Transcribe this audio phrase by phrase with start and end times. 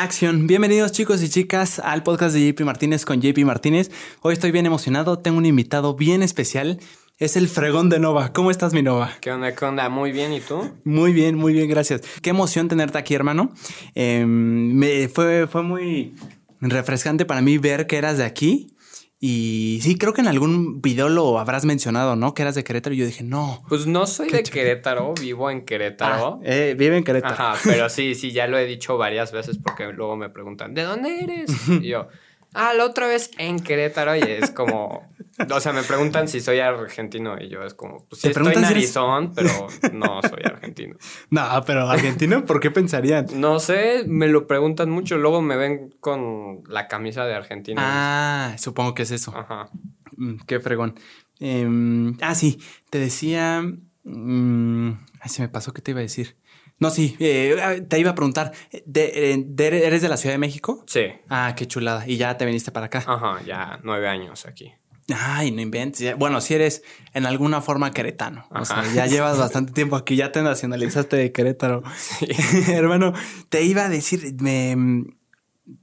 [0.00, 0.46] Acción.
[0.46, 3.90] Bienvenidos chicos y chicas al podcast de JP Martínez con JP Martínez.
[4.22, 6.80] Hoy estoy bien emocionado, tengo un invitado bien especial.
[7.18, 8.32] Es el fregón de Nova.
[8.32, 9.12] ¿Cómo estás, mi Nova?
[9.20, 9.54] ¿Qué onda?
[9.54, 9.90] ¿Qué onda?
[9.90, 10.72] Muy bien, ¿y tú?
[10.84, 12.00] Muy bien, muy bien, gracias.
[12.22, 13.52] Qué emoción tenerte aquí, hermano.
[13.94, 16.14] Eh, me, fue, fue muy
[16.62, 18.74] refrescante para mí ver que eras de aquí.
[19.22, 22.32] Y sí, creo que en algún video lo habrás mencionado, ¿no?
[22.32, 22.94] Que eras de Querétaro.
[22.94, 23.62] Y yo dije, no.
[23.68, 26.40] Pues no soy de Querétaro, vivo en Querétaro.
[26.40, 27.34] Ah, eh, vive en Querétaro.
[27.34, 30.84] Ajá, pero sí, sí, ya lo he dicho varias veces porque luego me preguntan, ¿de
[30.84, 31.50] dónde eres?
[31.68, 32.08] Y yo,
[32.54, 34.16] ah, la otra vez en Querétaro.
[34.16, 35.06] Y es como,
[35.50, 37.36] o sea, me preguntan si soy argentino.
[37.40, 39.50] Y yo es como, pues sí, estoy narizón, pero
[39.92, 40.96] no soy argentino.
[41.30, 43.26] no, pero argentino, ¿por qué pensarían?
[43.34, 45.18] No sé, me lo preguntan mucho.
[45.18, 47.80] Luego me ven con la camisa de Argentina.
[47.82, 49.36] Ah, supongo que es eso.
[49.36, 49.70] Ajá.
[50.16, 50.94] Mm, qué fregón.
[51.38, 52.60] Em, ah, sí,
[52.90, 53.62] te decía.
[54.04, 54.90] Mm,
[55.20, 56.36] ay, se me pasó que te iba a decir.
[56.80, 58.52] No, sí, eh, te iba a preguntar,
[58.86, 60.82] ¿de, eres de la Ciudad de México?
[60.86, 61.08] Sí.
[61.28, 62.04] Ah, qué chulada.
[62.08, 63.04] ¿Y ya te viniste para acá?
[63.06, 64.72] Ajá, ya nueve años aquí.
[65.16, 66.16] Ay, no inventes.
[66.16, 66.82] Bueno, si eres
[67.14, 68.46] en alguna forma queretano.
[68.50, 71.82] O sea, ya llevas bastante tiempo aquí, ya te nacionalizaste de Querétaro.
[71.96, 72.26] Sí.
[72.68, 73.12] Hermano,
[73.48, 74.76] te iba a decir, me,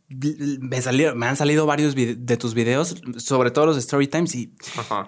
[0.10, 4.36] me, salieron, me han salido varios de tus videos, sobre todo los de Story Times,
[4.36, 4.54] y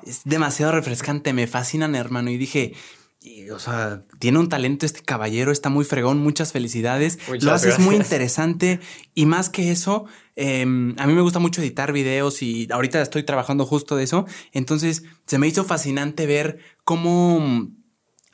[0.04, 2.30] es demasiado refrescante, me fascinan, hermano.
[2.30, 2.74] Y dije,
[3.54, 7.20] o sea, tiene un talento este caballero, está muy fregón, muchas felicidades.
[7.42, 8.80] Lo haces muy interesante
[9.14, 13.24] y más que eso, em, a mí me gusta mucho editar videos y ahorita estoy
[13.24, 14.26] trabajando justo de eso.
[14.54, 17.70] Entonces, se me hizo fascinante ver cómo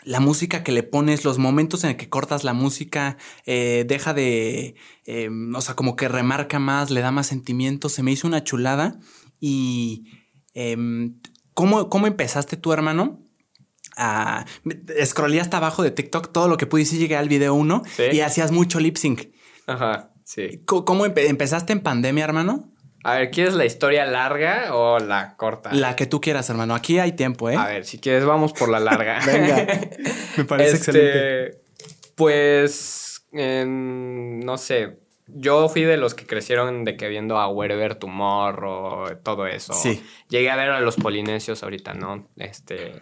[0.03, 4.13] la música que le pones, los momentos en el que cortas la música, eh, deja
[4.13, 4.75] de,
[5.05, 7.89] em, o sea, como que remarca más, le da más sentimiento.
[7.89, 8.99] Se me hizo una chulada
[9.39, 10.05] y...
[10.53, 11.19] Em,
[11.55, 13.24] ¿Cómo, ¿Cómo empezaste tú, hermano?
[13.97, 14.45] A...
[15.03, 18.19] Scrollé hasta abajo de TikTok todo lo que pude y llegué al video 1 y
[18.21, 19.29] hacías mucho lip sync.
[19.67, 20.61] Ajá, sí.
[20.65, 22.71] ¿Cómo, empezaste en pandemia, hermano?
[23.03, 25.71] A ver, ¿quieres la historia larga o la corta?
[25.73, 26.73] La que tú quieras, hermano.
[26.73, 27.55] Aquí hay tiempo, ¿eh?
[27.55, 29.19] A ver, si quieres, vamos por la larga.
[29.25, 29.67] Venga.
[30.37, 31.61] Me parece este, excelente.
[32.15, 34.99] Pues, no sé.
[35.27, 39.73] Yo fui de los que crecieron de que viendo a Wherever Tomorrow, todo eso.
[39.73, 40.03] Sí.
[40.29, 42.27] Llegué a ver a los polinesios ahorita, ¿no?
[42.37, 43.01] Este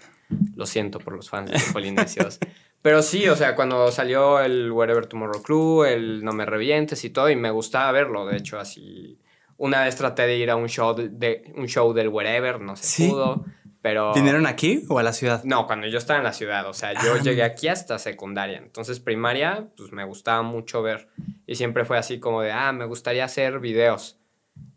[0.55, 2.39] lo siento por los fans de los polinesios.
[2.83, 7.09] Pero sí, o sea, cuando salió el Wherever Tomorrow Crew, el No Me Revientes y
[7.09, 8.25] todo, y me gustaba verlo.
[8.25, 9.17] De hecho, así.
[9.55, 13.07] Una vez traté de ir a un show, de, un show del Wherever, no se
[13.07, 13.45] pudo.
[13.81, 14.13] Pero...
[14.13, 15.43] ¿Vinieron aquí o a la ciudad?
[15.45, 16.67] No, cuando yo estaba en la ciudad.
[16.67, 17.21] O sea, yo ah.
[17.21, 18.57] llegué aquí hasta secundaria.
[18.57, 21.07] Entonces, primaria, pues me gustaba mucho ver.
[21.47, 24.19] Y siempre fue así como de, ah, me gustaría hacer videos.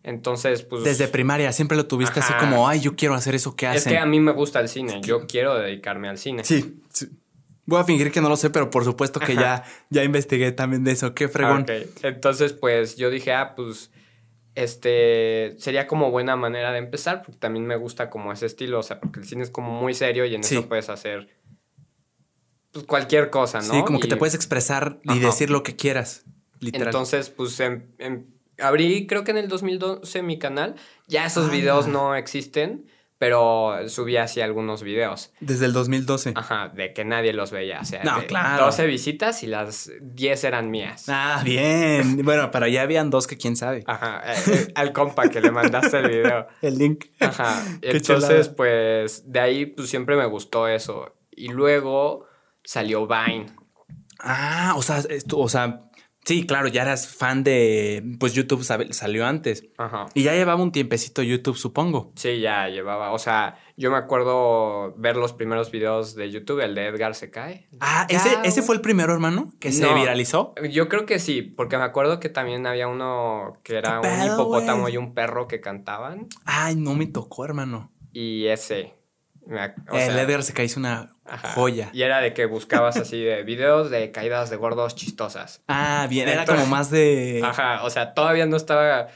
[0.07, 0.85] Entonces, pues.
[0.85, 3.79] Desde primaria siempre lo tuviste así como, ay, yo quiero hacer eso que hacen.
[3.79, 6.45] Es que a mí me gusta el cine, yo quiero dedicarme al cine.
[6.45, 6.81] Sí,
[7.69, 10.85] Voy a fingir que no lo sé, pero por supuesto que ya, ya investigué también
[10.85, 11.13] de eso.
[11.13, 11.63] Qué fregón.
[11.63, 11.71] Ok,
[12.05, 13.91] entonces, pues yo dije, ah, pues.
[14.55, 18.83] Este sería como buena manera de empezar, porque también me gusta como ese estilo, o
[18.83, 21.29] sea, porque el cine es como muy serio y en eso puedes hacer
[22.73, 23.75] pues, cualquier cosa, ¿no?
[23.75, 26.25] Sí, como que te puedes expresar y decir lo que quieras,
[26.61, 26.89] literal.
[26.89, 30.77] Entonces, pues en, en abrí creo que en el 2012 mi canal.
[31.07, 32.87] Ya esos videos no existen,
[33.19, 35.33] pero subí así algunos videos.
[35.41, 36.33] Desde el 2012.
[36.35, 37.81] Ajá, de que nadie los veía.
[37.81, 38.67] O sea, no, claro.
[38.67, 41.07] 12 visitas y las 10 eran mías.
[41.09, 42.17] Ah, bien.
[42.25, 43.85] bueno, pero ya habían dos que quién sabe.
[43.87, 46.47] Ajá, eh, eh, al compa que le mandaste el video.
[46.63, 47.07] el link.
[47.21, 47.65] Ajá.
[47.83, 51.17] Entonces, pues de ahí pues siempre me gustó eso.
[51.31, 52.27] Y luego
[52.65, 53.47] salió Vine.
[54.19, 55.86] Ah, o sea, esto, o sea,
[56.27, 58.03] Sí, claro, ya eras fan de.
[58.19, 59.65] Pues YouTube salió antes.
[59.79, 60.07] Ajá.
[60.13, 62.11] Y ya llevaba un tiempecito YouTube, supongo.
[62.17, 63.13] Sí, ya llevaba.
[63.13, 67.31] O sea, yo me acuerdo ver los primeros videos de YouTube, el de Edgar se
[67.31, 67.69] cae.
[67.79, 70.53] Ah, ¿ese, ese fue el primero, hermano, que se viralizó.
[70.69, 74.89] Yo creo que sí, porque me acuerdo que también había uno que era un hipopótamo
[74.89, 76.27] y un perro que cantaban.
[76.45, 77.93] Ay, no me tocó, hermano.
[78.13, 78.95] Y ese.
[79.93, 81.16] el Edgar se cae, una
[81.55, 81.91] joya.
[81.93, 85.63] Y era de que buscabas así de videos de caídas de gordos chistosas.
[85.69, 87.41] Ah, bien, era como más de.
[87.45, 89.09] Ajá, o sea, todavía no estaba.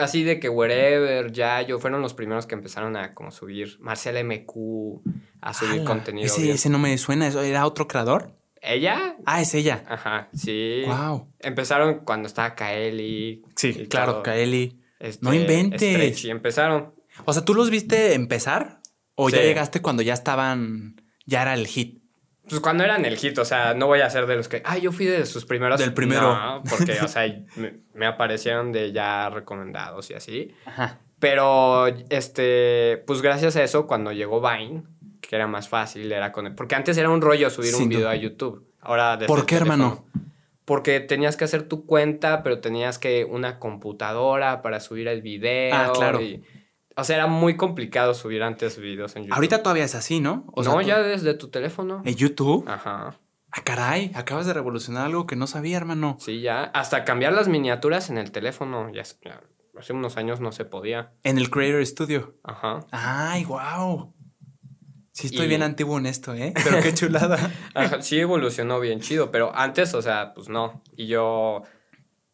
[0.00, 1.32] así de que Wherever,
[1.66, 3.78] yo fueron los primeros que empezaron a como subir.
[3.80, 5.02] Marcela MQ
[5.40, 6.26] a subir contenido.
[6.26, 8.34] Ese, ese, no me suena, ¿era otro creador?
[8.62, 9.16] ¿Ella?
[9.26, 9.84] Ah, es ella.
[9.86, 10.84] Ajá, sí.
[10.86, 11.28] Wow.
[11.40, 13.42] Empezaron cuando estaba Kaeli.
[13.56, 14.80] Sí, claro, Kaeli.
[14.98, 16.18] Este, no inventes.
[16.18, 16.94] Sí, empezaron.
[17.26, 18.80] O sea, ¿tú los viste empezar?
[19.14, 22.02] ¿O ya llegaste cuando ya estaban, ya era el hit?
[22.48, 24.76] Pues cuando eran el hit, o sea, no voy a ser de los que, ah,
[24.76, 25.80] yo fui de sus primeros.
[25.80, 26.34] Del primero.
[26.34, 27.24] No, porque, o sea,
[27.94, 30.54] me, aparecieron de ya recomendados y así.
[30.66, 31.00] Ajá.
[31.18, 34.82] Pero, este, pues gracias a eso, cuando llegó Vine,
[35.22, 36.54] que era más fácil, era con...
[36.54, 38.68] Porque antes era un rollo subir un video a YouTube.
[38.80, 40.04] Ahora ¿Por qué, hermano?
[40.64, 45.74] porque tenías que hacer tu cuenta, pero tenías que una computadora para subir el video.
[45.74, 46.20] Ah, claro.
[46.96, 49.34] O sea, era muy complicado subir antes videos en YouTube.
[49.34, 50.46] Ahorita todavía es así, ¿no?
[50.56, 52.02] no, ya desde tu teléfono.
[52.04, 52.64] ¿En YouTube?
[52.68, 53.18] Ajá.
[53.56, 56.16] Ah, caray, acabas de revolucionar algo que no sabía, hermano.
[56.18, 56.64] Sí, ya.
[56.64, 58.90] Hasta cambiar las miniaturas en el teléfono.
[58.92, 59.04] Ya,
[59.78, 61.12] hace unos años no se podía.
[61.22, 62.34] En el Creator Studio.
[62.42, 62.80] Ajá.
[62.90, 64.12] Ay, wow.
[65.12, 66.52] Sí, estoy bien antiguo en esto, ¿eh?
[66.64, 67.38] Pero qué chulada.
[68.00, 70.82] sí evolucionó bien chido, pero antes, o sea, pues no.
[70.96, 71.62] Y yo,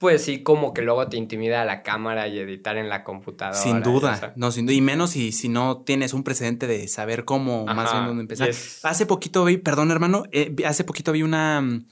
[0.00, 3.58] pues sí, como que luego te intimida la cámara y editar en la computadora.
[3.58, 4.75] Sin duda, no, sin duda.
[4.75, 8.49] Y menos si, si no tienes un precedente de saber cómo, más bien dónde empezar.
[8.82, 11.87] Hace poquito vi, perdón hermano, eh, hace poquito vi una, mm,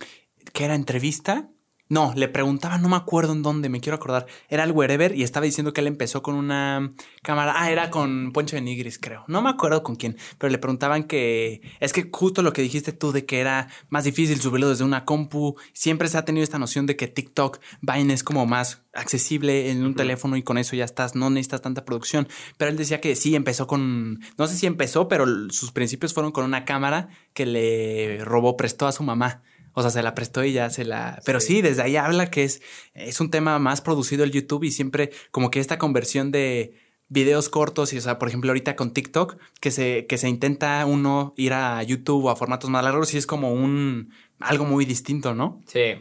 [0.55, 1.51] que era entrevista
[1.89, 4.27] no, le preguntaba, no me acuerdo en dónde, me quiero acordar.
[4.51, 6.93] Era el Wherever y estaba diciendo que él empezó con una
[7.23, 7.55] cámara.
[7.57, 9.25] Ah, era con Poncho de Nigris, creo.
[9.27, 11.63] No me acuerdo con quién, pero le preguntaban que.
[11.81, 15.07] Es que justo lo que dijiste tú de que era más difícil subirlo desde una
[15.07, 15.57] compu.
[15.73, 19.85] Siempre se ha tenido esta noción de que TikTok, Vine es como más accesible en
[19.85, 22.29] un teléfono y con eso ya estás, no necesitas tanta producción.
[22.59, 24.21] Pero él decía que sí, empezó con.
[24.37, 28.87] No sé si empezó, pero sus principios fueron con una cámara que le robó, prestó
[28.87, 29.43] a su mamá.
[29.79, 31.23] O sea, se la prestó y ya se la...
[31.25, 32.61] Pero sí, desde ahí habla que es,
[32.95, 36.75] es un tema más producido el YouTube y siempre como que esta conversión de
[37.07, 40.85] videos cortos y, o sea, por ejemplo, ahorita con TikTok, que se, que se intenta
[40.85, 44.13] uno ir a YouTube o a formatos más largos y es como un...
[44.41, 45.63] algo muy distinto, ¿no?
[45.67, 45.95] Sí,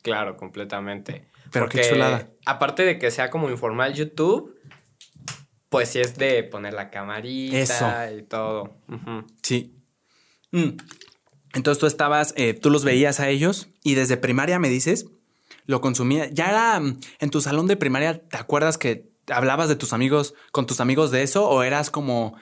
[0.00, 1.26] claro, completamente.
[1.50, 2.30] Pero qué chulada.
[2.46, 4.58] Aparte de que sea como informal YouTube,
[5.68, 8.78] pues sí es de poner la camarita y todo.
[9.42, 9.76] Sí.
[10.50, 10.78] Mm.
[11.54, 15.06] Entonces tú estabas, eh, tú los veías a ellos y desde primaria me dices,
[15.66, 16.28] lo consumía.
[16.30, 20.34] Ya era mm, en tu salón de primaria, ¿te acuerdas que hablabas de tus amigos,
[20.50, 22.36] con tus amigos de eso o eras como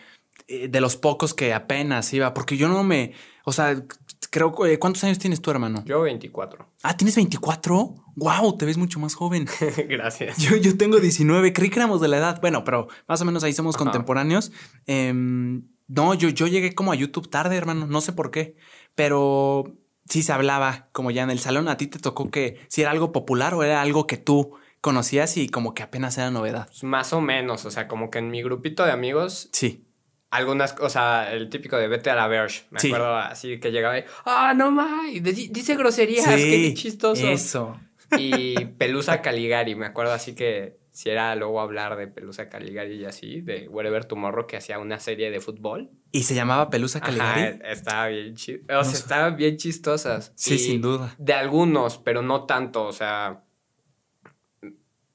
[0.49, 2.35] eh, de los pocos que apenas iba?
[2.35, 3.15] Porque yo no me,
[3.45, 3.83] o sea,
[4.31, 5.83] creo, eh, ¿cuántos años tienes tú, hermano?
[5.85, 6.67] Yo 24.
[6.83, 7.95] Ah, ¿tienes 24?
[8.15, 8.57] ¡Wow!
[8.57, 9.47] Te ves mucho más joven.
[9.89, 10.39] Gracias.
[10.39, 12.41] Yo, yo, tengo 19, creí que éramos de la edad.
[12.41, 14.53] Bueno, pero más o menos ahí somos contemporáneos.
[14.87, 18.57] Em, no, yo, yo llegué como a YouTube tarde, hermano, no sé por qué
[18.95, 19.77] pero
[20.09, 21.69] sí se hablaba como ya en el salón.
[21.69, 25.37] ¿A ti te tocó que si era algo popular o era algo que tú conocías
[25.37, 26.67] y como que apenas era novedad?
[26.67, 29.49] Pues más o menos, o sea, como que en mi grupito de amigos.
[29.53, 29.87] Sí.
[30.31, 32.65] Algunas, o sea, el típico de vete a la Verge.
[32.71, 37.27] Me acuerdo así que llegaba y, ah, no mames, dice groserías, qué chistoso.
[37.29, 37.81] Eso.
[38.19, 43.07] Y Pelusa Caligari, me acuerdo así que si era luego hablar de Pelusa Caligari y
[43.07, 45.89] así, de Wherever Tomorrow, que hacía una serie de fútbol.
[46.13, 47.59] ¿Y se llamaba Pelusa Caligari?
[47.65, 48.35] estaba bien.
[48.35, 50.31] O sea, estaban bien chistosas.
[50.37, 51.15] Sí, sin duda.
[51.17, 52.85] De algunos, pero no tanto.
[52.85, 53.45] O sea,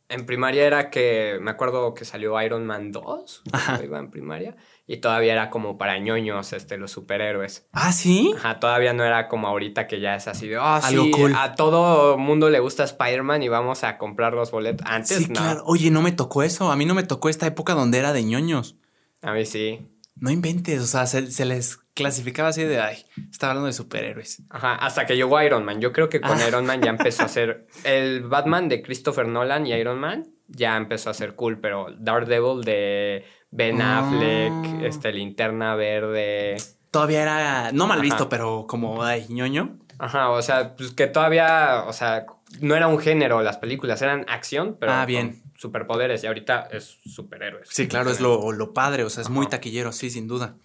[0.10, 3.80] en primaria era que, me acuerdo que salió Iron Man 2, Ajá.
[3.84, 4.56] iba en primaria,
[4.88, 7.68] y todavía era como para ñoños, este, los superhéroes.
[7.72, 8.34] ¿Ah, sí?
[8.38, 12.18] Ajá, todavía no era como ahorita que ya es así de, oh, sí, a todo
[12.18, 14.86] mundo le gusta Spider-Man y vamos a comprar los boletos.
[14.88, 15.64] Antes sí, Claro.
[15.66, 18.24] Oye, no me tocó eso, a mí no me tocó esta época donde era de
[18.24, 18.76] ñoños.
[19.22, 19.88] A mí sí.
[20.18, 24.44] No inventes, o sea, se, les clasificaba así de, ay, estaba hablando de superhéroes.
[24.50, 25.82] Ajá, hasta que llegó Iron Man.
[25.82, 26.48] Yo creo que con ah.
[26.48, 30.78] Iron Man ya empezó a ser el Batman de Christopher Nolan y Iron Man ya
[30.78, 34.80] empezó a ser cool, pero Daredevil de Ben Affleck, ah.
[34.84, 36.58] este, Linterna Verde.
[36.92, 39.78] Todavía era, no mal visto, pero como, ay, ñoño.
[39.98, 42.26] Ajá, o sea, pues que todavía, o sea,
[42.60, 45.42] no era un género las películas, eran acción, pero ah, bien.
[45.56, 47.70] superpoderes y ahorita es superhéroes.
[47.72, 50.56] Sí, claro, es lo, lo padre, o sea, es muy taquillero, sí, sin duda.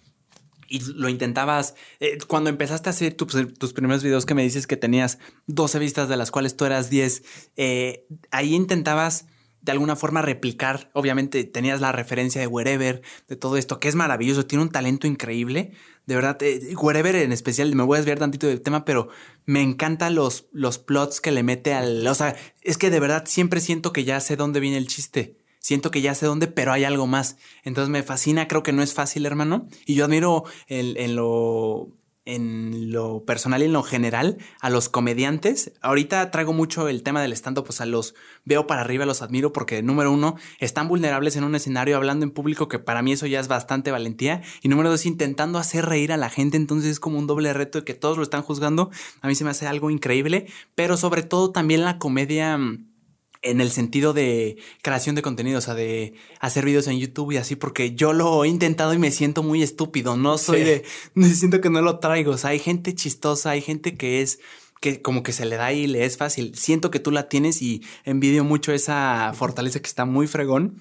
[0.67, 4.77] Y lo intentabas, eh, cuando empezaste a hacer tus primeros videos que me dices que
[4.77, 5.17] tenías
[5.47, 7.23] 12 vistas de las cuales tú eras 10,
[7.55, 9.27] eh, ahí intentabas
[9.61, 13.95] de alguna forma replicar, obviamente tenías la referencia de Wherever, de todo esto, que es
[13.95, 15.73] maravilloso, tiene un talento increíble,
[16.05, 19.09] de verdad, eh, Wherever en especial, me voy a desviar tantito del tema, pero
[19.45, 23.23] me encantan los, los plots que le mete al, o sea, es que de verdad
[23.27, 25.37] siempre siento que ya sé dónde viene el chiste.
[25.59, 27.37] Siento que ya sé dónde, pero hay algo más.
[27.63, 29.67] Entonces me fascina, creo que no es fácil, hermano.
[29.85, 31.91] Y yo admiro en lo
[32.25, 35.73] en lo personal y en lo general a los comediantes.
[35.81, 38.13] Ahorita traigo mucho el tema del stand-up, pues a los
[38.45, 42.31] veo para arriba, los admiro porque número uno, están vulnerables en un escenario hablando en
[42.31, 44.41] público, que para mí eso ya es bastante valentía.
[44.61, 47.79] Y número dos, intentando hacer reír a la gente, entonces es como un doble reto
[47.79, 48.91] de que todos lo están juzgando.
[49.21, 52.59] A mí se me hace algo increíble, pero sobre todo también la comedia
[53.41, 57.37] en el sentido de creación de contenido, o sea, de hacer videos en YouTube y
[57.37, 60.83] así, porque yo lo he intentado y me siento muy estúpido, no soy de,
[61.13, 64.39] me siento que no lo traigo, o sea, hay gente chistosa, hay gente que es,
[64.79, 67.61] que como que se le da y le es fácil, siento que tú la tienes
[67.61, 70.75] y envidio mucho esa fortaleza que está muy fregón,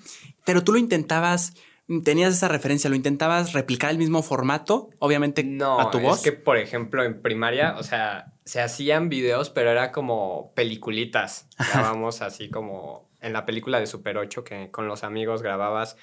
[0.44, 1.54] pero tú lo intentabas
[2.04, 6.18] tenías esa referencia, lo intentabas replicar el mismo formato, obviamente no, a tu voz.
[6.18, 11.48] Es que, por ejemplo, en primaria, o sea, se hacían videos, pero era como peliculitas.
[11.72, 15.96] Grabamos así como en la película de Super 8 que con los amigos grababas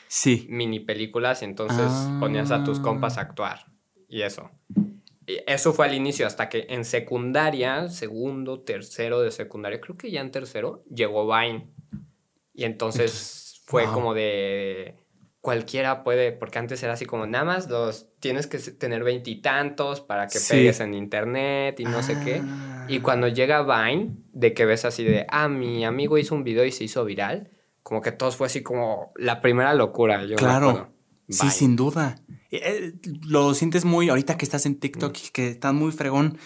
[0.48, 3.66] mini películas y entonces ponías a tus compas a actuar.
[4.10, 4.52] Y eso.
[5.26, 10.12] Y eso fue al inicio, hasta que en secundaria, segundo, tercero de secundaria, creo que
[10.12, 11.68] ya en tercero, llegó Vine.
[12.54, 14.96] Y entonces fue como de
[15.48, 20.28] cualquiera puede, porque antes era así como nada más los tienes que tener veintitantos para
[20.28, 22.44] que pegues en internet y no sé qué.
[22.90, 23.02] Y ah.
[23.02, 26.74] cuando llega Vine, de que ves así de, ah, mi amigo hizo un video y
[26.74, 27.50] se hizo viral,
[27.82, 30.26] como que todos fue así como la primera locura.
[30.26, 30.92] Yo claro.
[31.30, 32.18] Sí, sin duda.
[32.52, 36.40] Eh, lo sientes muy, ahorita que estás en TikTok y que estás muy fregón,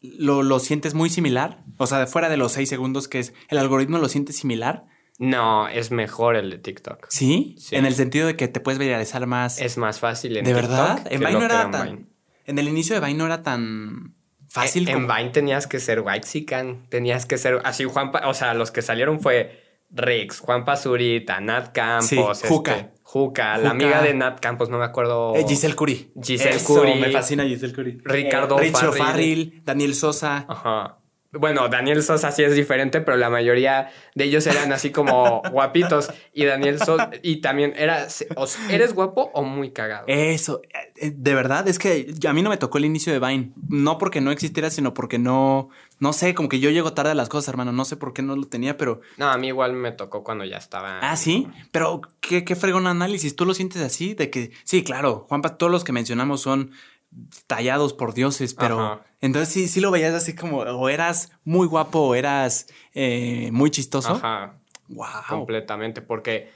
[0.00, 1.64] lo, lo sientes muy similar.
[1.78, 4.84] O sea, fuera de los seis segundos que es, el algoritmo lo sientes similar.
[5.20, 7.06] No, es mejor el de TikTok.
[7.10, 7.54] ¿Sí?
[7.72, 9.60] En el sentido de que te puedes viralizar más.
[9.60, 11.06] Es más fácil en ¿De verdad?
[11.10, 12.08] En Vine no era tan.
[12.46, 14.14] En el inicio de Vine no era tan
[14.48, 14.88] fácil.
[14.88, 16.26] En, Vine tenías que ser white
[16.88, 21.72] tenías que ser así Juan, o sea, los que salieron fue Rix, Juan Pazurita, Nat
[21.72, 22.92] Campos, sí, Juca.
[23.02, 25.34] Juca, la amiga de Nat Campos, no me acuerdo.
[25.36, 26.12] Eh, Giselle Curie.
[26.22, 26.94] Giselle Curie.
[26.94, 27.98] Me fascina Giselle Curie.
[28.04, 30.46] Ricardo eh, Farril, Daniel Sosa.
[30.48, 30.99] Ajá.
[31.32, 36.10] Bueno, Daniel Sosa sí es diferente, pero la mayoría de ellos eran así como guapitos.
[36.32, 38.08] Y Daniel Sosa, y también era,
[38.68, 40.04] ¿eres guapo o muy cagado?
[40.08, 40.60] Eso,
[41.00, 43.52] eh, de verdad, es que a mí no me tocó el inicio de Vine.
[43.68, 45.68] No porque no existiera, sino porque no,
[46.00, 47.70] no sé, como que yo llego tarde a las cosas, hermano.
[47.70, 49.00] No sé por qué no lo tenía, pero.
[49.16, 50.98] No, a mí igual me tocó cuando ya estaba.
[51.00, 53.36] Ah, sí, pero qué, qué fregón análisis.
[53.36, 54.14] ¿Tú lo sientes así?
[54.14, 56.72] De que, sí, claro, Juanpa, todos los que mencionamos son
[57.46, 62.00] tallados por dioses, pero entonces sí, sí lo veías así como, o eras muy guapo
[62.00, 64.12] o eras eh, muy chistoso.
[64.12, 64.60] Ajá.
[64.88, 65.06] Wow.
[65.28, 66.50] Completamente, porque,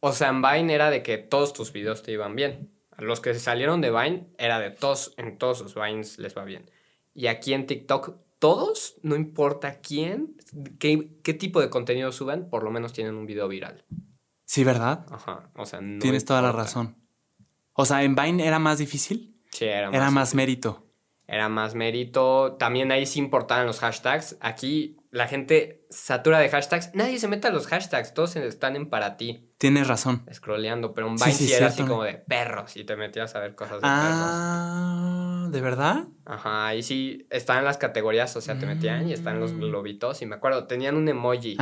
[0.00, 2.70] o sea, en Vine era de que todos tus videos te iban bien.
[2.98, 6.68] Los que salieron de Vine era de todos, en todos sus Vines les va bien.
[7.14, 10.36] Y aquí en TikTok, todos, no importa quién,
[10.78, 13.84] qué, qué tipo de contenido suban, por lo menos tienen un video viral.
[14.44, 15.06] Sí, ¿verdad?
[15.10, 16.96] Ajá, o sea, no Tienes toda la razón.
[17.74, 19.37] O sea, ¿en Vine era más difícil?
[19.52, 20.88] Sí, era más, era más mérito.
[21.28, 22.56] Era más mérito.
[22.58, 24.38] También ahí sí importaban los hashtags.
[24.40, 26.94] Aquí la gente satura de hashtags.
[26.94, 28.14] Nadie se mete a los hashtags.
[28.14, 29.46] Todos están en para ti.
[29.58, 30.24] Tienes razón.
[30.32, 30.94] Scrolleando.
[30.94, 32.78] Pero un Vine sí, era así como de perros.
[32.78, 36.04] Y te metías a ver cosas de ah, ¿De verdad?
[36.24, 36.68] Ajá.
[36.68, 38.34] Ahí sí estaban las categorías.
[38.34, 39.60] O sea, te metían y están los mm.
[39.60, 40.22] globitos.
[40.22, 41.58] Y me acuerdo, tenían un emoji.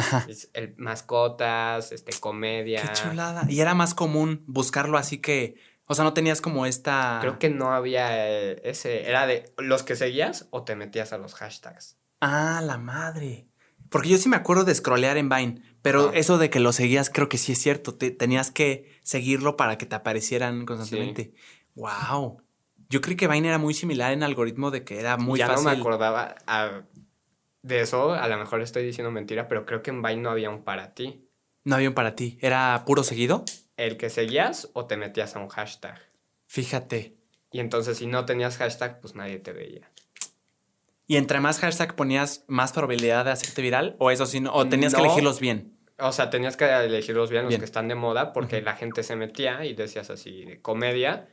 [0.52, 2.82] El, mascotas, este, comedia.
[2.82, 3.46] Qué chulada.
[3.48, 7.18] Y era más común buscarlo así que o sea, no tenías como esta.
[7.20, 9.08] Creo que no había eh, ese.
[9.08, 11.96] Era de los que seguías o te metías a los hashtags.
[12.20, 13.46] Ah, la madre.
[13.88, 16.10] Porque yo sí me acuerdo de scrollear en Vine, pero ah.
[16.14, 17.94] eso de que lo seguías creo que sí es cierto.
[17.94, 21.34] Te, tenías que seguirlo para que te aparecieran constantemente.
[21.76, 22.42] Wow.
[22.88, 25.56] Yo creí que Vine era muy similar en algoritmo de que era muy fácil.
[25.56, 26.34] Ya no me acordaba
[27.62, 28.12] de eso.
[28.12, 30.94] A lo mejor estoy diciendo mentira, pero creo que en Vine no había un para
[30.94, 31.28] ti.
[31.62, 32.38] No había un para ti.
[32.40, 33.44] ¿Era puro seguido?
[33.76, 36.00] El que seguías o te metías a un hashtag.
[36.46, 37.16] Fíjate.
[37.50, 39.90] Y entonces si no tenías hashtag, pues nadie te veía.
[41.06, 43.96] ¿Y entre más hashtag ponías más probabilidad de hacerte viral?
[43.98, 45.76] ¿O eso sí, no, o tenías que elegirlos bien?
[45.98, 49.16] O sea, tenías que elegirlos bien, los que están de moda, porque la gente se
[49.16, 51.28] metía y decías así, de comedia.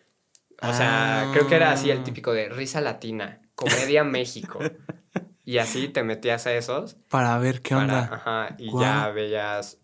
[0.61, 2.03] O sea, creo que era así el ah.
[2.03, 4.59] típico de risa latina, comedia México.
[5.43, 6.95] y así te metías a esos.
[7.09, 8.09] Para ver qué onda.
[8.13, 9.79] Ajá, y ya veías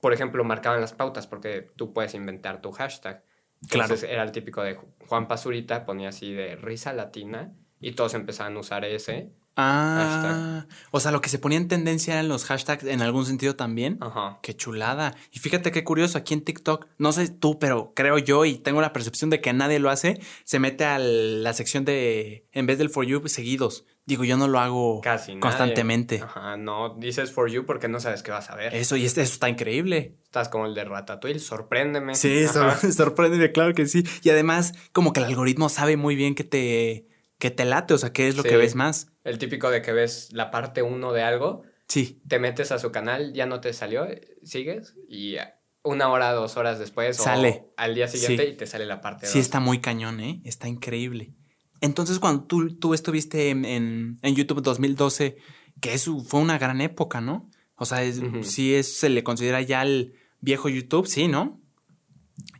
[0.00, 3.24] por ejemplo, marcaban las pautas porque tú puedes inventar tu hashtag.
[3.62, 8.56] Entonces era el típico de Juan Pazurita, ponía así de risa latina y todos empezaban
[8.56, 9.32] a usar ese.
[9.56, 13.56] Ah, o sea, lo que se ponía en tendencia eran los hashtags en algún sentido
[13.56, 13.96] también.
[14.00, 14.38] Ajá.
[14.42, 15.16] Qué chulada.
[15.32, 18.82] Y fíjate qué curioso, aquí en TikTok, no sé tú, pero creo yo y tengo
[18.82, 22.76] la percepción de que nadie lo hace, se mete a la sección de, en vez
[22.76, 23.86] del For You, seguidos.
[24.04, 26.20] Digo, yo no lo hago Casi constantemente.
[26.22, 28.72] Ajá, no dices for you porque no sabes qué vas a ver.
[28.72, 30.14] Eso, y este, eso está increíble.
[30.22, 32.14] Estás como el de Ratatouille, sorpréndeme.
[32.14, 32.46] Sí,
[32.92, 34.04] sorpréndeme, claro que sí.
[34.22, 37.08] Y además, como que el algoritmo sabe muy bien que te,
[37.38, 39.12] que te late, o sea, qué es lo que ves más.
[39.24, 41.62] El típico de que ves la parte uno de algo.
[41.88, 42.20] Sí.
[42.26, 44.06] Te metes a su canal, ya no te salió,
[44.42, 45.36] sigues y
[45.84, 47.66] una hora, dos horas después sale.
[47.68, 50.40] O al día siguiente y te sale la parte Sí, está muy cañón, ¿eh?
[50.44, 51.34] Está increíble.
[51.80, 55.36] Entonces, cuando tú, tú estuviste en, en, YouTube 2012,
[55.80, 57.50] que eso fue una gran época, ¿no?
[57.76, 58.00] O sea,
[58.42, 61.60] sí es, se le considera ya el viejo YouTube, sí, ¿no?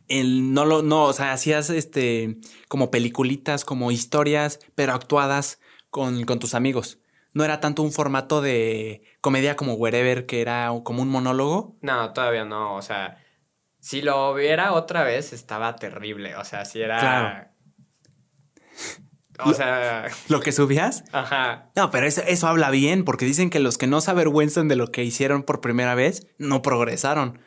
[0.07, 2.37] El, no lo, no, o sea, hacías este
[2.67, 5.59] como peliculitas, como historias, pero actuadas
[5.89, 6.99] con, con tus amigos.
[7.33, 11.75] No era tanto un formato de comedia como Wherever, que era como un monólogo.
[11.81, 12.75] No, todavía no.
[12.75, 13.17] O sea,
[13.79, 16.35] Si lo viera otra vez, estaba terrible.
[16.35, 16.99] O sea, si era.
[16.99, 17.47] Claro.
[19.45, 20.05] O sea.
[20.29, 21.03] ¿Lo que subías?
[21.11, 21.69] Ajá.
[21.75, 24.75] No, pero eso, eso habla bien, porque dicen que los que no se avergüenzan de
[24.75, 27.39] lo que hicieron por primera vez no progresaron.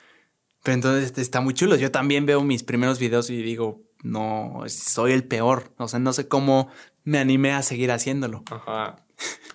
[0.62, 1.76] Pero entonces está muy chulo.
[1.76, 5.73] Yo también veo mis primeros videos y digo, no, soy el peor.
[5.79, 6.69] O sea, no sé cómo
[7.05, 8.45] me animé a seguir haciéndolo.
[8.50, 8.97] Ajá.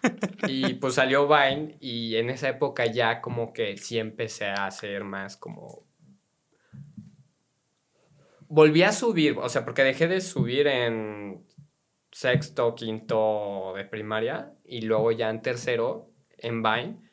[0.47, 5.03] Y pues salió Vine y en esa época ya como que sí empecé a hacer
[5.03, 5.83] más como...
[8.47, 11.47] Volví a subir, o sea, porque dejé de subir en
[12.11, 17.04] sexto, quinto de primaria y luego ya en tercero en Vine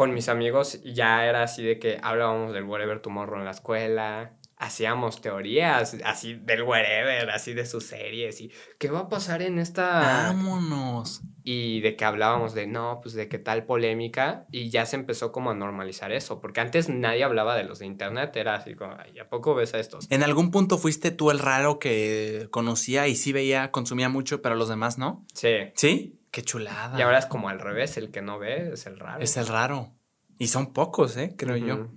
[0.00, 4.32] con mis amigos ya era así de que hablábamos del Whatever Tomorrow en la escuela,
[4.56, 9.58] hacíamos teorías así del wherever, así de sus series y qué va a pasar en
[9.58, 10.00] esta...
[10.00, 11.20] Vámonos.
[11.44, 15.32] Y de que hablábamos de, no, pues de qué tal polémica y ya se empezó
[15.32, 18.96] como a normalizar eso, porque antes nadie hablaba de los de internet, era así como,
[18.98, 20.10] Ay, ¿a poco ves a estos?
[20.10, 24.54] ¿En algún punto fuiste tú el raro que conocía y sí veía, consumía mucho, pero
[24.54, 25.26] los demás no?
[25.34, 25.56] Sí.
[25.74, 26.19] ¿Sí?
[26.30, 26.98] Qué chulada.
[26.98, 29.22] Y ahora es como al revés, el que no ve es el raro.
[29.22, 29.92] Es el raro.
[30.38, 31.34] Y son pocos, ¿eh?
[31.36, 31.88] Creo yo.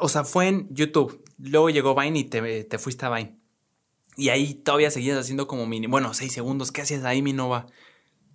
[0.00, 1.24] o sea, fue en YouTube.
[1.38, 3.38] Luego llegó Vine y te, fuiste a Vine.
[4.16, 5.86] Y ahí todavía seguías haciendo como mini.
[5.86, 6.70] Bueno, seis segundos.
[6.70, 7.66] ¿Qué hacías ahí, mi nova?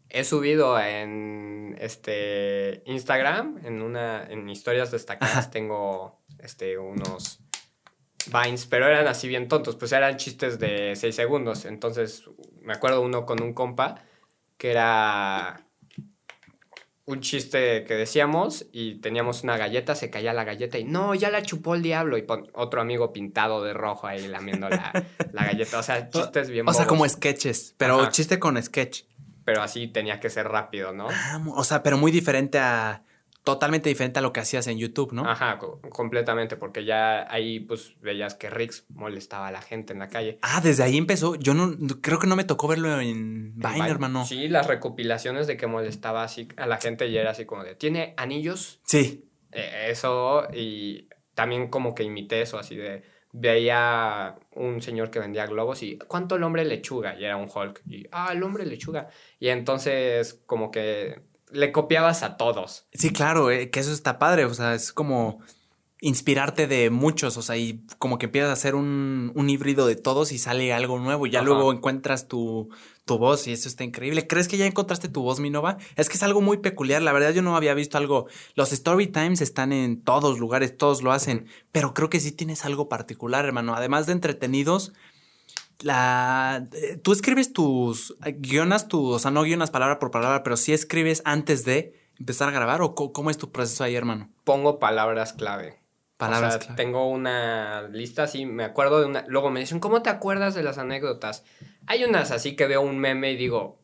[0.10, 4.26] He subido en este Instagram, en una.
[4.26, 7.40] en historias destacadas, tengo este unos
[8.28, 11.66] Vines, pero eran así bien tontos, pues eran chistes de seis segundos.
[11.66, 12.24] Entonces,
[12.62, 14.04] me acuerdo uno con un compa
[14.64, 15.60] que era
[17.04, 21.30] un chiste que decíamos y teníamos una galleta, se caía la galleta y no, ya
[21.30, 22.18] la chupó el diablo.
[22.18, 24.94] Y otro amigo pintado de rojo ahí lamiendo la,
[25.34, 25.80] galleta.
[25.80, 26.66] O sea, chistes bien.
[26.66, 29.02] O sea, como sketches, pero chiste con sketch.
[29.44, 31.10] Pero así tenía que ser rápido, ¿no?
[31.12, 33.04] Ah, o sea, pero muy diferente a
[33.44, 35.30] totalmente diferente a lo que hacías en YouTube, ¿no?
[35.30, 35.60] Ajá,
[35.92, 40.40] completamente, porque ya ahí pues veías que Rix molestaba a la gente en la calle.
[40.42, 41.36] Ah, desde ahí empezó.
[41.36, 44.26] Yo no creo que no me tocó verlo en Vine, hermano.
[44.26, 47.76] Sí, las recopilaciones de que molestaba así a la gente y era así como de,
[47.76, 48.80] ¿tiene anillos?
[48.86, 49.30] Sí.
[49.52, 55.48] Eh, eso y también como que imité eso, así de veía un señor que vendía
[55.48, 57.20] globos y ¿cuánto el hombre lechuga?
[57.20, 59.10] Y era un Hulk y ah, el hombre lechuga.
[59.40, 62.88] Y entonces como que le copiabas a todos.
[62.94, 65.40] Sí, claro, eh, que eso está padre, o sea, es como
[66.02, 70.34] inspirarte de muchos, o sea, y como que empiezas a hacer un, híbrido de todos
[70.34, 72.70] y sale algo nuevo, y ya luego encuentras tu,
[73.06, 74.28] tu voz y eso está increíble.
[74.28, 75.78] ¿Crees que ya encontraste tu voz, Minova?
[75.96, 79.08] Es que es algo muy peculiar, la verdad yo no había visto algo, los story
[79.08, 83.46] times están en todos lugares, todos lo hacen, pero creo que sí tienes algo particular,
[83.46, 84.92] hermano, además de entretenidos,
[85.84, 90.58] la eh, tú escribes tus guionas, tu, o sea, no guionas palabra por palabra, pero
[90.58, 94.30] sí escribes antes de empezar a grabar o cómo es tu proceso ahí, hermano?
[94.44, 95.80] Pongo palabras clave.
[96.18, 100.02] Palabras o sea, tengo una lista así, me acuerdo de una, luego me dicen, "¿Cómo
[100.02, 101.44] te acuerdas de las anécdotas?"
[101.86, 103.84] Hay unas así que veo un meme y digo,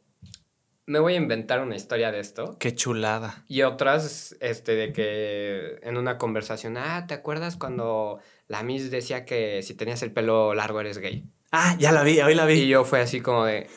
[0.89, 2.57] me voy a inventar una historia de esto.
[2.59, 3.43] Qué chulada.
[3.47, 9.23] Y otras, este, de que en una conversación, ah, ¿te acuerdas cuando la Miss decía
[9.23, 11.25] que si tenías el pelo largo eres gay?
[11.51, 12.53] Ah, ya la vi, hoy la vi.
[12.53, 13.69] Y yo fue así como de.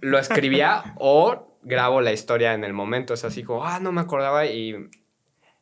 [0.00, 3.14] lo escribía o grabo la historia en el momento.
[3.14, 4.90] Es así como, ah, no me acordaba y.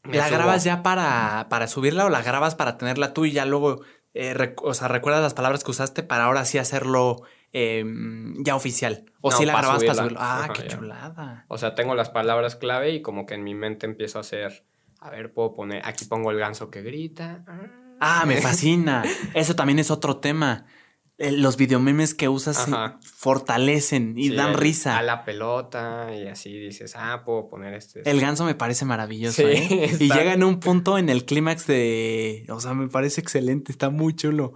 [0.05, 3.83] ¿La grabas ya para, para subirla o la grabas para tenerla tú y ya luego,
[4.15, 9.05] eh, o sea, recuerdas las palabras que usaste para ahora sí hacerlo em, ya oficial?
[9.21, 10.19] ¿O si sí la grabas para subirlo?
[10.21, 11.45] Ah, qué chulada.
[11.49, 14.65] O sea, tengo las palabras clave y como que en mi mente empiezo a hacer,
[14.99, 17.45] a ver, puedo poner, aquí pongo el ganso que grita.
[18.01, 19.05] Ah, me fascina.
[19.35, 20.65] Eso también es otro tema.
[21.21, 22.69] Eh, los videomemes que usas
[23.03, 24.97] fortalecen y dan risa.
[24.97, 28.09] A la pelota y así dices, ah, puedo poner este.
[28.09, 29.43] El ganso me parece maravilloso.
[29.43, 29.91] ¿eh?
[29.99, 32.47] Y llega en un punto en el clímax de.
[32.51, 34.55] O sea, me parece excelente, está muy chulo.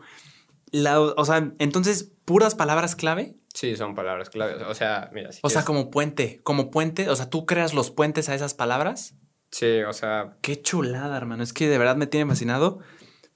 [0.72, 3.34] o sea, entonces, puras palabras clave.
[3.52, 4.62] Sí, son palabras clave.
[4.62, 5.30] O sea, mira.
[5.42, 6.42] o sea, como puente.
[6.44, 7.08] Como puente.
[7.08, 9.16] O sea, tú creas los puentes a esas palabras.
[9.50, 10.36] Sí, o sea.
[10.42, 11.42] Qué chulada, hermano.
[11.42, 12.78] Es que de verdad me tiene fascinado.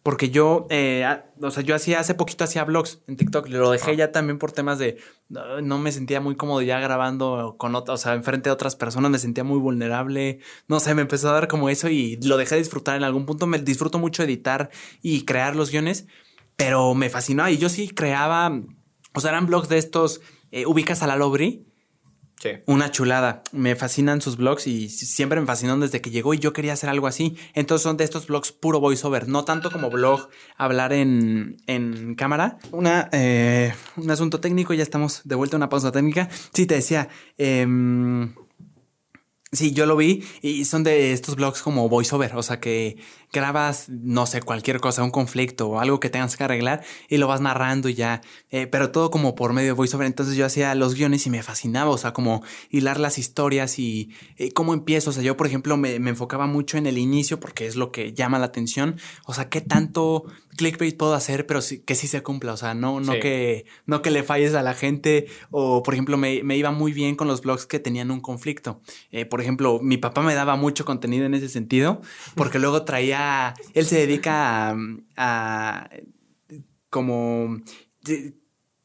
[0.07, 1.05] Porque yo, eh,
[1.43, 4.53] o sea, yo hacía hace poquito hacía vlogs en TikTok, lo dejé ya también por
[4.53, 8.55] temas de no me sentía muy cómodo ya grabando con otras, o sea, enfrente de
[8.55, 10.39] otras personas, me sentía muy vulnerable,
[10.69, 13.27] no sé, me empezó a dar como eso y lo dejé de disfrutar en algún
[13.27, 14.71] punto, me disfruto mucho editar
[15.03, 16.07] y crear los guiones,
[16.55, 18.63] pero me fascinó y yo sí creaba,
[19.13, 20.21] o sea, eran vlogs de estos,
[20.53, 21.66] eh, ubicas a la Lobri,
[22.67, 23.43] una chulada.
[23.53, 26.91] Me fascinan sus blogs y siempre me fascinó desde que llegó y yo quería hacer
[26.91, 27.37] algo así.
[27.55, 32.59] Entonces son de estos blogs puro voiceover, no tanto como blog hablar en, en cámara.
[32.73, 36.29] Una, eh, un asunto técnico, ya estamos de vuelta a una pausa técnica.
[36.53, 38.35] Sí, te decía, em,
[39.53, 42.99] Sí, yo lo vi y son de estos blogs como voiceover, o sea que
[43.33, 47.27] grabas, no sé, cualquier cosa, un conflicto o algo que tengas que arreglar y lo
[47.27, 50.07] vas narrando y ya, eh, pero todo como por medio de voiceover.
[50.07, 54.11] Entonces yo hacía los guiones y me fascinaba, o sea, como hilar las historias y
[54.37, 55.11] eh, cómo empiezo.
[55.11, 57.93] O sea, yo, por ejemplo, me, me, enfocaba mucho en el inicio porque es lo
[57.93, 58.97] que llama la atención.
[59.27, 60.25] O sea, qué tanto
[60.57, 62.53] clickbait puedo hacer, pero sí, que sí se cumpla.
[62.53, 65.27] O sea, no, no, que, no que le falles a la gente.
[65.51, 68.81] O, por ejemplo, me, me iba muy bien con los blogs que tenían un conflicto.
[69.11, 72.01] Eh, por ejemplo, mi papá me daba mucho contenido en ese sentido
[72.35, 73.16] porque luego traía
[73.75, 74.77] él se dedica
[75.17, 75.91] a,
[76.91, 77.61] como,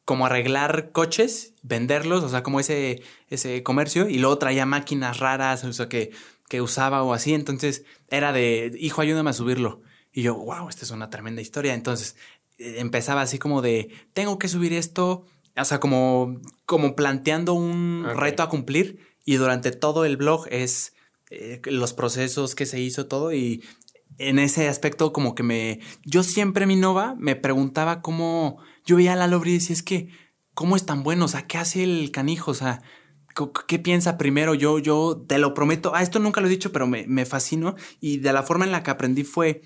[0.05, 5.63] como arreglar coches, venderlos, o sea, como ese, ese comercio, y luego traía máquinas raras,
[5.63, 6.11] o sea, que,
[6.49, 9.81] que usaba o así, entonces era de, hijo, ayúdame a subirlo.
[10.11, 11.73] Y yo, wow, esta es una tremenda historia.
[11.73, 12.15] Entonces
[12.57, 18.05] eh, empezaba así como de, tengo que subir esto, o sea, como, como planteando un
[18.15, 20.93] reto a cumplir y durante todo el blog es
[21.29, 23.63] eh, los procesos que se hizo todo y
[24.29, 25.79] en ese aspecto como que me...
[26.05, 28.57] Yo siempre mi Nova me preguntaba cómo...
[28.85, 30.09] Yo veía a Lalo y decía, es que,
[30.53, 31.25] ¿cómo es tan bueno?
[31.25, 32.51] O sea, ¿qué hace el canijo?
[32.51, 32.81] O sea,
[33.67, 34.55] ¿qué piensa primero?
[34.55, 35.93] Yo, yo te lo prometo.
[35.95, 37.25] Ah, esto nunca lo he dicho, pero me, me.
[37.99, 39.61] Y de la forma en la que aprendí fue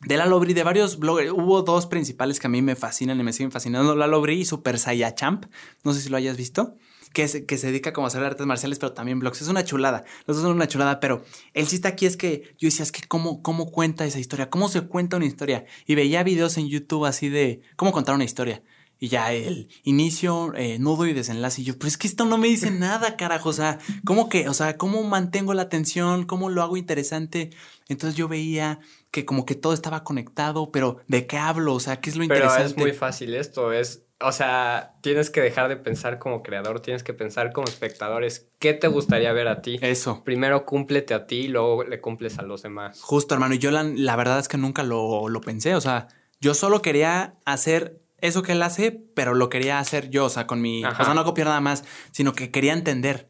[0.00, 1.32] de Lalo Bri, de varios bloggers.
[1.32, 3.96] Hubo dos principales que a mí me fascinan y me siguen fascinando.
[3.96, 4.78] Lalo Bri y Super
[5.14, 5.46] Champ.
[5.84, 6.76] No sé si lo hayas visto
[7.12, 9.42] que se, que se dedica como a hacer artes marciales, pero también blogs.
[9.42, 10.04] Es una chulada.
[10.26, 13.06] Los dos son una chulada, pero el chiste aquí es que yo decía, es que
[13.06, 15.64] cómo, cómo cuenta esa historia, cómo se cuenta una historia.
[15.86, 18.62] Y veía videos en YouTube así de cómo contar una historia.
[18.98, 21.60] Y ya el inicio, eh, nudo y desenlace.
[21.60, 23.48] Y yo, pero es que esto no me dice nada, carajo.
[23.48, 24.48] O sea, ¿cómo que?
[24.48, 26.24] O sea, ¿cómo mantengo la atención?
[26.24, 27.50] ¿Cómo lo hago interesante?
[27.88, 28.78] Entonces yo veía
[29.10, 31.74] que como que todo estaba conectado, pero ¿de qué hablo?
[31.74, 32.74] O sea, ¿qué es lo interesante?
[32.74, 36.80] Pero es muy fácil esto, es o sea, tienes que dejar de pensar como creador,
[36.80, 38.48] tienes que pensar como espectadores.
[38.58, 39.78] ¿Qué te gustaría ver a ti?
[39.80, 40.22] Eso.
[40.24, 43.00] Primero cúmplete a ti y luego le cumples a los demás.
[43.02, 43.54] Justo, hermano.
[43.54, 45.74] Y yo la, verdad es que nunca lo, lo, pensé.
[45.74, 46.08] O sea,
[46.40, 50.46] yo solo quería hacer eso que él hace, pero lo quería hacer yo, o sea,
[50.46, 50.84] con mi...
[50.84, 53.28] O sea, no copiar nada más, sino que quería entender.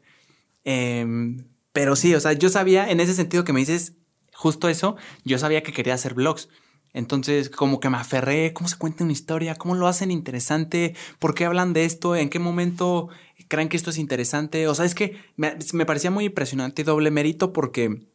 [0.63, 3.95] Em, pero sí, o sea, yo sabía, en ese sentido que me dices
[4.33, 6.49] justo eso, yo sabía que quería hacer vlogs.
[6.93, 11.33] Entonces, como que me aferré, cómo se cuenta una historia, cómo lo hacen interesante, por
[11.33, 13.09] qué hablan de esto, en qué momento
[13.47, 14.67] creen que esto es interesante.
[14.67, 18.07] O sea, es que me, parecía muy impresionante y doble mérito porque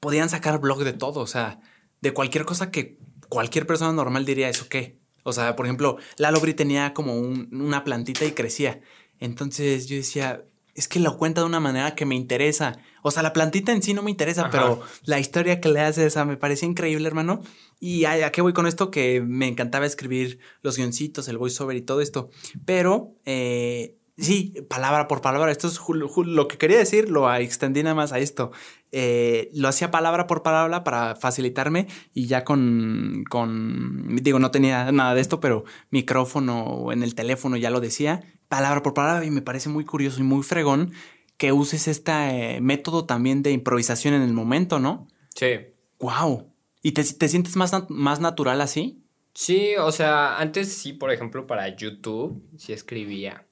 [0.00, 1.60] podían sacar blog de todo, o sea,
[2.00, 4.98] de cualquier cosa que cualquier persona normal diría, ¿eso qué?
[5.22, 8.80] O sea, por ejemplo, Lalo Bri tenía como una plantita y crecía.
[9.20, 10.44] Entonces yo decía,
[10.78, 12.78] es que lo cuenta de una manera que me interesa.
[13.02, 16.06] O sea, la plantita en sí no me interesa, pero la historia que le hace,
[16.06, 17.40] esa me parecía increíble, hermano.
[17.80, 21.82] Y a, qué voy con esto, que me encantaba escribir los guioncitos, el voiceover y
[21.82, 22.30] todo esto.
[22.64, 25.50] Pero, eh, sí, palabra por palabra.
[25.50, 28.52] Esto es lo que quería decir, lo extendí nada más a esto.
[28.92, 34.92] Eh, lo hacía palabra por palabra para facilitarme y ya con, con, digo, no tenía
[34.92, 39.30] nada de esto, pero micrófono en el teléfono ya lo decía, palabra por palabra y
[39.30, 40.92] me parece muy curioso y muy fregón
[41.36, 45.06] que uses este método también de improvisación en el momento, ¿no?
[45.34, 45.68] Sí.
[46.00, 46.52] ¡Wow!
[46.82, 49.04] ¿Y te, sientes más, más natural así?
[49.34, 53.46] Sí, o sea, antes sí, por ejemplo, para YouTube, sí escribía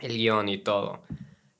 [0.00, 1.02] el guion y todo.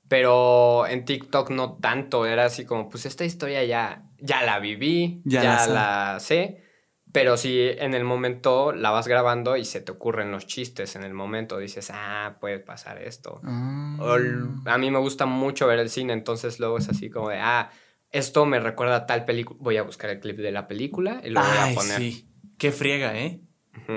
[0.08, 5.22] Pero en TikTok no tanto, era así como, pues esta historia ya, ya la viví,
[5.24, 6.62] ya, la, sé.
[7.12, 11.04] Pero si en el momento la vas grabando y se te ocurren los chistes en
[11.04, 13.40] el momento, dices, ah, puede pasar esto.
[13.44, 14.16] Ah.
[14.64, 17.70] a mí me gusta mucho ver el cine, entonces luego es así como de, ah,
[18.10, 19.58] esto me recuerda a tal película.
[19.62, 21.98] Voy a buscar el clip de la película y lo voy a poner.
[21.98, 23.42] Sí, qué friega, ¿eh?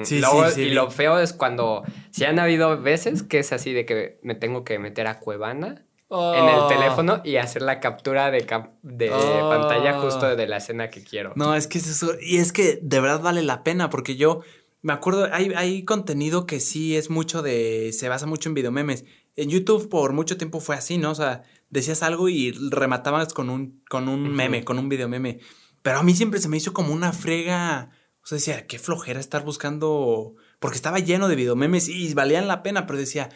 [0.04, 0.22] sí,
[0.54, 4.20] sí, Y lo feo es cuando, si han habido veces que es así de que
[4.24, 6.68] me tengo que meter a Cuevana en el oh.
[6.68, 8.46] teléfono y hacer la captura de,
[8.84, 9.50] de oh.
[9.50, 11.34] pantalla justo de la escena que quiero.
[11.36, 12.14] No, es que es eso.
[12.22, 14.42] Y es que de verdad vale la pena porque yo
[14.86, 19.06] me acuerdo, hay, hay contenido que sí es mucho de, se basa mucho en videomemes.
[19.36, 21.10] En YouTube por mucho tiempo fue así, ¿no?
[21.10, 21.42] O sea,
[21.72, 25.40] decías algo y rematabas con un, con un meme, con un video meme.
[25.82, 27.90] Pero a mí siempre se me hizo como una frega.
[28.24, 30.36] O sea, decía, qué flojera estar buscando.
[30.60, 33.30] Porque estaba lleno de videomemes y valían la pena, pero decía,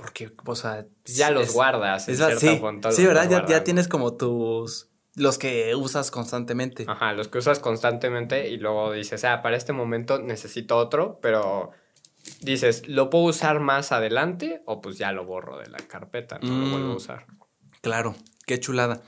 [0.00, 0.86] porque, o sea.
[1.04, 2.08] Ya los guardas.
[2.08, 2.60] Es, sí,
[2.90, 3.28] sí, ¿verdad?
[3.28, 4.88] Ya, ya, tienes como tus.
[5.14, 6.86] Los que usas constantemente.
[6.88, 11.72] Ajá, los que usas constantemente y luego dices, ah, para este momento necesito otro, pero
[12.40, 14.62] dices, ¿lo puedo usar más adelante?
[14.66, 16.96] O pues ya lo borro de la carpeta, no lo vuelvo a mm.
[16.96, 17.26] usar.
[17.82, 18.14] Claro,
[18.46, 19.02] qué chulada.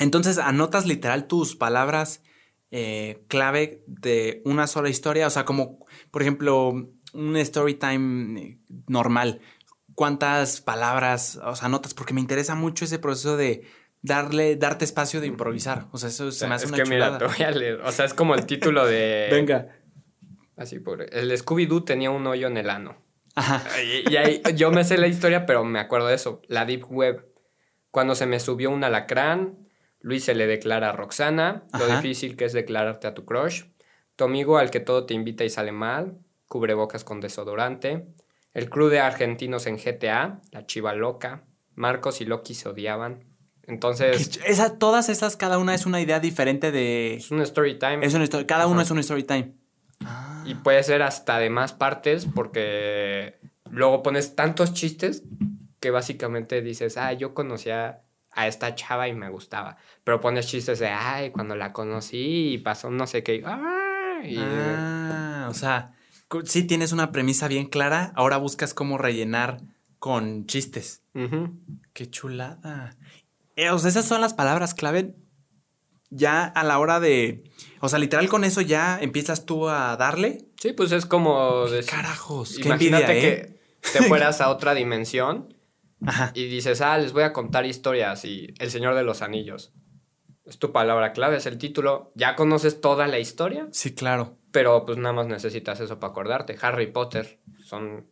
[0.00, 2.22] Entonces, anotas literal tus palabras
[2.70, 5.26] eh, clave de una sola historia.
[5.26, 6.72] O sea, como, por ejemplo,
[7.12, 9.40] un story time normal.
[9.96, 11.94] ¿Cuántas palabras, o sea, anotas?
[11.94, 13.66] Porque me interesa mucho ese proceso de,
[14.02, 15.86] darle, darte espacio de improvisar.
[15.90, 17.80] O sea, eso se me hace es que Mira, te voy a leer.
[17.82, 19.28] O sea, es como el título de.
[19.32, 19.68] Venga.
[20.56, 21.02] Así por.
[21.12, 22.96] El Scooby-Doo tenía un hoyo en el ano.
[23.34, 23.62] Ajá.
[23.82, 26.40] Y, ahí, yo me sé la historia, pero me acuerdo de eso.
[26.46, 27.26] La Deep Web.
[27.90, 29.66] Cuando se me subió un alacrán,
[30.00, 33.64] Luis se le declara a Roxana, lo difícil que es declararte a tu crush,
[34.14, 38.06] tu amigo al que todo te invita y sale mal, cubrebocas con desodorante,
[38.56, 43.22] el crew de argentinos en GTA, la chiva loca, Marcos y Loki se odiaban,
[43.64, 44.40] entonces.
[44.46, 47.16] Esa, todas esas, cada una es una idea diferente de.
[47.16, 47.98] Es un story time.
[48.00, 49.52] Es una cada uno es un story time.
[50.46, 53.38] Y puede ser hasta de más partes porque
[53.70, 55.24] luego pones tantos chistes
[55.78, 59.76] que básicamente dices, ah, yo conocía a esta chava y me gustaba.
[60.02, 63.42] Pero pones chistes de, ay, cuando la conocí y pasó no sé qué.
[63.44, 65.92] ah, o sea,
[66.44, 69.62] sí tienes una premisa bien clara, ahora buscas cómo rellenar
[69.98, 71.02] con chistes.
[71.92, 72.96] Qué chulada.
[73.56, 75.14] Eh, o sea, esas son las palabras clave.
[76.10, 77.44] Ya a la hora de.
[77.80, 80.46] O sea, literal con eso ya empiezas tú a darle.
[80.60, 81.64] Sí, pues es como.
[81.88, 82.58] carajos?
[82.58, 83.60] Imagínate que ¿eh?
[83.92, 85.54] te fueras a otra dimensión
[86.34, 89.72] y dices, ah, les voy a contar historias y El Señor de los Anillos.
[90.44, 92.12] Es tu palabra clave, es el título.
[92.14, 93.66] ¿Ya conoces toda la historia?
[93.72, 94.38] Sí, claro.
[94.56, 96.56] Pero pues nada más necesitas eso para acordarte.
[96.62, 98.06] Harry Potter son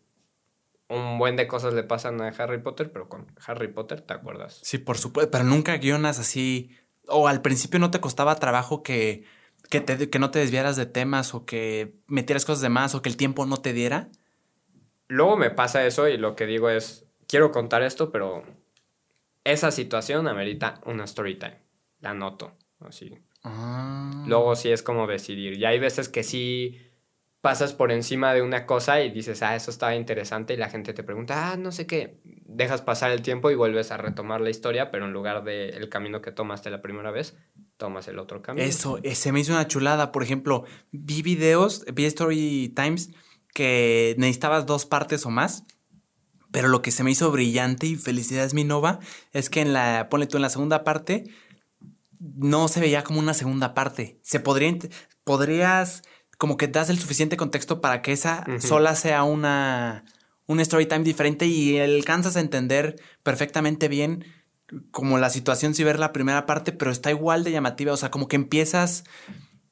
[0.91, 4.61] un buen de cosas le pasan a Harry Potter, pero con Harry Potter te acuerdas.
[4.63, 6.77] Sí, por supuesto, pero nunca guionas así,
[7.09, 9.25] o al principio no te costaba trabajo que,
[9.71, 13.01] que, te, que no te desviaras de temas o que metieras cosas de más o
[13.01, 14.11] que el tiempo no te diera.
[15.09, 18.45] Luego me pasa eso y lo que digo es, quiero contar esto, pero
[19.45, 21.63] esa situación amerita una story time.
[22.01, 23.19] La noto, así.
[23.45, 24.25] Ah.
[24.27, 25.59] Luego sí es como decidir.
[25.59, 26.81] Y hay veces que sí
[27.41, 30.95] pasas por encima de una cosa y dices, ah, eso estaba interesante y la gente
[30.95, 34.49] te pregunta, ah, no sé qué, dejas pasar el tiempo y vuelves a retomar la
[34.49, 37.37] historia, pero en lugar del camino que tomaste la primera vez,
[37.77, 38.67] tomas el otro camino.
[38.67, 43.11] Eso, eh, se me hizo una chulada, por ejemplo, vi videos, vi Story Times
[43.53, 45.65] que necesitabas dos partes o más.
[46.51, 49.01] Pero lo que se me hizo brillante y felicidades mi Nova
[49.33, 51.25] es que en la, ponle tú en la segunda parte,
[52.21, 54.19] no se veía como una segunda parte.
[54.23, 54.77] Se podría,
[55.25, 56.03] podrías
[56.39, 60.05] como que das el suficiente contexto para que esa sola sea una,
[60.47, 64.25] un story time diferente y alcanzas a entender perfectamente bien
[64.91, 68.11] como la situación si ver la primera parte, pero está igual de llamativa, o sea,
[68.11, 69.05] como que empiezas,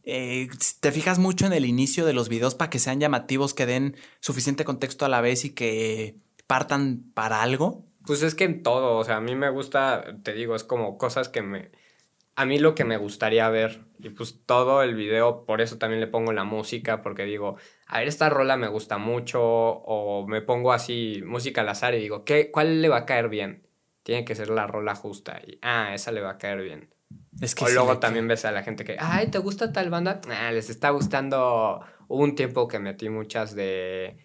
[0.04, 0.48] eh,
[0.80, 3.96] te fijas mucho en el inicio de los videos para que sean llamativos, que den
[4.20, 7.86] suficiente contexto a la vez y que partan para algo.
[8.04, 10.98] Pues es que en todo, o sea, a mí me gusta, te digo, es como
[10.98, 11.70] cosas que me,
[12.34, 16.00] a mí lo que me gustaría ver, y pues todo el video, por eso también
[16.00, 20.42] le pongo la música, porque digo, a ver, esta rola me gusta mucho, o me
[20.42, 23.66] pongo así música al azar y digo, ¿qué, ¿cuál le va a caer bien?
[24.02, 26.92] Tiene que ser la rola justa, y ah, esa le va a caer bien.
[27.40, 30.20] Es que o luego también ves a la gente que, ay, ¿te gusta tal banda?
[30.30, 31.80] Ah, les está gustando.
[32.08, 34.16] Hubo un tiempo que metí muchas de.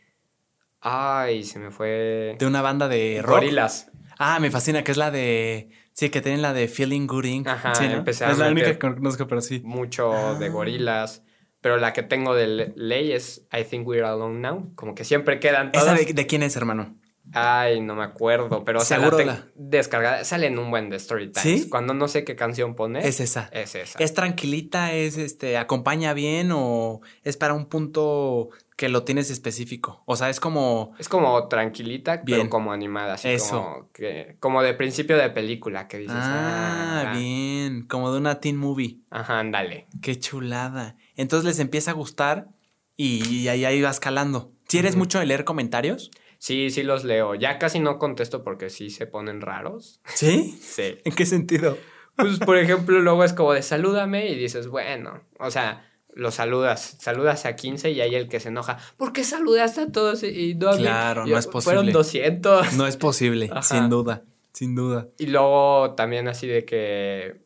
[0.81, 2.35] Ay, se me fue.
[2.37, 3.39] De una banda de rock.
[3.39, 3.91] Gorilas.
[4.19, 5.69] Ah, me fascina, que es la de.
[5.97, 7.47] Sí, que tienen la de Feeling Good Inc.
[7.47, 9.61] Ajá, sí, Es la única que conozco, pero sí.
[9.63, 10.49] Mucho de ah.
[10.49, 11.23] gorilas.
[11.59, 14.75] Pero la que tengo de ley es I Think We're Alone Now.
[14.75, 15.99] Como que siempre quedan todas.
[15.99, 16.95] ¿Esa de, quién es, hermano?
[17.33, 20.23] Ay, no me acuerdo, pero Seguro la descargada.
[20.23, 21.63] Sale en un buen de Story Times.
[21.63, 21.67] ¿Sí?
[21.67, 22.99] Cuando no sé qué canción pone.
[22.99, 23.49] Es esa.
[23.51, 23.97] Es esa.
[23.97, 24.93] ¿Es tranquilita?
[24.93, 30.03] ¿Es este, acompaña bien o es para un punto que lo tienes específico.
[30.05, 30.93] O sea, es como.
[30.99, 33.15] Es como tranquilita, pero como animada.
[33.15, 33.63] Así Eso.
[33.63, 36.15] Como, que, como de principio de película que dices.
[36.15, 37.87] Ah, ah, bien.
[37.87, 38.99] Como de una teen movie.
[39.09, 39.87] Ajá, ándale.
[40.01, 40.95] Qué chulada.
[41.15, 42.49] Entonces les empieza a gustar
[42.95, 44.53] y ahí, ahí vas calando.
[44.67, 46.11] ¿Si eres mucho de leer comentarios?
[46.37, 47.33] Sí, sí los leo.
[47.33, 50.01] Ya casi no contesto porque sí se ponen raros.
[50.05, 50.55] ¿Sí?
[50.61, 50.99] sí.
[51.03, 51.77] ¿En qué sentido?
[52.15, 55.86] Pues, por ejemplo, luego es como de salúdame y dices, bueno, o sea,
[56.17, 58.77] lo saludas, saludas a 15 y hay el que se enoja.
[58.97, 61.75] ¿Por qué saludaste a todos y no Claro, no es posible.
[61.75, 62.73] Fueron 200.
[62.73, 65.07] No es posible, sin duda, sin duda.
[65.19, 67.45] Y luego también así de que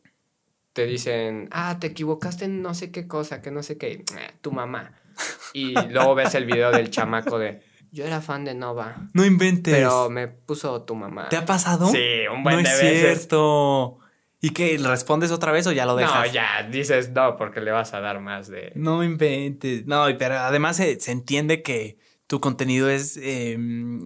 [0.72, 4.04] te dicen, ah, te equivocaste en no sé qué cosa, que no sé qué, eh,
[4.40, 4.94] tu mamá.
[5.54, 9.10] Y luego ves el video del chamaco de, yo era fan de Nova.
[9.12, 9.74] No inventes.
[9.74, 11.28] Pero me puso tu mamá.
[11.28, 11.88] ¿Te ha pasado?
[11.88, 13.98] Sí, un buen no es cierto.
[14.44, 14.76] ¿Y qué?
[14.76, 16.26] ¿Respondes otra vez o ya lo dejas?
[16.26, 18.72] No, ya, dices no, porque le vas a dar más de.
[18.74, 19.86] No inventes.
[19.86, 23.56] No, pero además se, entiende que tu contenido es eh,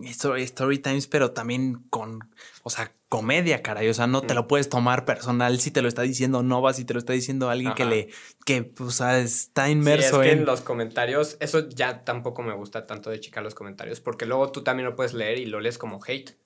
[0.05, 2.19] story, times, pero también con,
[2.65, 3.89] o sea, comedia, caray.
[3.89, 6.85] O sea, no te lo puedes tomar personal si te lo está diciendo Nova, si
[6.85, 8.09] te lo está diciendo alguien que le,
[8.45, 10.45] que, o sea, está inmerso sí, es que en...
[10.45, 14.63] los comentarios, eso ya tampoco me gusta tanto de checar los comentarios, porque luego tú
[14.63, 16.37] también lo puedes leer y lo lees como hate.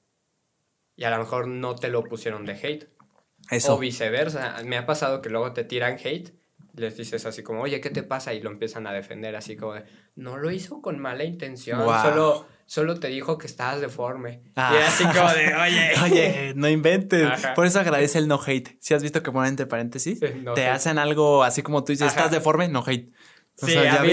[0.95, 3.00] Y a lo mejor no te lo pusieron de hate
[3.51, 3.75] Eso.
[3.75, 4.57] O viceversa.
[4.65, 6.33] Me ha pasado que luego te tiran hate
[6.75, 8.33] les dices así como, oye, ¿qué te pasa?
[8.35, 9.85] Y lo empiezan a defender así como de,
[10.17, 14.43] no lo hizo con mala intención, solo, solo te dijo que estabas deforme.
[14.45, 14.87] Y ah.
[14.87, 15.93] así como de, oye.
[16.05, 17.29] oye, no inventes.
[17.55, 18.77] Por eso agradece el no hate.
[18.81, 20.21] Si has visto que ponen entre paréntesis,
[20.55, 23.13] te hacen algo así como tú dices, estás deforme, no hate.
[23.65, 24.11] Sí, a mí,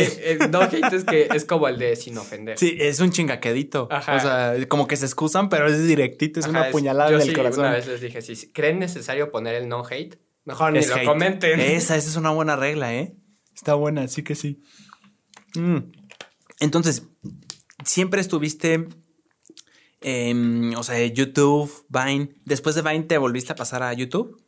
[0.50, 2.58] no hate es que es como el de sin ofender.
[2.58, 3.90] Sí, es un chingaquedito.
[3.92, 7.66] O sea, como que se excusan, pero es directito, es una puñalada en el corazón.
[7.66, 11.60] Una vez les dije, si creen necesario poner el no hate, Mejor ni lo comenten.
[11.60, 13.18] Esa, esa es una buena regla, ¿eh?
[13.54, 14.64] Está buena, sí que sí.
[15.56, 15.92] Mm.
[16.62, 17.04] Entonces,
[17.84, 18.88] siempre estuviste,
[20.00, 22.30] en, o sea, YouTube, Vine.
[22.46, 24.42] Después de Vine, ¿te volviste a pasar a YouTube?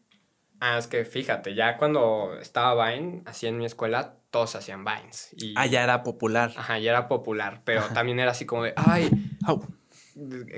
[0.60, 5.30] Ah, es que fíjate, ya cuando estaba Vine, así en mi escuela, todos hacían Vines.
[5.38, 5.54] Y...
[5.56, 6.52] Ah, ya era popular.
[6.56, 9.10] Ajá, ya era popular, pero también era así como de, ay,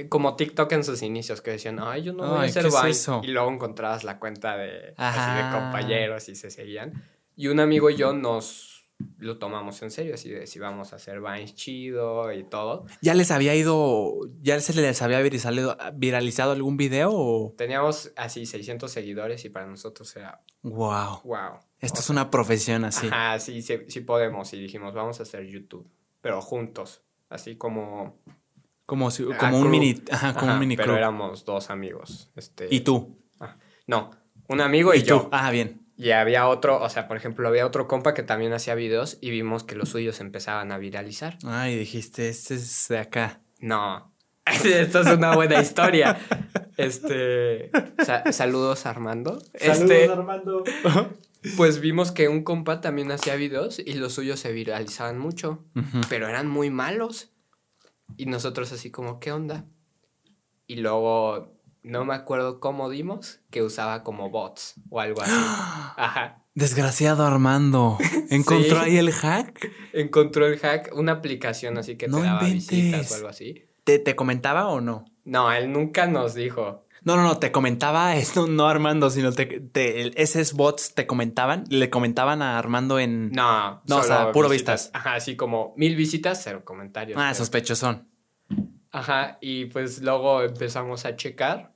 [0.10, 3.20] como TikTok en sus inicios, que decían, ay, yo no voy a hacer Vine.
[3.24, 7.04] y luego encontrabas la cuenta de, así de compañeros y se seguían.
[7.36, 8.71] Y un amigo y yo nos
[9.18, 12.86] lo tomamos en serio, así de si vamos a hacer Vines chido y todo.
[13.02, 17.54] ¿Ya les había ido, ya se les había viralizado, viralizado algún video o...?
[17.58, 20.42] Teníamos así 600 seguidores y para nosotros era...
[20.64, 21.22] Wow.
[21.24, 21.60] Wow.
[21.80, 23.08] Esto es una profesión así.
[23.12, 24.54] Ah, sí, sí, sí podemos.
[24.54, 25.90] Y dijimos, vamos a hacer YouTube,
[26.22, 28.22] pero juntos, así como
[28.86, 29.10] como,
[29.40, 30.02] como un mini,
[30.38, 32.30] como un mini Pero éramos dos amigos.
[32.36, 32.68] Este...
[32.70, 33.18] ¿Y tú?
[33.40, 33.56] Ah,
[33.88, 34.12] no,
[34.50, 35.30] un amigo y, yo.
[35.32, 35.82] Ah, bien.
[35.98, 39.30] Y había otro, o sea, por ejemplo, había otro compa que también hacía videos y
[39.30, 41.38] vimos que los suyos empezaban a viralizar.
[41.46, 43.42] Ah, y dijiste, este es de acá.
[43.60, 44.12] No,
[44.46, 46.18] esto es una buena historia.
[46.78, 47.70] Este,
[48.32, 49.40] saludos Armando.
[49.56, 50.64] Saludos este, Armando.
[51.58, 55.66] Pues vimos que un compa también hacía videos y los suyos se viralizaban mucho,
[56.08, 57.32] pero eran muy malos.
[58.16, 59.66] Y nosotros así como, ¿qué onda?
[60.68, 61.52] Y luego,
[61.84, 65.32] no me acuerdo cómo dimos, que usaba como bots o algo así.
[65.34, 66.44] Ajá.
[66.54, 67.98] Desgraciado Armando.
[68.30, 69.72] ¿Encontró ahí el hack?
[69.94, 73.66] Encontró el hack, una aplicación así que te daba visitas o algo así.
[73.84, 75.06] ¿Te, ¿Te comentaba o no?
[75.24, 76.86] No, él nunca nos dijo.
[77.04, 81.64] No, no, no, te comentaba esto, no Armando, sino te, te, esos bots te comentaban,
[81.70, 83.32] le comentaban a Armando en.
[83.32, 84.92] No, no, o sea, puro vistas.
[84.94, 87.20] Ajá, así como mil visitas, cero comentarios.
[87.20, 88.11] Ah, sospechosón.
[88.92, 91.74] Ajá, y pues luego empezamos a checar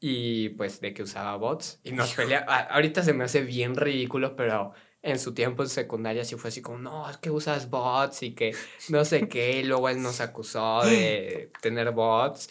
[0.00, 2.40] y pues de que usaba bots y nos pelea.
[2.70, 4.72] Ahorita se me hace bien ridículo, pero
[5.02, 8.34] en su tiempo en secundaria sí fue así como, no, es que usas bots y
[8.34, 8.54] que
[8.88, 9.60] no sé qué.
[9.60, 12.48] Y luego él nos acusó de tener bots.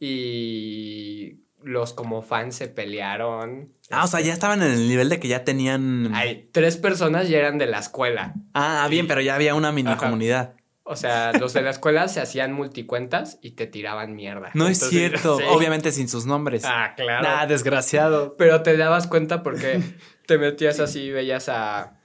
[0.00, 3.72] Y los como fans se pelearon.
[3.90, 6.14] Ah, o sea, ya estaban en el nivel de que ya tenían.
[6.14, 8.34] Hay tres personas ya eran de la escuela.
[8.54, 10.54] Ah, bien, pero ya había una mini comunidad.
[10.88, 14.50] O sea, los de la escuela se hacían multicuentas y te tiraban mierda.
[14.54, 16.62] No es cierto, obviamente sin sus nombres.
[16.64, 17.26] Ah, claro.
[17.28, 18.36] Ah, desgraciado.
[18.36, 19.80] Pero te dabas cuenta porque
[20.26, 21.98] te metías así y veías a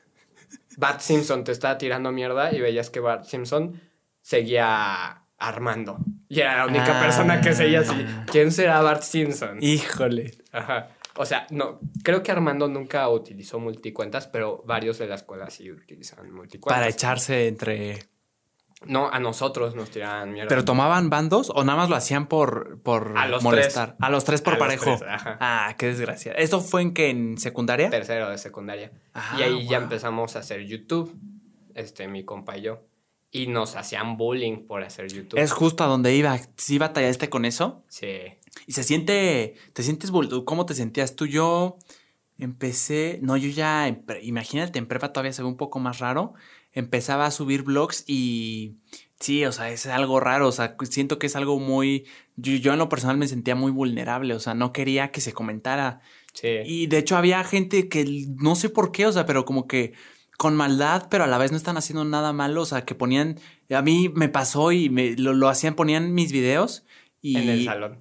[0.77, 3.79] Bart Simpson te estaba tirando mierda y veías que Bart Simpson
[4.21, 5.97] seguía Armando.
[6.27, 8.05] Y era la única persona que seguía así.
[8.07, 8.25] Ah.
[8.31, 9.57] ¿Quién será Bart Simpson?
[9.61, 10.31] Híjole.
[10.51, 10.89] Ajá.
[11.17, 15.69] O sea, no, creo que Armando nunca utilizó multicuentas, pero varios de la escuela sí
[15.69, 16.79] utilizaban multicuentas.
[16.79, 18.10] Para echarse entre.
[18.85, 20.49] No, a nosotros nos tiraban mierda.
[20.49, 23.89] ¿Pero tomaban bandos o nada más lo hacían por, por a los molestar?
[23.89, 23.97] Tres.
[24.01, 24.97] A los tres por parejo.
[25.07, 26.33] Ah, qué desgracia.
[26.33, 27.09] ¿Esto fue en qué?
[27.09, 27.89] ¿En secundaria?
[27.89, 28.91] Tercero de secundaria.
[29.13, 31.15] Ah, y ahí ya empezamos a hacer YouTube.
[31.75, 32.81] Este, mi compa y yo
[33.31, 35.39] y nos hacían bullying por hacer YouTube.
[35.39, 36.37] Es justo a donde iba.
[36.57, 37.83] ¿Sí batallaste con eso?
[37.87, 38.07] Sí.
[38.67, 40.11] Y se siente, ¿te sientes,
[40.45, 41.25] cómo te sentías tú?
[41.25, 41.77] Yo
[42.37, 43.87] empecé, no, yo ya,
[44.21, 46.33] imagínate, en prepa todavía se ve un poco más raro.
[46.73, 48.75] Empezaba a subir blogs y
[49.19, 52.05] sí, o sea, es algo raro, o sea, siento que es algo muy,
[52.35, 55.33] yo, yo en lo personal me sentía muy vulnerable, o sea, no quería que se
[55.33, 56.01] comentara.
[56.33, 56.47] Sí.
[56.65, 58.05] Y de hecho había gente que
[58.37, 59.93] no sé por qué, o sea, pero como que
[60.41, 62.63] con maldad, pero a la vez no están haciendo nada malo.
[62.63, 63.39] O sea, que ponían.
[63.69, 66.83] A mí me pasó y me, lo, hacían, ponían mis videos
[67.21, 67.37] y.
[67.37, 67.99] En el salón.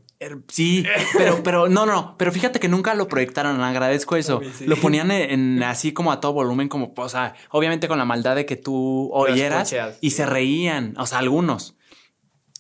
[0.49, 0.85] Sí,
[1.17, 4.43] pero, pero no, no, pero fíjate que nunca lo proyectaron, agradezco eso.
[4.67, 8.37] Lo ponían en, así como a todo volumen, como, o sea, obviamente con la maldad
[8.37, 11.77] de que tú oyeras y se reían, o sea, algunos.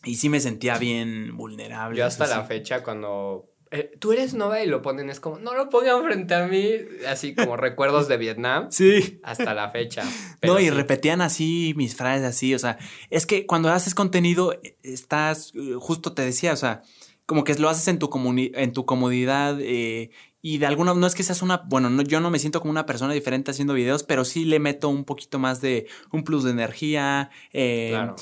[0.05, 1.99] Y sí me sentía bien vulnerable.
[1.99, 5.55] Yo hasta la fecha cuando eh, tú eres Nova y lo ponen, es como, no
[5.55, 6.73] lo pongan frente a mí,
[7.07, 8.69] así como recuerdos de Vietnam.
[8.81, 9.21] Sí.
[9.23, 10.03] Hasta la fecha.
[10.43, 12.79] no, y repetían así mis frases así, o sea,
[13.11, 16.83] es que cuando haces contenido, estás, eh, justo te decía, o sea,
[17.31, 20.11] como que lo haces en tu, en tu comodidad eh,
[20.43, 22.73] y de alguna, no es que seas una, bueno, no, yo no me siento como
[22.73, 26.43] una persona diferente haciendo videos, pero sí le meto un poquito más de un plus
[26.43, 27.31] de energía.
[27.53, 28.17] claro.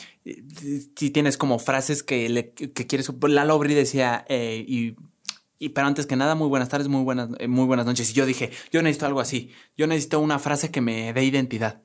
[0.94, 4.94] Si tienes como frases que, le, que quieres, Lalo Bri decía, y
[5.58, 8.10] Y pero antes que nada, muy buenas tardes, muy buenas, eh, muy buenas noches.
[8.10, 9.52] Y yo dije, yo necesito algo así.
[9.74, 11.80] Yo necesito una frase que me dé identidad.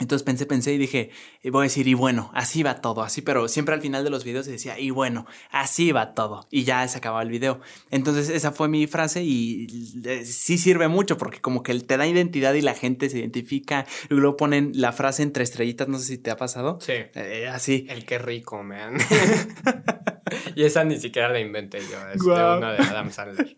[0.00, 1.10] Entonces pensé, pensé y dije,
[1.44, 4.24] voy a decir, y bueno, así va todo, así, pero siempre al final de los
[4.24, 7.60] videos decía, y bueno, así va todo, y ya se acababa el video.
[7.90, 9.66] Entonces esa fue mi frase y
[10.04, 13.86] eh, sí sirve mucho porque como que te da identidad y la gente se identifica,
[14.08, 16.78] y luego ponen la frase entre estrellitas, no sé si te ha pasado.
[16.80, 16.94] Sí.
[17.14, 17.86] Eh, así.
[17.90, 18.96] El qué rico, man.
[20.54, 23.56] y esa ni siquiera la inventé yo, es de una de Adam Sandler.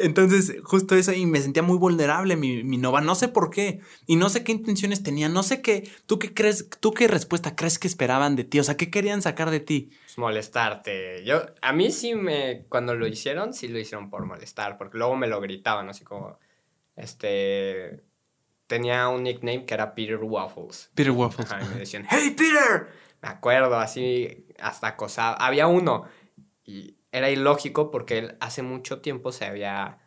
[0.00, 3.00] Entonces, justo eso, y me sentía muy vulnerable mi, mi, Nova.
[3.00, 3.80] No sé por qué.
[4.06, 5.28] Y no sé qué intenciones tenía.
[5.28, 5.90] No sé qué.
[6.06, 6.68] ¿Tú qué crees?
[6.80, 8.58] ¿Tú qué respuesta crees que esperaban de ti?
[8.58, 9.90] O sea, ¿qué querían sacar de ti?
[10.04, 11.24] Pues molestarte.
[11.24, 12.66] Yo, a mí sí me.
[12.68, 14.76] Cuando lo hicieron, sí lo hicieron por molestar.
[14.76, 16.38] Porque luego me lo gritaban, así como.
[16.96, 18.02] Este.
[18.66, 20.90] Tenía un nickname que era Peter Waffles.
[20.94, 21.48] Peter Waffles.
[21.62, 22.88] y me decían, ¡Hey, Peter!
[23.22, 25.36] Me acuerdo, así, hasta acosado.
[25.40, 26.04] Había uno.
[26.64, 29.98] Y era ilógico porque él hace mucho tiempo se había...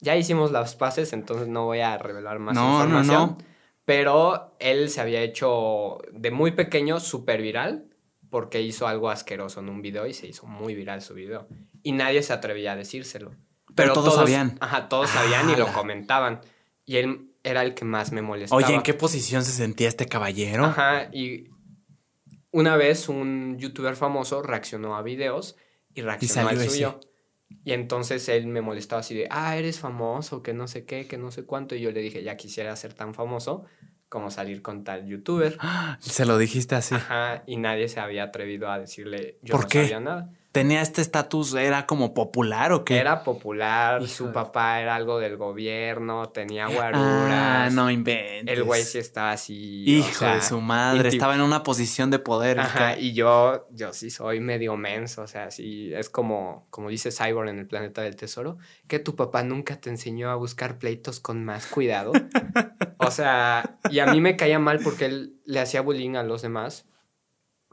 [0.00, 3.06] Ya hicimos las paces, entonces no voy a revelar más información.
[3.06, 3.38] No, no.
[3.84, 7.86] Pero él se había hecho de muy pequeño súper viral
[8.30, 11.46] porque hizo algo asqueroso en un video y se hizo muy viral su video.
[11.82, 13.32] Y nadie se atrevía a decírselo.
[13.74, 14.56] Pero, todos, sabían.
[14.60, 16.40] Ajá, todos sabían y lo comentaban.
[16.84, 18.62] Y él era el que más me molestaba.
[18.62, 20.64] Oye, ¿en qué posición se sentía este caballero?
[20.64, 21.48] Ajá, y
[22.54, 25.56] una vez un youtuber famoso reaccionó a videos
[25.92, 27.00] y reaccionó al suyo.
[27.64, 31.18] Y entonces él me molestaba así de, ah, eres famoso, que no sé qué, que
[31.18, 31.74] no sé cuánto.
[31.74, 33.64] Y yo le dije, ya quisiera ser tan famoso
[34.08, 35.58] como salir con tal youtuber.
[35.98, 36.94] Se lo dijiste así.
[36.94, 41.52] Ajá, y nadie se había atrevido a decirle, yo no sabía nada tenía este estatus,
[41.54, 42.98] era como popular o qué?
[42.98, 47.02] Era popular, su papá era algo del gobierno, tenía guaruras.
[47.02, 48.56] Ah, no inventes.
[48.56, 49.82] El güey sí estaba así.
[49.84, 52.60] Hijo de su madre, estaba en una posición de poder.
[52.60, 57.10] Ajá, y yo, yo sí soy medio menso, o sea, sí, es como, como dice
[57.10, 61.18] Cyborg en el planeta del tesoro, que tu papá nunca te enseñó a buscar pleitos
[61.18, 62.12] con más cuidado.
[62.98, 66.42] o sea, y a mí me caía mal porque él le hacía bullying a los
[66.42, 66.86] demás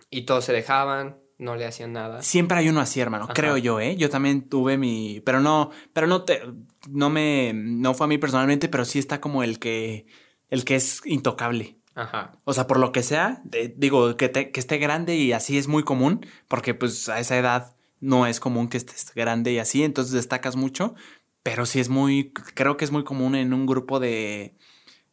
[0.09, 2.21] y todos se dejaban, no le hacían nada.
[2.21, 3.95] Siempre hay uno así, hermano, creo yo, ¿eh?
[3.97, 6.39] Yo también tuve mi, pero no, pero no te,
[6.87, 10.05] no me, no fue a mí personalmente, pero sí está como el que,
[10.49, 11.79] el que es intocable.
[11.95, 12.37] Ajá.
[12.43, 13.41] O sea, por lo que sea,
[13.75, 17.75] digo, que, que esté grande y así es muy común, porque pues a esa edad
[17.99, 20.93] no es común que estés grande y así, entonces destacas mucho,
[21.41, 24.55] pero sí es muy, creo que es muy común en un grupo de,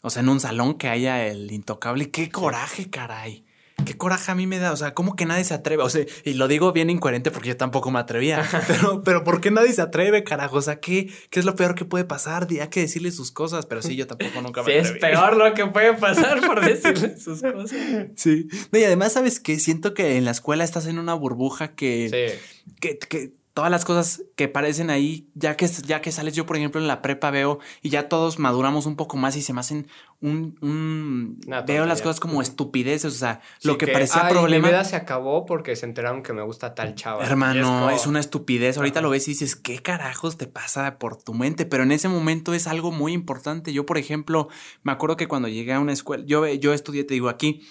[0.02, 2.10] o sea, en un salón que haya el intocable.
[2.10, 3.46] ¡Qué coraje, caray!
[3.84, 4.72] Qué coraje a mí me da.
[4.72, 5.82] O sea, ¿cómo que nadie se atreve?
[5.82, 8.44] O sea, y lo digo bien incoherente porque yo tampoco me atrevía.
[8.68, 10.56] Pero, pero ¿por qué nadie se atreve, carajo?
[10.56, 12.46] O sea, ¿qué, qué es lo peor que puede pasar?
[12.50, 13.66] Hay que decirle sus cosas.
[13.66, 17.16] Pero sí, yo tampoco nunca me sí, es peor lo que puede pasar por decirle
[17.18, 17.76] sus cosas.
[18.16, 18.48] Sí.
[18.72, 19.58] y además, ¿sabes qué?
[19.58, 22.38] Siento que en la escuela estás en una burbuja que...
[22.80, 26.56] Que, que todas las cosas que parecen ahí, ya que, ya que sales, yo por
[26.56, 29.58] ejemplo en la prepa veo y ya todos maduramos un poco más y se me
[29.58, 29.88] hacen
[30.20, 31.40] un...
[31.66, 34.68] veo las cosas como estupideces, o sea, lo que, parecía problema...
[34.68, 37.26] Mi vida se acabó porque se enteraron que me gusta tal chava.
[37.26, 38.76] Hermano, es, una estupidez.
[38.76, 41.66] Ahorita lo ves y dices, ¿qué carajos te pasa por tu mente?
[41.66, 43.72] Pero en ese momento es algo muy importante.
[43.72, 44.46] Yo, por ejemplo,
[44.84, 47.66] me acuerdo que cuando llegué a una escuela, yo, yo estudié, te digo, aquí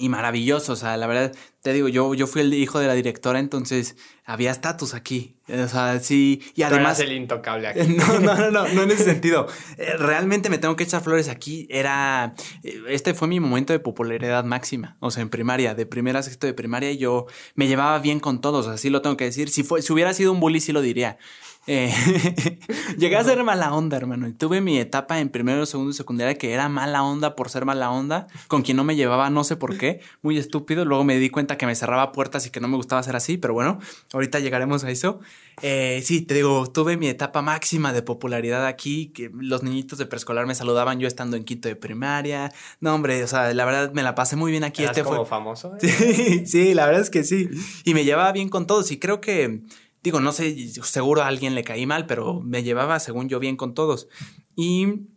[0.00, 0.72] y maravilloso.
[0.72, 1.32] O sea, la verdad,
[1.62, 5.36] te digo, yo, yo fui el hijo de la directora, entonces había estatus aquí.
[5.48, 6.42] O sea, sí.
[6.54, 6.98] Y además.
[7.00, 7.80] el intocable aquí.
[7.88, 9.46] No, no, no, no, no en ese sentido.
[9.76, 11.68] Eh, realmente me tengo que echar flores aquí.
[11.70, 12.34] Era.
[12.62, 14.96] Eh, este fue mi momento de popularidad máxima.
[15.00, 18.40] O sea, en primaria, de primera a sexto de primaria, yo me llevaba bien con
[18.40, 18.66] todos.
[18.66, 19.50] Así lo tengo que decir.
[19.50, 21.18] Si, fue, si hubiera sido un bully, sí lo diría.
[21.66, 21.92] Eh,
[22.98, 24.26] llegué a ser mala onda, hermano.
[24.26, 27.64] Y tuve mi etapa en primero, segundo y secundaria que era mala onda por ser
[27.64, 30.84] mala onda, con quien no me llevaba, no sé por qué, muy estúpido.
[30.84, 33.36] Luego me di cuenta que me cerraba puertas y que no me gustaba ser así,
[33.36, 33.78] pero bueno,
[34.12, 35.20] ahorita llegaremos a eso.
[35.62, 40.06] Eh, sí, te digo, tuve mi etapa máxima de popularidad aquí, que los niñitos de
[40.06, 42.52] preescolar me saludaban yo estando en quinto de primaria.
[42.80, 44.82] No, hombre, o sea, la verdad me la pasé muy bien aquí.
[44.82, 45.76] este como famoso?
[45.76, 45.88] ¿eh?
[46.00, 47.50] Sí, sí, la verdad es que sí.
[47.84, 49.62] Y me llevaba bien con todos y creo que
[50.02, 53.56] Digo, no sé, seguro a alguien le caí mal, pero me llevaba, según yo, bien
[53.56, 54.08] con todos.
[54.56, 55.08] Y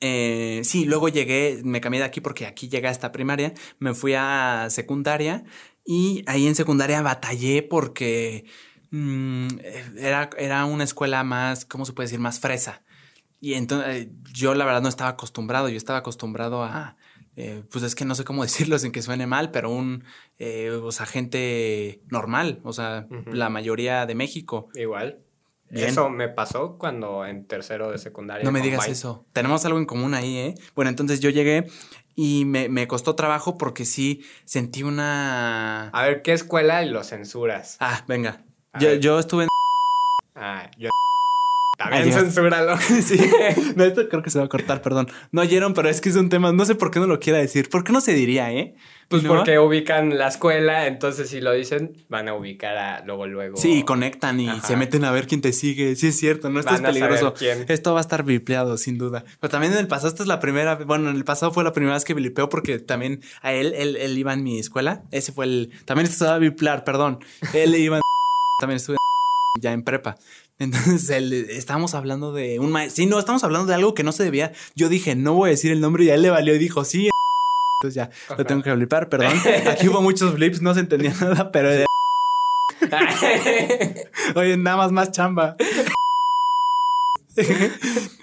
[0.00, 4.14] eh, sí, luego llegué, me cambié de aquí porque aquí llegué esta primaria, me fui
[4.14, 5.44] a secundaria
[5.84, 8.44] y ahí en secundaria batallé porque
[8.90, 9.46] mm,
[9.98, 12.20] era, era una escuela más, ¿cómo se puede decir?
[12.20, 12.82] Más fresa.
[13.40, 16.96] Y entonces yo la verdad no estaba acostumbrado, yo estaba acostumbrado a,
[17.36, 20.04] eh, pues es que no sé cómo decirlo sin que suene mal, pero un,
[20.38, 24.68] eh, o sea, gente normal, o sea, la mayoría de México.
[24.74, 25.20] Igual.
[25.70, 28.44] Eso me pasó cuando en tercero de secundaria.
[28.44, 29.26] No me digas eso.
[29.32, 30.54] Tenemos algo en común ahí, ¿eh?
[30.76, 31.66] Bueno, entonces yo llegué
[32.14, 35.88] y me, me, costó trabajo porque sí sentí una...
[35.88, 37.78] A ver, ¿qué escuela y lo censuras?
[37.80, 38.44] Ah, venga.
[38.78, 39.48] Yo, yo, estuve en...
[40.36, 40.90] Ah, yo
[41.76, 42.76] también censúralo.
[42.78, 43.18] sí.
[43.74, 45.08] No, esto creo que se va a cortar, perdón.
[45.32, 47.38] No oyeron, pero es que es un tema, no sé por qué no lo quiera
[47.38, 47.68] decir.
[47.68, 48.74] ¿Por qué no se diría, eh?
[49.08, 53.56] Pues porque ubican la escuela, entonces si lo dicen, van a ubicar a luego, luego.
[53.56, 55.94] Sí, conectan y se meten a ver quién te sigue.
[55.94, 57.34] Sí, es cierto, no estás peligroso.
[57.68, 59.24] Esto va a estar vipleado, sin duda.
[59.38, 61.72] Pero también en el pasado, esta es la primera, bueno, en el pasado fue la
[61.72, 65.02] primera vez que vipeo porque también a él, él, él iba en mi escuela.
[65.12, 67.20] Ese fue el, también esto se va a viplear, perdón.
[67.54, 68.02] Él iba en,
[68.60, 68.96] también estuve
[69.60, 70.16] ya en prepa.
[70.58, 72.96] Entonces, él, estábamos hablando de un maestro.
[72.96, 74.52] Sí, no, estamos hablando de algo que no se debía.
[74.74, 76.84] Yo dije, no voy a decir el nombre y a él le valió y dijo,
[76.84, 77.10] sí.
[77.82, 79.34] Entonces ya, lo tengo que blipar, perdón.
[79.70, 81.70] Aquí hubo muchos blips, no se entendía nada, pero...
[81.70, 81.86] De...
[84.34, 85.56] Oye, nada más más chamba.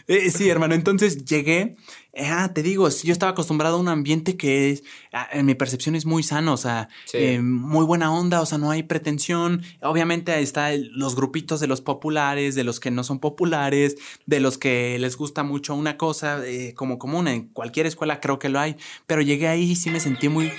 [0.07, 1.75] Eh, sí, hermano, entonces llegué
[2.15, 4.83] Ah, te digo, yo estaba acostumbrado a un ambiente que es,
[5.13, 8.59] ah, en mi percepción es muy sano, o sea, eh, muy buena onda, o sea,
[8.59, 9.63] no hay pretensión.
[9.81, 13.95] Obviamente ahí están los grupitos de los populares, de los que no son populares,
[14.27, 17.27] de los que les gusta mucho una cosa eh, como común.
[17.27, 18.77] En cualquier escuela creo que lo hay,
[19.07, 20.51] pero llegué ahí y sí me sentí muy...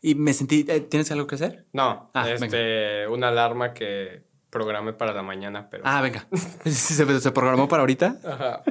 [0.00, 0.64] Y me sentí...
[0.68, 1.66] Eh, ¿Tienes algo que hacer?
[1.74, 5.82] No, ah, este, una alarma que programé para la mañana, pero...
[5.86, 6.26] Ah, venga.
[6.64, 8.16] ¿Se, ¿Se programó para ahorita?
[8.24, 8.62] Ajá.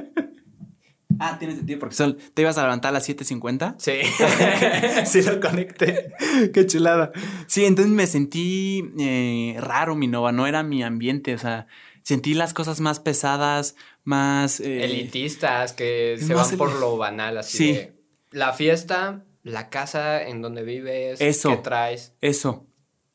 [1.18, 1.96] Ah, tiene sentido porque
[2.34, 3.76] te ibas a levantar a las 7.50.
[3.78, 5.06] Sí.
[5.06, 6.12] sí, lo conecté.
[6.52, 7.12] Qué chulada.
[7.46, 10.32] Sí, entonces me sentí eh, raro, mi nova.
[10.32, 11.34] No era mi ambiente.
[11.34, 11.66] O sea,
[12.02, 14.60] sentí las cosas más pesadas, más.
[14.60, 17.56] Eh, Elitistas, que se van por lo banal, así.
[17.56, 17.88] Sí.
[18.30, 22.14] la fiesta, la casa en donde vives, eso, qué traes.
[22.20, 22.65] Eso.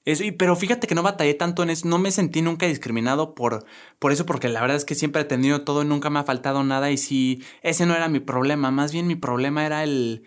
[0.04, 3.66] Eso, pero fíjate que no batallé tanto en eso, no me sentí nunca discriminado por,
[4.00, 6.24] por eso, porque la verdad es que siempre he tenido todo y nunca me ha
[6.24, 10.24] faltado nada y sí, ese no era mi problema, más bien mi problema era el,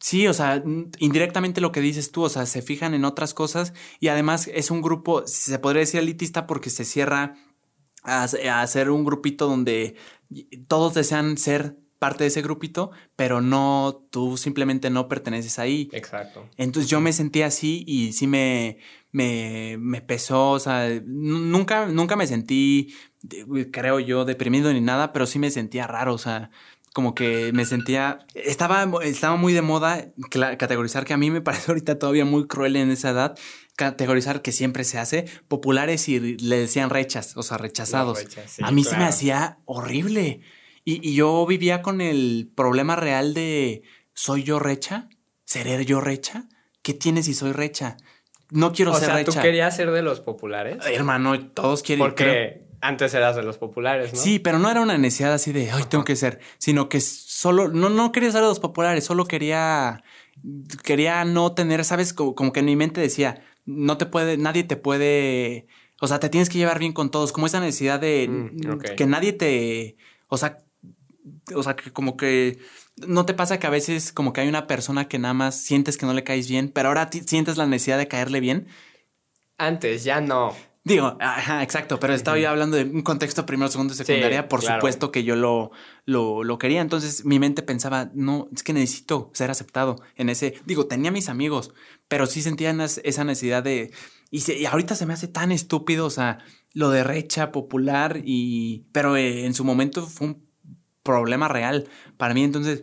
[0.00, 0.62] sí, o sea,
[0.98, 4.72] indirectamente lo que dices tú, o sea, se fijan en otras cosas y además es
[4.72, 7.36] un grupo, se podría decir elitista porque se cierra
[8.02, 9.96] a, a hacer un grupito donde
[10.66, 15.88] todos desean ser parte de ese grupito, pero no, tú simplemente no perteneces ahí.
[15.92, 16.48] Exacto.
[16.56, 18.78] Entonces yo me sentí así y sí me,
[19.12, 22.92] me, me pesó, o sea, nunca, nunca me sentí,
[23.70, 26.50] creo yo, deprimido ni nada, pero sí me sentía raro, o sea,
[26.92, 30.08] como que me sentía, estaba, estaba muy de moda
[30.58, 33.38] categorizar, que a mí me parece ahorita todavía muy cruel en esa edad,
[33.76, 38.24] categorizar que siempre se hace, populares y le decían rechas, o sea, rechazados.
[38.60, 40.40] a mí se me hacía horrible.
[40.84, 43.82] Y, yo vivía con el problema real de,
[44.14, 45.08] ¿soy yo recha?
[45.44, 46.48] ¿Seré yo recha?
[46.82, 47.96] ¿Qué tienes si soy recha?
[48.50, 49.32] No quiero ser recha.
[49.32, 50.78] ¿tú querías ser de los populares?
[50.86, 52.04] hermano, todos quieren...
[52.04, 54.18] Porque antes eras de los populares, ¿no?
[54.18, 57.68] Sí, pero no era una necesidad así de, ay, tengo que ser, sino que solo,
[57.68, 60.02] no, no quería ser de los populares, solo quería,
[60.82, 62.12] quería no tener, ¿sabes?
[62.12, 65.68] Como, que en mi mente decía, no te puede, nadie te puede,
[66.00, 69.06] o sea, te tienes que llevar bien con todos, como esa necesidad de mm, que
[69.06, 70.58] nadie te, o sea,
[71.54, 72.58] o sea, que como que
[72.96, 75.96] no te pasa que a veces como que hay una persona que nada más sientes
[75.96, 78.68] que no le caes bien, pero ahora sientes la necesidad de caerle bien.
[79.58, 80.54] Antes, ya no.
[80.84, 84.48] Digo, ajá, exacto, pero estaba yo hablando de un contexto primero, segundo, secundaria.
[84.48, 85.70] por supuesto que yo lo,
[86.06, 86.80] lo, lo, quería.
[86.80, 90.54] Entonces mi mente pensaba, no, es que necesito ser aceptado en ese.
[90.66, 91.72] Digo, tenía mis amigos,
[92.08, 93.92] pero sí sentía esa necesidad de.
[94.32, 96.38] Y, y ahorita se me hace tan estúpido, o sea,
[96.72, 98.86] lo de recha popular y.
[98.90, 100.51] Pero eh, en su momento fue un
[101.02, 102.44] problema real para mí.
[102.44, 102.82] Entonces,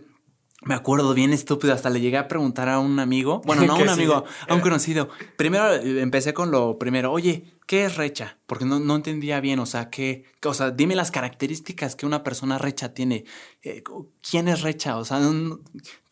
[0.61, 3.77] me acuerdo bien estúpido, hasta le llegué a preguntar a un amigo, bueno, no a
[3.77, 5.09] un amigo, a un conocido.
[5.37, 8.37] Primero eh, empecé con lo primero, oye, ¿qué es recha?
[8.45, 12.23] Porque no, no entendía bien, o sea, ¿qué, o sea, dime las características que una
[12.23, 13.23] persona recha tiene.
[13.61, 13.83] Eh,
[14.29, 14.97] ¿Quién es recha?
[14.97, 15.21] O sea,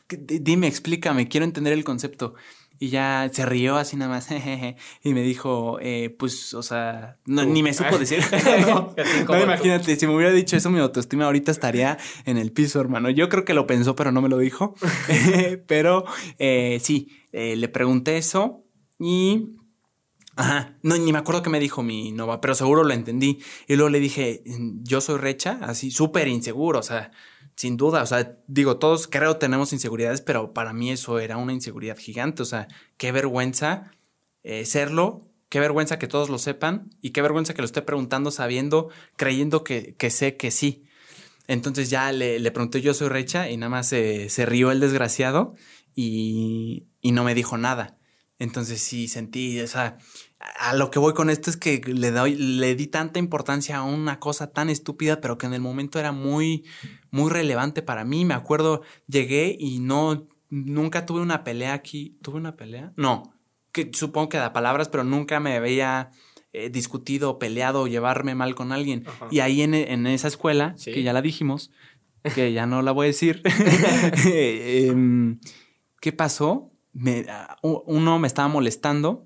[0.09, 2.35] dime, explícame, quiero entender el concepto.
[2.79, 4.27] Y ya se rió así nada más
[5.03, 8.19] y me dijo, eh, pues, o sea, ni me supo decir.
[8.67, 8.93] no,
[9.43, 13.09] imagínate, si me hubiera dicho eso, mi autoestima ahorita estaría en el piso, hermano.
[13.09, 14.75] Yo creo que lo pensó, pero no me lo dijo.
[15.67, 16.05] pero
[16.37, 18.63] eh, sí, eh, le pregunté eso
[18.99, 19.53] y...
[20.39, 23.39] Ajá, no, ni me acuerdo qué me dijo mi nova, pero seguro lo entendí.
[23.67, 24.43] Y luego le dije,
[24.83, 27.09] yo soy recha, así súper inseguro, o sea,
[27.57, 31.53] sin duda, o sea, digo, todos creo tenemos inseguridades, pero para mí eso era una
[31.53, 33.91] inseguridad gigante, o sea, qué vergüenza
[34.43, 38.29] eh, serlo, qué vergüenza que todos lo sepan y qué vergüenza que lo esté preguntando
[38.29, 40.85] sabiendo, creyendo que, que sé que sí.
[41.47, 45.55] Entonces ya le, le, pregunté yo soy Recha y nada más se, rió el desgraciado
[45.95, 47.97] y, y no me dijo nada.
[48.39, 49.97] Entonces sí sentí, o sea,
[50.39, 53.83] a lo que voy con esto es que le, doy, le di tanta importancia a
[53.83, 56.63] una cosa tan estúpida, pero que en el momento era muy,
[57.17, 58.23] muy relevante para mí.
[58.25, 62.17] Me acuerdo, llegué y no, nunca tuve una pelea aquí.
[62.21, 62.93] ¿Tuve una pelea?
[62.95, 63.33] No,
[63.71, 66.11] que supongo que da palabras, pero nunca me veía
[66.53, 69.03] eh, discutido, peleado, llevarme mal con alguien.
[69.31, 69.73] Y ahí en,
[70.05, 71.71] esa escuela, que ya la dijimos,
[72.35, 73.41] que ya no la voy a decir,
[74.25, 75.39] em,
[75.99, 76.71] ¿qué pasó?
[77.61, 79.23] uno me estaba molestando.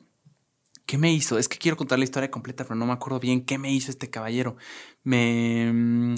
[0.85, 1.37] ¿Qué me hizo?
[1.37, 3.91] Es que quiero contar la historia completa, pero no me acuerdo bien qué me hizo
[3.91, 4.57] este caballero.
[5.03, 6.15] Me...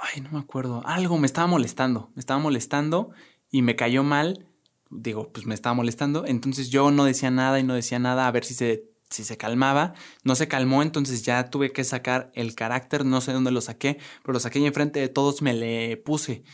[0.00, 0.82] Ay, no me acuerdo.
[0.86, 2.10] Algo me estaba molestando.
[2.14, 3.10] Me estaba molestando
[3.50, 4.46] y me cayó mal.
[4.90, 6.24] Digo, pues me estaba molestando.
[6.26, 9.36] Entonces yo no decía nada y no decía nada a ver si se, si se
[9.36, 9.92] calmaba.
[10.24, 13.04] No se calmó, entonces ya tuve que sacar el carácter.
[13.04, 16.44] No sé dónde lo saqué, pero lo saqué y enfrente de todos me le puse.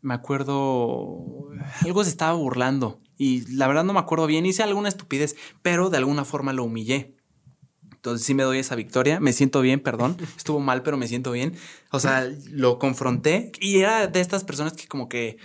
[0.00, 1.50] Me acuerdo.
[1.82, 3.00] Algo se estaba burlando.
[3.16, 4.46] Y la verdad no me acuerdo bien.
[4.46, 7.16] Hice alguna estupidez, pero de alguna forma lo humillé.
[8.04, 11.32] Entonces sí me doy esa victoria, me siento bien, perdón, estuvo mal, pero me siento
[11.32, 11.56] bien.
[11.90, 13.50] O sea, lo confronté.
[13.60, 15.38] Y era de estas personas que como que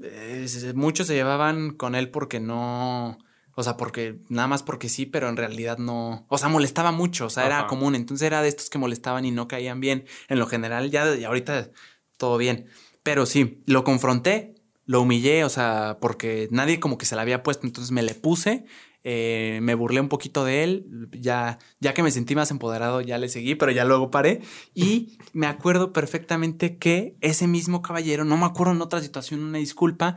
[0.00, 0.46] eh,
[0.76, 3.18] muchos se llevaban con él porque no,
[3.56, 7.26] o sea, porque nada más porque sí, pero en realidad no, o sea, molestaba mucho,
[7.26, 10.04] o sea, era común, entonces era de estos que molestaban y no caían bien.
[10.28, 11.72] En lo general, ya, ya ahorita
[12.16, 12.66] todo bien,
[13.02, 17.42] pero sí, lo confronté, lo humillé, o sea, porque nadie como que se la había
[17.42, 18.66] puesto, entonces me le puse
[19.04, 23.18] eh, me burlé un poquito de él, ya, ya que me sentí más empoderado, ya
[23.18, 24.42] le seguí, pero ya luego paré.
[24.74, 29.58] Y me acuerdo perfectamente que ese mismo caballero, no me acuerdo en otra situación, una
[29.58, 30.16] disculpa,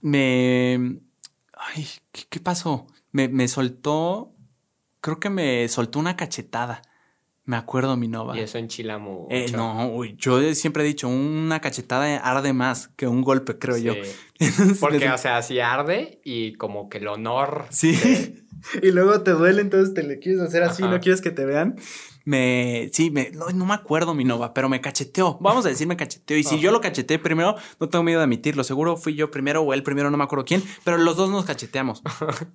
[0.00, 1.00] me...
[1.56, 2.86] Ay, ¿qué, pasó?
[3.10, 4.34] Me, me soltó,
[5.00, 6.82] creo que me soltó una cachetada.
[7.46, 8.36] Me acuerdo, mi nova.
[8.36, 9.26] Y eso enchila mucho.
[9.30, 13.94] Eh, no, yo siempre he dicho, una cachetada arde más que un golpe, creo yo.
[14.80, 17.66] Porque, o sea, si arde y como que el honor.
[17.70, 18.46] Sí.
[18.82, 21.76] y luego te duele, entonces te le quieres hacer así, no quieres que te vean.
[22.24, 25.36] Me, sí, me, no, me acuerdo, mi nova, pero me cacheteó.
[25.42, 26.38] Vamos a decir, me cacheteó.
[26.38, 28.64] Y si yo lo cacheteé primero, no tengo miedo de admitirlo.
[28.64, 31.44] Seguro fui yo primero o él primero, no me acuerdo quién, pero los dos nos
[31.44, 32.02] cacheteamos.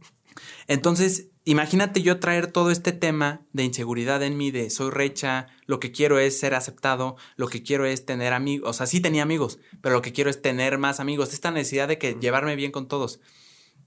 [0.67, 5.79] Entonces, imagínate yo traer todo este tema de inseguridad en mí, de soy recha, lo
[5.79, 9.23] que quiero es ser aceptado, lo que quiero es tener amigos, o sea, sí tenía
[9.23, 12.71] amigos, pero lo que quiero es tener más amigos, esta necesidad de que llevarme bien
[12.71, 13.19] con todos.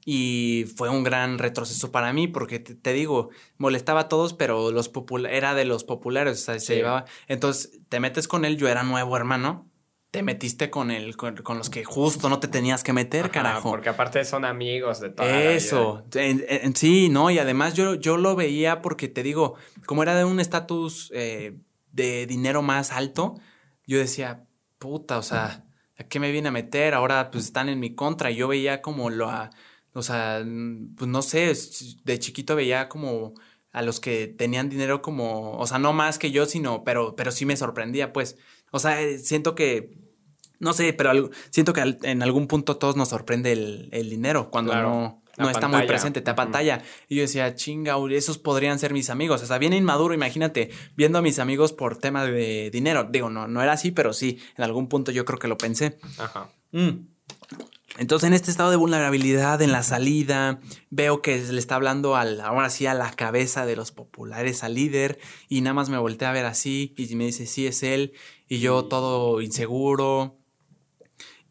[0.05, 4.91] Y fue un gran retroceso para mí, porque te, digo, molestaba a todos, pero los
[5.31, 7.05] era de los populares, o sea, se llevaba.
[7.29, 9.71] Entonces, te metes con él, yo era nuevo hermano,
[10.13, 13.71] te metiste con el, con, los que justo no te tenías que meter, carajo.
[13.71, 16.05] Porque aparte son amigos de toda Eso,
[16.75, 19.55] sí, no, y además yo, yo lo veía porque te digo,
[19.87, 21.57] como era de un estatus eh,
[21.93, 23.37] de dinero más alto,
[23.87, 24.45] yo decía,
[24.79, 25.65] puta, o sea,
[25.97, 26.93] ¿a qué me viene a meter?
[26.93, 28.31] Ahora pues están en mi contra.
[28.31, 29.31] Y yo veía como lo,
[29.95, 30.45] o sea,
[30.95, 31.55] pues no sé,
[32.05, 33.33] de chiquito veía como
[33.73, 37.33] a los que tenían dinero como, o sea, no más que yo, sino, pero, pero
[37.33, 38.37] sí me sorprendía, pues.
[38.73, 40.02] O sea, eh, siento que
[40.63, 45.21] no sé, pero siento que en algún punto todos nos sorprende el, dinero cuando no,
[45.37, 46.83] no está muy presente, te apantalla.
[47.09, 49.43] Y yo decía, chinga, esos podrían ser mis amigos.
[49.43, 53.09] O sea, bien inmaduro, imagínate, viendo a mis amigos por tema de dinero.
[53.11, 55.99] Digo, no, no era así, pero sí, en algún punto yo creo que lo pensé.
[56.19, 56.49] Ajá.
[56.71, 57.09] Mm.
[57.99, 60.61] Entonces, en este estado de vulnerabilidad, en la salida,
[60.91, 64.75] veo que le está hablando al, ahora sí a la cabeza de los populares, al
[64.75, 68.15] líder, y nada más me volteé a ver así, y me dice, sí, es él,
[68.49, 70.42] y yo todo inseguro,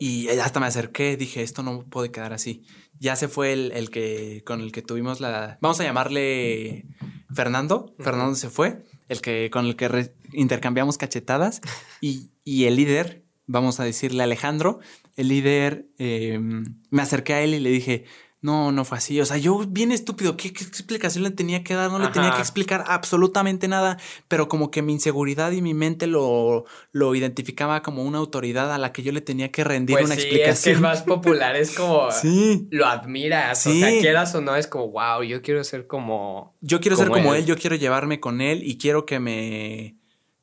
[0.02, 2.64] y hasta me acerqué, dije, esto no puede quedar así.
[2.98, 5.60] Ya se fue el, que con el que tuvimos la.
[5.62, 6.88] Vamos a llamarle
[7.32, 7.94] Fernando.
[8.00, 11.62] Fernando se fue, el que con el que intercambiamos cachetadas.
[12.02, 14.80] Y, y, el líder, vamos a decirle Alejandro,
[15.18, 18.06] el líder, em, me acerqué a él y le dije,
[18.42, 19.22] no, no fue así.
[19.22, 21.92] O sea, yo bien estúpido, ¿qué, explicación le tenía que dar?
[21.92, 26.08] No le tenía que explicar absolutamente nada, pero como que mi inseguridad y mi mente
[26.08, 30.06] lo, lo identificaba como una autoridad a la que yo le tenía que rendir pues
[30.06, 30.54] una sí, explicación.
[30.54, 32.68] Es que el más popular es como sí.
[32.72, 33.68] lo admiras.
[33.68, 36.56] O sea, quieras o no, es como, wow, yo quiero ser como.
[36.62, 40.01] Yo quiero ser como él, yo quiero llevarme con él y quiero que me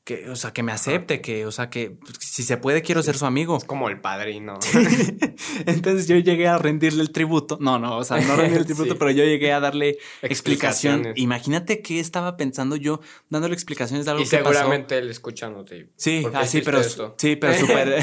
[0.08, 3.02] que, o sea, que me acepte, que, o sea, que pues, si se puede, quiero
[3.02, 3.58] ser su amigo.
[3.58, 4.58] Es como el padrino.
[5.66, 7.58] Entonces yo llegué a rendirle el tributo.
[7.60, 11.12] No, no, o sea, no rendirle el tributo, pero yo llegué a darle explicación.
[11.16, 15.90] Imagínate qué estaba pensando yo dándole explicaciones de algo y que seguramente él escuchándote.
[15.96, 18.02] Sí, así, pero sí, pero súper,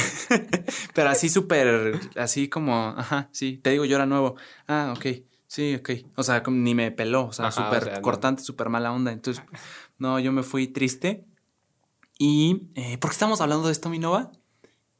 [0.94, 4.36] pero así súper, así como, ajá, sí, te digo, yo era nuevo.
[4.68, 5.24] Ah, ok.
[5.48, 5.90] Sí, ok.
[6.18, 9.12] O sea, ni me peló, o sea, súper cortante, súper mala onda.
[9.12, 9.44] Entonces,
[9.98, 11.26] no, yo me fui triste
[12.18, 14.32] ¿Y eh, por qué estamos hablando de esto, Minova?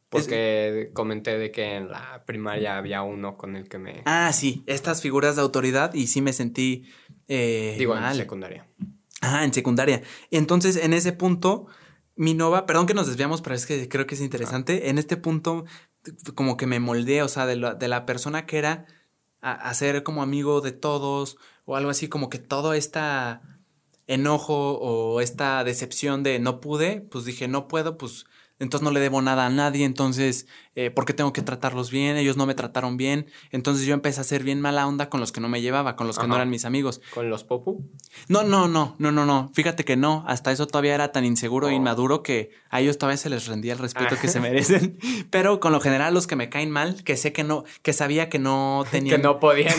[0.10, 4.02] Porque comenté de que en la primaria había uno con el que me...
[4.06, 6.86] Ah, sí, estas figuras de autoridad y sí me sentí...
[7.28, 8.68] Eh, Digo, en secundaria.
[9.22, 10.04] Ah, en secundaria.
[10.32, 11.68] Entonces, en ese punto,
[12.16, 14.90] Minova, perdón que nos desviamos, pero es que creo que es interesante.
[14.90, 15.66] En este punto,
[16.34, 18.86] como que me moldeé, o sea, de la, de la persona que era
[19.42, 23.42] a, a, ser como amigo de todos o algo así, como que toda esta
[24.08, 28.26] enojo o esta decepción de no pude, pues dije, no puedo, pues
[28.60, 32.18] entonces no le debo nada a nadie, entonces, eh, ¿por qué tengo que tratarlos bien?
[32.18, 35.32] Ellos no me trataron bien, entonces yo empecé a hacer bien mala onda con los
[35.32, 37.02] que no me llevaba, con los que no eran mis amigos.
[37.14, 37.90] ¿Con los popu?
[38.28, 41.70] No, no, no, no, no, no, fíjate que no, hasta eso todavía era tan inseguro
[41.70, 45.00] e inmaduro que a ellos todavía se les rendía el respeto que se merecen,
[45.30, 48.28] pero con lo general los que me caen mal, que sé que no, que sabía
[48.28, 49.16] que no tenían...
[49.18, 49.76] que no podían.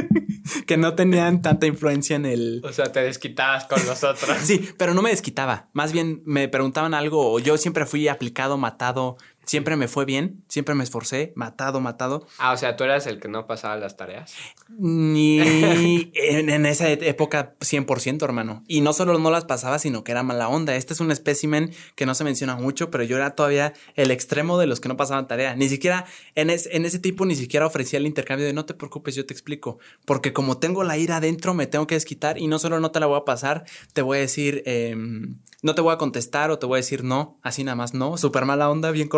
[0.66, 2.62] que no tenían tanta influencia en el...
[2.62, 4.36] O sea, te desquitabas con los otros.
[4.42, 8.58] sí, pero no me desquitaba, más bien me preguntaban algo o yo siempre fui aplicado,
[8.58, 9.16] matado.
[9.46, 12.26] Siempre me fue bien, siempre me esforcé, matado, matado.
[12.38, 14.34] Ah, o sea, tú eras el que no pasaba las tareas.
[14.68, 15.38] Ni
[16.14, 18.64] en, esa época 100%, hermano.
[18.66, 20.74] Y no solo no las pasaba, sino que era mala onda.
[20.74, 24.58] Este es un espécimen que no se menciona mucho, pero yo era todavía el extremo
[24.58, 25.54] de los que no pasaban tarea.
[25.54, 29.14] Ni siquiera en, en ese tipo, ni siquiera ofrecía el intercambio de no te preocupes,
[29.14, 29.78] yo te explico.
[30.04, 32.98] Porque como tengo la ira adentro, me tengo que desquitar y no solo no te
[32.98, 36.58] la voy a pasar, te voy a decir, em, no te voy a contestar o
[36.58, 38.16] te voy a decir no, así nada más no.
[38.16, 39.08] Súper mala onda, bien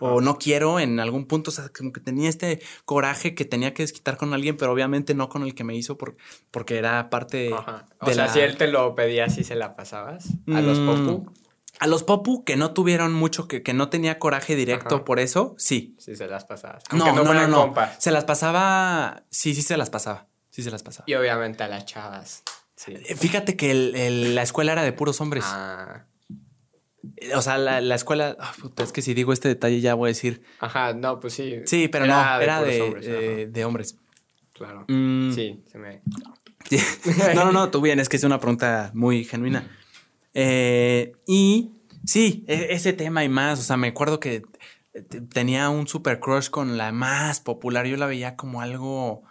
[0.00, 3.74] o no quiero en algún punto, o sea, como que tenía este coraje que tenía
[3.74, 6.16] que desquitar con alguien, pero obviamente no con el que me hizo por,
[6.50, 10.60] porque era parte O sea, si él te lo pedía, ¿sí se la pasabas a
[10.60, 11.32] los mm, popu.
[11.80, 15.54] A los popu que no tuvieron mucho, que, que no tenía coraje directo por eso,
[15.58, 15.94] sí.
[15.98, 16.82] Sí, se las pasabas.
[16.92, 17.74] no, no, no, no.
[17.98, 20.26] Se las pasaba, sí, sí se las pasaba.
[20.50, 21.04] Sí se las pasaba.
[21.06, 22.42] Y obviamente a las chavas.
[22.74, 22.96] Sí.
[22.96, 23.74] Fíjate que
[24.34, 25.44] la escuela era de puros hombres.
[25.46, 26.07] Ah.
[27.34, 28.36] O sea, la, la escuela.
[28.40, 30.42] Ah, es que si digo este detalle ya voy a decir.
[30.60, 31.56] Ajá, no, pues sí.
[31.64, 33.98] Sí, pero no, era de, hombres, eh, de, hombres.
[34.52, 34.84] Claro.
[34.88, 35.32] Mm.
[35.32, 36.02] Sí, se me.
[37.34, 39.70] no, no, no, tú bien, es que es una pregunta muy genuina.
[40.34, 41.70] Eh, y
[42.04, 43.60] sí, e, ese tema y más.
[43.60, 44.42] O sea, me acuerdo que
[45.32, 47.86] tenía un super crush con la más popular.
[47.86, 49.22] Yo la veía como algo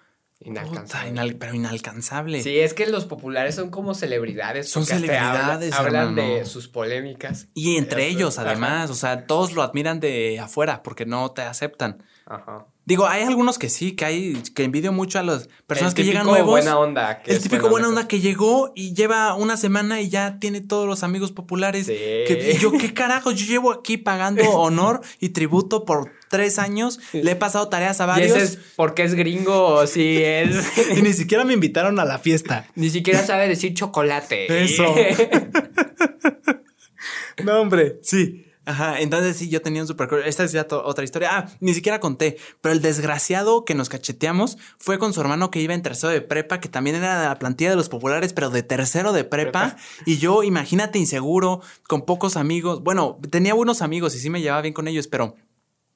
[0.47, 1.35] Inalcanzable.
[1.35, 2.41] pero inalcanzable.
[2.41, 4.69] Sí, es que los populares son como celebridades.
[4.69, 5.73] Son celebridades.
[5.73, 7.49] Hablan, de sus polémicas.
[7.53, 8.89] Y entre ellos, además.
[8.89, 12.01] O sea, todos lo admiran de afuera porque no te aceptan.
[12.25, 12.65] Ajá.
[12.87, 16.25] Digo, hay algunos que sí, que hay, que envidio mucho a las personas que llegan
[16.25, 16.51] nuevos.
[16.51, 17.21] buena onda.
[17.25, 18.07] el típico buena onda.
[18.07, 21.87] que llegó y lleva una semana y ya tiene todos los amigos populares.
[21.87, 23.31] Que, yo, ¿qué carajo?
[23.31, 27.01] Yo llevo aquí pagando honor y tributo por tres años.
[27.11, 28.37] Le he pasado tareas a varios.
[28.37, 30.55] ¿Y ese es porque es gringo o si es.
[30.97, 32.67] y ni siquiera me invitaron a la fiesta.
[32.75, 34.63] Ni siquiera sabe decir chocolate.
[34.63, 34.95] Eso.
[37.43, 38.46] no, hombre, sí.
[38.67, 40.09] Ajá, entonces sí, yo tenía un super...
[40.25, 41.29] Esta es ya otra historia.
[41.31, 45.61] Ah, ni siquiera conté, pero el desgraciado que nos cacheteamos fue con su hermano que
[45.61, 48.49] iba en tercero de prepa, que también era de la plantilla de los populares, pero
[48.49, 49.77] de tercero de prepa.
[50.05, 52.83] Y yo, imagínate, inseguro, con pocos amigos.
[52.83, 55.35] Bueno, tenía buenos amigos y sí me llevaba bien con ellos, pero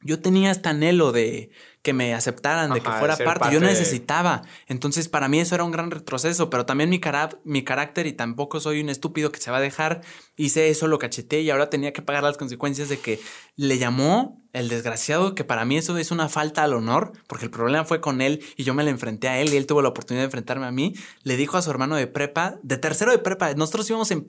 [0.01, 1.51] yo tenía este anhelo de
[1.81, 3.49] que me aceptaran, de que fuera parte.
[3.51, 4.43] Yo necesitaba.
[4.67, 7.01] Entonces, para mí eso era un gran retroceso, pero también mi,
[7.43, 10.01] mi carácter y tampoco soy un estúpido que se va a dejar.
[10.35, 13.19] Hice eso, lo cacheté y ahora tenía que pagar las consecuencias de que
[13.55, 17.51] le llamó el desgraciado, que para mí eso es una falta al honor, porque el
[17.51, 19.89] problema fue con él y yo me le enfrenté a él y él tuvo la
[19.89, 20.93] oportunidad de enfrentarme a mí.
[21.23, 24.25] Le dijo a su hermano de prepa, de tercero de prepa, nosotros íbamos en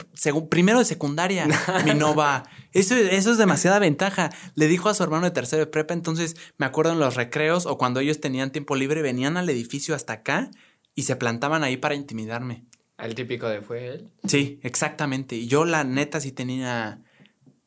[0.48, 1.46] primero de secundaria,
[1.84, 2.44] mi nova.
[2.72, 4.30] Eso, eso es demasiada ventaja.
[4.54, 7.66] Le dijo a su hermano de tercero de prepa, entonces me acuerdo en los recreos
[7.66, 10.50] o cuando ellos tenían tiempo libre, venían al edificio hasta acá
[10.94, 12.64] y se plantaban ahí para intimidarme.
[12.98, 14.10] ¿El típico de fue él?
[14.26, 15.34] Sí, exactamente.
[15.34, 17.00] Y yo la neta sí tenía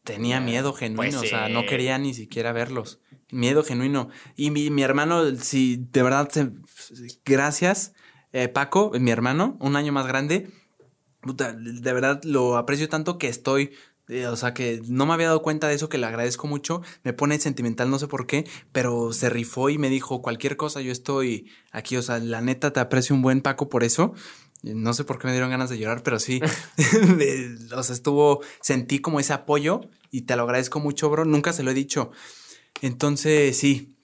[0.06, 3.02] tenía miedo genuino, o sea, no quería ni siquiera verlos.
[3.32, 4.10] Miedo genuino.
[4.38, 6.30] Y mi, mi hermano, si de verdad,
[7.26, 7.94] gracias,
[8.32, 10.50] eh, Paco, mi hermano, un año más grande,
[11.24, 13.72] de verdad lo aprecio tanto que estoy
[14.08, 16.82] eh, o sea que no me había dado cuenta de eso, que le agradezco mucho.
[17.04, 20.82] Me pone sentimental, no sé por qué, pero se rifó y me dijo cualquier cosa,
[20.82, 21.98] yo estoy aquí.
[21.98, 24.14] O sea, la neta te aprecio un buen Paco por eso.
[24.74, 26.42] No sé por qué me dieron ganas de llorar, pero sí.
[27.76, 31.26] o sea, estuvo, sentí como ese apoyo y te lo agradezco mucho, bro.
[31.26, 32.12] Nunca se lo he dicho.
[32.82, 33.96] Entonces, sí.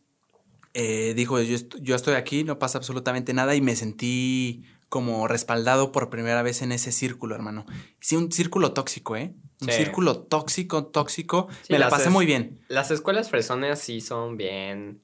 [0.73, 5.91] Eh, dijo, yo, yo estoy aquí, no pasa absolutamente nada y me sentí como respaldado
[5.91, 7.65] por primera vez en ese círculo, hermano.
[8.01, 9.33] Sí, un círculo tóxico, ¿eh?
[9.61, 11.47] Un círculo tóxico, tóxico.
[11.69, 12.59] me la pasé muy bien.
[12.67, 15.01] Las escuelas fresones sí son bien.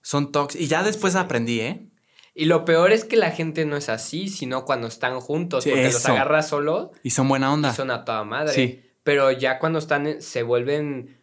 [0.00, 0.64] Son tóxicos.
[0.64, 1.88] Y ya después aprendí, ¿eh?
[2.38, 5.84] Y lo peor es que la gente no es así, sino cuando están juntos, porque
[5.84, 6.92] los agarras solo.
[7.02, 7.70] Y son buena onda.
[7.70, 8.52] Y son a toda madre.
[8.52, 8.82] Sí.
[9.02, 11.16] Pero ya cuando están, se vuelven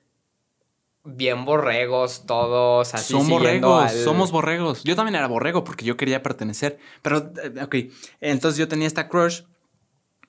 [1.04, 3.14] bien borregos todos, así.
[3.14, 4.84] Son borregos, somos borregos.
[4.84, 6.80] Yo también era borrego porque yo quería pertenecer.
[7.04, 7.76] Pero, eh, ok,
[8.20, 9.42] entonces yo tenía esta crush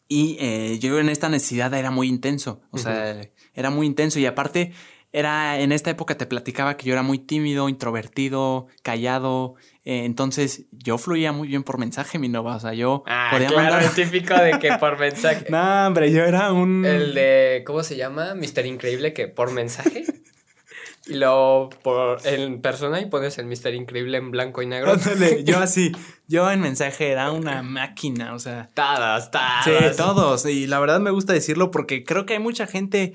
[0.07, 2.61] y eh, yo en esta necesidad era muy intenso.
[2.71, 3.23] O sea,
[3.55, 4.75] era muy intenso y aparte
[5.15, 9.55] era en esta época te platicaba que yo era muy tímido, introvertido, callado.
[9.85, 12.57] Eh, entonces yo fluía muy bien por mensaje, mi nova.
[12.57, 15.47] O sea, yo ah, podía claro, el típico de que por mensaje.
[15.51, 16.85] no, hombre, yo era un.
[16.85, 17.63] El de.
[17.65, 18.35] ¿Cómo se llama?
[18.35, 20.05] Mister Increíble, que por mensaje.
[21.07, 24.97] y luego por, en persona y pones el Mister Increíble en blanco y negro.
[25.45, 25.93] yo así.
[26.27, 28.69] Yo en mensaje era una máquina, o sea.
[28.75, 29.45] Todos, todos.
[29.63, 30.47] Sí, todos.
[30.47, 33.15] Y la verdad me gusta decirlo porque creo que hay mucha gente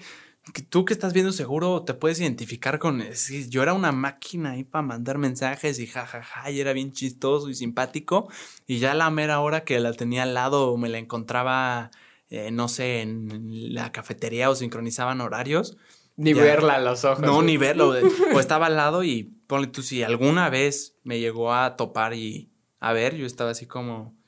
[0.69, 4.63] tú que estás viendo seguro te puedes identificar con sí, yo era una máquina ahí
[4.63, 8.29] para mandar mensajes y jajaja y era bien chistoso y simpático
[8.67, 11.91] y ya la mera hora que la tenía al lado me la encontraba
[12.29, 15.77] eh, no sé en la cafetería o sincronizaban horarios
[16.19, 17.21] ni verla a los ojos.
[17.21, 17.93] No ni verlo
[18.33, 22.51] o estaba al lado y ponle tú si alguna vez me llegó a topar y
[22.81, 24.18] a ver yo estaba así como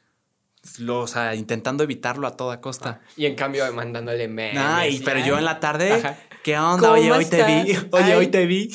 [0.79, 3.01] lo, o sea, intentando evitarlo a toda costa.
[3.17, 4.61] Y en cambio mandándole memes.
[4.63, 6.01] Ay, pero yo en la tarde,
[6.43, 6.91] ¿qué onda?
[6.91, 7.77] Oye, hoy te vi.
[7.91, 8.71] Oye, hoy te vi.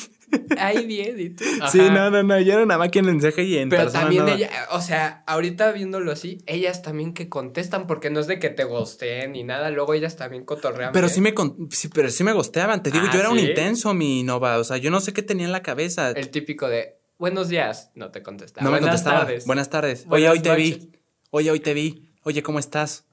[0.57, 1.43] Ahí bien, y tú.
[1.71, 4.49] Sí, no, no, no, yo era una máquina en mensaje y en Pero también ella,
[4.71, 8.65] o sea, ahorita viéndolo así, ellas también que contestan, porque no es de que te
[8.65, 10.91] gosteen ni nada, luego ellas también cotorrean.
[10.91, 11.33] Pero sí me,
[11.71, 14.63] sí, pero sí me gosteaban, te digo, yo ah, era un intenso, mi nova, o
[14.63, 16.11] sea, yo no sé qué tenía en la cabeza.
[16.11, 18.65] El típico de, buenos días, no te contestaba.
[18.65, 19.45] No me Buenas Tardes.
[19.45, 20.05] Buenas tardes.
[20.09, 20.91] Oye, hoy te vi.
[21.29, 22.13] Oye, hoy te vi.
[22.23, 23.05] Oye, ¿cómo estás?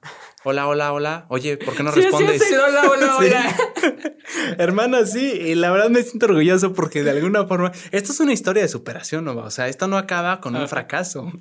[0.45, 1.25] Hola, hola, hola.
[1.29, 2.41] Oye, ¿por qué no respondes?
[2.41, 3.55] Sí, sí, hola, hola, hola.
[4.57, 8.31] Hermana, sí, y la verdad me siento orgulloso porque de alguna forma, esto es una
[8.31, 9.35] historia de superación, ¿no?
[9.37, 11.31] O sea, esto no acaba con un fracaso.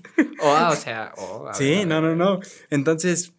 [0.40, 2.40] Oh, o sea, oh, sí, no, no, no.
[2.70, 3.34] Entonces,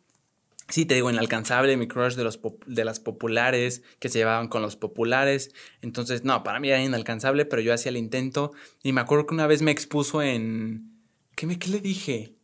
[0.69, 4.61] sí, te digo, inalcanzable, mi crush de, los de las populares, que se llevaban con
[4.61, 5.51] los populares.
[5.81, 8.53] Entonces, no, para mí era inalcanzable, pero yo hacía el intento.
[8.81, 10.93] Y me acuerdo que una vez me expuso en...
[11.35, 12.34] ¿Qué, me, qué le dije?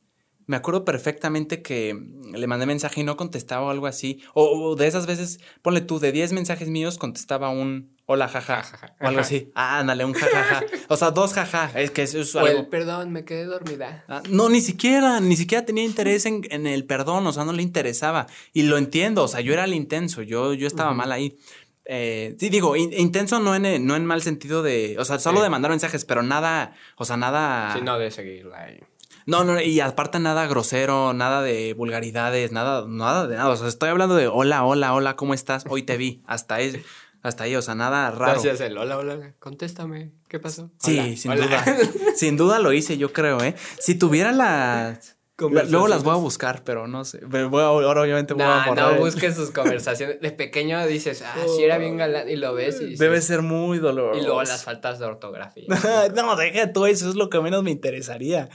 [0.52, 1.98] Me acuerdo perfectamente que
[2.34, 4.22] le mandé mensaje y no contestaba o algo así.
[4.34, 8.66] O, de esas veces, ponle tú, de 10 mensajes míos contestaba un hola jaja
[9.00, 9.50] o algo así.
[9.56, 10.66] Ah, ándale, un jajaja.
[10.90, 11.72] o sea, dos jaja.
[11.76, 12.70] Es que eso es algo.
[12.70, 14.04] perdón, me quedé dormida.
[14.10, 17.64] Ah, no, ni siquiera, ni siquiera tenía interés en, el perdón, o sea, no le
[17.64, 18.28] interesaba.
[18.52, 21.38] Y lo entiendo, o sea, yo era el intenso, yo, yo estaba mal ahí.
[21.86, 25.50] Eh, sí, digo, intenso no en, no en mal sentido de, o sea, solo de
[25.50, 27.74] mandar mensajes, pero nada, o sea, nada...
[27.74, 28.82] Sí, no de seguirla ahí.
[29.26, 33.50] No, no, y aparte nada grosero, nada de vulgaridades, nada, nada de nada.
[33.50, 35.66] O sea, estoy hablando de hola, hola, hola, ¿cómo estás?
[35.70, 36.22] Hoy te vi.
[36.26, 36.84] Hasta ahí,
[37.22, 38.34] hasta ahí, o sea, nada raro.
[38.34, 40.72] Gracias, el hola, hola, contéstame, ¿qué pasó?
[40.80, 41.64] Sí, sin duda.
[42.16, 43.56] sin duda lo hice, yo creo, ¿eh?
[43.80, 45.00] Si tuviera la...
[45.38, 47.22] Luego las voy a buscar, pero no sé.
[47.32, 48.94] ahora obviamente voy a borrar.
[48.94, 50.22] No, busques sus conversaciones.
[50.22, 52.30] De pequeño dices, ah, sí era bien galán.
[52.30, 52.96] Y lo ves y...
[52.96, 54.20] Debe ser muy doloroso.
[54.20, 55.66] Y luego las faltas de ortografía.
[56.16, 57.10] no, deja tú eso.
[57.10, 58.50] Es lo que menos me interesaría.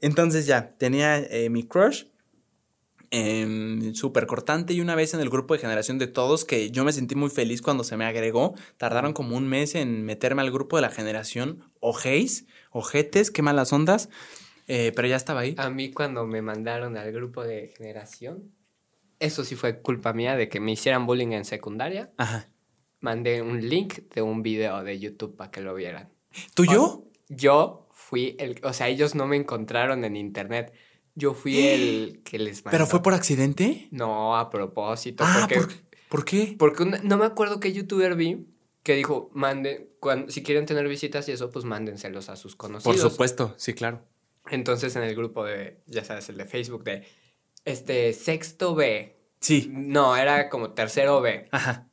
[0.00, 2.04] Entonces ya, tenía eh, mi crush.
[3.10, 6.84] Eh, súper cortante y una vez en el grupo de generación de todos que yo
[6.84, 10.50] me sentí muy feliz cuando se me agregó tardaron como un mes en meterme al
[10.50, 14.10] grupo de la generación ojéis ojetes qué malas ondas
[14.66, 18.52] eh, pero ya estaba ahí a mí cuando me mandaron al grupo de generación
[19.20, 22.50] eso sí fue culpa mía de que me hicieran bullying en secundaria Ajá.
[23.00, 26.10] mandé un link de un video de YouTube para que lo vieran
[26.52, 27.08] ¿tú yo?
[27.30, 30.72] yo fui el, o sea, ellos no me encontraron en internet.
[31.14, 32.70] Yo fui el que les mandó.
[32.70, 33.86] ¿Pero fue por accidente?
[33.90, 35.24] No, a propósito.
[35.26, 35.74] Ah, porque,
[36.08, 36.56] ¿por, qué?
[36.58, 38.46] Porque no me acuerdo qué youtuber vi
[38.82, 42.96] que dijo, manden, cuando, si quieren tener visitas y eso, pues mándenselos a sus conocidos.
[42.96, 44.00] Por supuesto, sí, claro.
[44.50, 47.06] Entonces en el grupo de, ya sabes, el de Facebook de,
[47.66, 49.18] este, sexto B.
[49.40, 49.68] Sí.
[49.70, 51.46] No, era como tercero B.
[51.50, 51.87] Ajá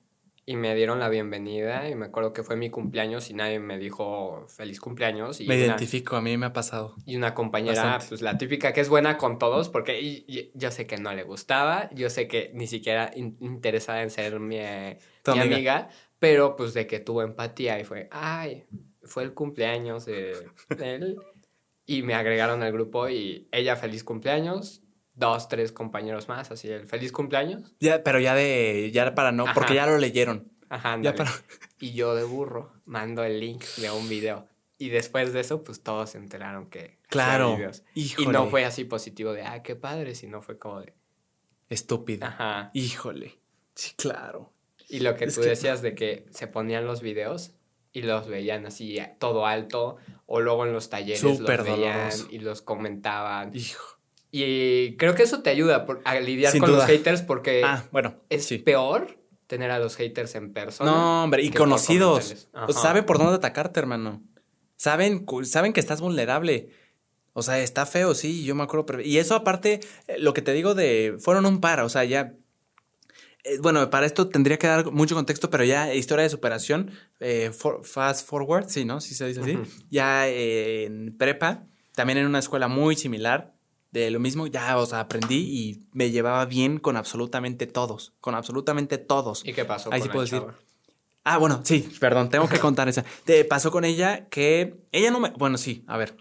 [0.47, 3.79] y me dieron la bienvenida y me acuerdo que fue mi cumpleaños y nadie me
[3.79, 5.41] dijo feliz cumpleaños.
[5.41, 6.95] Y me identifico, a mí me ha pasado.
[7.05, 10.97] Y una compañera, pues la típica que es buena con todos, porque yo sé que
[10.97, 15.89] no le gustaba, yo sé que ni siquiera interesada en ser mi, mi amiga.
[16.19, 18.65] pero pues de que tuvo empatía y fue, ay,
[19.01, 20.47] fue el cumpleaños de
[20.79, 21.17] él.
[21.87, 24.84] y me agregaron al grupo y ella feliz cumpleaños,
[25.15, 27.73] dos, tres compañeros más, así el feliz cumpleaños.
[27.79, 30.51] Ya, pero ya de, ya para no, porque ya lo leyeron.
[30.69, 31.31] Ajá, ya para...
[31.79, 34.47] Y yo de burro mando el link de un video.
[34.77, 36.99] Y después de eso, pues todos se enteraron que...
[37.07, 37.57] Claro.
[37.93, 40.93] Y no fue así positivo de, ah, qué padre, sino fue como de...
[41.69, 42.25] Estúpido.
[42.25, 42.71] Ajá.
[42.73, 43.39] Híjole.
[43.73, 44.51] Sí, claro.
[44.87, 47.53] Y lo que tú decías de que se ponían los videos
[47.91, 52.61] y los veían así todo alto, o luego en los talleres los veían y los
[52.61, 53.55] comentaban.
[53.55, 53.94] Hijo.
[54.31, 58.47] Y creo que eso te ayuda a lidiar con los haters porque ah, bueno, es
[58.63, 59.17] peor
[59.47, 60.91] tener a los haters en persona.
[60.91, 62.47] No, hombre, y conocidos.
[62.69, 64.23] sabe por dónde atacarte, hermano.
[64.75, 66.69] Saben, saben que estás vulnerable.
[67.33, 69.01] O sea, está feo, sí, yo me acuerdo.
[69.01, 72.33] Y eso aparte, eh, lo que te digo de, fueron un par, o sea, ya
[73.43, 77.51] eh, bueno, para esto tendría que dar mucho contexto, pero ya historia de superación, eh,
[77.83, 79.01] fast forward, sí, ¿no?
[79.01, 79.59] Sí se dice así.
[79.89, 83.54] Ya en prepa, también en una escuela muy similar,
[83.99, 88.35] de lo mismo, ya, o sea, aprendí y me llevaba bien con absolutamente todos, con
[88.35, 89.43] absolutamente todos.
[89.45, 90.43] ¿Y qué pasó Ahí sí puedo decir.
[91.23, 93.03] Ah, bueno, sí, perdón, tengo que contar esa.
[93.23, 96.15] Te pasó con ella que ella no me, bueno, sí, a ver,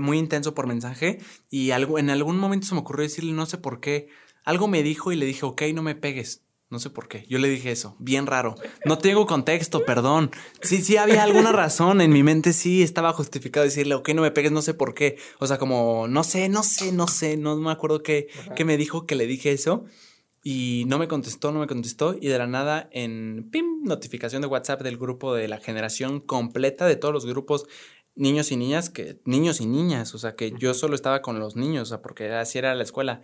[0.00, 1.18] muy intenso por mensaje
[1.50, 4.08] y algo, en algún momento se me ocurrió decirle, no sé por qué,
[4.44, 6.42] algo me dijo y le dije, ok, no me pegues.
[6.70, 7.24] No sé por qué.
[7.28, 7.96] Yo le dije eso.
[7.98, 8.54] Bien raro.
[8.84, 10.30] No tengo contexto, perdón.
[10.60, 12.02] Sí, sí había alguna razón.
[12.02, 15.16] En mi mente sí estaba justificado decirle, ok, no me pegues, no sé por qué.
[15.38, 17.38] O sea, como, no sé, no sé, no sé.
[17.38, 19.86] No me acuerdo qué, qué me dijo que le dije eso.
[20.44, 22.14] Y no me contestó, no me contestó.
[22.20, 26.86] Y de la nada, en pim, notificación de WhatsApp del grupo de la generación completa
[26.86, 27.66] de todos los grupos
[28.14, 31.54] niños y niñas, que niños y niñas, o sea, que yo solo estaba con los
[31.56, 33.22] niños, o sea, porque así era la escuela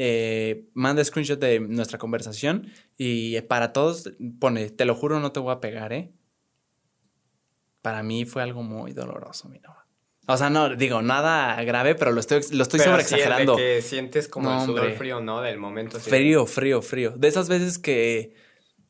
[0.00, 5.40] eh, manda screenshot de nuestra conversación y para todos pone, te lo juro, no te
[5.40, 6.12] voy a pegar, ¿eh?
[7.82, 9.86] Para mí fue algo muy doloroso, mi Nova.
[10.28, 13.56] O sea, no, digo, nada grave, pero lo estoy, lo estoy sobreexagerando.
[13.56, 15.40] Sí, que sientes como el sudor frío, ¿no?
[15.40, 15.98] Del momento.
[15.98, 17.14] Frío, frío, frío.
[17.16, 18.34] De esas veces que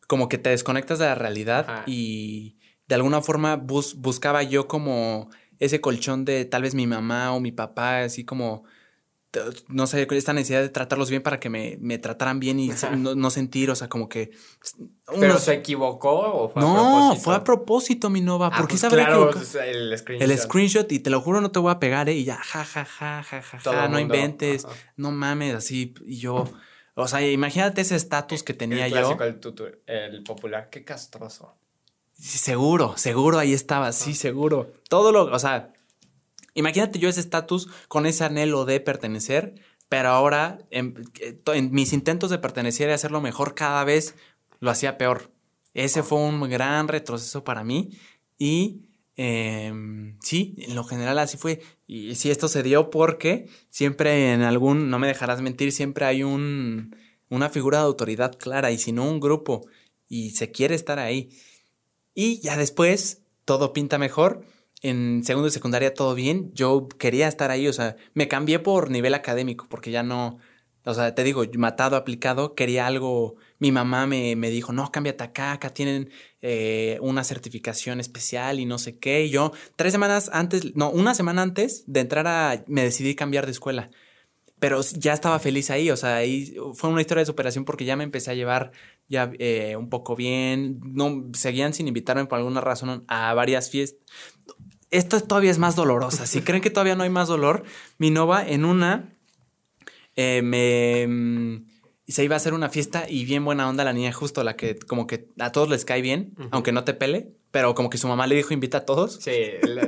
[0.07, 5.81] como que te desconectas de la realidad y de alguna forma buscaba yo como ese
[5.81, 8.65] colchón de tal vez mi mamá o mi papá, así como
[9.69, 13.31] no sé, esta necesidad de tratarlos bien para que me, me trataran bien y no,
[13.31, 14.31] sentir, o sea, como que...
[15.19, 17.15] ¿Pero se equivocó o fue no, a propósito?
[17.15, 18.51] No, fue a propósito, mi Nova.
[18.51, 20.31] ¿Por qué pues claro, el screenshot.
[20.31, 22.15] El screenshot y te lo juro no te voy a pegar, ¿eh?
[22.15, 24.67] Y ya, ja, ja, ja, ja, ja, no inventes,
[24.97, 25.95] no mames, así.
[26.07, 26.45] Y yo...
[27.01, 29.67] O sea, imagínate ese estatus que tenía el clásico, yo.
[29.87, 31.55] El, el popular, qué castroso.
[32.17, 34.73] seguro, seguro ahí estaba, sí, seguro.
[34.89, 35.73] Todo lo, o sea,
[36.59, 39.55] Imagínate yo ese estatus con ese anhelo de pertenecer,
[39.89, 41.05] pero ahora en,
[41.71, 44.17] mis intentos de pertenecer y hacerlo mejor cada vez
[44.59, 45.31] lo hacía peor.
[45.73, 47.91] Ese fue un gran retroceso para mí
[48.39, 48.81] y
[49.15, 51.61] em, sí, en lo general así fue.
[51.87, 56.25] Y sí, esto se dio porque siempre en algún, no me dejarás mentir, siempre hay
[56.25, 56.97] un,
[57.29, 59.69] una figura de autoridad clara y si no un grupo
[60.09, 61.31] y se quiere estar ahí.
[62.15, 64.43] Y ya después todo pinta mejor
[64.83, 68.91] en segundo y secundaria todo bien, yo quería estar ahí, o sea, me cambié por
[68.91, 70.39] nivel académico porque ya no,
[70.85, 75.25] o sea, te digo, matado, aplicado, quería algo, mi mamá me, me dijo, no, cámbiate
[75.25, 76.11] acá, acá tienen
[76.41, 81.15] eh, una certificación especial y no sé qué, y yo tres semanas antes, no, una
[81.15, 83.91] semana antes de entrar a, me decidí cambiar de escuela.
[84.61, 87.95] Pero ya estaba feliz ahí, o sea, ahí fue una historia de superación porque ya
[87.95, 88.73] me empecé a llevar
[89.07, 94.03] ya eh, un poco bien, no, seguían sin invitarme por alguna razón a varias fiestas
[94.91, 96.27] esto todavía es más dolorosa.
[96.27, 97.65] Si creen que todavía no hay más dolor,
[97.99, 99.13] mi nova en una
[100.17, 101.67] eh, me mm,
[102.09, 104.77] se iba a hacer una fiesta y bien buena onda la niña, justo la que
[104.77, 108.09] como que a todos les cae bien, aunque no te pele, pero como que su
[108.09, 109.19] mamá le dijo invita a todos.
[109.21, 109.33] Sí,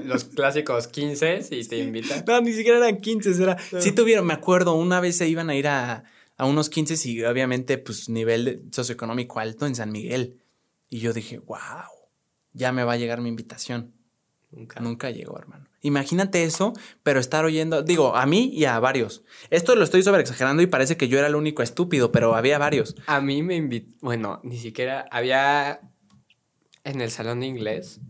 [0.04, 2.22] los clásicos 15 y te invita.
[2.26, 3.56] No, ni siquiera eran 15, era.
[3.80, 6.04] Sí tuvieron, me acuerdo, una vez se iban a ir a,
[6.36, 10.42] a unos 15 y obviamente pues nivel socioeconómico alto en San Miguel.
[10.90, 11.58] Y yo dije, wow,
[12.52, 13.94] ya me va a llegar mi invitación.
[14.50, 14.80] Nunca.
[14.80, 15.66] Nunca llegó, hermano.
[15.82, 19.22] Imagínate eso, pero estar oyendo, digo, a mí y a varios.
[19.48, 22.58] Esto lo estoy sobre exagerando y parece que yo era el único estúpido, pero había
[22.58, 22.96] varios.
[23.06, 25.80] A mí me invitó, bueno, ni siquiera había
[26.84, 28.00] en el salón de inglés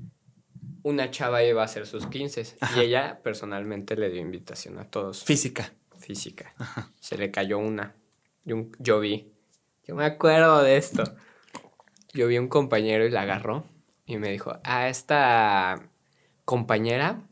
[0.82, 5.24] una chava iba a hacer sus 15 y ella personalmente le dio invitación a todos.
[5.24, 5.72] Física.
[5.98, 6.54] Física.
[7.00, 7.94] Se le cayó una.
[8.44, 9.32] Yo, yo vi.
[9.86, 11.04] Yo me acuerdo de esto.
[12.12, 13.64] Yo vi un compañero y la agarró
[14.06, 15.89] y me dijo, a esta
[16.50, 17.22] compañera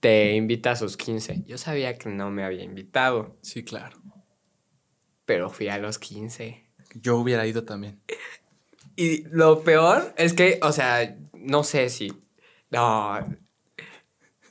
[0.00, 1.44] te invita a sus 15.
[1.46, 3.36] Yo sabía que no me había invitado.
[3.42, 3.96] Sí, claro.
[5.24, 6.68] Pero fui a los 15.
[7.00, 8.00] Yo hubiera ido también.
[8.96, 12.12] Y lo peor es que, o sea, no sé si.
[12.70, 13.18] No.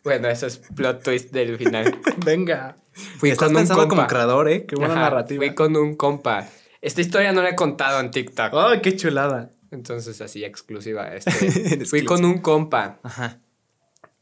[0.03, 1.97] Bueno, eso es plot twist del final.
[2.25, 2.75] Venga.
[2.91, 4.65] Fui Estás con pensando como creador, ¿eh?
[4.65, 5.45] Qué buena narrativa.
[5.45, 6.45] Fui con un compa.
[6.81, 8.53] Esta historia no la he contado en TikTok.
[8.53, 9.49] ¡Ay, qué chulada!
[9.71, 11.07] Entonces, así, exclusiva.
[11.15, 12.99] Este, fui con un compa.
[13.01, 13.42] Ajá.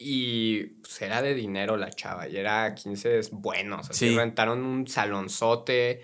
[0.03, 3.91] Y pues era de dinero la chava, y era 15 buenos.
[3.91, 6.01] Así rentaron un salonzote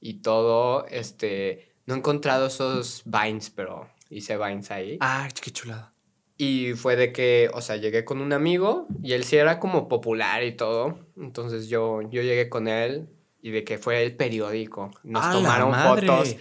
[0.00, 0.86] y todo.
[0.88, 4.98] Este, no he encontrado esos vines, pero hice vines ahí.
[5.00, 5.94] Ah, qué chulada.
[6.36, 9.88] Y fue de que, o sea, llegué con un amigo y él sí era como
[9.88, 10.98] popular y todo.
[11.16, 13.08] Entonces yo, yo llegué con él
[13.40, 14.90] y de que fue el periódico.
[15.02, 16.36] Nos tomaron fotos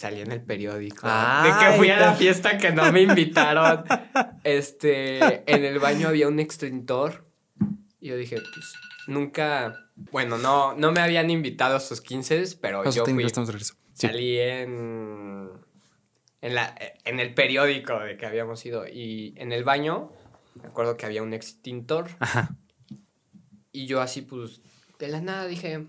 [0.00, 1.06] salí en el periódico.
[1.06, 3.84] de que fui a la fiesta que no me invitaron.
[4.44, 7.26] este, en el baño había un extintor.
[8.00, 8.72] Y yo dije, pues,
[9.06, 9.90] nunca.
[9.96, 13.26] Bueno, no, no me habían invitado a sus 15, pero yo fui.
[13.92, 15.50] Salí en,
[16.40, 16.74] en, la,
[17.04, 20.12] en el periódico de que habíamos ido y en el baño,
[20.54, 22.08] me acuerdo que había un extintor.
[22.20, 22.56] Ajá.
[23.70, 24.62] Y yo así, pues,
[24.98, 25.88] de la nada dije,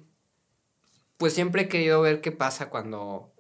[1.16, 3.32] pues siempre he querido ver qué pasa cuando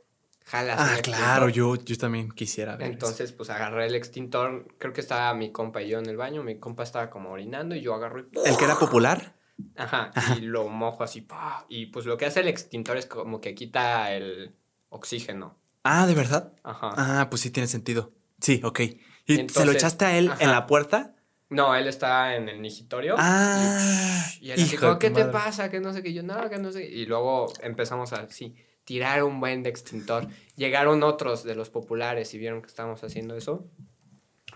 [0.52, 0.78] jalas.
[0.80, 2.92] Ah, claro, yo, yo también quisiera ver.
[2.92, 6.44] Entonces, pues agarré el extintor, creo que estaba mi compa y yo en el baño,
[6.44, 9.36] mi compa estaba como orinando y yo agarro ¿El que era popular?
[9.78, 11.26] Ajá, y lo mojo así,
[11.70, 14.56] y pues lo que hace el extintor es como que quita el
[14.90, 15.58] oxígeno.
[15.84, 16.54] Ah, ¿de verdad?
[16.64, 16.94] Ajá.
[16.98, 18.12] Ah, pues sí tiene sentido.
[18.40, 18.82] Sí, ok.
[19.26, 21.16] ¿Y se lo echaste a él en la puerta?
[21.50, 23.16] No, él está en el nigitorio.
[23.18, 24.26] Ah.
[24.40, 25.70] Y, él dijo, ¿qué te pasa?
[25.70, 26.14] Que no sé qué.
[26.14, 26.86] Yo, no, que no sé.
[26.86, 28.56] Y luego empezamos a, sí,
[28.92, 30.28] tirar un buen de extintor.
[30.58, 33.66] Llegaron otros de los populares y vieron que estábamos haciendo eso.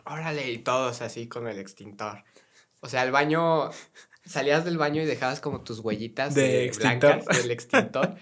[0.03, 2.25] Órale, y todos así con el extintor.
[2.81, 3.69] O sea, el baño,
[4.25, 8.15] salías del baño y dejabas como tus huellitas de, blancas del extintor.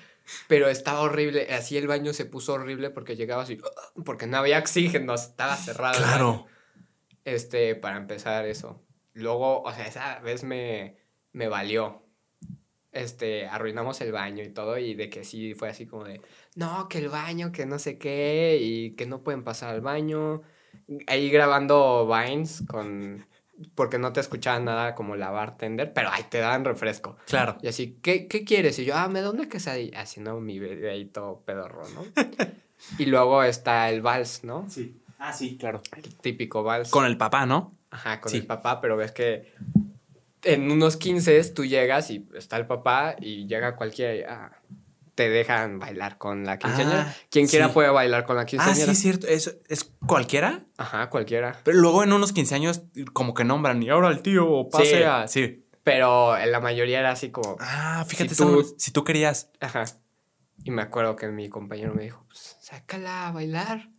[0.48, 1.48] pero estaba horrible.
[1.52, 3.60] Así el baño se puso horrible porque llegaba así,
[4.06, 5.98] porque no había oxígeno, estaba cerrado.
[5.98, 6.46] Claro.
[7.26, 8.84] Este, para empezar eso.
[9.14, 10.96] Luego, o sea, esa vez me,
[11.32, 12.03] me valió.
[12.94, 16.22] Este, arruinamos el baño y todo, y de que sí fue así como de,
[16.56, 20.44] no, que el baño, que no sé qué, y que no pueden pasar al baño.
[21.08, 23.26] Ahí grabando Vines con.
[23.76, 27.18] Porque no te escuchaban nada como la bartender, pero ahí te dan refresco.
[27.28, 27.58] Claro.
[27.62, 28.78] Y así, ¿qué, qué quieres?
[28.80, 30.02] Y yo, ah, me da una quesadilla.
[30.02, 32.04] Haciendo mi videito pedorro, ¿no?
[33.00, 34.66] y luego está el vals, ¿no?
[34.70, 35.00] Sí.
[35.20, 35.82] Ah, sí, claro.
[35.96, 36.90] El típico vals.
[36.90, 37.78] Con el papá, ¿no?
[37.92, 39.54] Ajá, con el papá, pero ves que
[40.44, 44.52] en unos 15 tú llegas y está el papá y llega cualquiera y ah,
[45.16, 47.08] te dejan bailar con la quinceañera.
[47.10, 48.92] Ah, Quien quiera puede bailar con la quinceañera.
[48.92, 49.28] Ah, sí, cierto.
[49.28, 50.66] ¿Es, ¿Es cualquiera?
[50.78, 51.60] Ajá, cualquiera.
[51.64, 52.82] Pero luego en unos 15 años
[53.14, 55.28] como que nombran y ahora el tío pase a...
[55.28, 55.66] Sí.
[55.84, 57.58] Pero en la mayoría era así como...
[57.60, 59.52] Ah, fíjate, si tú, si tú querías...
[59.60, 59.84] Ajá.
[60.64, 63.90] Y me acuerdo que mi compañero me dijo, pues sácala a bailar.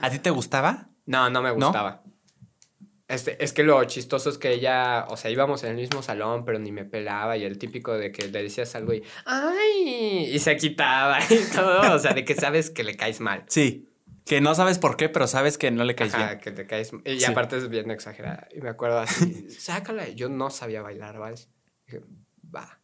[0.00, 0.88] ¿A ti te gustaba?
[1.04, 2.02] No, no me gustaba.
[3.08, 6.44] Este, es que lo chistoso es que ella, o sea, íbamos en el mismo salón,
[6.44, 10.30] pero ni me pelaba y el típico de que le decías algo y ¡ay!
[10.30, 13.44] y se quitaba y todo, o sea, de que sabes que le caes mal.
[13.48, 13.88] Sí,
[14.26, 16.40] que no sabes por qué, pero sabes que no le caes Ajá, bien.
[16.40, 18.46] que te caes Y aparte es bien exagerada.
[18.54, 20.06] Y me acuerdo así, sácala.
[20.10, 21.48] Yo no sabía bailar vals.
[21.86, 22.02] Dije,
[22.54, 22.78] va.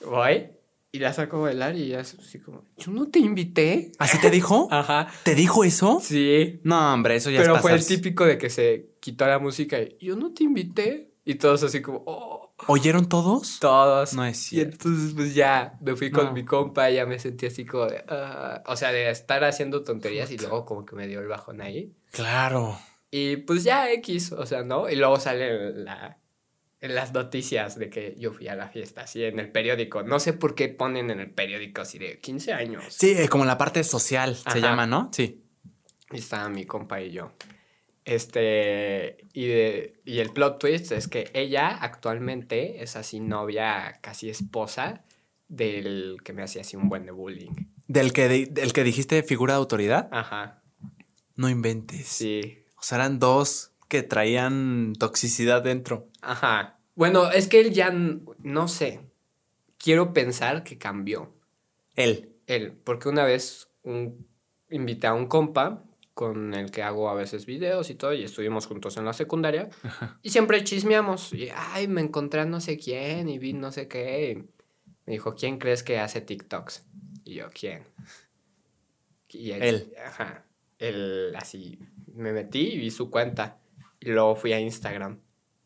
[0.00, 0.50] Voy
[0.94, 3.90] y la saco a bailar y ya así como, yo no te invité.
[3.98, 4.68] ¿Así te dijo?
[4.70, 5.08] Ajá.
[5.24, 5.98] ¿Te dijo eso?
[6.00, 6.60] Sí.
[6.62, 9.96] No, hombre, eso ya Pero fue el típico de que se quitó la música y
[9.98, 11.10] yo no te invité.
[11.24, 12.54] Y todos así como, oh.
[12.68, 13.58] ¿Oyeron todos?
[13.58, 14.14] Todos.
[14.14, 14.70] No es cierto.
[14.70, 17.86] Y entonces, pues ya me fui con mi compa y ya me sentí así como
[17.86, 21.26] de, ah", o sea, de estar haciendo tonterías y luego como que me dio el
[21.26, 21.92] bajón ahí.
[22.12, 22.78] Claro.
[23.10, 24.88] Y pues ya X, o sea, ¿no?
[24.88, 26.18] Y luego sale la,
[26.84, 30.02] en las noticias de que yo fui a la fiesta, así en el periódico.
[30.02, 32.84] No sé por qué ponen en el periódico así de 15 años.
[32.90, 35.08] Sí, como la parte social se llama, ¿no?
[35.10, 35.42] Sí.
[36.12, 37.32] Y estaba mi compa y yo.
[38.04, 39.46] Este, y,
[40.04, 45.04] y el plot twist es que ella actualmente es así novia, casi esposa
[45.48, 47.54] del que me hacía así un buen de bullying.
[47.88, 50.10] ¿Del que, del que dijiste figura de autoridad?
[50.12, 50.62] Ajá.
[51.34, 52.08] No inventes.
[52.08, 52.58] Sí.
[52.76, 56.08] O sea, eran dos que traían toxicidad dentro.
[56.20, 56.78] Ajá.
[56.94, 59.00] Bueno, es que él ya, no sé,
[59.78, 61.34] quiero pensar que cambió.
[61.94, 62.30] Él.
[62.46, 64.26] Él, porque una vez un,
[64.70, 65.82] invité a un compa
[66.12, 69.68] con el que hago a veces videos y todo, y estuvimos juntos en la secundaria,
[70.22, 73.88] y siempre chismeamos, y, ay, me encontré a no sé quién, y vi no sé
[73.88, 74.44] qué,
[75.06, 76.86] me dijo, ¿quién crees que hace TikToks?
[77.24, 77.82] Y yo, ¿quién?
[79.28, 79.92] Y él.
[80.06, 80.44] Ajá,
[80.78, 81.78] él así,
[82.14, 83.58] me metí y vi su cuenta,
[84.04, 85.20] y luego fui a Instagram,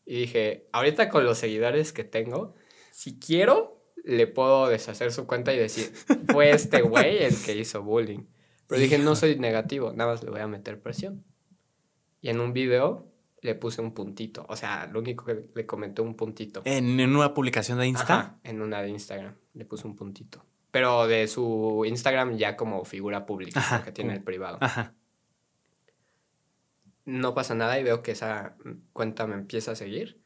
[0.09, 2.55] y dije, ahorita con los seguidores que tengo,
[2.89, 5.93] si quiero, le puedo deshacer su cuenta y decir,
[6.31, 8.25] fue este güey el que hizo bullying.
[8.65, 11.23] Pero dije, no soy negativo, nada más le voy a meter presión.
[12.21, 13.07] Y en un video
[13.43, 14.47] le puse un puntito.
[14.49, 16.63] O sea, lo único que le comenté un puntito.
[16.65, 18.39] ¿En, una publicación de Insta?
[18.43, 19.35] en una de Instagram.
[19.53, 20.43] Le puse un puntito.
[20.71, 24.57] Pero de su Instagram ya como figura pública, que tiene el privado.
[24.59, 24.95] Ajá
[27.09, 28.55] no pasa nada y veo que esa
[28.93, 30.21] cuenta me empieza a seguir,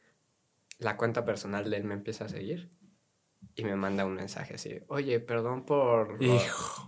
[0.78, 2.70] la cuenta personal de él me empieza a seguir
[3.54, 6.18] y me manda un mensaje así, oye, perdón por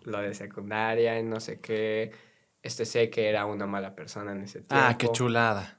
[0.04, 2.12] lo, de secundaria y no sé qué,
[2.62, 4.74] este sé que era una mala persona en ese tiempo.
[4.74, 5.78] Ah, qué chulada.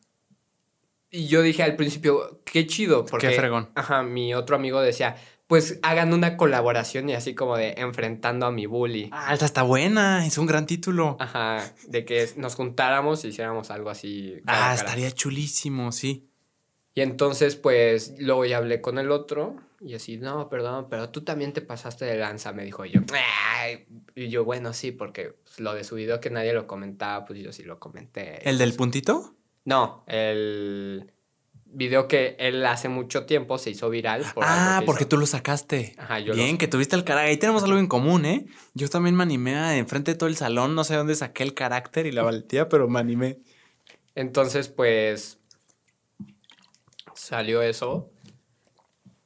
[1.10, 3.30] Y yo dije al principio, qué chido, porque...
[3.30, 3.69] Qué fregón.
[3.76, 5.15] Ajá, mi otro amigo decía,
[5.47, 9.09] pues hagan una colaboración y así como de enfrentando a mi bully.
[9.13, 11.15] Ah, esta está buena, es un gran título.
[11.19, 14.41] Ajá, de que nos juntáramos y hiciéramos algo así.
[14.45, 16.29] Ah, estaría chulísimo, sí.
[16.93, 21.21] Y entonces, pues, luego ya hablé con el otro Y así, no, perdón, pero tú
[21.21, 23.01] también te pasaste de lanza, me dijo yo.
[24.15, 27.39] Y yo, bueno, sí, porque pues, lo de su video que nadie lo comentaba, pues
[27.39, 28.47] yo sí lo comenté.
[28.49, 29.35] ¿El del puntito?
[29.65, 31.11] No, el
[31.73, 34.26] video que él hace mucho tiempo se hizo viral.
[34.41, 35.95] ah, porque tú lo sacaste.
[35.98, 37.30] Ajá, yo Bien, que tuviste el carácter.
[37.30, 38.45] Ahí tenemos algo en común, ¿eh?
[38.73, 40.76] Yo también me animé a enfrente de todo el salón.
[40.76, 43.39] No sé dónde saqué el carácter y la valentía, pero me animé.
[44.15, 45.39] Entonces, pues.
[47.14, 48.11] Salió eso.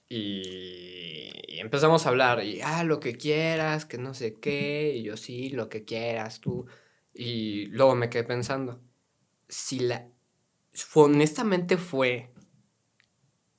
[0.10, 2.44] Y, y empezamos a hablar.
[2.44, 4.94] Y, ah, lo que quieras, que no sé qué.
[4.96, 6.66] Y yo, sí, lo que quieras, tú.
[7.14, 8.82] Y luego me quedé pensando.
[9.48, 10.08] Si la
[10.94, 12.34] honestamente fue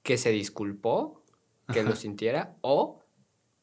[0.02, 1.24] que se disculpó,
[1.72, 3.02] que lo sintiera, o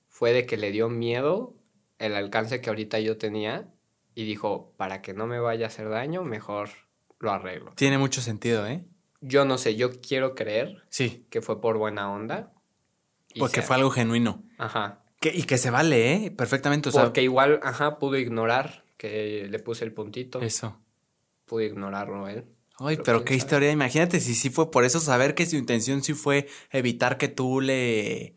[0.07, 1.55] fue de que le dio miedo
[1.97, 3.67] el alcance que ahorita yo tenía
[4.15, 6.69] y dijo, para que no me vaya a hacer daño, mejor
[7.19, 7.73] lo arreglo.
[7.75, 8.85] Tiene mucho sentido, ¿eh?
[9.21, 11.25] Yo no sé, yo quiero creer sí.
[11.29, 12.53] que fue por buena onda.
[13.37, 14.43] Porque fue algo genuino.
[14.57, 15.03] Ajá.
[15.19, 16.31] Que, y que se vale, ¿eh?
[16.31, 16.89] Perfectamente.
[16.91, 20.41] Porque igual, ajá, pudo ignorar que le puse el puntito.
[20.41, 20.79] Eso.
[21.45, 22.45] Pudo ignorarlo él.
[22.79, 23.71] Ay, pero, qué historia.
[23.71, 27.61] Imagínate si sí fue por eso, saber que su intención sí fue evitar que tú
[27.61, 28.35] le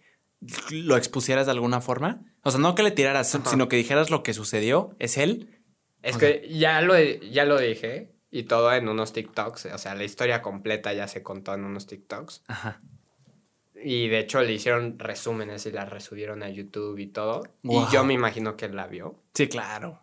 [0.70, 2.22] lo expusieras de alguna forma.
[2.42, 4.96] O sea, no que le tiraras, sino que dijeras lo que sucedió.
[4.98, 5.62] ¿Es él?
[6.02, 9.66] Es que ya lo, ya lo dije y todo en unos TikToks.
[9.66, 12.42] O sea, la historia completa ya se contó en unos TikToks.
[12.48, 12.80] Ajá.
[13.84, 17.42] Y de hecho le hicieron resúmenes y la resubieron a YouTube y todo.
[17.62, 19.22] Y yo me imagino que él la vio.
[19.34, 20.00] Sí, claro.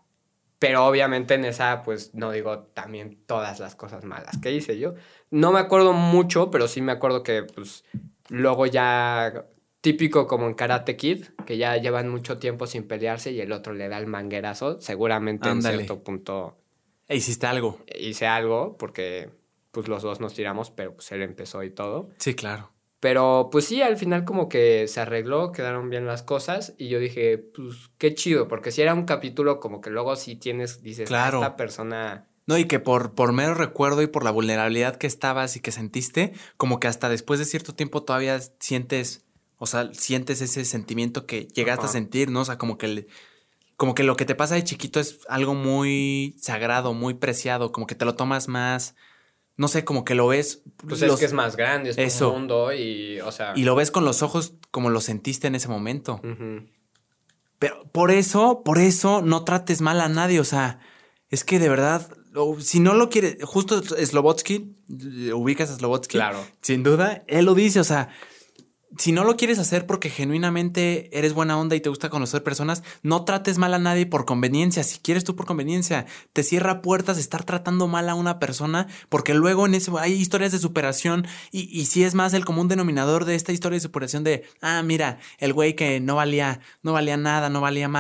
[0.60, 4.94] Pero obviamente en esa, pues no digo también todas las cosas malas que hice yo.
[5.32, 7.86] No me acuerdo mucho, pero sí me acuerdo que, pues,
[8.28, 9.46] luego ya,
[9.80, 13.74] típico como en Karate Kid, que ya llevan mucho tiempo sin pelearse y el otro
[13.74, 14.82] le da el manguerazo.
[14.82, 16.58] Seguramente en cierto punto.
[17.08, 17.80] E hiciste algo.
[17.98, 19.30] Hice algo, porque,
[19.72, 22.10] pues, los dos nos tiramos, pero pues él empezó y todo.
[22.18, 22.72] Sí, claro.
[23.00, 27.00] Pero pues sí, al final como que se arregló, quedaron bien las cosas y yo
[27.00, 31.08] dije, pues qué chido, porque si era un capítulo como que luego sí tienes, dices,
[31.08, 31.38] ah, claro.
[31.40, 32.28] esta persona...
[32.46, 35.72] No, y que por, por mero recuerdo y por la vulnerabilidad que estabas y que
[35.72, 39.24] sentiste, como que hasta después de cierto tiempo todavía sientes,
[39.58, 42.42] o sea, sientes ese sentimiento que llegaste a sentir, ¿no?
[42.42, 43.08] O sea, como que,
[43.78, 47.86] como que lo que te pasa de chiquito es algo muy sagrado, muy preciado, como
[47.86, 48.96] que te lo tomas más
[49.60, 50.64] no sé, como que lo ves.
[50.88, 52.32] Pues es que es más grande, es eso.
[52.32, 53.52] mundo y, o sea.
[53.58, 56.22] Y lo ves con los ojos como lo sentiste en ese momento.
[57.60, 60.40] Pero por eso, por eso no trates mal a nadie.
[60.40, 60.80] O sea,
[61.28, 62.10] es que de verdad,
[62.60, 64.78] si no lo quiere, justo Slobotsky,
[65.34, 66.14] ubicas a Slobotsky.
[66.14, 66.40] Claro.
[66.62, 68.08] Sin duda, él lo dice, o sea,
[68.98, 72.84] si no lo quieres hacer porque genuinamente eres buena onda y te gusta conocer personas,
[73.04, 74.84] no trates mal a nadie por conveniencia.
[74.84, 79.34] Si quieres tú por conveniencia, te cierra puertas estar tratando mal a una persona porque
[79.34, 83.26] luego en eso hay historias de superación y, y si es más el común denominador
[83.26, 87.18] de esta historia de superación de, ah, mira, el güey que no valía, no valía
[87.18, 88.00] nada, no valía más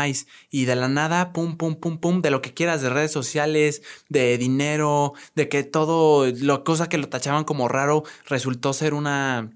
[0.49, 3.81] y de la nada, pum, pum, pum, pum, de lo que quieras, de redes sociales,
[4.07, 9.51] de dinero, de que todo, lo cosa que lo tachaban como raro resultó ser una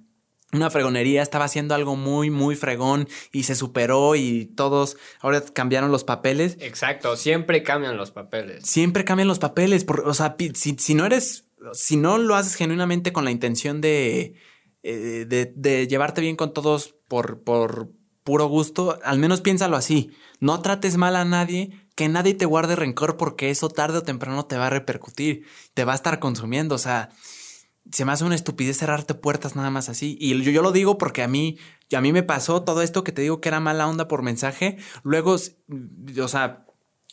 [0.53, 5.91] una fregonería, estaba haciendo algo muy, muy fregón y se superó y todos ahora cambiaron
[5.91, 6.57] los papeles.
[6.59, 8.65] Exacto, siempre cambian los papeles.
[8.65, 9.85] Siempre cambian los papeles.
[10.05, 14.35] o sea, si, no eres, si no lo haces genuinamente con la intención de,
[14.84, 17.89] eh, de, de, llevarte bien con todos por, por
[18.23, 20.11] puro gusto, al menos piénsalo así.
[20.39, 24.45] No trates mal a nadie, que nadie te guarde rencor porque eso tarde o temprano
[24.45, 26.75] te va a repercutir, te va a estar consumiendo.
[26.75, 27.09] O sea,
[27.91, 30.18] se me hace una estupidez cerrarte puertas nada más así.
[30.19, 31.57] Y yo, yo lo digo porque a mí,
[31.93, 34.77] a mí me pasó todo esto que te digo que era mala onda por mensaje.
[35.03, 36.65] Luego, o sea,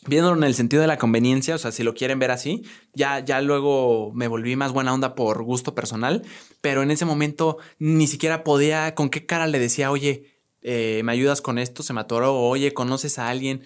[0.07, 2.65] viéndolo en el sentido de la conveniencia, o sea, si lo quieren ver así,
[2.95, 6.23] ya, ya luego me volví más buena onda por gusto personal.
[6.61, 11.13] Pero en ese momento ni siquiera podía, con qué cara le decía, oye, eh, ¿me
[11.13, 11.83] ayudas con esto?
[11.83, 13.65] Se me atoró, oye, ¿conoces a alguien?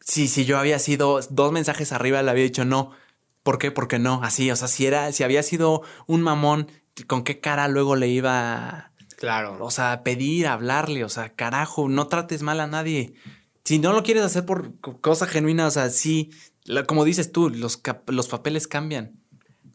[0.00, 2.92] Si, si yo había sido dos mensajes arriba, le había dicho no
[3.46, 3.70] ¿Por qué?
[3.70, 6.68] Porque no, así, o sea, si era, si había sido un mamón,
[7.06, 9.56] ¿con qué cara luego le iba Claro.
[9.60, 13.14] O sea, pedir, hablarle, o sea, carajo, no trates mal a nadie.
[13.64, 16.30] Si no lo quieres hacer por cosa genuina, o sea, sí,
[16.88, 19.20] como dices tú, los, los papeles cambian.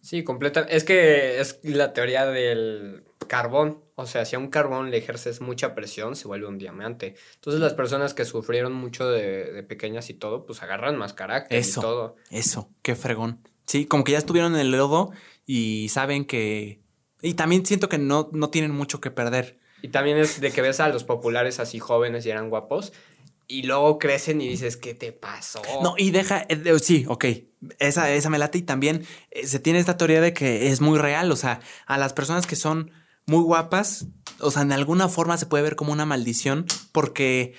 [0.01, 0.61] Sí, completa.
[0.61, 3.79] Es que es la teoría del carbón.
[3.95, 7.15] O sea, si a un carbón le ejerces mucha presión, se vuelve un diamante.
[7.35, 11.57] Entonces, las personas que sufrieron mucho de, de pequeñas y todo, pues agarran más carácter
[11.57, 12.15] eso, y todo.
[12.31, 13.39] Eso, qué fregón.
[13.71, 15.11] Sí, como que ya estuvieron en el lodo
[15.45, 16.81] y saben que...
[17.21, 19.61] Y también siento que no, no tienen mucho que perder.
[19.81, 22.91] Y también es de que ves a los populares así jóvenes y eran guapos
[23.47, 25.61] y luego crecen y dices, ¿qué te pasó?
[25.81, 27.25] No, y deja, eh, sí, ok,
[27.79, 30.99] esa, esa me late y también eh, se tiene esta teoría de que es muy
[30.99, 32.91] real, o sea, a las personas que son
[33.25, 34.07] muy guapas,
[34.41, 37.53] o sea, en alguna forma se puede ver como una maldición porque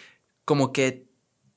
[0.45, 1.07] como que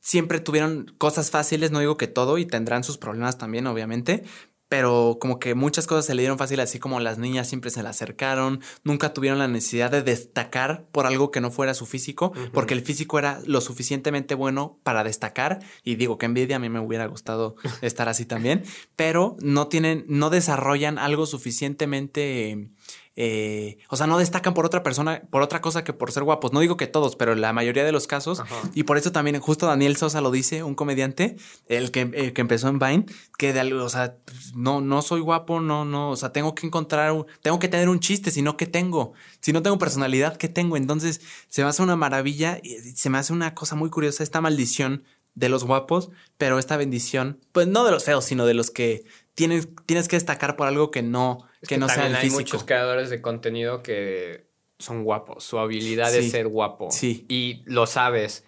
[0.06, 4.24] siempre tuvieron cosas fáciles, no digo que todo, y tendrán sus problemas también, obviamente,
[4.70, 7.82] pero como que muchas cosas se le dieron fácil, así como las niñas siempre se
[7.82, 12.34] le acercaron, nunca tuvieron la necesidad de destacar por algo que no fuera su físico,
[12.54, 16.70] porque el físico era lo suficientemente bueno para destacar, y digo que envidia, a mí
[16.70, 18.64] me hubiera gustado estar así también,
[18.96, 22.70] pero no tienen, no desarrollan algo suficientemente
[23.18, 26.52] eh, o sea, no destacan por otra persona, por otra cosa que por ser guapos.
[26.52, 28.44] No digo que todos, pero la mayoría de los casos.
[28.74, 31.38] Y por eso también, justo Daniel Sosa lo dice, un comediante,
[31.68, 33.06] el que, que empezó en Vine,
[33.38, 34.18] que de algo, o sea,
[34.54, 38.00] no, no soy guapo, no, no, o sea, tengo que encontrar, tengo que tener un
[38.00, 39.14] chiste, si no, ¿qué tengo?
[39.40, 40.76] Si no tengo personalidad, ¿qué tengo?
[40.76, 44.42] Entonces, se me hace una maravilla y se me hace una cosa muy curiosa, esta
[44.42, 45.04] maldición
[45.36, 49.04] de los guapos, pero esta bendición, pues no de los feos, sino de los que
[49.36, 53.10] tienes, tienes que destacar por algo que no, que, no sea el hay muchos creadores
[53.10, 54.48] de contenido que
[54.80, 55.44] son guapos.
[55.44, 56.92] Su habilidad es ser guapo.
[56.92, 57.26] Sí.
[57.30, 58.44] Y lo sabes.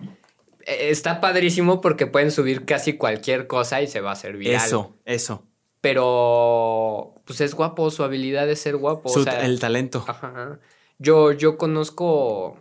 [0.66, 4.66] E, está padrísimo porque pueden subir casi cualquier cosa y se va a hacer viral.
[4.66, 5.44] Eso, eso.
[5.82, 9.12] Pero, pues es guapo, su habilidad es ser guapo.
[9.42, 10.04] el talento.
[10.08, 10.60] Ajá.
[11.00, 12.58] Yo, yo conozco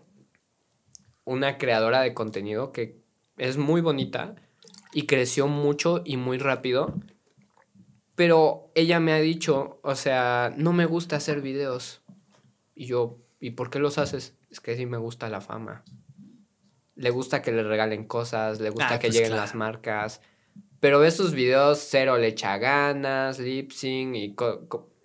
[1.24, 3.00] una creadora de contenido que
[3.38, 4.36] es muy bonita
[4.92, 6.94] y creció mucho y muy rápido
[8.16, 12.01] pero ella me ha dicho, o sea, no me gusta hacer videos.
[12.74, 14.34] Y yo, ¿y por qué los haces?
[14.51, 15.84] Es que sí me gusta la fama.
[16.94, 20.22] Le gusta que le regalen cosas, le gusta ah, que pues lleguen las marcas.
[20.80, 24.34] Pero esos videos cero le echa ganas, lip sync y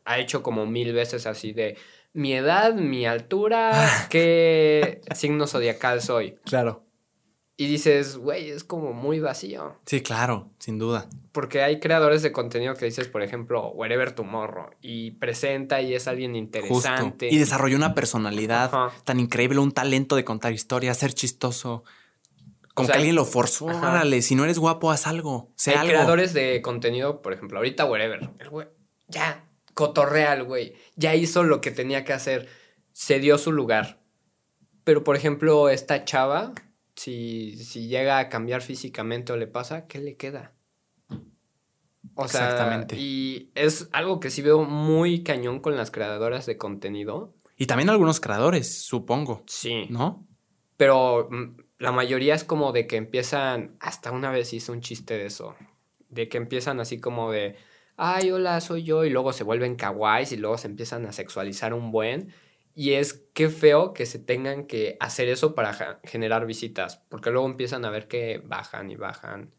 [0.05, 1.77] ha hecho como mil veces así de
[2.13, 3.71] mi edad, mi altura,
[4.09, 6.37] qué signo zodiacal soy.
[6.45, 6.85] Claro.
[7.61, 9.75] Y dices, güey, es como muy vacío.
[9.85, 11.07] Sí, claro, sin duda.
[11.31, 16.07] Porque hay creadores de contenido que dices, por ejemplo, Wherever Tomorrow, y presenta y es
[16.07, 17.27] alguien interesante.
[17.29, 18.71] Y desarrolló una personalidad
[19.03, 21.83] tan increíble, un talento de contar historias, ser chistoso.
[22.73, 23.65] Como que alguien lo forzó.
[23.65, 25.51] Órale, si no eres guapo, haz algo.
[25.67, 28.27] Hay creadores de contenido, por ejemplo, ahorita Wherever.
[28.39, 28.69] El güey,
[29.07, 30.73] ya, cotorrea el güey.
[30.95, 32.47] Ya hizo lo que tenía que hacer.
[32.91, 34.01] Se dio su lugar.
[34.83, 36.55] Pero, por ejemplo, esta chava
[36.95, 40.53] si, si llega a cambiar físicamente o le pasa, ¿qué le queda?
[42.15, 42.95] O sea, Exactamente.
[42.97, 47.33] y es algo que sí veo muy cañón con las creadoras de contenido.
[47.55, 49.43] Y también algunos creadores, supongo.
[49.47, 49.85] Sí.
[49.89, 50.27] ¿No?
[50.77, 55.17] Pero mm, la mayoría es como de que empiezan, hasta una vez hice un chiste
[55.17, 55.55] de eso,
[56.09, 57.55] de que empiezan así como de,
[57.95, 61.73] ay, hola, soy yo, y luego se vuelven kawaiis y luego se empiezan a sexualizar
[61.73, 62.33] un buen.
[62.73, 67.47] Y es que feo que se tengan que hacer eso para generar visitas, porque luego
[67.47, 69.51] empiezan a ver que bajan y bajan.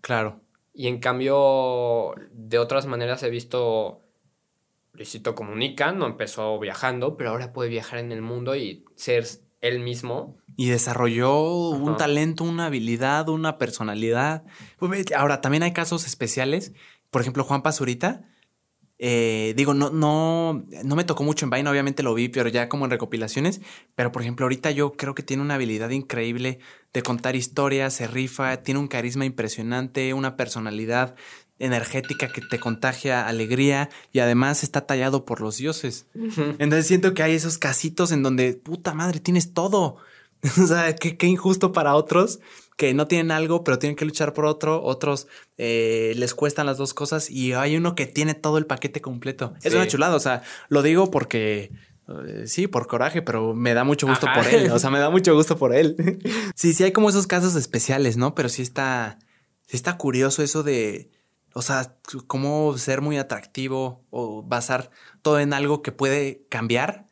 [0.00, 0.40] Claro.
[0.72, 4.00] Y en cambio, de otras maneras he visto
[4.92, 9.26] Luisito Comunica, no empezó viajando, pero ahora puede viajar en el mundo y ser
[9.60, 10.36] él mismo.
[10.56, 14.44] Y desarrolló un talento, una habilidad, una personalidad.
[15.16, 16.72] Ahora, también hay casos especiales.
[17.10, 18.24] Por ejemplo, Juan Pazurita
[18.98, 22.68] eh, digo, no, no, no me tocó mucho en Vine, obviamente lo vi, pero ya
[22.68, 23.60] como en recopilaciones.
[23.94, 26.60] Pero por ejemplo, ahorita yo creo que tiene una habilidad increíble
[26.92, 31.16] de contar historias, se rifa, tiene un carisma impresionante, una personalidad
[31.58, 36.06] energética que te contagia alegría y además está tallado por los dioses.
[36.14, 39.96] Entonces siento que hay esos casitos en donde, puta madre, tienes todo.
[40.62, 42.40] o sea, qué, qué injusto para otros
[42.76, 46.76] que no tienen algo, pero tienen que luchar por otro, otros eh, les cuestan las
[46.76, 49.54] dos cosas y hay uno que tiene todo el paquete completo.
[49.62, 51.72] Es una chulada, o sea, lo digo porque...
[52.26, 54.70] Eh, sí, por coraje, pero me da mucho gusto por él.
[54.72, 56.20] O sea, me da mucho gusto por él.
[56.54, 58.34] sí, sí hay como esos casos especiales, ¿no?
[58.34, 59.18] Pero sí está,
[59.66, 61.10] sí está curioso eso de,
[61.54, 61.96] o sea,
[62.26, 64.90] cómo ser muy atractivo o basar
[65.22, 67.06] todo en algo que puede cambiar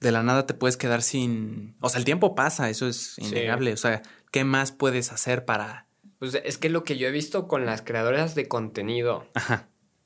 [0.00, 1.76] de la nada te puedes quedar sin.
[1.80, 3.72] O sea, el tiempo pasa, eso es innegable.
[3.72, 5.86] O sea, ¿qué más puedes hacer para.?
[6.18, 9.26] Pues es que lo que yo he visto con las creadoras de contenido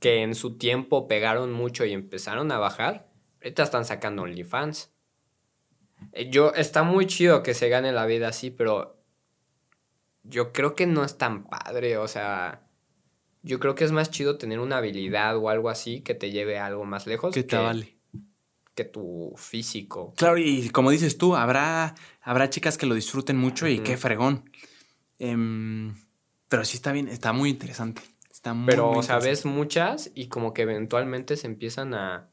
[0.00, 3.08] que en su tiempo pegaron mucho y empezaron a bajar,
[3.40, 4.92] ahorita están sacando OnlyFans.
[6.12, 9.02] Eh, yo, está muy chido que se gane la vida así, pero
[10.22, 12.66] yo creo que no es tan padre, o sea,
[13.42, 16.58] yo creo que es más chido tener una habilidad o algo así que te lleve
[16.58, 17.32] a algo más lejos.
[17.32, 18.01] Que te vale
[18.74, 20.14] que tu físico.
[20.16, 24.50] Claro, y como dices tú, habrá, habrá chicas que lo disfruten mucho y qué fregón.
[25.18, 25.94] Em,
[26.48, 28.02] pero sí está bien, está muy interesante.
[28.30, 32.30] Está muy, pero, o sea, ves muchas y como que eventualmente se empiezan a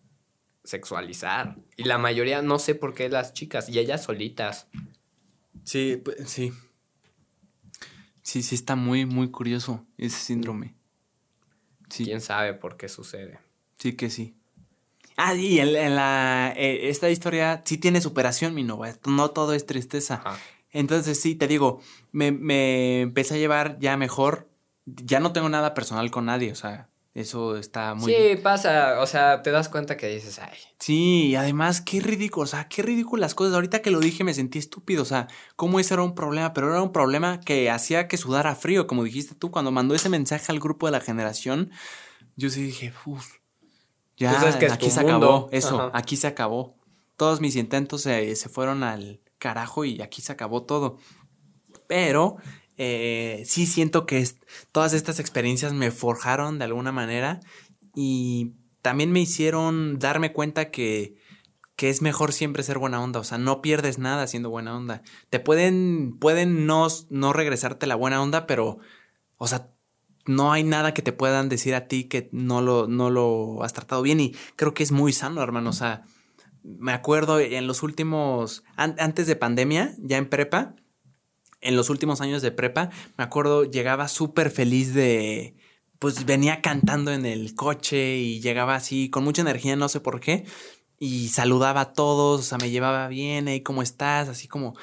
[0.64, 1.58] sexualizar.
[1.76, 4.68] Y la mayoría, no sé por qué las chicas, y ellas solitas.
[5.64, 6.54] Sí, sí.
[8.22, 10.76] Sí, sí está muy, muy curioso ese síndrome.
[11.90, 12.06] Sí.
[12.06, 13.40] ¿Quién sabe por qué sucede?
[13.78, 14.39] Sí que sí.
[15.22, 18.90] Ah, y en, la, eh, esta historia sí tiene superación, mi nova.
[19.06, 20.24] No todo es tristeza.
[20.72, 21.82] Entonces sí, te digo,
[22.14, 24.48] me, me empecé a llevar ya mejor.
[24.86, 28.14] Ya no tengo nada personal con nadie, o sea, eso está muy...
[28.14, 30.58] Sí, pasa, o sea, te das cuenta que dices, ay.
[30.80, 33.56] Sí, y además, qué ridículo, o sea, qué ridículas cosas.
[33.56, 35.28] Ahorita que lo dije me sentí estúpido, o sea,
[35.58, 39.04] cómo ese era un problema, pero era un problema que hacía que sudara frío, como
[39.04, 41.72] dijiste tú, cuando mandó ese mensaje al grupo de la generación,
[42.38, 43.39] yo sí dije, uff,
[44.20, 46.76] ya, pues aquí se acabó, eso, aquí se acabó.
[47.16, 50.98] Todos mis intentos se, se fueron al carajo y aquí se acabó todo.
[51.88, 52.38] Pero
[52.78, 54.26] eh, sí siento que
[54.72, 57.40] todas estas experiencias me forjaron de alguna manera
[57.96, 61.16] y también me hicieron darme cuenta que,
[61.76, 65.02] que es mejor siempre ser buena onda, o sea, no pierdes nada siendo buena onda.
[65.30, 68.80] Te pueden, pueden no, no regresarte la buena onda, pero,
[69.38, 69.72] o sea,
[70.26, 73.74] no hay nada que te puedan decir a ti que no lo, no lo has
[73.74, 76.04] tratado bien y creo que es muy sano, hermano, o sea,
[76.64, 80.76] me acuerdo en los últimos, antes de pandemia, ya en prepa,
[81.62, 85.56] en los últimos años de prepa, me acuerdo, llegaba súper feliz de,
[86.00, 90.20] pues venía cantando en el coche y llegaba así con mucha energía, no sé por
[90.20, 90.46] qué,
[91.00, 94.30] y saludaba a todos, o sea, me llevaba bien, ¿y ¿cómo estás?
[94.30, 94.76] Así como,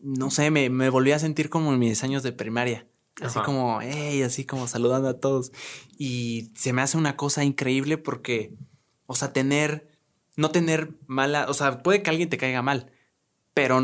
[0.00, 2.86] no sé, me, me volví a sentir como en mis años de primaria.
[3.20, 5.52] Así como, hey, así como saludando a todos.
[5.98, 8.54] Y se me hace una cosa increíble porque,
[9.06, 9.90] o sea, tener,
[10.36, 12.90] no tener mala, o sea, puede que alguien te caiga mal,
[13.54, 13.82] pero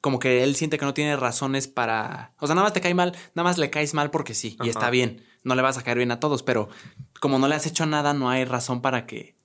[0.00, 2.94] como que él siente que no tiene razones para, o sea, nada más te cae
[2.94, 5.82] mal, nada más le caes mal porque sí, y está bien, no le vas a
[5.82, 6.68] caer bien a todos, pero
[7.20, 9.36] como no le has hecho nada, no hay razón para que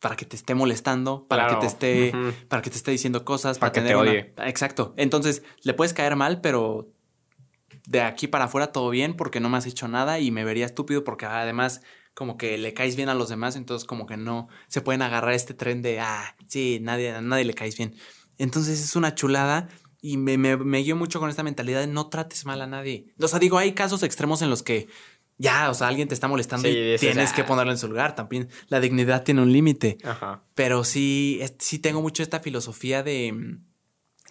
[0.00, 2.12] para que te esté molestando, para que te esté
[2.48, 4.34] para que te esté diciendo cosas, para, que te odie.
[4.38, 4.94] Exacto.
[4.96, 6.88] Entonces, le puedes caer mal, pero
[7.90, 10.64] de aquí para afuera todo bien porque no me has hecho nada y me vería
[10.64, 11.80] estúpido porque además
[12.14, 15.32] como que le caes bien a los demás, entonces como que no se pueden agarrar
[15.32, 17.96] este tren de, ah, sí, nadie, a nadie le caes bien.
[18.38, 19.68] Entonces es una chulada
[20.00, 23.12] y me, me, me guío mucho con esta mentalidad de no trates mal a nadie.
[23.20, 24.86] O sea, digo, hay casos extremos en los que
[25.36, 28.14] ya, o sea, alguien te está molestando y tienes que ponerlo en su lugar.
[28.14, 29.98] También la dignidad tiene un límite.
[30.54, 33.64] Pero sí, sí tengo mucho esta filosofía de mm,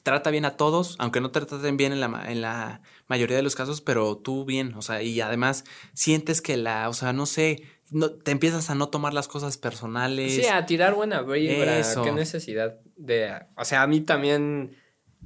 [0.04, 3.44] trata bien a todos, aunque no te traten bien en la, en la mayoría de
[3.44, 7.26] los casos, pero tú bien, o sea, y además sientes que la, o sea, no
[7.26, 10.36] sé, no, te empiezas a no tomar las cosas personales.
[10.36, 11.82] Sí, a tirar buena vibra.
[12.04, 13.34] Qué necesidad de.
[13.58, 14.78] O sea, a mí también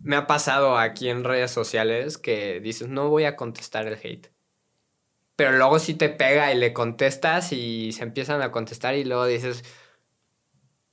[0.01, 4.31] me ha pasado aquí en redes sociales que dices, no voy a contestar el hate.
[5.35, 9.26] Pero luego sí te pega y le contestas y se empiezan a contestar y luego
[9.26, 9.64] dices.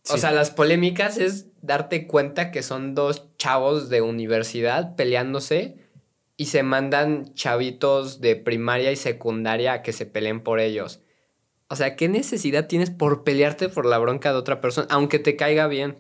[0.08, 5.76] O sea, las polémicas es darte cuenta que son dos chavos de universidad peleándose
[6.40, 11.02] y se mandan chavitos de primaria y secundaria a que se peleen por ellos.
[11.68, 15.36] O sea, ¿qué necesidad tienes por pelearte por la bronca de otra persona, aunque te
[15.36, 15.98] caiga bien?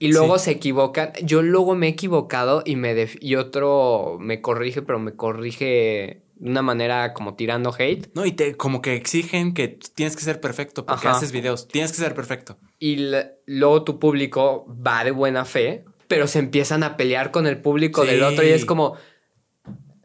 [0.00, 1.12] Y luego se equivocan.
[1.22, 6.50] Yo luego me he equivocado y, me y otro me corrige, pero me corrige de
[6.50, 8.10] una manera como tirando hate.
[8.14, 11.68] No, y te como que exigen que tienes que ser perfecto porque haces videos.
[11.68, 12.58] Tienes que ser perfecto.
[12.80, 13.12] Y
[13.46, 18.04] luego tu público va de buena fe, pero se empiezan a pelear con el público
[18.04, 18.96] del otro y es como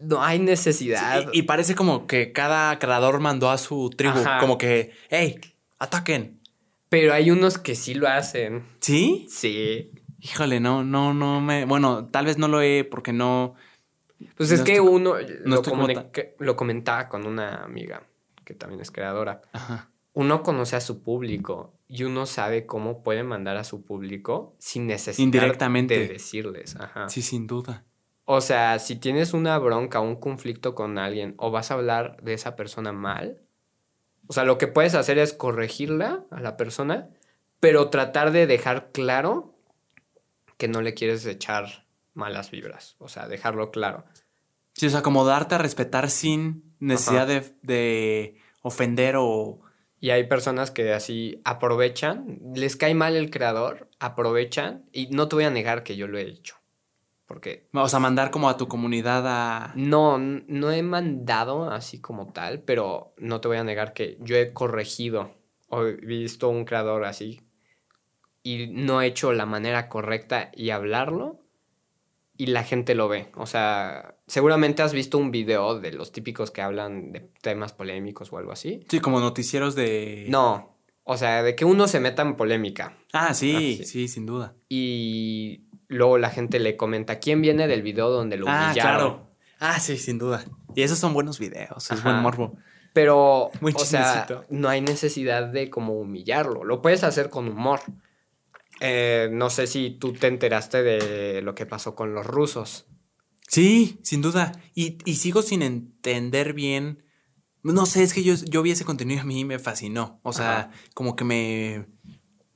[0.03, 1.30] no hay necesidad.
[1.34, 5.39] y, parece como que cada creador mandó a su tribu, como que, hey,
[5.80, 6.39] ataquen.
[6.89, 8.65] Pero hay unos que sí lo hacen.
[8.80, 9.25] ¿Sí?
[9.30, 9.91] Sí.
[10.19, 11.65] Híjole, no, no, no me.
[11.65, 13.55] Bueno, tal vez no lo he porque no.
[14.38, 15.61] Pues es que uno lo,
[16.39, 18.03] lo, comentaba con una amiga
[18.45, 19.41] que también es creadora.
[19.51, 19.89] Ajá.
[20.13, 24.88] Uno conoce a su público y uno sabe cómo puede mandar a su público sin
[24.88, 25.97] necesidad Indirectamente.
[25.97, 26.75] de decirles.
[26.75, 27.09] Ajá.
[27.09, 27.84] Sí, sin duda.
[28.26, 32.34] O sea, si tienes una bronca, un conflicto con alguien o vas a hablar de
[32.34, 33.41] esa persona mal,
[34.28, 37.10] o sea, lo que puedes hacer es corregirla a la persona,
[37.60, 39.54] pero tratar de dejar claro
[40.58, 42.95] que no le quieres echar malas vibras.
[43.00, 44.06] O sea, dejarlo claro.
[44.74, 49.60] Sí, o sea, como darte a respetar sin necesidad de, de, ofender o...
[50.00, 55.36] Y hay personas que así aprovechan, les cae mal el creador, aprovechan y no te
[55.36, 56.56] voy a negar que yo lo he hecho.
[57.34, 57.68] Porque.
[57.72, 59.73] Vamos a mandar como a tu comunidad a.
[59.76, 64.35] No, no he mandado así como tal, pero no te voy a negar que yo
[64.35, 65.34] he corregido
[65.69, 67.41] o he visto un creador así
[68.43, 71.39] y no he hecho la manera correcta y hablarlo
[72.38, 73.31] y la gente lo ve.
[73.35, 78.31] O sea, seguramente has visto un video de los típicos que hablan de temas polémicos
[78.31, 78.85] o algo así.
[78.89, 80.27] Sí, como noticieros de.
[80.30, 80.77] No.
[81.05, 82.97] O sea, de que uno se meta en polémica.
[83.11, 84.55] Ah, sí, sí, sin duda.
[84.69, 89.31] Y luego la gente le comenta quién viene del video donde lo ah, Claro.
[89.60, 90.43] Ah, sí, sin duda.
[90.76, 92.57] Y esos son buenos videos, es buen morbo.
[92.93, 96.64] Pero, o sea, no hay necesidad de como humillarlo.
[96.64, 97.80] Lo puedes hacer con humor.
[98.81, 102.85] Eh, no sé si tú te enteraste de lo que pasó con los rusos.
[103.47, 104.51] Sí, sin duda.
[104.76, 107.03] Y, sigo sin entender bien.
[107.64, 110.19] No sé, es que yo, yo vi ese contenido y a mí me fascinó.
[110.23, 111.88] O sea, como que me...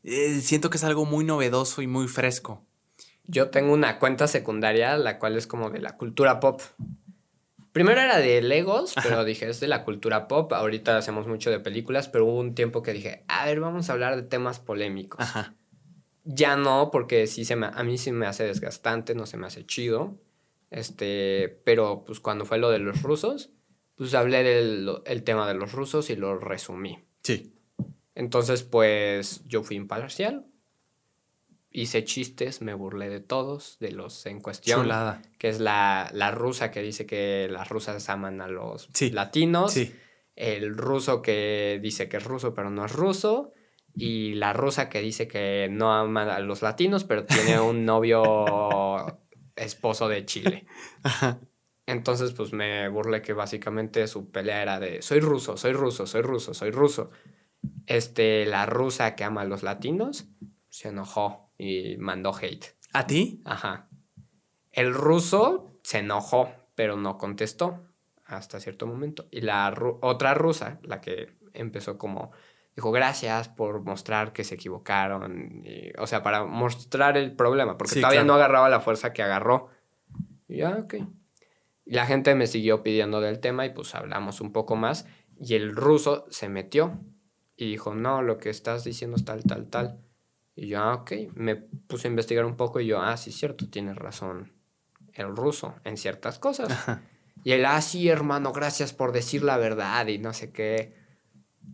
[0.04, 2.67] Eh, siento que es algo muy novedoso y muy fresco.
[3.28, 6.62] Yo tengo una cuenta secundaria, la cual es como de la cultura pop.
[7.74, 10.52] Primero era de Legos, pero dije, es de la cultura pop.
[10.54, 13.94] Ahorita hacemos mucho de películas, pero hubo un tiempo que dije, a ver, vamos a
[13.94, 15.24] hablar de temas polémicos.
[16.24, 19.48] Ya no, porque sí se me, a mí sí me hace desgastante, no se me
[19.48, 20.18] hace chido.
[20.72, 23.52] Este, pero pues cuando fue lo de los rusos,
[23.96, 27.04] pues hablé del el tema de los rusos y lo resumí.
[27.24, 27.54] Sí.
[28.16, 30.48] Entonces, pues yo fui imparcial,
[31.72, 34.90] hice chistes, me burlé de todos, de los en cuestión.
[35.38, 39.78] Que es la, la, rusa que dice que las rusas aman a los latinos.
[40.36, 43.54] El ruso que dice que es ruso, pero no es ruso.
[43.96, 49.20] Y la rusa que dice que no ama a los latinos, pero tiene un novio
[49.56, 50.68] esposo de Chile.
[51.88, 56.22] Entonces, pues me burlé que básicamente su pelea era de soy ruso, soy ruso, soy
[56.22, 57.10] ruso, soy ruso.
[57.86, 60.28] Este, la rusa que ama a los latinos
[60.70, 62.76] se enojó y mandó hate.
[62.94, 63.42] ¿A ti?
[63.46, 63.88] Ajá.
[64.72, 67.84] El ruso se enojó, pero no contestó
[68.26, 69.28] hasta cierto momento.
[69.32, 72.32] Y la otra rusa, la que empezó como,
[72.76, 75.64] dijo, gracias por mostrar que se equivocaron.
[75.98, 79.70] o sea, para mostrar el problema, porque todavía no agarraba la fuerza que agarró.
[80.48, 80.96] Y ya, ok.
[81.86, 85.08] Y la gente me siguió pidiendo del tema y pues hablamos un poco más.
[85.40, 87.00] Y el ruso se metió
[87.56, 90.00] y dijo, no, lo que estás diciendo es tal, tal, tal.
[90.60, 93.70] Y yo, ah, ok, me puse a investigar un poco y yo, ah, sí, cierto,
[93.70, 94.54] tienes razón
[95.14, 96.74] el ruso en ciertas cosas.
[97.44, 100.96] Y él, ah, sí, hermano, gracias por decir la verdad y no sé qué.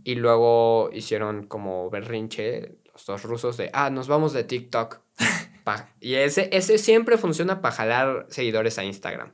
[0.03, 4.99] Y luego hicieron como berrinche los dos rusos de, ah, nos vamos de TikTok.
[6.01, 9.31] y ese, ese siempre funciona para jalar seguidores a Instagram.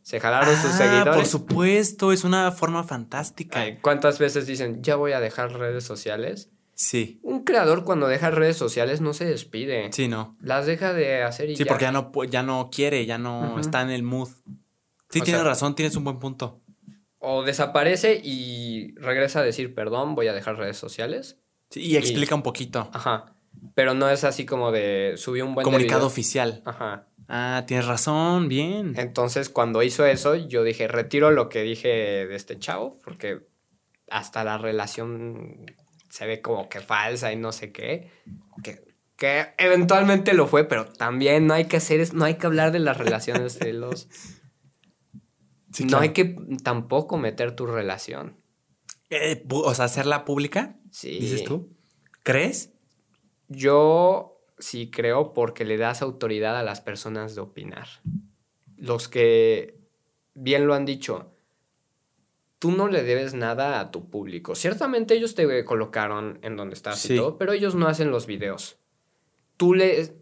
[0.00, 1.16] Se jalaron sus ah, seguidores.
[1.16, 3.62] Por supuesto, es una forma fantástica.
[3.82, 6.50] ¿Cuántas veces dicen, ya voy a dejar redes sociales?
[6.76, 7.18] Sí.
[7.22, 9.90] Un creador cuando deja redes sociales no se despide.
[9.92, 10.36] Sí, no.
[10.42, 13.80] Las deja de hacer y Sí, porque ya no, ya no quiere, ya no está
[13.80, 14.28] en el mood.
[15.08, 16.60] Sí, tienes razón, tienes un buen punto.
[17.18, 21.38] O desaparece y regresa a decir, perdón, voy a dejar redes sociales.
[21.70, 22.90] Sí, y explica un poquito.
[22.92, 23.34] Ajá.
[23.74, 26.62] Pero no es así como de subir un buen comunicado oficial.
[26.66, 27.06] Ajá.
[27.26, 28.92] Ah, tienes razón, bien.
[28.98, 33.46] Entonces, cuando hizo eso, yo dije, retiro lo que dije de este chavo, porque
[34.10, 35.64] hasta la relación
[36.08, 38.10] se ve como que falsa y no sé qué.
[38.62, 38.84] Que,
[39.16, 42.80] que eventualmente lo fue, pero también no hay que hacer, no hay que hablar de
[42.80, 44.08] las relaciones de los...
[45.90, 48.40] No hay que tampoco meter tu relación.
[49.10, 50.76] Eh, o sea, hacerla pública.
[50.90, 51.18] Sí.
[51.18, 51.76] Dices tú.
[52.22, 52.72] ¿Crees?
[53.48, 57.88] Yo sí creo porque le das autoridad a las personas de opinar.
[58.76, 59.78] Los que
[60.34, 61.35] bien lo han dicho,
[62.58, 64.54] tú no le debes nada a tu público.
[64.54, 68.78] Ciertamente ellos te colocaron en donde estás y todo, pero ellos no hacen los videos.
[69.56, 70.16] Tú le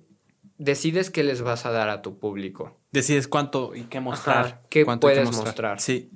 [0.59, 2.81] decides qué les vas a dar a tu público.
[2.93, 4.63] Decides cuánto y qué mostrar.
[4.71, 5.81] qué puedes mostrar.
[5.81, 6.11] Sí.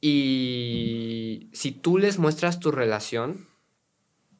[0.00, 3.48] Y si tú les muestras tu relación,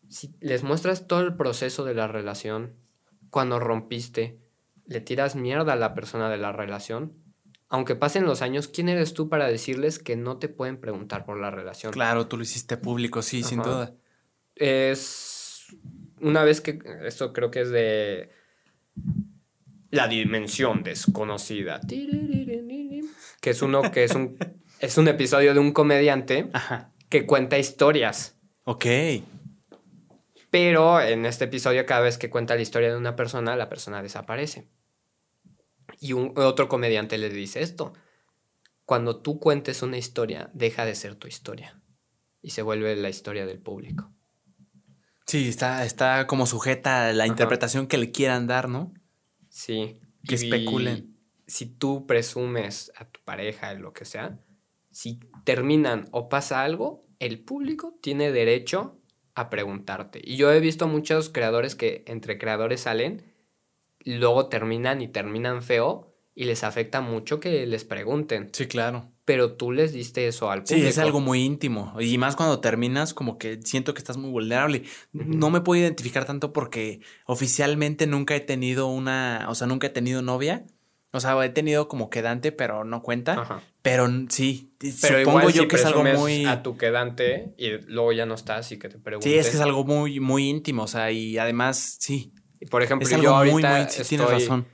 [0.09, 2.77] si les muestras todo el proceso de la relación,
[3.31, 4.39] cuando rompiste,
[4.87, 7.24] le tiras mierda a la persona de la relación,
[7.75, 11.41] aunque pasen los años, ¿quién eres tú para decirles que no te pueden preguntar por
[11.41, 11.93] la relación?
[11.93, 13.93] Claro, tú lo hiciste público, sí, sin duda.
[14.55, 15.67] Es
[16.21, 18.31] una vez que, esto creo que es de
[19.91, 21.81] la dimensión desconocida,
[23.41, 24.39] que es uno que es un,
[24.79, 26.51] es un episodio de un comediante
[27.09, 28.39] que cuenta historias.
[28.63, 28.87] Ok.
[30.51, 34.01] Pero en este episodio, cada vez que cuenta la historia de una persona, la persona
[34.01, 34.69] desaparece.
[36.05, 37.95] Y un, otro comediante le dice esto.
[38.85, 41.81] Cuando tú cuentes una historia, deja de ser tu historia.
[42.43, 44.13] Y se vuelve la historia del público.
[45.27, 48.93] Sí, está, está como sujeta a la interpretación que le quieran dar, ¿no?
[49.49, 49.99] Sí.
[50.29, 51.17] Que especulen.
[51.47, 54.45] Si tú presumes a tu pareja, lo que sea,
[54.91, 59.01] si terminan o pasa algo, el público tiene derecho
[59.35, 60.21] a preguntarte.
[60.23, 63.34] Y yo he visto muchos creadores que entre creadores salen
[64.05, 68.51] luego terminan y terminan feo y les afecta mucho que les pregunten.
[68.53, 69.11] Sí, claro.
[69.25, 70.83] Pero tú les diste eso al público.
[70.83, 71.95] Sí, es algo muy íntimo.
[71.99, 74.83] Y más cuando terminas, como que siento que estás muy vulnerable.
[75.13, 79.91] No me puedo identificar tanto porque oficialmente nunca he tenido una, o sea, nunca he
[79.91, 80.67] tenido novia.
[81.13, 83.63] O sea, he tenido como quedante, pero no cuenta.
[83.83, 86.45] Pero sí, pero supongo yo que es algo muy...
[86.45, 89.31] A tu quedante y luego ya no estás y que te preguntes.
[89.31, 92.34] Sí, es que es algo muy, muy íntimo, o sea, y además, sí.
[92.70, 94.66] Por ejemplo, yo ahorita tienes razón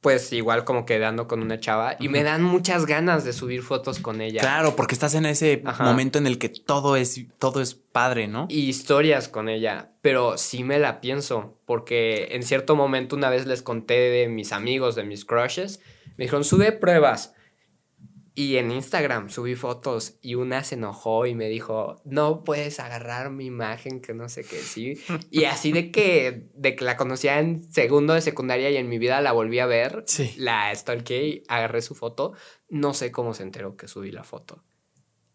[0.00, 3.98] pues igual como quedando con una chava y me dan muchas ganas de subir fotos
[3.98, 4.40] con ella.
[4.40, 8.46] Claro, porque estás en ese momento en el que todo es todo es padre, ¿no?
[8.48, 13.46] Y historias con ella, pero sí me la pienso, porque en cierto momento una vez
[13.46, 15.80] les conté de mis amigos, de mis crushes,
[16.16, 17.34] me dijeron, "Sube pruebas."
[18.38, 23.32] Y en Instagram subí fotos y una se enojó y me dijo, no puedes agarrar
[23.32, 24.94] mi imagen, que no sé qué, sí.
[25.32, 28.98] Y así de que, de que la conocía en segundo de secundaria y en mi
[28.98, 30.34] vida la volví a ver, sí.
[30.36, 32.32] la stalkeé, agarré su foto,
[32.68, 34.62] no sé cómo se enteró que subí la foto.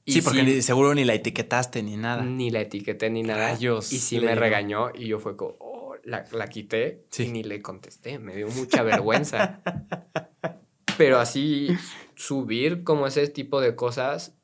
[0.07, 2.23] sí, porque seguro ni la etiquetaste ni nada.
[2.23, 3.57] Ni la etiqueté ni nada.
[3.59, 7.61] y sí me regañó y yo fue como, oh, la, la, quité y ni le
[7.61, 9.61] contesté, me dio mucha vergüenza.
[10.97, 11.69] Pero así
[12.15, 14.35] subir como ese tipo de cosas,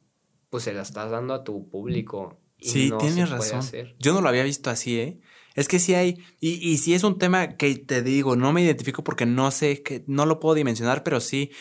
[0.49, 2.39] pues se las estás dando a tu público.
[2.59, 3.61] sí, tienes razón.
[3.99, 5.19] Yo no lo había visto así, ¿eh?
[5.55, 8.61] Es que sí hay, y, y sí es un tema que te digo, no me
[8.61, 11.51] identifico porque no sé, que no lo puedo dimensionar, pero sí,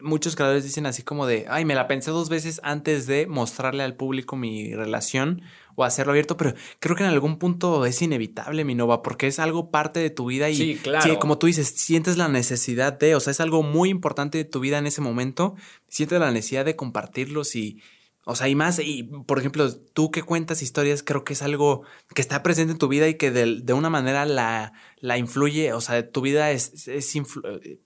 [0.00, 3.82] muchos creadores dicen así como de, ay, me la pensé dos veces antes de mostrarle
[3.82, 5.42] al público mi relación
[5.78, 9.38] o hacerlo abierto, pero creo que en algún punto es inevitable, mi nova, porque es
[9.38, 11.20] algo parte de tu vida y sí, claro.
[11.20, 14.58] como tú dices, sientes la necesidad de, o sea, es algo muy importante de tu
[14.58, 15.54] vida en ese momento,
[15.86, 17.80] sientes la necesidad de compartirlos y,
[18.24, 21.84] o sea, y más, y por ejemplo, tú que cuentas historias, creo que es algo
[22.12, 25.80] que está presente en tu vida y que de, una manera la, la, influye, o
[25.80, 27.14] sea, tu vida es, es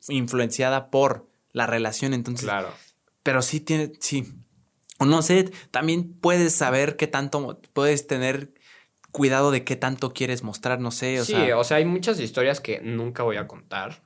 [0.08, 2.46] influenciada por la relación, entonces.
[2.46, 2.70] Claro.
[3.22, 4.32] Pero sí tiene, sí,
[5.04, 8.52] no sé, también puedes saber qué tanto, puedes tener
[9.12, 11.20] cuidado de qué tanto quieres mostrar, no sé.
[11.20, 14.02] O sí, o sea, hay muchas historias que nunca voy a contar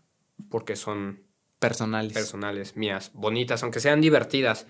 [0.51, 1.23] porque son
[1.59, 2.13] personales.
[2.13, 4.67] Personales, mías, bonitas, aunque sean divertidas.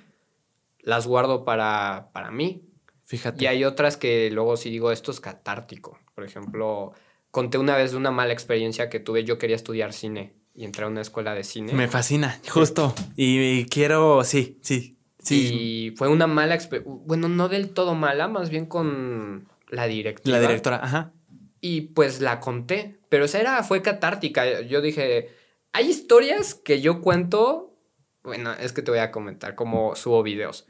[0.78, 2.62] Las guardo para, para mí.
[3.04, 3.42] Fíjate.
[3.42, 5.98] Y hay otras que luego sí digo, esto es catártico.
[6.14, 6.92] Por ejemplo,
[7.30, 10.84] conté una vez de una mala experiencia que tuve, yo quería estudiar cine y entré
[10.84, 11.72] a una escuela de cine.
[11.72, 12.94] Me fascina, justo.
[13.16, 14.95] y quiero, sí, sí,
[15.30, 16.92] y fue una mala experiencia.
[17.04, 20.38] Bueno, no del todo mala, más bien con la directora.
[20.38, 21.12] La directora, ajá.
[21.60, 23.00] Y pues la conté.
[23.08, 24.60] Pero esa era, fue catártica.
[24.62, 25.30] Yo dije,
[25.72, 27.78] hay historias que yo cuento.
[28.22, 30.66] Bueno, es que te voy a comentar cómo subo videos.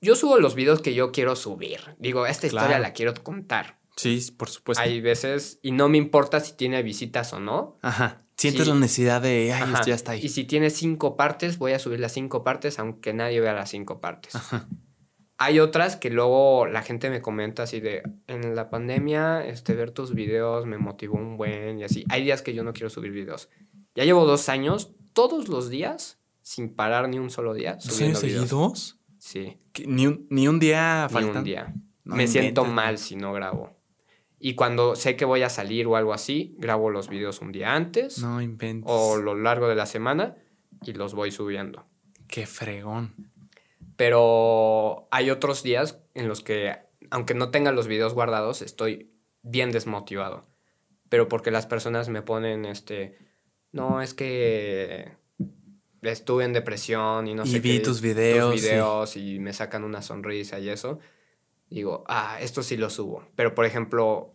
[0.00, 1.80] Yo subo los videos que yo quiero subir.
[1.98, 3.78] Digo, esta historia la quiero contar.
[3.96, 4.82] Sí, por supuesto.
[4.82, 7.78] Hay veces, y no me importa si tiene visitas o no.
[7.82, 8.22] Ajá.
[8.40, 10.20] Sientes la necesidad de, ay, esto ya está ahí.
[10.24, 13.68] Y si tiene cinco partes, voy a subir las cinco partes, aunque nadie vea las
[13.68, 14.32] cinco partes.
[15.36, 19.90] Hay otras que luego la gente me comenta así de, en la pandemia, este, ver
[19.90, 22.04] tus videos me motivó un buen y así.
[22.08, 23.50] Hay días que yo no quiero subir videos.
[23.94, 27.74] Ya llevo dos años, todos los días, sin parar ni un solo día.
[27.74, 28.98] ¿Dos años seguidos?
[29.18, 29.58] Sí.
[29.86, 31.32] ¿Ni un, ni un día faltan?
[31.32, 31.74] Ni un día.
[32.04, 33.79] me siento mal si no grabo.
[34.42, 37.74] Y cuando sé que voy a salir o algo así, grabo los videos un día
[37.74, 38.18] antes.
[38.20, 38.90] No inventes.
[38.90, 40.34] O lo largo de la semana
[40.82, 41.84] y los voy subiendo.
[42.26, 43.30] Qué fregón.
[43.96, 46.74] Pero hay otros días en los que,
[47.10, 49.12] aunque no tenga los videos guardados, estoy
[49.42, 50.46] bien desmotivado.
[51.10, 53.18] Pero porque las personas me ponen este.
[53.72, 55.12] No, es que
[56.00, 57.58] estuve en depresión y no sé.
[57.58, 58.54] Y vi tus videos.
[58.54, 60.98] Tus videos y me sacan una sonrisa y eso
[61.70, 63.24] digo, ah, esto sí lo subo.
[63.36, 64.32] Pero, por ejemplo,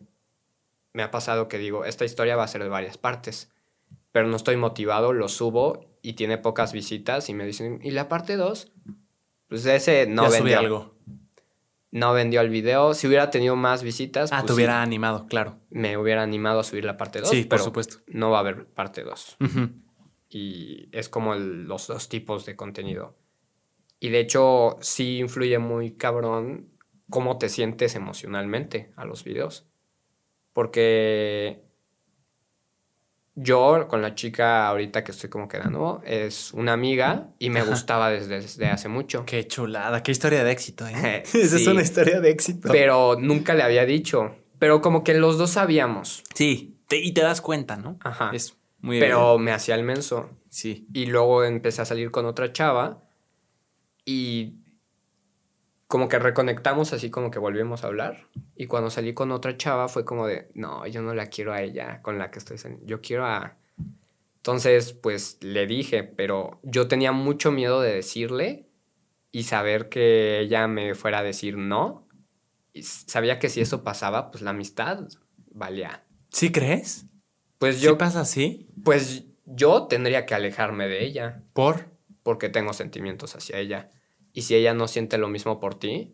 [0.93, 3.51] me ha pasado que digo, esta historia va a ser de varias partes,
[4.11, 8.07] pero no estoy motivado, lo subo y tiene pocas visitas y me dicen, ¿y la
[8.07, 8.71] parte 2?
[9.47, 10.59] Pues ese no vendió.
[10.59, 10.95] algo.
[11.91, 12.93] No vendió el video.
[12.93, 14.31] Si hubiera tenido más visitas.
[14.31, 15.59] Ah, pues te hubiera animado, claro.
[15.69, 17.29] Me hubiera animado a subir la parte 2.
[17.29, 17.97] Sí, por supuesto.
[18.07, 19.37] No va a haber parte 2.
[20.29, 23.15] Y es como los dos tipos de contenido.
[23.99, 26.74] Y de hecho, sí influye muy cabrón
[27.09, 29.65] cómo te sientes emocionalmente a los videos.
[30.53, 31.65] Porque
[33.35, 38.09] yo con la chica ahorita que estoy como quedando es una amiga y me gustaba
[38.09, 39.25] desde, hace mucho.
[39.25, 40.87] Qué chulada, qué historia de éxito.
[40.87, 41.23] ¿eh?
[41.33, 42.69] Esa es una historia de éxito.
[42.71, 44.35] Pero nunca le había dicho.
[44.57, 46.23] Pero como que los dos sabíamos.
[46.33, 47.97] Sí, y te das cuenta, ¿no?
[48.01, 48.31] Ajá.
[48.33, 50.29] Es muy Pero me hacía el menso.
[50.49, 50.87] Sí.
[50.93, 53.03] Y luego empecé a salir con otra chava
[54.05, 54.53] y
[55.87, 58.27] como que reconectamos así como que volvimos a hablar.
[58.55, 61.61] Y cuando salí con otra chava fue como de, no, yo no la quiero a
[61.61, 63.57] ella con la que estoy saliendo, yo quiero a...
[64.37, 68.67] Entonces, pues le dije, pero yo tenía mucho miedo de decirle
[69.31, 72.07] y saber que ella me fuera a decir no.
[72.71, 75.07] Y sabía que si eso pasaba, pues la amistad
[75.49, 76.05] valía.
[76.29, 77.05] ¿Sí crees?
[77.57, 77.91] Pues yo...
[77.91, 78.69] ¿Sí pasa así?
[78.83, 81.43] Pues yo tendría que alejarme de ella.
[81.53, 81.89] ¿Por?
[82.21, 83.89] Porque tengo sentimientos hacia ella.
[84.35, 86.13] Y si ella no siente lo mismo por ti.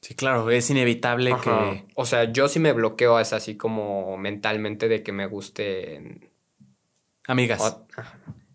[0.00, 1.84] Sí, claro, es inevitable que.
[1.94, 6.30] O sea, yo sí me bloqueo, es así como mentalmente de que me gusten.
[7.26, 7.78] Amigas.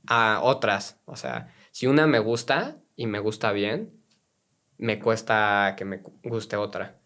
[0.08, 1.00] a otras.
[1.06, 3.94] O sea, si una me gusta y me gusta bien,
[4.80, 7.00] me cuesta que me guste otra.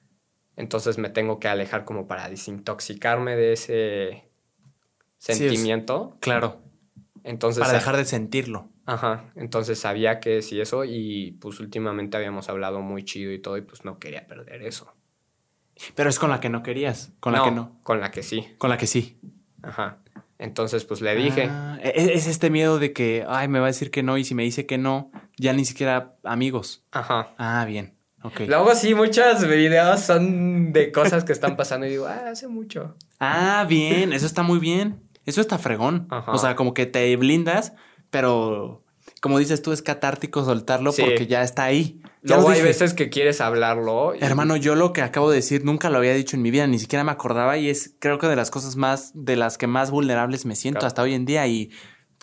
[0.56, 4.30] Entonces me tengo que alejar como para desintoxicarme de ese
[5.18, 6.18] sentimiento.
[6.22, 6.62] claro.
[7.24, 8.70] Entonces, para dejar de sentirlo.
[8.86, 9.32] Ajá.
[9.36, 13.62] Entonces sabía que sí eso y pues últimamente habíamos hablado muy chido y todo y
[13.62, 14.94] pues no quería perder eso.
[15.95, 17.80] Pero es con la que no querías, con la que no.
[17.84, 18.48] Con la que sí.
[18.58, 19.20] Con la que sí.
[19.64, 19.99] Ajá.
[20.38, 21.48] Entonces, pues le dije.
[21.49, 24.18] Ah, e-, e-, es este miedo de que, ay, me va a decir que no,
[24.18, 26.84] y si me dice que no, ya ni siquiera amigos.
[26.91, 27.30] Ajá.
[27.38, 27.95] Ah, bien.
[28.48, 32.95] Luego sí, muchas videos son de cosas que están pasando y digo, ah, hace mucho.
[33.20, 35.02] Ah, bien, eso está muy bien.
[35.26, 36.08] Eso está fregón.
[36.28, 37.74] O sea, como que te blindas,
[38.12, 38.84] pero
[39.20, 42.00] como dices tú, es catártico soltarlo porque ya está ahí.
[42.22, 44.14] Luego hay veces que quieres hablarlo.
[44.14, 46.78] Hermano, yo lo que acabo de decir nunca lo había dicho en mi vida, ni
[46.78, 49.90] siquiera me acordaba y es creo que de las cosas más, de las que más
[49.90, 51.72] vulnerables me siento hasta hoy en día y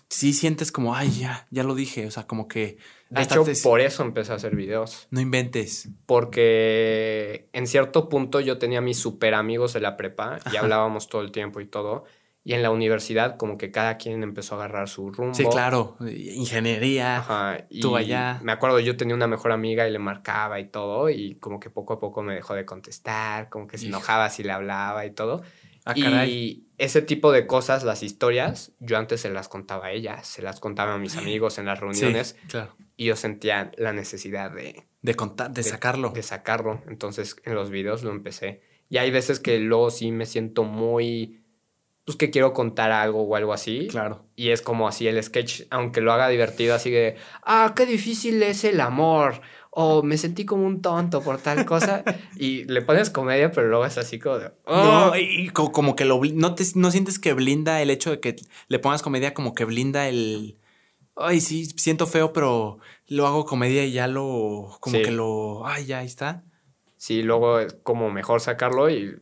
[0.08, 2.78] sí sientes como, ay, ya, ya lo dije, o sea, como que
[3.10, 5.08] de hecho, por eso empecé a hacer videos.
[5.10, 5.88] No inventes.
[6.04, 11.22] Porque en cierto punto yo tenía mis super amigos de la prepa y hablábamos todo
[11.22, 12.04] el tiempo y todo.
[12.48, 15.34] Y en la universidad, como que cada quien empezó a agarrar su rumbo.
[15.34, 15.98] Sí, claro.
[16.00, 17.18] Ingeniería.
[17.18, 17.66] Ajá.
[17.68, 18.40] Y tú allá.
[18.42, 21.10] Me acuerdo, yo tenía una mejor amiga y le marcaba y todo.
[21.10, 23.50] Y como que poco a poco me dejó de contestar.
[23.50, 25.42] Como que se enojaba si le hablaba y todo.
[25.84, 30.24] Ah, y ese tipo de cosas, las historias, yo antes se las contaba a ella,
[30.24, 32.34] se las contaba a mis amigos en las reuniones.
[32.40, 32.74] Sí, claro.
[32.96, 34.86] Y yo sentía la necesidad de...
[35.02, 36.12] De, contar, de, sacarlo.
[36.12, 36.80] De sacarlo.
[36.88, 38.62] Entonces en los videos lo empecé.
[38.88, 41.42] Y hay veces que luego sí me siento muy...
[42.08, 43.86] Pues que quiero contar algo o algo así.
[43.90, 44.24] Claro.
[44.34, 47.16] Y es como así el sketch, aunque lo haga divertido, así de...
[47.42, 52.02] Ah, qué difícil es el amor o me sentí como un tonto por tal cosa
[52.38, 55.16] y le pones comedia, pero luego es así como de, No, oh".
[55.16, 58.36] y como que lo no te no sientes que blinda el hecho de que
[58.68, 60.56] le pongas comedia como que blinda el
[61.14, 65.84] ay, sí, siento feo, pero lo hago comedia y ya lo, como que lo, ay,
[65.84, 66.42] ya ahí está.
[66.96, 69.20] Sí, luego es como mejor sacarlo y,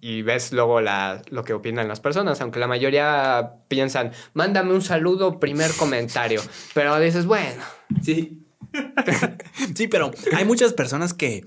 [0.00, 4.82] y ves luego la, lo que opinan las personas, aunque la mayoría piensan, mándame un
[4.82, 6.40] saludo, primer comentario,
[6.74, 7.62] pero dices, bueno,
[8.02, 8.44] sí.
[9.74, 11.46] sí, pero hay muchas personas que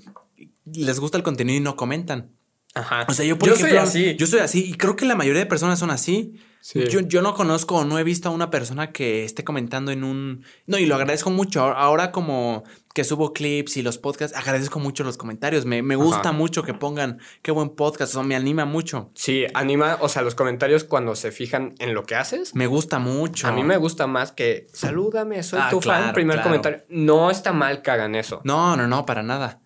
[0.65, 2.31] les gusta el contenido y no comentan.
[2.73, 3.05] Ajá.
[3.07, 4.15] O sea, yo por ejemplo, soy así.
[4.17, 6.39] Yo soy así y creo que la mayoría de personas son así.
[6.63, 10.45] Yo, no conozco o no he visto a una persona que esté comentando en un...
[10.67, 11.61] No, y lo agradezco mucho.
[11.63, 12.63] Ahora como
[12.93, 15.65] que subo clips y los podcasts, agradezco mucho los comentarios.
[15.65, 19.11] Me, gusta mucho que pongan qué buen podcast, o me anima mucho.
[19.15, 22.53] Sí, anima, o sea, los comentarios cuando se fijan en lo que haces.
[22.53, 23.47] Me gusta mucho.
[23.47, 26.83] A mí me gusta más que salúdame, soy ah, tu fan, primer comentario.
[26.89, 28.41] No está mal que hagan eso.
[28.43, 29.60] No, no, no, para nada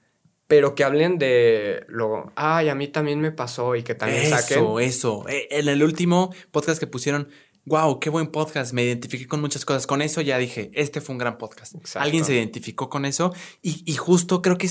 [0.48, 4.60] pero que hablen de lo, ay, a mí también me pasó y que también saquen.
[4.60, 5.26] Eso, eso.
[5.28, 7.30] En el último podcast que pusieron,
[7.66, 9.88] wow, qué buen podcast, me identifiqué con muchas cosas.
[9.88, 11.76] Con eso ya dije, este fue un gran podcast.
[11.96, 14.70] Alguien se identificó con eso y, y justo creo que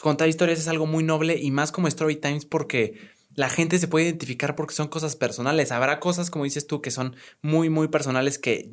[0.00, 2.94] contar historias es algo muy noble y más como Story Times porque
[3.34, 5.72] la gente se puede identificar porque son cosas personales.
[5.72, 8.68] Habrá cosas, como dices tú, que son muy, muy personales que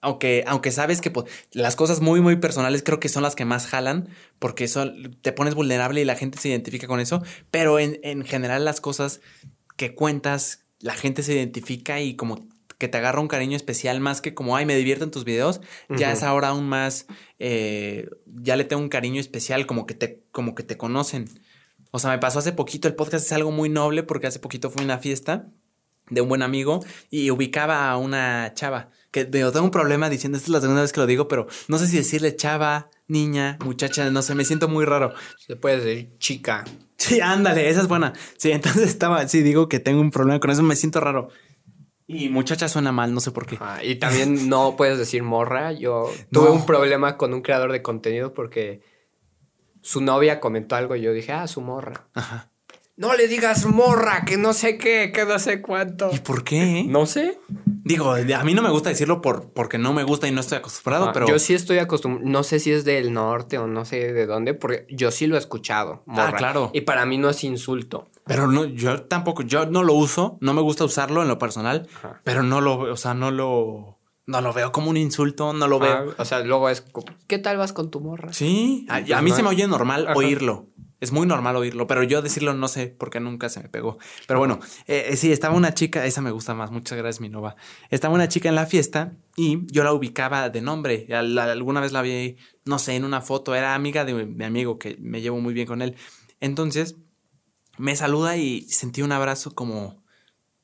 [0.00, 1.12] aunque, aunque sabes que
[1.52, 4.08] las cosas muy, muy personales creo que son las que más jalan,
[4.38, 8.24] porque son, te pones vulnerable y la gente se identifica con eso, pero en, en,
[8.24, 9.20] general las cosas
[9.76, 12.48] que cuentas, la gente se identifica y como
[12.80, 15.60] que te agarra un cariño especial más que como, ay, me divierto en tus videos,
[15.90, 17.06] ya es ahora aún más,
[17.38, 21.26] eh, ya le tengo un cariño especial, como que, te, como que te conocen.
[21.90, 24.70] O sea, me pasó hace poquito, el podcast es algo muy noble porque hace poquito
[24.70, 25.50] fue una fiesta
[26.08, 30.46] de un buen amigo y ubicaba a una chava que tengo un problema diciendo, esta
[30.46, 34.08] es la segunda vez que lo digo, pero no sé si decirle chava, niña, muchacha,
[34.10, 35.12] no sé, me siento muy raro.
[35.38, 36.64] Se puede decir chica.
[36.96, 38.12] Sí, ándale, esa es buena.
[38.36, 41.28] Sí, entonces estaba, sí, digo que tengo un problema con eso, me siento raro.
[42.06, 43.56] Y muchacha suena mal, no sé por qué.
[43.84, 45.72] y también no puedes decir morra.
[45.72, 48.82] Yo tuve un problema con un creador de contenido porque
[49.80, 52.08] su novia comentó algo y yo dije, ah, su morra.
[52.14, 52.49] Ajá.
[53.00, 56.10] No le digas morra, que no sé qué, que no sé cuánto.
[56.12, 56.84] ¿Y por qué?
[56.86, 57.40] No sé.
[57.66, 60.58] Digo, a mí no me gusta decirlo por, porque no me gusta y no estoy
[60.58, 61.26] acostumbrado, ah, pero.
[61.26, 62.28] Yo sí estoy acostumbrado.
[62.28, 65.36] No sé si es del norte o no sé de dónde, porque yo sí lo
[65.36, 66.04] he escuchado.
[66.08, 66.72] Ah, claro.
[66.74, 68.10] Y para mí no es insulto.
[68.26, 71.88] Pero no, yo tampoco, yo no lo uso, no me gusta usarlo en lo personal,
[72.22, 73.98] pero no lo, o sea, no lo.
[74.26, 76.14] No lo veo como un insulto, no lo veo.
[76.18, 76.84] o sea, luego es,
[77.26, 78.34] ¿qué tal vas con tu morra?
[78.34, 80.68] Sí, a, mí se me oye normal oírlo
[81.00, 83.98] Es muy normal oírlo, pero yo decirlo no sé porque nunca se me pegó.
[84.26, 87.30] Pero bueno, eh, eh, sí, estaba una chica, esa me gusta más, muchas gracias, mi
[87.30, 87.56] nova.
[87.88, 91.06] Estaba una chica en la fiesta y yo la ubicaba de nombre.
[91.10, 92.36] alguna vez la vi,
[92.66, 95.66] no sé, en una foto, era amiga de mi amigo que me llevo muy bien
[95.66, 95.96] con él.
[96.38, 96.96] Entonces,
[97.78, 100.02] me saluda y sentí un abrazo como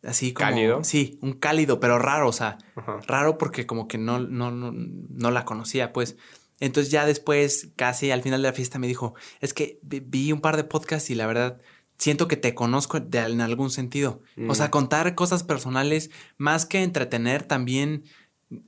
[0.04, 0.84] así como cálido.
[0.84, 2.58] Sí, un cálido, pero raro, o sea,
[3.06, 6.16] raro porque como que no, no, no, no la conocía, pues.
[6.60, 10.40] Entonces ya después, casi al final de la fiesta, me dijo, es que vi un
[10.40, 11.60] par de podcasts y la verdad
[11.98, 14.22] siento que te conozco en algún sentido.
[14.48, 14.70] O sea, mm.
[14.70, 18.04] contar cosas personales, más que entretener, también...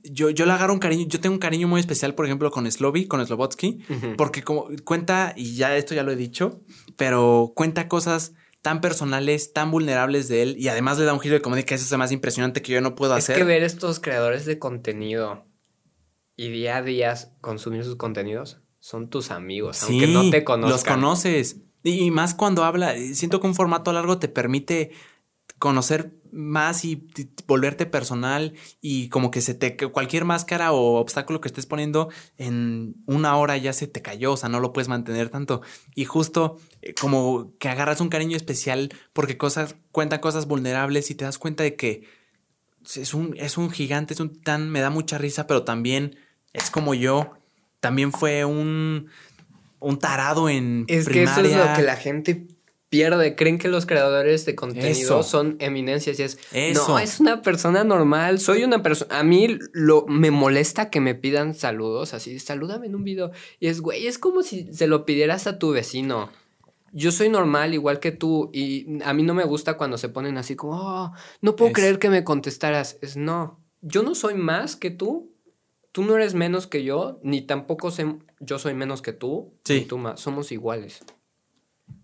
[0.03, 2.69] Yo, yo le agarro un cariño, yo tengo un cariño muy especial, por ejemplo, con
[2.69, 3.79] Slovy, con Slobotsky,
[4.17, 6.59] porque como cuenta, y ya esto ya lo he dicho,
[6.97, 11.35] pero cuenta cosas tan personales, tan vulnerables de él, y además le da un giro
[11.35, 13.37] de comedia que eso es más impresionante que yo no puedo hacer.
[13.37, 15.45] Es que ver estos creadores de contenido
[16.39, 20.71] y día a día consumir sus contenidos son tus amigos, aunque no te conozcan.
[20.71, 21.57] Los conoces.
[21.83, 24.91] Y más cuando habla, siento que un formato largo te permite
[25.57, 27.05] conocer más y
[27.45, 32.07] volverte personal y como que se te cualquier máscara o obstáculo que estés poniendo
[32.37, 35.61] en una hora ya se te cayó, o sea, no lo puedes mantener tanto
[35.93, 41.15] y justo eh, como que agarras un cariño especial porque cosas cuentan cosas vulnerables y
[41.15, 42.07] te das cuenta de que
[42.95, 46.15] es un es un gigante, es un tan me da mucha risa, pero también
[46.53, 47.33] es como yo.
[47.79, 49.09] También fue un,
[49.79, 52.47] un tarado en es que eso es lo que la gente
[52.89, 53.35] pierde.
[53.35, 56.39] Creen que los creadores de contenido son eminencias y es.
[56.75, 58.39] No, es una persona normal.
[58.39, 59.19] Soy una persona.
[59.19, 62.39] A mí lo, me molesta que me pidan saludos así.
[62.39, 63.31] Salúdame en un video.
[63.59, 66.29] Y es, güey, es como si se lo pidieras a tu vecino.
[66.91, 70.39] Yo soy normal igual que tú y a mí no me gusta cuando se ponen
[70.39, 72.97] así como, oh, no puedo creer que me contestaras.
[73.01, 75.28] Es no, yo no soy más que tú
[75.99, 77.89] tú no eres menos que yo, ni tampoco
[78.39, 79.81] yo soy menos que tú, sí.
[79.81, 80.17] tú más.
[80.17, 81.03] Somos iguales.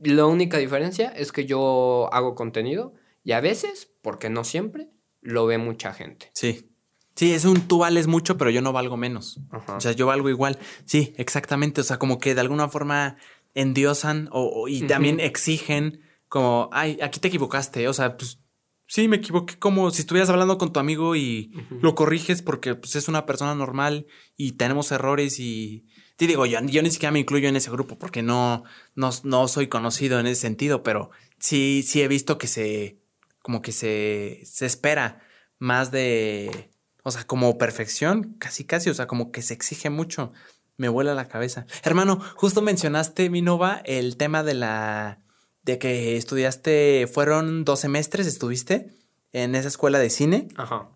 [0.01, 2.93] La única diferencia es que yo hago contenido
[3.23, 4.89] y a veces, porque no siempre,
[5.21, 6.29] lo ve mucha gente.
[6.33, 6.69] Sí.
[7.15, 9.39] Sí, es un tú vales mucho, pero yo no valgo menos.
[9.73, 10.59] O sea, yo valgo igual.
[10.83, 11.79] Sí, exactamente.
[11.79, 13.15] O sea, como que de alguna forma
[13.53, 17.87] endiosan o, y también exigen como, ay, aquí te equivocaste.
[17.87, 18.39] O sea, pues
[18.87, 21.51] Sí, me equivoqué como si estuvieras hablando con tu amigo y
[21.81, 24.05] lo corriges porque pues, es una persona normal
[24.37, 25.85] y tenemos errores y...
[26.17, 28.63] Te digo, yo, yo ni siquiera me incluyo en ese grupo porque no,
[28.93, 31.09] no, no soy conocido en ese sentido, pero
[31.39, 32.99] sí, sí he visto que se...
[33.41, 35.21] como que se, se espera
[35.59, 36.69] más de...
[37.03, 40.31] O sea, como perfección, casi casi, o sea, como que se exige mucho.
[40.77, 41.65] Me vuela la cabeza.
[41.83, 45.24] Hermano, justo mencionaste, Minova, el tema de la
[45.65, 48.93] de que estudiaste, fueron dos semestres, estuviste
[49.33, 50.47] en esa escuela de cine.
[50.55, 50.89] Ajá.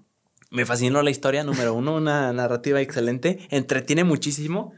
[0.51, 4.73] Me fascinó la historia, número uno, una narrativa excelente, entretiene muchísimo.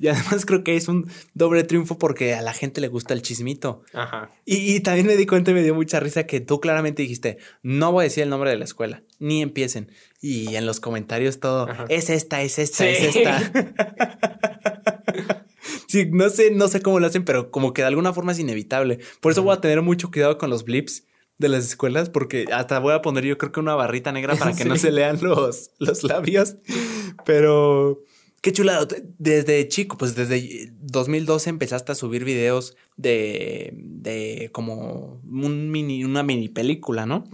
[0.00, 3.22] Y además creo que es un doble triunfo porque a la gente le gusta el
[3.22, 3.82] chismito.
[3.94, 4.30] Ajá.
[4.44, 7.90] Y, también me di cuenta y me dio mucha risa que tú claramente dijiste, no
[7.90, 9.90] voy a decir el nombre de la escuela, ni empiecen.
[10.20, 13.52] Y en los comentarios todo, es esta, es esta, es esta.
[15.88, 18.38] sí, no sé, no sé cómo lo hacen, pero como que de alguna forma es
[18.38, 19.00] inevitable.
[19.20, 21.04] Por eso voy a tener mucho cuidado con los blips
[21.38, 24.54] de las escuelas, porque hasta voy a poner yo creo que una barrita negra para
[24.54, 26.56] que no se lean los, los labios.
[27.24, 28.04] Pero
[28.42, 28.86] qué chulado.
[29.18, 36.22] Desde chico, pues desde 2012 empezaste a subir videos de, de como un mini, una
[36.22, 37.24] mini película, ¿no?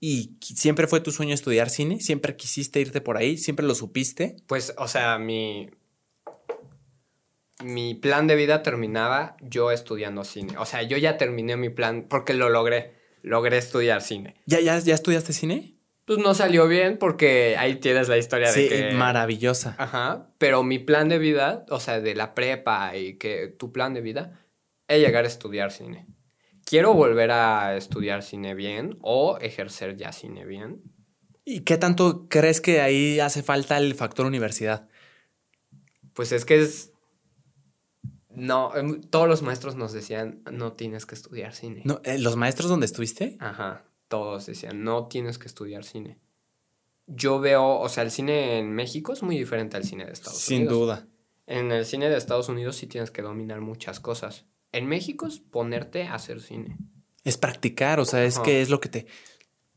[0.00, 2.00] ¿Y siempre fue tu sueño estudiar cine?
[2.00, 3.38] ¿Siempre quisiste irte por ahí?
[3.38, 4.34] ¿Siempre lo supiste?
[4.48, 5.70] Pues, o sea, mi,
[7.62, 10.56] mi plan de vida terminaba yo estudiando cine.
[10.58, 12.94] O sea, yo ya terminé mi plan porque lo logré.
[13.22, 14.34] Logré estudiar cine.
[14.46, 15.76] ¿Ya, ya, ya estudiaste cine?
[16.04, 18.90] Pues no salió bien porque ahí tienes la historia de que...
[18.92, 19.76] maravillosa.
[19.78, 23.94] Ajá, pero mi plan de vida, o sea, de la prepa y que tu plan
[23.94, 24.40] de vida,
[24.88, 26.06] es llegar a estudiar cine.
[26.64, 30.82] Quiero volver a estudiar cine bien o ejercer ya cine bien.
[31.44, 34.88] ¿Y qué tanto crees que ahí hace falta el factor universidad?
[36.14, 36.91] Pues es que es
[38.34, 41.82] no, em, todos los maestros nos decían, no tienes que estudiar cine.
[41.84, 43.36] No, eh, ¿Los maestros donde estuviste?
[43.40, 46.18] Ajá, todos decían, no tienes que estudiar cine.
[47.06, 50.48] Yo veo, o sea, el cine en México es muy diferente al cine de Estados
[50.48, 50.68] Unidos.
[50.72, 51.06] Sin duda.
[51.46, 54.46] En el cine de Estados Unidos sí tienes que dominar muchas cosas.
[54.70, 56.78] En México es ponerte a hacer cine.
[57.24, 59.06] Es practicar, o sea, es que es lo que te...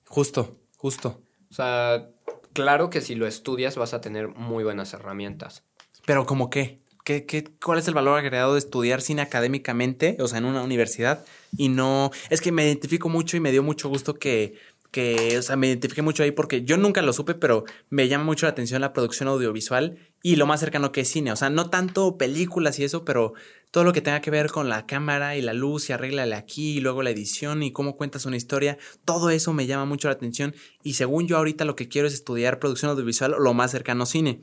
[0.07, 1.21] Justo, justo.
[1.49, 2.09] O sea,
[2.53, 5.63] claro que si lo estudias vas a tener muy buenas herramientas.
[6.05, 6.84] ¿Pero como qué?
[7.05, 10.63] ¿Qué, qué, cuál es el valor agregado de estudiar cine académicamente, o sea, en una
[10.63, 11.23] universidad?
[11.55, 14.55] Y no, es que me identifico mucho y me dio mucho gusto que,
[14.89, 18.23] que, o sea, me identifiqué mucho ahí porque yo nunca lo supe, pero me llama
[18.23, 21.31] mucho la atención la producción audiovisual y lo más cercano que es cine.
[21.31, 23.33] O sea, no tanto películas y eso, pero
[23.69, 26.77] todo lo que tenga que ver con la cámara y la luz y arréglale aquí
[26.77, 30.13] y luego la edición y cómo cuentas una historia, todo eso me llama mucho la
[30.15, 33.69] atención y según yo ahorita lo que quiero es estudiar producción audiovisual o lo más
[33.69, 34.41] cercano cine.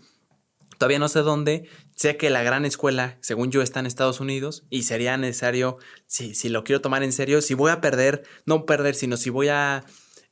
[0.83, 1.69] Todavía no sé dónde.
[1.95, 5.79] Sé que la gran escuela, según yo, está en Estados Unidos y sería necesario,
[6.09, 9.31] si, si lo quiero tomar en serio, si voy a perder, no perder, sino si
[9.31, 9.85] voy a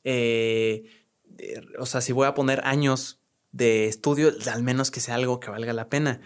[0.03, 0.83] eh,
[1.79, 3.21] o sea, si voy a poner años
[3.53, 6.19] de estudio, al menos que sea algo que valga la pena.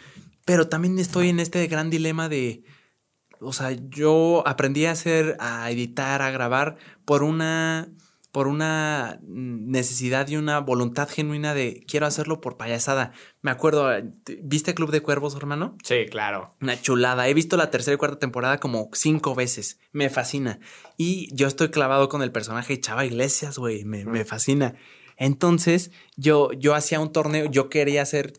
[0.44, 2.64] Pero también estoy en este gran dilema de,
[3.42, 7.94] o sea, yo aprendí a hacer, a editar, a grabar por una
[8.36, 13.14] por una necesidad y una voluntad genuina de quiero hacerlo por payasada.
[13.41, 13.90] Me acuerdo,
[14.44, 15.78] ¿viste Club de Cuervos, hermano?
[15.86, 16.53] Sí, claro.
[16.60, 17.30] Una chulada.
[17.30, 19.80] He visto la tercera y cuarta temporada como cinco veces.
[19.94, 20.60] Me fascina.
[20.98, 23.86] Y yo estoy clavado con el personaje Chava Iglesias, güey.
[23.86, 24.76] Me, me, fascina.
[25.16, 28.34] Entonces, yo, yo hacía un torneo, yo quería hacer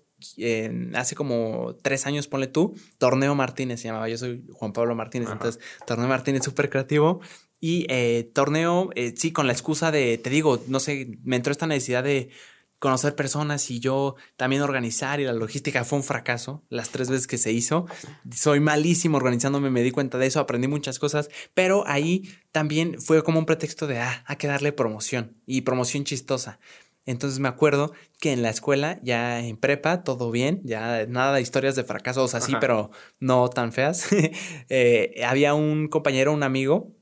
[0.95, 4.09] hace como tres años, ponle tú, Torneo Martínez se llamaba.
[4.09, 7.21] Yo soy Juan Pablo Martínez, entonces Torneo Martínez súper creativo.
[7.61, 11.53] Y eh, torneo, eh, sí, con la excusa de, te digo, no sé, me entró
[11.53, 12.31] esta necesidad de
[12.79, 17.27] conocer personas y yo también organizar y la logística fue un fracaso las tres veces
[17.27, 17.87] que se hizo.
[18.31, 23.23] Soy malísimo organizándome, me di cuenta de eso, aprendí muchas cosas, pero ahí también fue
[23.23, 26.59] como un pretexto de, ah, hay que darle promoción y promoción chistosa.
[27.07, 31.41] Entonces me acuerdo que en la escuela, ya en prepa, todo bien, ya nada de
[31.41, 34.09] historias de fracasos así, pero no tan feas.
[34.69, 36.96] Eh, había un compañero, un amigo,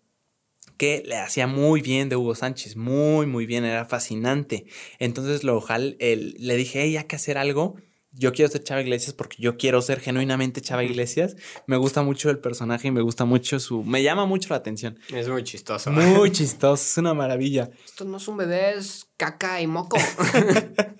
[0.77, 4.67] que le hacía muy bien de Hugo Sánchez, muy, muy bien, era fascinante.
[4.99, 5.65] Entonces lo,
[5.99, 7.77] le dije, hey, hay que hacer algo.
[8.17, 11.35] Yo quiero ser Chava Iglesias porque yo quiero ser genuinamente Chava Iglesias.
[11.67, 13.83] Me gusta mucho el personaje y me gusta mucho su...
[13.83, 15.01] Me llama mucho la atención.
[15.13, 15.91] Es muy chistoso.
[15.91, 17.71] Muy chistoso, es una maravilla.
[17.85, 19.97] Esto no es un bebé, es caca y moco.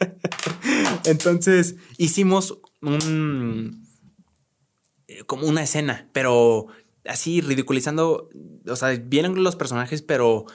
[1.05, 3.85] Entonces hicimos un...
[5.07, 6.67] Eh, como una escena, pero
[7.07, 8.31] así ridiculizando,
[8.67, 10.47] o sea, vienen los personajes, pero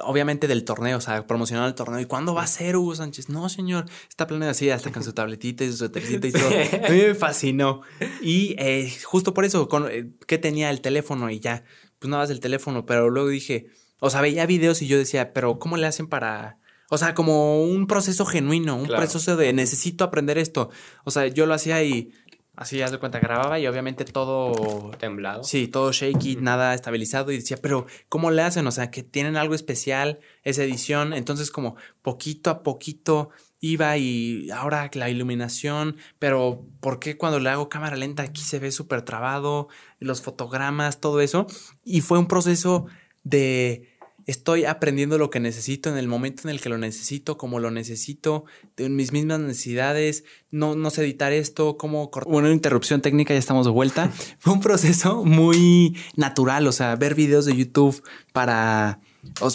[0.00, 2.00] obviamente del torneo, o sea, promocionando el torneo.
[2.00, 3.28] ¿Y cuándo va a ser Hugo Sánchez?
[3.28, 6.48] No, señor, está planeado así, hasta con su tabletita y su tercita y todo.
[6.86, 7.82] A mí me fascinó.
[8.20, 11.64] Y eh, justo por eso, con, eh, que tenía el teléfono y ya,
[11.98, 13.68] pues nada más el teléfono, pero luego dije,
[13.98, 16.58] o sea, veía videos y yo decía, pero ¿cómo le hacen para...?
[16.88, 20.70] O sea, como un proceso genuino, un proceso de necesito aprender esto.
[21.02, 22.12] O sea, yo lo hacía y
[22.56, 24.90] Así, haz de cuenta, grababa y obviamente todo...
[24.98, 25.44] Temblado.
[25.44, 27.30] Sí, todo shaky, nada estabilizado.
[27.30, 28.66] Y decía, pero ¿cómo le hacen?
[28.66, 31.12] O sea, que tienen algo especial esa edición.
[31.12, 33.28] Entonces, como poquito a poquito
[33.60, 38.58] iba y ahora la iluminación, pero ¿por qué cuando le hago cámara lenta aquí se
[38.58, 39.68] ve súper trabado?
[39.98, 41.46] Los fotogramas, todo eso.
[41.84, 42.86] Y fue un proceso
[43.22, 43.95] de
[44.26, 47.70] estoy aprendiendo lo que necesito en el momento en el que lo necesito, como lo
[47.70, 48.44] necesito,
[48.76, 53.66] de mis mismas necesidades, no, no sé editar esto, como Una interrupción técnica, ya estamos
[53.66, 54.10] de vuelta.
[54.38, 59.00] Fue un proceso muy natural, o sea, ver videos de YouTube para,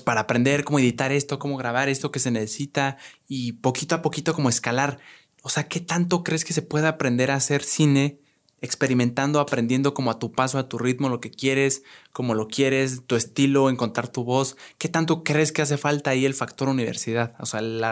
[0.06, 4.34] para aprender cómo editar esto, cómo grabar esto que se necesita y poquito a poquito
[4.34, 5.00] como escalar.
[5.44, 8.21] O sea, ¿qué tanto crees que se puede aprender a hacer cine
[8.62, 11.84] experimentando, aprendiendo como a tu paso, a tu ritmo, lo que quieres,
[12.14, 14.56] como lo quieres, tu estilo, encontrar tu voz.
[14.78, 17.36] ¿Qué tanto crees que hace falta ahí el factor universidad?
[17.40, 17.84] O sea, el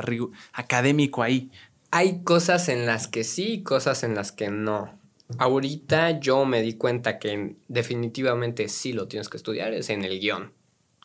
[0.54, 1.52] académico ahí.
[1.92, 4.98] Hay cosas en las que sí y cosas en las que no.
[5.38, 10.20] Ahorita yo me di cuenta que definitivamente sí lo tienes que estudiar, es en el
[10.20, 10.54] guion.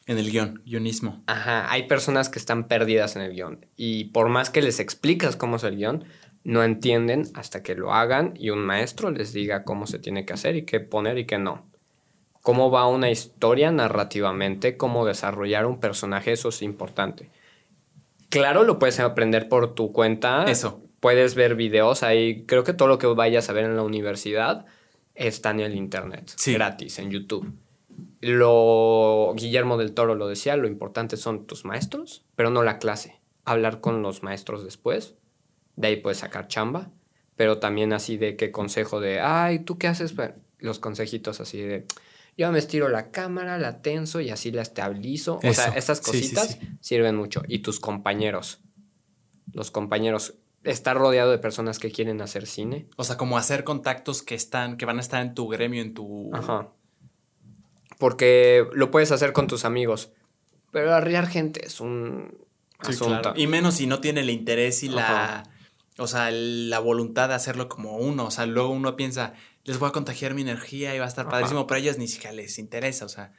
[0.06, 1.22] En el guion, guionismo.
[1.26, 3.66] Ajá, hay personas que están perdidas en el guion.
[3.76, 6.04] Y por más que les explicas cómo es el guion,
[6.44, 10.34] no entienden hasta que lo hagan y un maestro les diga cómo se tiene que
[10.34, 11.66] hacer y qué poner y qué no.
[12.42, 17.30] Cómo va una historia narrativamente, cómo desarrollar un personaje, eso es importante.
[18.28, 20.44] Claro, lo puedes aprender por tu cuenta.
[20.44, 20.82] Eso.
[21.00, 22.44] Puedes ver videos ahí.
[22.44, 24.66] Creo que todo lo que vayas a ver en la universidad
[25.14, 27.50] está en el internet, gratis, en YouTube.
[28.20, 33.20] Lo Guillermo del Toro lo decía, lo importante son tus maestros, pero no la clase.
[33.44, 35.14] Hablar con los maestros después
[35.76, 36.90] de ahí puedes sacar chamba,
[37.36, 40.14] pero también así de qué consejo de, ay, ¿tú qué haces?
[40.58, 41.86] Los consejitos así de,
[42.36, 45.38] yo me estiro la cámara, la tenso y así la estabilizo.
[45.42, 47.42] O sea, esas cositas sirven mucho.
[47.46, 48.60] Y tus compañeros,
[49.52, 50.34] los compañeros,
[50.64, 52.88] estar rodeado de personas que quieren hacer cine.
[52.96, 55.94] O sea, como hacer contactos que están, que van a estar en tu gremio, en
[55.94, 56.34] tu...
[56.34, 56.70] Ajá.
[57.98, 60.10] Porque lo puedes hacer con tus amigos,
[60.72, 62.36] pero arriar gente es un
[62.78, 63.32] asunto.
[63.36, 65.44] Y menos si no tiene el interés y la
[65.98, 68.26] o sea, la voluntad de hacerlo como uno.
[68.26, 69.34] O sea, luego uno piensa,
[69.64, 72.08] les voy a contagiar mi energía y va a estar padrísimo, pero a ellos ni
[72.08, 73.04] siquiera les interesa.
[73.04, 73.32] O sea,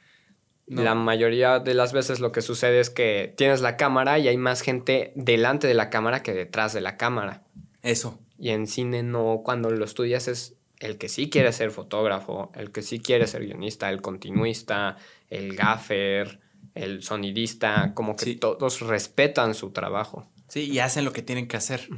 [0.66, 4.36] La mayoría de las veces lo que sucede es que tienes la cámara y hay
[4.36, 7.44] más gente delante de la cámara que detrás de la cámara.
[7.82, 8.18] Eso.
[8.38, 12.70] Y en cine no, cuando lo estudias es el que sí quiere ser fotógrafo, el
[12.70, 14.96] que sí quiere ser guionista, el continuista,
[15.30, 16.40] el gaffer,
[16.74, 20.28] el sonidista, como que todos respetan su trabajo.
[20.48, 21.88] Sí, y hacen lo que tienen que hacer.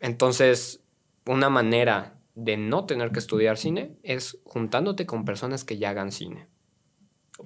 [0.00, 0.84] Entonces,
[1.26, 6.12] una manera de no tener que estudiar cine es juntándote con personas que ya hagan
[6.12, 6.48] cine.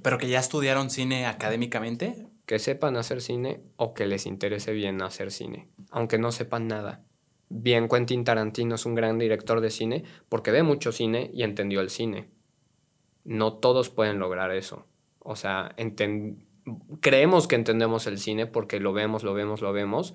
[0.03, 2.27] ¿Pero que ya estudiaron cine académicamente?
[2.47, 7.05] Que sepan hacer cine o que les interese bien hacer cine, aunque no sepan nada.
[7.51, 11.81] Bien, Quentin Tarantino es un gran director de cine porque ve mucho cine y entendió
[11.81, 12.29] el cine.
[13.25, 14.87] No todos pueden lograr eso.
[15.19, 15.75] O sea,
[17.01, 20.15] creemos que entendemos el cine porque lo vemos, lo vemos, lo vemos,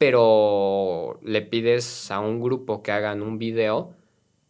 [0.00, 3.92] pero le pides a un grupo que hagan un video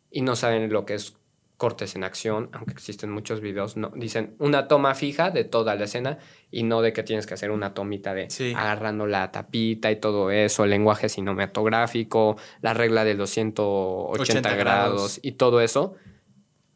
[0.08, 1.16] y no saben lo que es
[1.56, 5.86] cortes en acción, aunque existen muchos videos, no, dicen una toma fija de toda la
[5.86, 6.18] escena
[6.52, 10.30] y no de que tienes que hacer una tomita de agarrando la tapita y todo
[10.30, 15.18] eso, el lenguaje cinematográfico, la regla de los 180 grados.
[15.20, 15.96] y todo eso.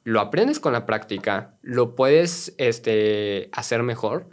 [0.02, 4.30] Lo aprendes con la práctica, lo puedes este, hacer mejor,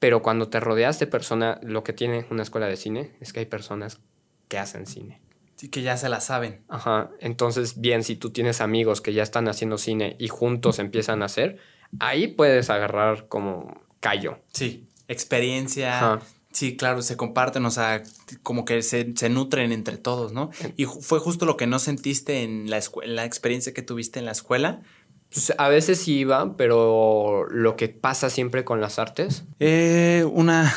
[0.00, 3.40] pero cuando te rodeas de personas, lo que tiene una escuela de cine es que
[3.40, 4.00] hay personas
[4.48, 5.20] que hacen cine.
[5.56, 6.64] Sí, que ya se la saben.
[6.68, 7.10] Ajá.
[7.20, 11.26] Entonces, bien, si tú tienes amigos que ya están haciendo cine y juntos empiezan a
[11.26, 11.58] hacer,
[11.98, 14.38] ahí puedes agarrar como callo.
[14.54, 16.18] Sí, experiencia.
[16.50, 18.02] Sí, claro, se comparten, o sea,
[18.42, 20.50] como que se, nutren entre todos, ¿no?
[20.76, 24.24] Y fue justo lo que no sentiste en la, en la experiencia que tuviste en
[24.24, 24.82] la escuela.
[25.32, 29.44] Pues a veces sí iba, pero lo que pasa siempre con las artes.
[29.60, 30.74] Eh, una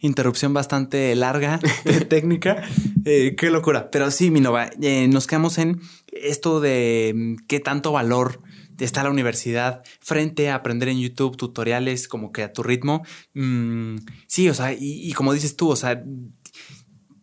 [0.00, 1.60] interrupción bastante larga,
[2.08, 2.62] técnica.
[3.04, 3.90] Eh, qué locura.
[3.90, 5.80] Pero sí, Minova, eh, nos quedamos en
[6.12, 8.42] esto de mm, qué tanto valor
[8.84, 13.04] está la universidad frente a aprender en YouTube tutoriales como que a tu ritmo.
[13.34, 13.96] Mm,
[14.26, 16.04] sí, o sea, y, como dices tú, o sea,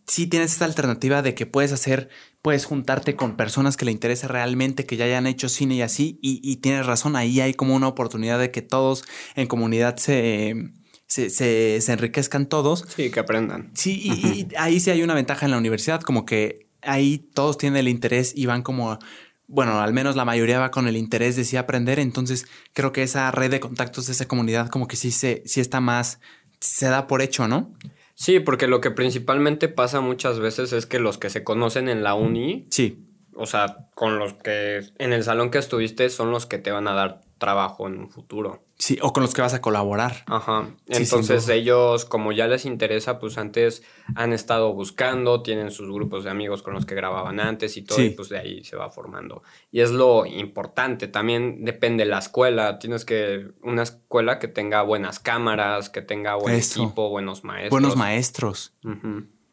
[0.07, 2.09] sí tienes esta alternativa de que puedes hacer,
[2.43, 6.19] puedes juntarte con personas que le interese realmente, que ya hayan hecho cine y así,
[6.21, 9.03] y, y tienes razón, ahí hay como una oportunidad de que todos
[9.35, 10.71] en comunidad se
[11.07, 12.85] se, enriquezcan todos.
[12.95, 13.71] Sí, que aprendan.
[13.73, 17.77] Sí, y, ahí sí hay una ventaja en la universidad, como que ahí todos tienen
[17.77, 18.99] el interés y van como,
[19.47, 23.03] bueno, al menos la mayoría va con el interés de sí aprender, entonces creo que
[23.03, 26.19] esa red de contactos de esa comunidad como que sí, se, sí está más,
[26.59, 27.73] se da por hecho, ¿no?
[28.15, 32.03] Sí, porque lo que principalmente pasa muchas veces es que los que se conocen en
[32.03, 33.05] la uni, sí.
[33.35, 36.87] o sea, con los que en el salón que estuviste son los que te van
[36.87, 38.63] a dar trabajo en un futuro.
[38.77, 40.23] Sí, o con los que vas a colaborar.
[40.25, 40.67] Ajá.
[40.87, 43.83] Entonces ellos, como ya les interesa, pues antes
[44.15, 48.01] han estado buscando, tienen sus grupos de amigos con los que grababan antes y todo,
[48.01, 49.43] y pues de ahí se va formando.
[49.71, 54.81] Y es lo importante, también depende de la escuela, tienes que, una escuela que tenga
[54.81, 57.69] buenas cámaras, que tenga buen equipo, buenos maestros.
[57.69, 58.73] Buenos maestros.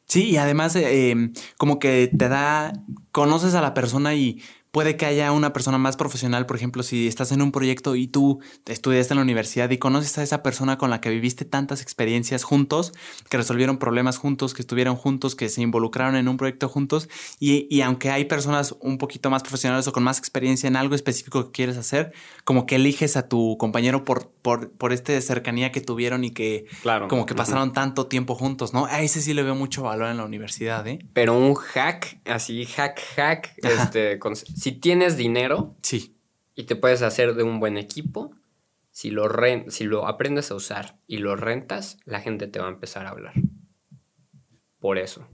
[0.06, 2.72] Sí, y además eh, como que te da,
[3.12, 7.08] conoces a la persona y Puede que haya una persona más profesional, por ejemplo, si
[7.08, 10.78] estás en un proyecto y tú estudiaste en la universidad y conoces a esa persona
[10.78, 12.92] con la que viviste tantas experiencias juntos,
[13.28, 17.08] que resolvieron problemas juntos, que estuvieron juntos, que se involucraron en un proyecto juntos,
[17.40, 21.46] y, aunque hay personas un poquito más profesionales o con más experiencia en algo específico
[21.46, 22.12] que quieres hacer,
[22.44, 26.66] como que eliges a tu compañero por, por, por esta cercanía que tuvieron y que
[26.82, 27.08] claro.
[27.08, 28.86] como que pasaron tanto tiempo juntos, ¿no?
[28.86, 31.00] A ese sí le veo mucho valor en la universidad, ¿eh?
[31.12, 36.18] Pero un hack, así, hack, hack, este, con si tienes dinero sí.
[36.54, 38.32] y te puedes hacer de un buen equipo,
[38.90, 39.26] si lo,
[39.68, 43.08] si lo aprendes a usar y lo rentas, la gente te va a empezar a
[43.08, 43.32] hablar.
[44.78, 45.26] Por eso.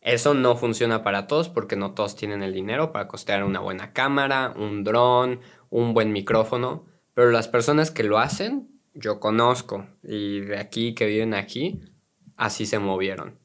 [0.00, 3.92] Eso no funciona para todos porque no todos tienen el dinero para costear una buena
[3.92, 5.38] cámara, un dron,
[5.70, 6.84] un buen micrófono.
[7.14, 9.86] Pero las personas que lo hacen, yo conozco.
[10.02, 11.80] Y de aquí, que viven aquí,
[12.36, 13.38] así se movieron.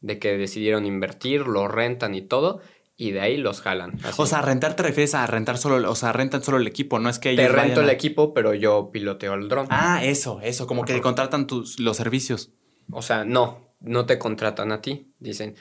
[0.00, 2.60] De que decidieron invertir, lo rentan y todo
[3.02, 3.98] y de ahí los jalan.
[4.16, 7.08] O sea, rentar te refieres a rentar solo, o sea, rentan solo el equipo, no
[7.08, 9.66] es que ellos Te rento el equipo, pero yo piloteo el dron.
[9.70, 12.50] Ah, eso, eso, como que contratan tus, los servicios.
[12.92, 15.12] O sea, no, no te contratan a ti.
[15.18, 15.56] Dicen,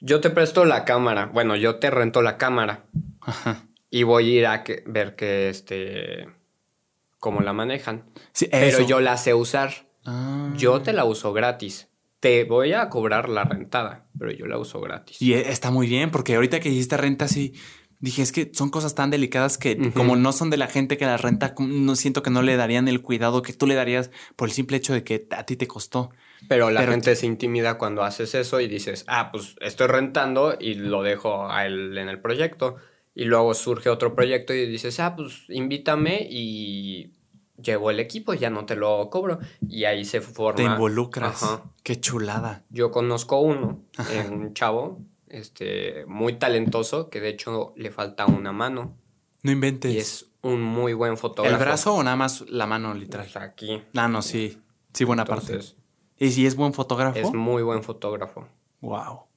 [0.00, 2.86] yo te presto la cámara, bueno, yo te rento la cámara.
[3.20, 3.66] Ajá.
[3.90, 6.26] Y voy a ir a ver que, este,
[7.18, 8.04] cómo la manejan.
[8.32, 9.88] Sí, pero yo la sé usar.
[10.06, 10.54] Ah.
[10.56, 11.88] Yo te la uso gratis
[12.20, 15.20] te voy a cobrar la rentada, pero yo la uso gratis.
[15.22, 17.54] Y e, está muy bien, porque ahorita que hiciste renta, sí,
[18.00, 21.04] dije, es que son cosas tan delicadas que como no son de la gente que
[21.04, 24.48] la renta, no siento que no le darían el cuidado que tú le darías por
[24.48, 26.10] el simple hecho de que a ti te costó.
[26.48, 30.74] Pero la gente se intimida cuando haces eso y dices, ah, pues estoy rentando y
[30.74, 32.76] lo dejo a él en el proyecto.
[33.14, 37.17] Y luego surge otro proyecto y dices, ah, pues invítame y
[37.62, 39.38] llevo el equipo, ya no te lo cobro.
[39.68, 40.56] Y ahí se forma.
[40.56, 41.60] Te involucras.
[41.82, 42.64] Qué chulada.
[42.70, 43.82] Yo conozco uno,
[44.30, 48.96] un chavo, este, muy talentoso, que de hecho le falta una mano.
[49.42, 49.92] No inventes.
[49.92, 51.56] Y es un muy buen fotógrafo.
[51.56, 53.26] ¿El brazo o nada más la mano, literal?
[53.26, 53.82] Pues aquí.
[53.94, 54.58] Ah, no, sí.
[54.92, 55.58] Sí, buena parte.
[56.16, 57.18] ¿Y si es buen fotógrafo?
[57.18, 58.48] Es muy buen fotógrafo.
[58.80, 59.27] Wow.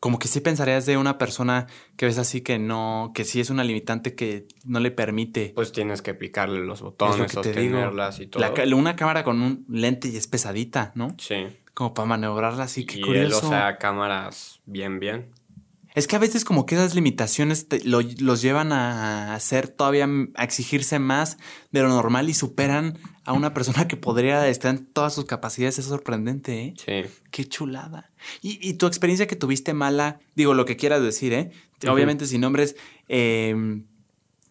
[0.00, 1.66] Como que sí pensarías de una persona
[1.96, 5.52] que ves así que no, que sí es una limitante que no le permite.
[5.54, 8.44] Pues tienes que picarle los botones, sostenerlas y todo.
[8.76, 11.16] una cámara con un lente y es pesadita, ¿no?
[11.18, 11.46] Sí.
[11.74, 13.40] Como para maniobrarla así, que y curioso.
[13.40, 15.30] Él, o sea, cámaras bien, bien.
[15.94, 21.00] Es que a veces como que esas limitaciones los llevan a hacer todavía, a exigirse
[21.00, 21.38] más
[21.72, 22.98] de lo normal y superan
[23.28, 25.78] a una persona que podría estar en todas sus capacidades.
[25.78, 26.74] Es sorprendente, ¿eh?
[26.78, 27.10] Sí.
[27.30, 28.10] Qué chulada.
[28.40, 31.50] Y, tu experiencia que tuviste mala, digo lo que quieras decir, ¿eh?
[31.86, 32.74] Obviamente sin nombres,
[33.10, 33.82] eh,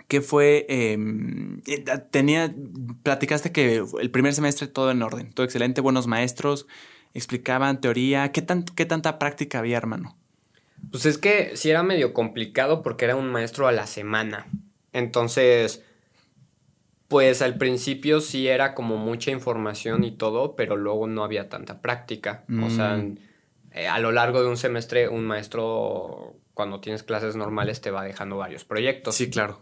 [0.07, 0.67] ¿qué fue?
[0.69, 2.53] Em, eh, tenía,
[3.01, 6.67] platicaste que el primer semestre todo en orden, todo excelente, buenos maestros,
[7.15, 8.31] explicaban teoría.
[8.31, 10.15] ¿Qué, tan, qué tanta práctica había, hermano?
[10.91, 14.45] Pues es que sí era medio complicado porque era un maestro a la semana.
[14.93, 15.83] Entonces,
[17.07, 21.81] pues al principio sí era como mucha información y todo, pero luego no había tanta
[21.81, 22.43] práctica.
[22.63, 23.17] O sea, mm.
[23.71, 28.03] eh, a lo largo de un semestre un maestro cuando tienes clases normales te va
[28.03, 29.15] dejando varios proyectos.
[29.15, 29.61] Sí, claro.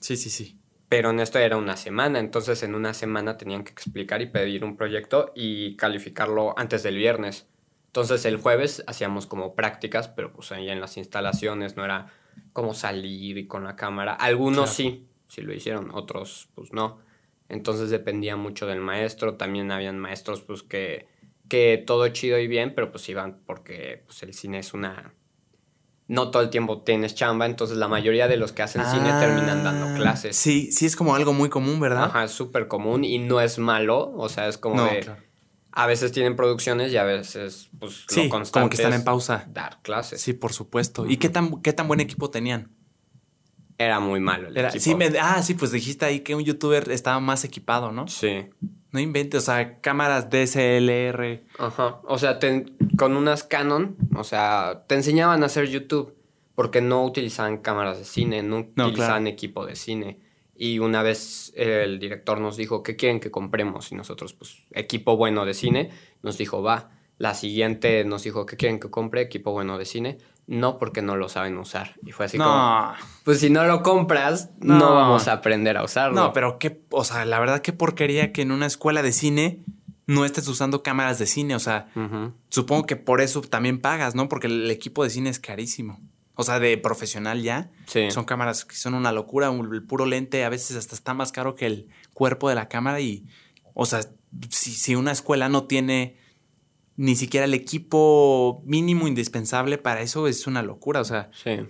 [0.00, 0.58] Sí, sí, sí.
[0.88, 4.64] Pero en esto era una semana, entonces en una semana tenían que explicar y pedir
[4.64, 7.48] un proyecto y calificarlo antes del viernes.
[7.88, 12.12] Entonces el jueves hacíamos como prácticas, pero pues ahí en las instalaciones no era
[12.52, 14.12] como salir y con la cámara.
[14.14, 16.98] Algunos sí, sí lo hicieron, otros pues no.
[17.48, 19.34] Entonces dependía mucho del maestro.
[19.34, 21.06] También habían maestros pues que,
[21.48, 25.14] que todo chido y bien, pero pues iban porque pues el cine es una...
[26.08, 29.64] No todo el tiempo tienes chamba, entonces la mayoría de los que hacen cine terminan
[29.64, 30.36] dando ah, clases.
[30.36, 32.04] Sí, sí es como algo muy común, ¿verdad?
[32.04, 35.04] Ajá, es súper común y no es malo, o sea, es como de
[35.76, 39.44] a veces tienen producciones y a veces, pues, sí, como que están en pausa.
[39.52, 40.22] Dar clases.
[40.22, 41.06] Sí, por supuesto.
[41.06, 42.74] ¿Y qué tan, qué tan buen equipo tenían?
[43.78, 44.78] Era muy malo el equipo.
[44.82, 48.08] Sí, me, ah, sí, pues dijiste ahí que un youtuber estaba más equipado, ¿no?
[48.08, 48.46] Sí.
[48.92, 51.44] No inventes, o sea, cámaras DSLR.
[51.58, 52.00] Ajá.
[52.04, 52.38] O sea,
[52.96, 56.14] con unas Canon, o sea, te enseñaban a hacer YouTube
[56.54, 60.20] porque no utilizaban cámaras de cine, no, utilizaban equipo de cine.
[60.54, 63.92] Y una vez el director nos dijo, ¿qué quieren que compremos?
[63.92, 65.90] Y nosotros, pues, equipo bueno de cine.
[66.22, 66.92] Nos dijo, va.
[67.18, 69.20] La siguiente nos dijo, ¿qué quieren que compre?
[69.20, 70.16] Equipo bueno de cine.
[70.46, 71.96] No, porque no lo saben usar.
[72.04, 72.92] Y fue así como,
[73.24, 74.94] pues si no lo compras, no.
[74.94, 76.14] vamos a aprender a usarlo.
[76.14, 79.64] No, pero qué, o sea, la verdad qué porquería que en una escuela de cine
[80.06, 81.56] no estés usando cámaras de cine.
[81.56, 81.88] O sea,
[82.48, 84.28] supongo que por eso también pagas, ¿no?
[84.28, 86.00] Porque el equipo de cine es carísimo.
[86.36, 87.70] O sea, de profesional ya.
[87.86, 88.10] Sí.
[88.12, 89.48] Son cámaras que son una locura.
[89.50, 93.00] El puro lente a veces hasta está más caro que el cuerpo de la cámara.
[93.00, 93.26] Y,
[93.74, 94.00] o sea,
[94.50, 96.18] si, si una escuela no tiene
[96.96, 101.00] ni siquiera el equipo mínimo indispensable para eso, es una locura.
[101.00, 101.60] O sea, sí.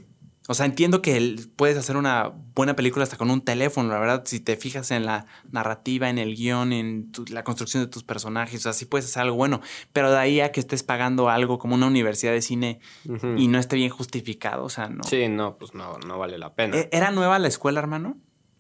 [0.49, 4.23] O sea, entiendo que puedes hacer una buena película hasta con un teléfono, la verdad,
[4.27, 8.61] si te fijas en la narrativa, en el guion, en la construcción de tus personajes,
[8.61, 9.61] o sea, sí puedes hacer algo bueno,
[9.93, 12.81] pero de ahí a que estés pagando algo como una universidad de cine
[13.37, 15.03] y no esté bien justificado, o sea, no.
[15.03, 16.77] Sí, no, pues no, no vale la pena.
[16.77, 18.17] ¿E-, ¿Era nueva la escuela, hermano?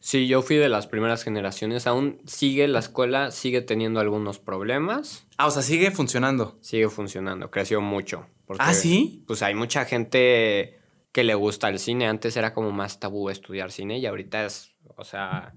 [0.06, 5.26] Sí, yo fui de las primeras generaciones, aún sigue la escuela, sigue teniendo algunos problemas.
[5.36, 6.56] Ah, o sea, sigue funcionando.
[6.60, 8.24] Sigue funcionando, creció mucho.
[8.60, 9.24] ah, sí.
[9.26, 10.78] Pues hay mucha gente
[11.10, 12.06] que le gusta el cine.
[12.06, 15.56] Antes era como más tabú estudiar cine y ahorita es, o sea,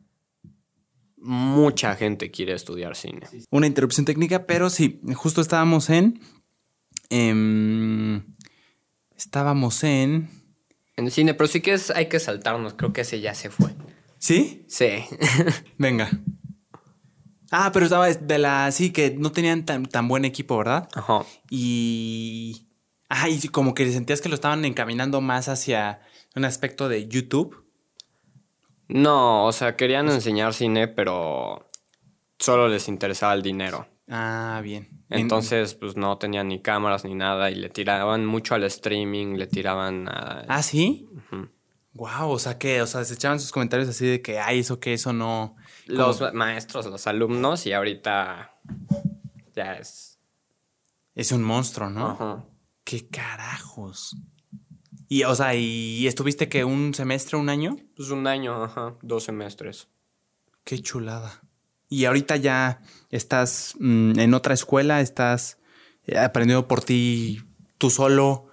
[1.17, 3.27] mucha gente quiere estudiar cine.
[3.51, 6.21] Una interrupción técnica, pero sí, justo estábamos en...
[7.11, 8.23] Em,
[9.15, 10.27] estábamos en...
[10.95, 13.75] En cine, pero sí que es, hay que saltarnos, creo que ese ya se fue.
[14.19, 14.65] ¿Sí?
[14.67, 15.03] Sí.
[15.77, 16.09] Venga.
[17.51, 18.71] Ah, pero estaba de la...
[18.71, 20.87] Sí, que no tenían tan, tan buen equipo, ¿verdad?
[20.93, 21.23] Ajá.
[21.49, 22.69] Y
[23.09, 26.01] Ah, y como que sentías que lo estaban encaminando más hacia
[26.35, 27.65] un aspecto de YouTube.
[28.87, 31.67] No, o sea, querían enseñar cine, pero
[32.37, 33.87] solo les interesaba el dinero.
[34.07, 35.03] Ah, bien.
[35.09, 39.47] Entonces, pues no tenían ni cámaras ni nada y le tiraban mucho al streaming, le
[39.47, 40.45] tiraban a...
[40.47, 41.07] Ah, sí.
[41.93, 44.79] Wow, o sea que, o sea, se echaban sus comentarios así de que, ay, eso
[44.79, 45.55] que eso no.
[45.85, 48.59] Los maestros, los alumnos y ahorita
[49.55, 50.19] ya es.
[51.15, 52.11] Es un monstruo, ¿no?
[52.11, 52.45] Ajá.
[52.83, 54.15] ¿Qué carajos?
[55.07, 57.77] Y, o sea, ¿y estuviste que un semestre, un año?
[57.95, 59.87] Pues un año, ajá, dos semestres.
[60.63, 61.41] Qué chulada.
[61.89, 65.57] Y ahorita ya estás mm, en otra escuela, estás
[66.05, 67.41] eh, aprendiendo por ti
[67.79, 68.48] tú solo.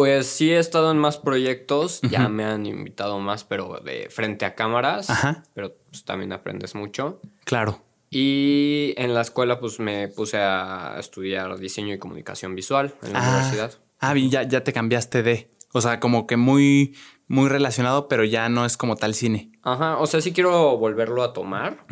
[0.00, 4.46] Pues sí he estado en más proyectos, ya me han invitado más, pero de frente
[4.46, 5.42] a cámaras, Ajá.
[5.52, 7.20] pero pues, también aprendes mucho.
[7.44, 7.82] Claro.
[8.08, 13.18] Y en la escuela pues me puse a estudiar diseño y comunicación visual en la
[13.18, 13.28] ah.
[13.28, 13.74] universidad.
[13.98, 16.96] Ah, bien, ya, ya te cambiaste de, o sea, como que muy,
[17.28, 19.52] muy relacionado, pero ya no es como tal cine.
[19.60, 21.84] Ajá, o sea, sí quiero volverlo a tomar,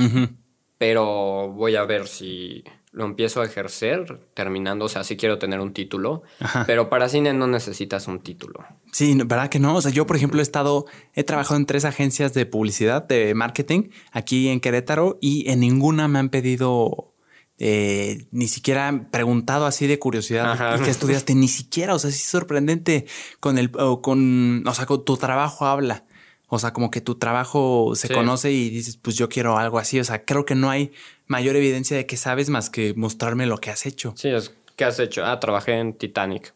[0.79, 5.61] pero voy a ver si lo empiezo a ejercer terminando, o sea, sí quiero tener
[5.61, 6.23] un título,
[6.67, 8.65] pero para cine no necesitas un título.
[8.93, 9.77] Sí, ¿verdad que no?
[9.77, 13.35] O sea, yo, por ejemplo, he estado, he trabajado en tres agencias de publicidad, de
[13.35, 17.15] marketing, aquí en Querétaro, y en ninguna me han pedido,
[17.59, 21.35] eh, ni siquiera preguntado así de curiosidad, ¿y qué estudiaste?
[21.35, 23.07] ni siquiera, o sea, sí es sorprendente
[23.41, 26.05] con el, con, o sea, con tu trabajo habla.
[26.51, 30.01] O sea, como que tu trabajo se conoce y dices, pues yo quiero algo así.
[30.01, 30.93] O sea, creo que no hay
[31.29, 34.15] mayor evidencia de que sabes más que mostrarme lo que has hecho.
[34.17, 35.25] Sí, es ¿qué has hecho?
[35.27, 36.55] Ah, trabajé en Titanic.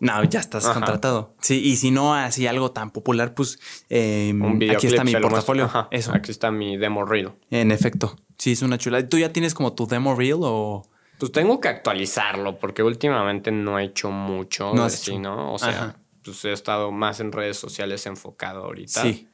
[0.00, 1.34] No, ya estás contratado.
[1.40, 3.58] Sí, y si no así algo tan popular, pues
[3.88, 4.34] eh,
[4.70, 5.70] aquí está mi portafolio.
[5.90, 6.12] Eso.
[6.12, 7.30] Aquí está mi demo reel.
[7.50, 8.16] En efecto.
[8.36, 9.08] Sí, es una chula.
[9.08, 10.82] ¿Tú ya tienes como tu demo reel o...?
[11.18, 15.54] Pues tengo que actualizarlo porque últimamente no he hecho mucho no de ¿no?
[15.54, 19.02] O sea, pues he estado más en redes sociales enfocado ahorita.
[19.02, 19.28] Sí.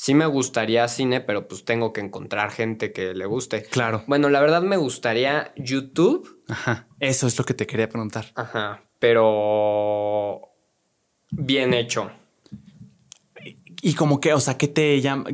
[0.00, 3.64] Sí me gustaría cine, pero pues tengo que encontrar gente que le guste.
[3.64, 4.04] Claro.
[4.06, 6.40] Bueno, la verdad me gustaría YouTube.
[6.46, 6.86] Ajá.
[7.00, 8.26] Eso es lo que te quería preguntar.
[8.36, 8.84] Ajá.
[9.00, 10.52] Pero
[11.32, 12.12] bien hecho.
[13.82, 15.30] Y como que, o sea, ¿qué te llama?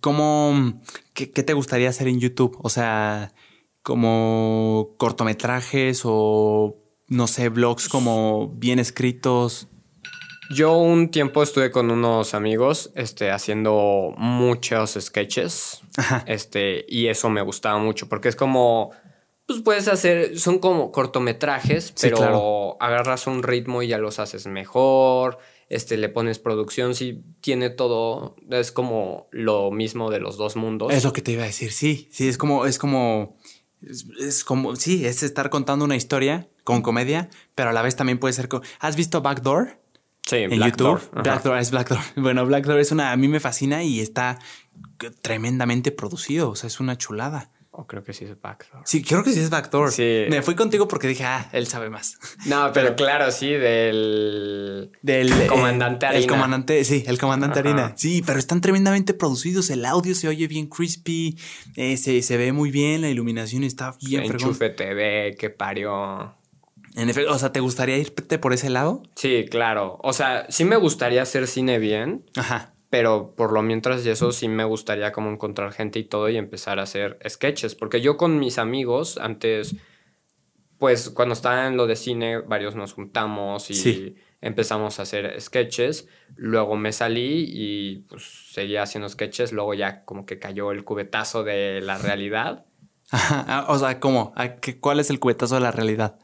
[0.00, 0.80] ¿Cómo,
[1.12, 2.58] qué, qué te gustaría hacer en YouTube?
[2.62, 3.34] O sea,
[3.82, 9.68] como cortometrajes o no sé, blogs como bien escritos.
[10.52, 15.80] Yo un tiempo estuve con unos amigos este, haciendo muchos sketches.
[16.26, 18.90] Este, y eso me gustaba mucho porque es como.
[19.46, 20.38] Pues puedes hacer.
[20.38, 25.38] Son como cortometrajes, pero agarras un ritmo y ya los haces mejor.
[25.68, 28.34] Este, le pones producción, sí, tiene todo.
[28.50, 30.92] Es como lo mismo de los dos mundos.
[30.92, 32.08] Es lo que te iba a decir, sí.
[32.10, 32.66] Sí, es como.
[32.66, 33.36] Es como.
[33.82, 34.74] Es, como.
[34.74, 38.48] Sí, es estar contando una historia con comedia, pero a la vez también puede ser.
[38.80, 39.78] ¿Has visto Backdoor?
[40.22, 41.00] Sí, en YouTube.
[41.12, 42.00] Blackdoor es Blackdoor.
[42.16, 43.12] Bueno, Blackdoor es una.
[43.12, 44.38] A mí me fascina y está
[45.22, 46.50] tremendamente producido.
[46.50, 47.50] O sea, es una chulada.
[47.72, 48.82] O creo que sí es Backdoor.
[48.84, 49.92] Sí, creo que sí es Backdoor.
[49.92, 50.24] Sí.
[50.28, 52.18] Me fui contigo porque dije, ah, él sabe más.
[52.46, 54.90] No, pero, claro, sí, del.
[55.02, 55.32] Del.
[55.32, 56.20] Eh, comandante Harina.
[56.20, 57.92] El comandante, sí, el comandante Harina.
[57.96, 59.70] Sí, pero están tremendamente producidos.
[59.70, 61.38] El audio se oye bien crispy.
[61.76, 63.02] Eh, se, ve muy bien.
[63.02, 66.34] La iluminación está bien Enchufe TV, que parió.
[66.96, 69.02] En efecto, o sea, ¿te gustaría irte por ese lado?
[69.14, 69.98] Sí, claro.
[70.02, 72.24] O sea, sí me gustaría hacer cine bien.
[72.36, 72.74] Ajá.
[72.90, 76.36] Pero por lo mientras y eso sí me gustaría como encontrar gente y todo y
[76.36, 77.76] empezar a hacer sketches.
[77.76, 79.76] Porque yo con mis amigos antes,
[80.78, 86.08] pues cuando estaba en lo de cine, varios nos juntamos y empezamos a hacer sketches.
[86.34, 89.52] Luego me salí y pues seguía haciendo sketches.
[89.52, 92.66] Luego ya como que cayó el cubetazo de la realidad.
[93.12, 93.66] Ajá.
[93.68, 94.34] O sea, ¿cómo?
[94.80, 96.18] ¿Cuál es el cubetazo de la realidad?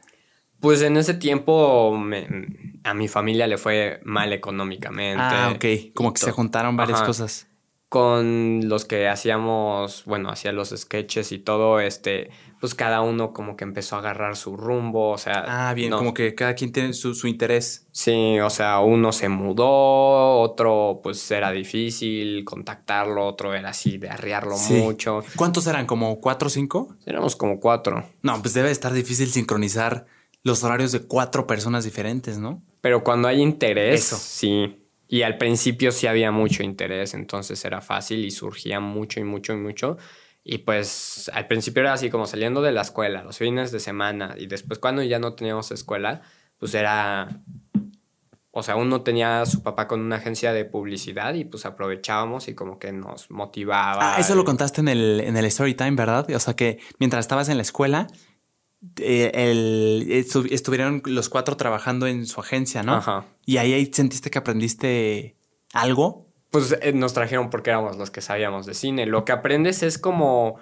[0.59, 1.97] Pues en ese tiempo
[2.83, 5.21] a mi familia le fue mal económicamente.
[5.21, 5.93] Ah, ok.
[5.93, 7.47] Como que se juntaron varias cosas.
[7.89, 13.55] Con los que hacíamos, bueno, hacía los sketches y todo, este, pues cada uno como
[13.55, 15.69] que empezó a agarrar su rumbo, o sea.
[15.69, 17.87] Ah, bien, como que cada quien tiene su, su, interés.
[17.93, 24.09] Sí, o sea, uno se mudó, otro pues era difícil contactarlo, otro era así de
[24.09, 25.23] arriarlo mucho.
[25.37, 25.85] ¿Cuántos eran?
[25.85, 26.93] ¿Como cuatro o cinco?
[27.05, 28.09] Éramos como cuatro.
[28.21, 30.07] No, pues debe estar difícil sincronizar
[30.43, 32.63] los horarios de cuatro personas diferentes, ¿no?
[32.81, 34.83] Pero cuando hay interés, sí.
[35.09, 39.53] Y al principio sí había mucho interés, entonces era fácil y surgía mucho y mucho
[39.53, 39.97] y mucho.
[40.43, 44.35] Y pues al principio era así como saliendo de la escuela, los fines de semana,
[44.37, 46.21] y después cuando ya no teníamos escuela,
[46.57, 47.41] pues era,
[48.51, 52.47] o sea, uno tenía a su papá con una agencia de publicidad y pues aprovechábamos
[52.47, 54.15] y como que nos motivaba.
[54.15, 56.29] Ah, eso lo contaste en el, en el story time, ¿verdad?
[56.31, 58.07] O sea que mientras estabas en la escuela,
[58.97, 60.07] eh, el,
[60.51, 62.95] estuvieron los cuatro trabajando en su agencia, ¿no?
[62.95, 63.25] Ajá.
[63.45, 65.35] Y ahí, sentiste que aprendiste
[65.73, 66.27] algo.
[66.51, 69.05] Pues eh, nos trajeron porque éramos los que sabíamos de cine.
[69.05, 70.57] Lo que aprendes es como,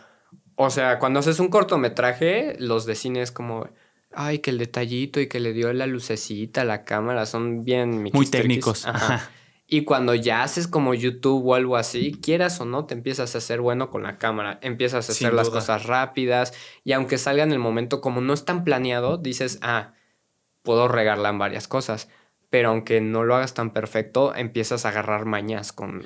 [0.55, 3.69] o sea, cuando haces un cortometraje, los de cine es como,
[4.13, 8.27] ay, que el detallito y que le dio la lucecita, la cámara, son bien muy
[8.27, 8.87] técnicos.
[8.87, 9.29] Ajá.
[9.67, 13.39] Y cuando ya haces como YouTube o algo así, quieras o no, te empiezas a
[13.39, 17.51] hacer bueno con la cámara, empiezas a hacer las cosas rápidas y aunque salga en
[17.51, 19.93] el momento como no es tan planeado, dices, ah,
[20.61, 22.09] puedo regarla en varias cosas.
[22.51, 26.03] Pero aunque no lo hagas tan perfecto, empiezas a agarrar mañas con...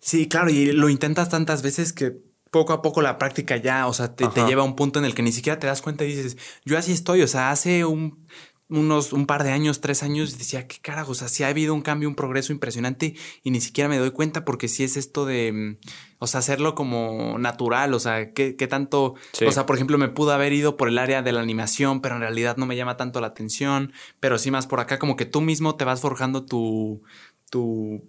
[0.00, 2.16] Sí, claro, y lo intentas tantas veces que
[2.50, 5.04] poco a poco la práctica ya, o sea, te, te lleva a un punto en
[5.04, 7.84] el que ni siquiera te das cuenta y dices, yo así estoy, o sea, hace
[7.84, 8.26] un
[8.68, 11.74] unos un par de años, tres años, decía, qué carajo, o sea, sí ha habido
[11.74, 15.24] un cambio, un progreso impresionante y ni siquiera me doy cuenta porque sí es esto
[15.24, 15.76] de, mm,
[16.18, 19.14] o sea, hacerlo como natural, o sea, qué, qué tanto,
[19.46, 22.16] o sea, por ejemplo, me pudo haber ido por el área de la animación, pero
[22.16, 25.24] en realidad no me llama tanto la atención, pero sí más por acá, como que
[25.24, 27.02] tú mismo te vas forjando tu,
[27.50, 28.04] tu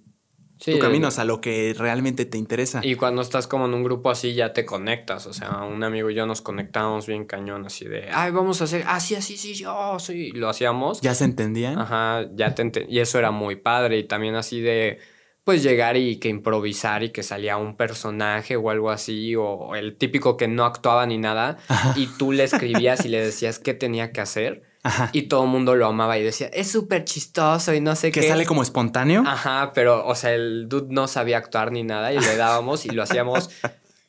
[0.64, 2.82] tu camino, o sea, lo que realmente te interesa.
[2.84, 5.26] Y cuando estás como en un grupo así, ya te conectas.
[5.26, 8.66] O sea, un amigo y yo nos conectamos bien cañón, así de, ay, vamos a
[8.66, 10.32] hacer, así, ah, así, sí, yo, sí.
[10.32, 11.02] lo hacíamos.
[11.02, 11.80] ¿Ya se entendían?
[11.80, 12.94] Ajá, ya te entendían.
[12.94, 14.00] Y eso era muy padre.
[14.00, 15.00] Y también así de,
[15.44, 19.96] pues llegar y que improvisar y que salía un personaje o algo así, o el
[19.96, 21.58] típico que no actuaba ni nada,
[21.96, 24.69] y tú le escribías y le decías qué tenía que hacer.
[25.12, 28.22] Y todo el mundo lo amaba y decía, es súper chistoso y no sé qué.
[28.22, 29.24] Que sale como espontáneo.
[29.26, 32.90] Ajá, pero, o sea, el dude no sabía actuar ni nada y le dábamos y
[32.90, 33.50] lo hacíamos.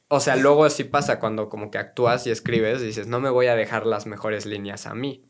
[0.08, 3.30] O sea, luego así pasa cuando como que actúas y escribes, y dices, no me
[3.30, 5.24] voy a dejar las mejores líneas a mí.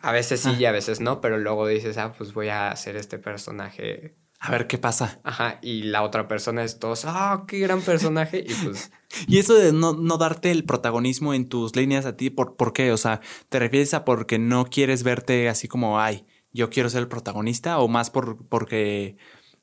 [0.00, 2.96] A veces sí y a veces no, pero luego dices, ah, pues voy a hacer
[2.96, 5.20] este personaje a ver qué pasa.
[5.22, 8.90] Ajá, y la otra persona es todos, ah, qué gran personaje, y pues...
[9.28, 12.72] y eso de no, no, darte el protagonismo en tus líneas a ti, ¿por, ¿por
[12.72, 12.90] qué?
[12.90, 17.02] O sea, ¿te refieres a porque no quieres verte así como, ay, yo quiero ser
[17.02, 19.16] el protagonista, o más por, porque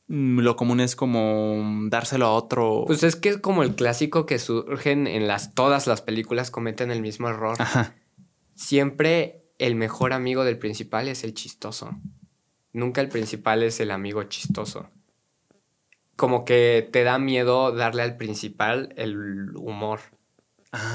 [0.07, 2.85] mm, lo común es como dárselo a otro?
[2.87, 6.89] Pues es que es como el clásico que surgen en las, todas las películas cometen
[6.89, 7.57] el mismo error.
[7.59, 7.97] Ajá.
[8.55, 11.99] Siempre el mejor amigo del principal es el chistoso.
[12.73, 14.89] Nunca el principal es el amigo chistoso.
[16.15, 19.99] Como que te da miedo darle al principal el humor.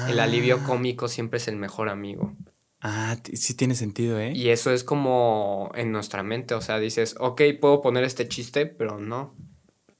[0.07, 0.65] El alivio ah.
[0.65, 2.33] cómico siempre es el mejor amigo.
[2.79, 4.31] Ah, sí tiene sentido, ¿eh?
[4.33, 8.67] Y eso es como en nuestra mente, o sea, dices, ok, puedo poner este chiste,
[8.67, 9.35] pero no.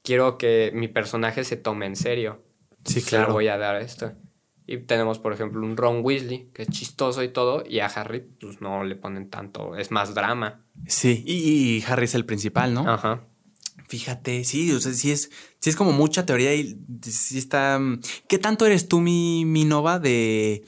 [0.02, 2.42] Quiero que mi personaje se tome en serio.
[2.84, 3.32] Sí, claro.
[3.32, 4.12] voy a dar esto.
[4.66, 8.20] Y tenemos, por ejemplo, un Ron Weasley, que es chistoso y todo, y a Harry,
[8.40, 10.64] pues no le ponen tanto, es más drama.
[10.86, 12.88] Sí, y, Harry es el principal, ¿no?
[12.88, 13.24] Ajá.
[13.88, 15.30] Fíjate, sí, o sea, sí es,
[15.60, 17.80] sí es como mucha teoría y sí está.
[18.28, 20.64] ¿Qué tanto eres tú, mi, mi Nova, de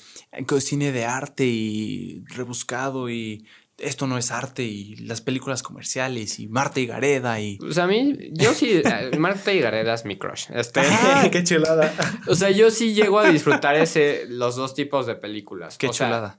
[0.61, 3.45] cine de arte y rebuscado y
[3.79, 7.57] esto no es arte y las películas comerciales y Marta y Gareda y...
[7.59, 10.47] Pues a mí, yo sí, eh, Marta y Gareda es mi crush.
[10.53, 10.81] Este,
[11.33, 11.95] ¡Qué chulada!
[12.27, 15.79] o sea, yo sí llego a disfrutar ese, los dos tipos de películas.
[15.79, 16.39] ¡Qué chulada!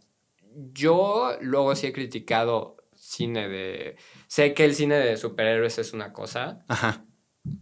[0.73, 3.95] yo luego sí he criticado cine de...
[4.27, 6.63] Sé que el cine de superhéroes es una cosa.
[6.67, 7.05] Ajá.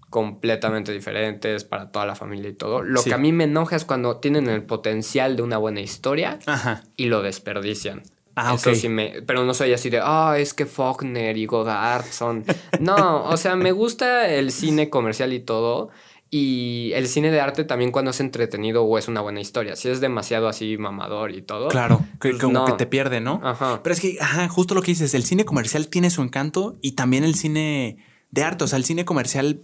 [0.10, 2.82] Completamente diferente, es para toda la familia y todo.
[2.82, 6.40] Lo que a mí me enoja es cuando tienen el potencial de una buena historia
[6.46, 6.84] Ajá.
[6.96, 8.04] y lo desperdician.
[8.40, 8.76] Ah, ok.
[8.76, 12.46] sí me, pero no soy así de, ah, es que Faulkner y Godard son...
[12.80, 15.90] No, o sea, me gusta el cine comercial y todo.
[16.30, 19.76] Y el cine de arte también cuando es entretenido o es una buena historia.
[19.76, 21.70] Si es demasiado así mamador y todo.
[21.70, 23.42] Claro, que, pues como que te pierde, ¿no?
[23.44, 23.82] Ajá.
[23.82, 26.92] Pero es que, ajá, justo lo que dices, el cine comercial tiene su encanto y
[26.92, 27.98] también el cine
[28.30, 28.66] de arte.
[28.66, 29.62] O sea, el cine comercial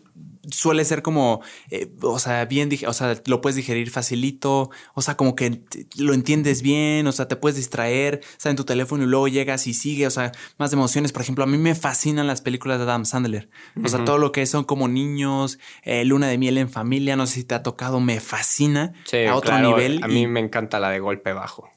[0.52, 5.16] suele ser como, eh, o sea, bien, o sea, lo puedes digerir facilito, o sea,
[5.16, 5.62] como que
[5.98, 9.68] lo entiendes bien, o sea, te puedes distraer, está en tu teléfono y luego llegas
[9.68, 11.12] y sigue, o sea, más emociones.
[11.12, 13.50] Por ejemplo, a mí me fascinan las películas de Adam Sandler,
[13.84, 17.26] o sea, todo lo que son como niños, eh, luna de miel en familia, no
[17.26, 18.94] sé si te ha tocado, me fascina
[19.28, 20.04] a otro nivel.
[20.04, 21.70] A mí me encanta la de golpe bajo.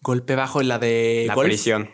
[0.00, 1.24] Golpe bajo, la de...
[1.26, 1.90] La prisión.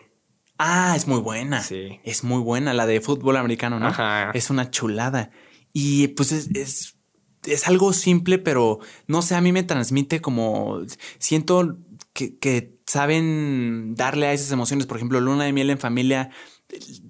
[0.57, 1.61] Ah, es muy buena.
[1.61, 1.99] Sí.
[2.03, 3.87] Es muy buena, la de fútbol americano, ¿no?
[3.87, 4.31] Ajá.
[4.33, 5.31] Es una chulada.
[5.77, 6.95] Y pues es,
[7.43, 10.79] es, algo simple, pero no sé, a mí me transmite como
[11.19, 11.77] siento
[12.13, 14.87] que, que saben darle a esas emociones.
[14.87, 16.29] Por ejemplo, Luna de Miel en Familia,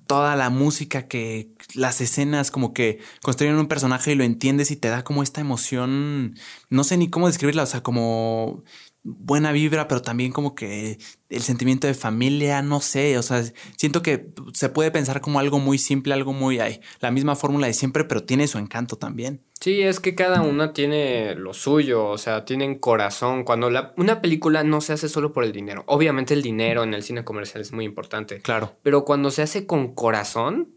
[0.08, 4.78] toda la música que las escenas como que construyen un personaje y lo entiendes y
[4.78, 6.36] te da como esta emoción,
[6.72, 8.64] no sé ni cómo describirla, o sea, como
[9.06, 10.98] buena vibra, pero también como que
[11.30, 13.44] el sentimiento de familia, no sé, o sea,
[13.78, 17.68] siento que se puede pensar como algo muy simple, algo muy, ay, la misma fórmula
[17.68, 19.44] de siempre, pero tiene su encanto también.
[19.62, 23.44] Sí, es que cada una tiene lo suyo, o sea, tienen corazón.
[23.44, 26.96] Cuando la, una película no se hace solo por el dinero, obviamente el dinero en
[26.96, 28.42] el cine comercial es muy importante.
[28.42, 28.76] Claro.
[28.82, 30.74] Pero cuando se hace con corazón,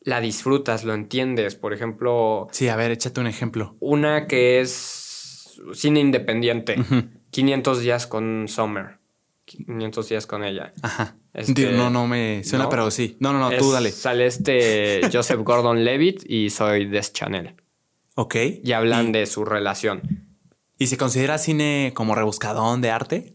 [0.00, 1.54] la disfrutas, lo entiendes.
[1.54, 2.48] Por ejemplo...
[2.50, 3.76] Sí, a ver, échate un ejemplo.
[3.78, 6.76] Una que es cine independiente.
[7.30, 8.98] 500 días con Summer.
[9.44, 10.72] 500 días con ella.
[10.82, 11.16] Ajá.
[11.32, 13.16] Este, no, no me suena, pero sí.
[13.20, 13.90] No, no, no, tú dale.
[13.90, 17.54] Sale este Joseph Gordon Levitt y soy Des Chanel.
[18.16, 18.36] Ok.
[18.64, 20.26] Y hablan de su relación.
[20.78, 23.34] ¿Y se considera cine como rebuscadón de arte?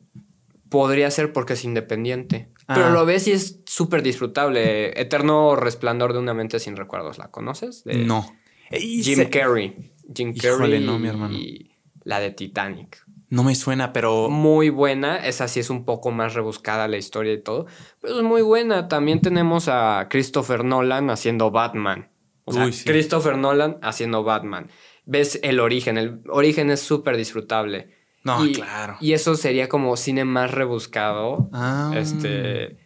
[0.69, 2.49] Podría ser porque es independiente.
[2.67, 2.89] Pero ah.
[2.89, 4.99] lo ves y es súper disfrutable.
[4.99, 7.17] Eterno resplandor de una mente sin recuerdos.
[7.17, 7.83] ¿La conoces?
[7.85, 8.35] no.
[8.71, 9.93] Jim Carrey.
[10.13, 10.83] Jim Carrey.
[10.83, 11.35] no, mi hermano.
[11.37, 13.04] Y la de Titanic.
[13.29, 14.29] No me suena, pero.
[14.29, 15.17] Muy buena.
[15.17, 17.65] Esa sí es un poco más rebuscada la historia y todo.
[18.01, 18.87] Pero es muy buena.
[18.87, 22.09] También tenemos a Christopher Nolan haciendo Batman.
[22.45, 24.69] O sea, Christopher Nolan haciendo Batman.
[25.05, 25.97] Ves el origen.
[25.97, 27.93] El origen es súper disfrutable.
[28.23, 28.97] No, claro.
[29.01, 31.49] Y eso sería como cine más rebuscado.
[31.51, 31.93] Ah.
[31.95, 32.77] Este.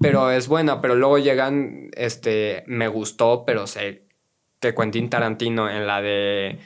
[0.00, 0.80] Pero es buena.
[0.80, 1.90] Pero luego llegan.
[1.92, 2.64] Este.
[2.66, 4.04] Me gustó, pero sé
[4.60, 6.58] que Quentin Tarantino en la de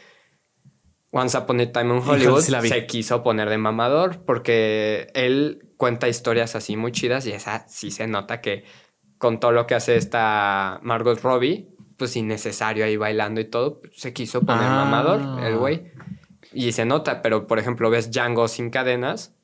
[1.10, 6.55] Once Upon a Time in Hollywood se quiso poner de mamador porque él cuenta historias
[6.55, 8.64] así muy chidas y esa sí se nota que
[9.16, 14.12] con todo lo que hace esta Margot Robbie, pues innecesario ahí bailando y todo, se
[14.12, 14.85] quiso poner ah.
[14.85, 15.93] mamador el güey.
[16.52, 19.35] Y se nota, pero por ejemplo ves Django sin cadenas,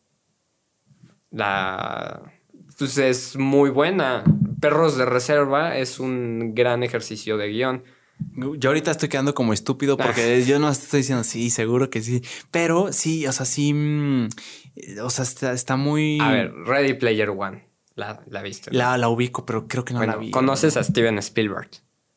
[1.30, 2.32] la...
[2.78, 4.24] Pues es muy buena.
[4.60, 7.84] Perros de Reserva es un gran ejercicio de guion.
[8.58, 10.46] Yo ahorita estoy quedando como estúpido porque ah.
[10.46, 12.22] yo no estoy diciendo sí, seguro que sí.
[12.50, 13.72] Pero sí, o sea, sí.
[13.72, 14.28] Mm,
[15.02, 16.18] o sea, está, muy.
[16.20, 17.68] A ver, Ready Player One.
[17.94, 18.72] La, la viste.
[18.72, 20.30] La, la ubico, pero creo que no la vi.
[20.30, 21.70] ¿Conoces a Steven Spielberg?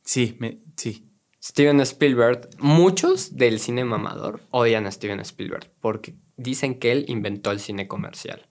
[0.03, 0.37] Sí,
[0.75, 1.07] sí.
[1.43, 7.51] Steven Spielberg, muchos del cine mamador odian a Steven Spielberg porque dicen que él inventó
[7.51, 8.49] el cine comercial.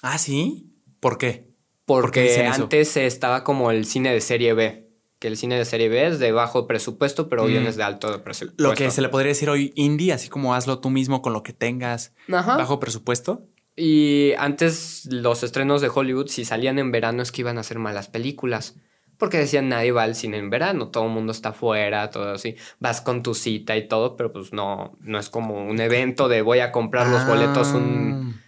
[0.00, 0.72] Ah, sí.
[0.98, 1.52] ¿Por qué?
[1.84, 4.81] Porque antes estaba como el cine de serie B
[5.22, 7.68] que el cine de serie B es de bajo presupuesto, pero mm.
[7.68, 8.60] es de alto presupuesto.
[8.60, 11.44] Lo que se le podría decir hoy indie, así como hazlo tú mismo con lo
[11.44, 13.46] que tengas bajo presupuesto.
[13.76, 17.78] Y antes los estrenos de Hollywood, si salían en verano, es que iban a ser
[17.78, 18.74] malas películas.
[19.16, 22.56] Porque decían nadie va al cine en verano, todo el mundo está afuera, todo así.
[22.80, 26.42] Vas con tu cita y todo, pero pues no, no es como un evento de
[26.42, 28.40] voy a comprar los boletos un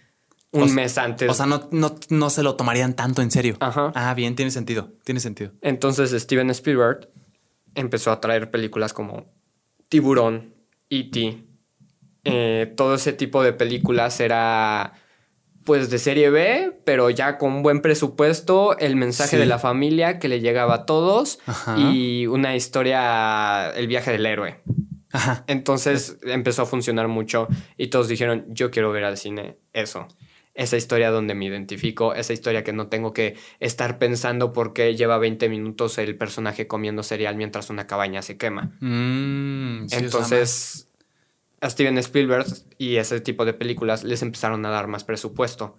[0.63, 1.29] un mes antes.
[1.29, 3.57] O sea, no, no, se lo tomarían tanto en serio.
[3.59, 3.91] Ajá.
[3.95, 5.51] Ah, bien, tiene sentido, tiene sentido.
[5.61, 7.09] Entonces Steven Spielberg
[7.75, 9.25] empezó a traer películas como
[9.89, 10.55] Tiburón,
[10.89, 11.43] E.T.
[12.23, 14.93] Eh, todo ese tipo de películas era
[15.63, 20.27] pues de serie B, pero ya con buen presupuesto, el mensaje de la familia que
[20.27, 21.39] le llegaba a todos
[21.75, 24.59] y una historia, el viaje del héroe.
[25.11, 25.43] Ajá.
[25.47, 30.07] Entonces empezó a funcionar mucho y todos dijeron, yo quiero ver al cine eso
[30.55, 34.95] esa historia donde me identifico, esa historia que no tengo que estar pensando por qué
[34.95, 38.71] lleva 20 minutos el personaje comiendo cereal mientras una cabaña se quema.
[38.79, 40.87] Mm, Entonces,
[41.59, 42.45] a Steven Spielberg
[42.77, 45.77] y ese tipo de películas les empezaron a dar más presupuesto.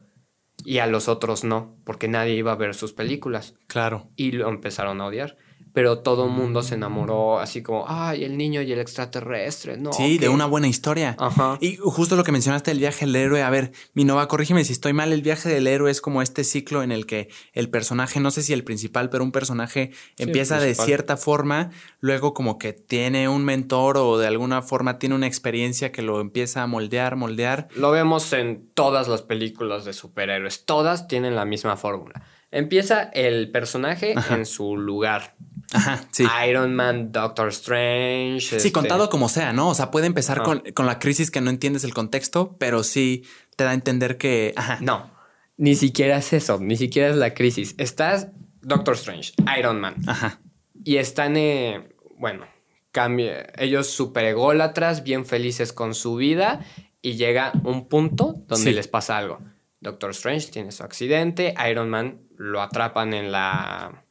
[0.65, 3.55] Y a los otros no, porque nadie iba a ver sus películas.
[3.67, 4.11] Claro.
[4.17, 5.37] Y lo empezaron a odiar
[5.77, 9.93] pero todo el mundo se enamoró así como, ay, el niño y el extraterrestre, ¿no?
[9.93, 11.15] Sí, de una buena historia.
[11.19, 11.59] Ajá.
[11.61, 14.73] Y justo lo que mencionaste, el viaje del héroe, a ver, mi Nova, corrígeme si
[14.73, 18.21] estoy mal, el viaje del héroe es como este ciclo en el que el personaje,
[18.21, 21.69] no sé si el principal, pero un personaje empieza de cierta forma,
[22.01, 26.23] luego como que tiene un mentor o de alguna forma tiene una experiencia que lo
[26.23, 27.69] empieza a moldear, moldear.
[27.77, 32.23] Lo vemos en todas las películas de superhéroes, todas tienen la misma fórmula.
[32.51, 35.35] Empieza el personaje en su lugar.
[35.73, 36.25] Ajá, sí.
[36.49, 38.41] Iron Man, Doctor Strange.
[38.41, 39.69] Sí, este contado como sea, ¿no?
[39.69, 43.25] O sea, puede empezar con, la crisis que no entiendes el contexto, pero sí
[43.57, 44.53] te da a entender que.
[44.57, 44.79] Ajá.
[44.81, 45.11] No,
[45.57, 47.75] ni siquiera es eso, ni siquiera es la crisis.
[47.79, 48.29] Estás
[48.63, 49.97] Doctor Strange, Iron Man.
[50.07, 50.41] Ajá.
[50.85, 51.89] Y están, eh,
[52.19, 52.47] bueno,
[52.93, 56.65] cambia, ellos super ególatras, bien felices con su vida,
[57.03, 59.41] y llega un punto donde les pasa algo.
[59.81, 64.06] Doctor Strange tiene su accidente, Iron Man lo atrapan en la...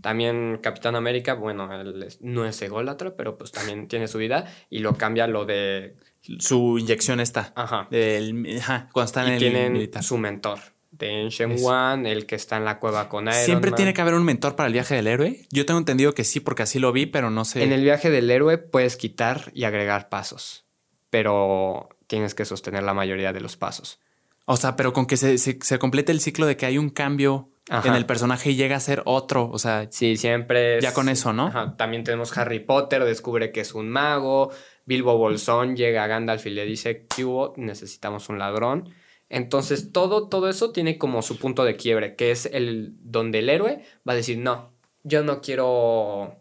[0.00, 4.80] También Capitán América, bueno, él no es ególatra, pero pues también tiene su vida y
[4.80, 5.96] lo cambia lo de...
[6.38, 7.52] Su inyección está.
[7.54, 7.88] Ajá.
[8.58, 10.58] ajá cuando está en el tienen su mentor.
[10.90, 14.14] De Shen Wan, el que está en la cueva con Iron ¿Siempre tiene que haber
[14.14, 15.46] un mentor para el viaje del héroe?
[15.50, 17.62] Yo tengo entendido que sí, porque así lo vi, pero no sé.
[17.62, 20.66] En el viaje del héroe puedes quitar y agregar pasos,
[21.08, 24.00] pero tienes que sostener la mayoría de los pasos.
[24.46, 27.50] O sea, pero con que se, se, complete el ciclo de que hay un cambio
[27.70, 29.48] en el personaje y llega a ser otro.
[29.50, 30.80] O sea, sí, siempre.
[30.80, 31.76] ya con eso, ¿no?
[31.76, 34.50] También tenemos Harry Potter, descubre que es un mago.
[34.84, 37.54] Bilbo Bolsón llega a Gandalf y le dice: ¿Qué hubo?
[37.56, 38.92] Necesitamos un ladrón.
[39.28, 43.48] Entonces, todo, todo eso tiene como su punto de quiebre, que es el donde el
[43.48, 44.72] héroe va a decir: No,
[45.04, 46.39] yo no quiero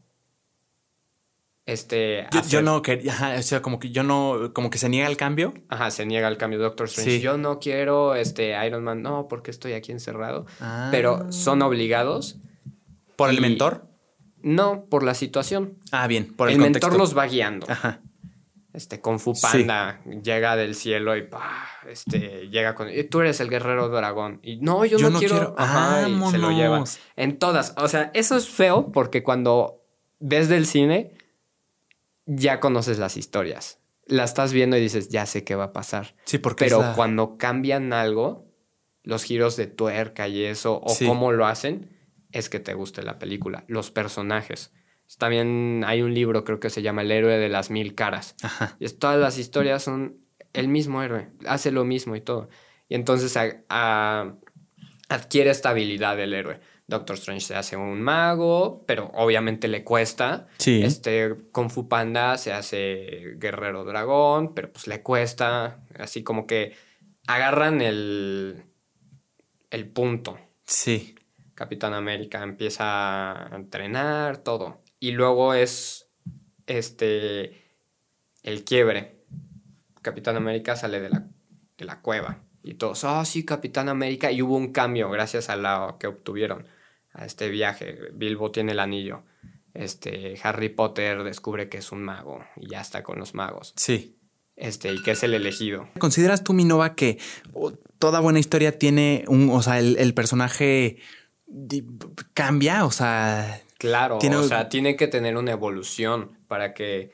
[1.72, 5.18] este, yo, no quería, o sea, como que yo no, como que se niega el
[5.18, 5.54] cambio.
[5.70, 7.20] Ajá, se niega el cambio, Doctor Strange.
[7.20, 10.46] Yo no quiero, este, Iron Man, no, porque estoy aquí encerrado.
[10.92, 11.32] Pero ah.
[11.32, 12.38] son obligados.
[13.16, 13.88] ¿Por el mentor?
[14.42, 15.78] No, por la situación.
[15.92, 17.68] Ah, bien, por el, el mentor los va guiando.
[17.70, 18.02] Ajá.
[18.74, 21.28] Este, Kung Fu Panda llega del cielo y
[21.88, 22.88] este, llega con.
[23.10, 24.40] Tú eres el guerrero dragón.
[24.42, 25.56] Y no, yo, no, quiero.
[25.58, 26.84] Ajá, y se lo llevan.
[27.16, 27.74] En todas.
[27.78, 29.84] O sea, eso es feo porque cuando
[30.20, 31.19] ves del cine
[32.30, 33.80] ya conoces las historias.
[34.06, 36.16] la estás viendo y dices, ya sé qué va a pasar.
[36.26, 36.66] Sí, porque.
[36.66, 38.48] Pero cuando cambian algo,
[39.04, 41.90] los giros de tuerca y eso, o cómo lo hacen,
[42.32, 43.66] es que te guste la película.
[43.68, 44.72] Los personajes.
[45.18, 48.36] También hay un libro, creo que se llama El héroe de las mil caras.
[48.44, 48.78] Ajá.
[48.80, 50.20] Y es, todas las historias son
[50.54, 52.50] el mismo héroe, hace lo mismo y todo.
[52.88, 53.36] Y entonces
[55.10, 56.60] adquiere esta habilidad el héroe.
[56.90, 60.48] Doctor Strange se hace un mago, pero obviamente le cuesta.
[60.58, 60.82] Sí.
[60.84, 65.82] Este Kung Fu Panda se hace guerrero dragón, pero pues le cuesta.
[65.98, 66.74] Así como que
[67.28, 68.64] agarran el,
[69.70, 70.40] el punto.
[70.66, 71.16] Sí.
[71.54, 74.82] Capitán América empieza a entrenar, todo.
[75.00, 76.10] Y luego es
[76.66, 77.70] este
[78.42, 79.26] el quiebre.
[80.02, 81.28] Capitán América sale de la,
[81.78, 82.40] de la cueva.
[82.64, 84.32] Y todos, oh sí, Capitán América.
[84.32, 86.66] Y hubo un cambio gracias a lo que obtuvieron
[87.14, 87.98] a este viaje.
[88.14, 89.24] Bilbo tiene el anillo.
[89.74, 93.74] Este, Harry Potter descubre que es un mago y ya está con los magos.
[93.76, 94.18] Sí.
[94.56, 95.88] Este, y que es el elegido.
[96.00, 97.18] ¿Consideras tú, Minova, que
[97.98, 100.98] toda buena historia tiene un, o sea, el, personaje
[102.34, 102.86] cambia?
[102.86, 103.62] O sea.
[103.78, 107.12] Claro, o sea, tiene que tener una evolución para que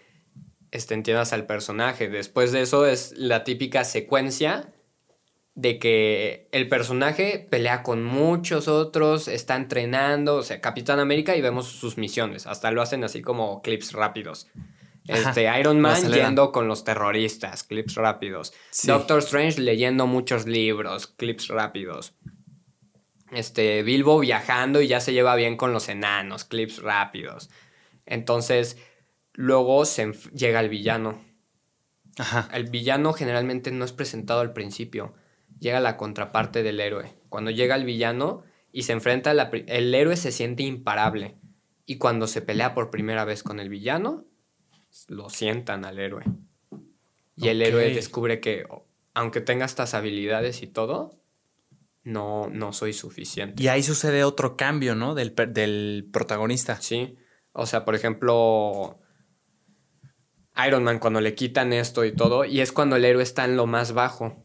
[0.71, 2.09] este, entiendas al personaje.
[2.09, 4.73] Después de eso es la típica secuencia
[5.55, 11.41] de que el personaje pelea con muchos otros, está entrenando, o sea, Capitán América y
[11.41, 14.47] vemos sus misiones, hasta lo hacen así como clips rápidos.
[15.07, 18.53] Este, Iron Man yendo con los terroristas, clips rápidos.
[18.83, 22.15] Doctor Strange leyendo muchos libros, clips rápidos.
[23.31, 27.49] Este, Bilbo viajando y ya se lleva bien con los enanos, clips rápidos.
[28.05, 28.77] Entonces,
[29.33, 31.23] luego se llega el villano.
[32.17, 32.49] Ajá.
[32.51, 35.13] El villano generalmente no es presentado al principio
[35.59, 37.13] llega la contraparte del héroe.
[37.29, 41.37] Cuando llega el villano y se enfrenta, a el héroe se siente imparable.
[41.85, 44.25] Y cuando se pelea por primera vez con el villano,
[45.07, 46.23] lo sientan al héroe.
[47.35, 48.65] Y el héroe descubre que,
[49.13, 51.19] aunque tenga estas habilidades y todo,
[52.03, 53.61] no, no soy suficiente.
[53.61, 55.15] Y ahí sucede otro cambio, ¿no?
[55.15, 56.79] Del, del protagonista.
[56.81, 57.17] Sí.
[57.51, 58.99] O sea, por ejemplo,
[60.65, 63.57] Iron Man, cuando le quitan esto y todo, y es cuando el héroe está en
[63.57, 64.44] lo más bajo.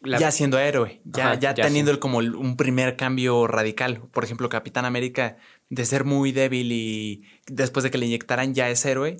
[0.00, 4.00] Ya siendo héroe, ya, ya, teniendo como un primer cambio radical.
[4.12, 5.38] Por ejemplo, Capitán América,
[5.70, 9.16] de ser muy débil y después de que le inyectaran ya es héroe.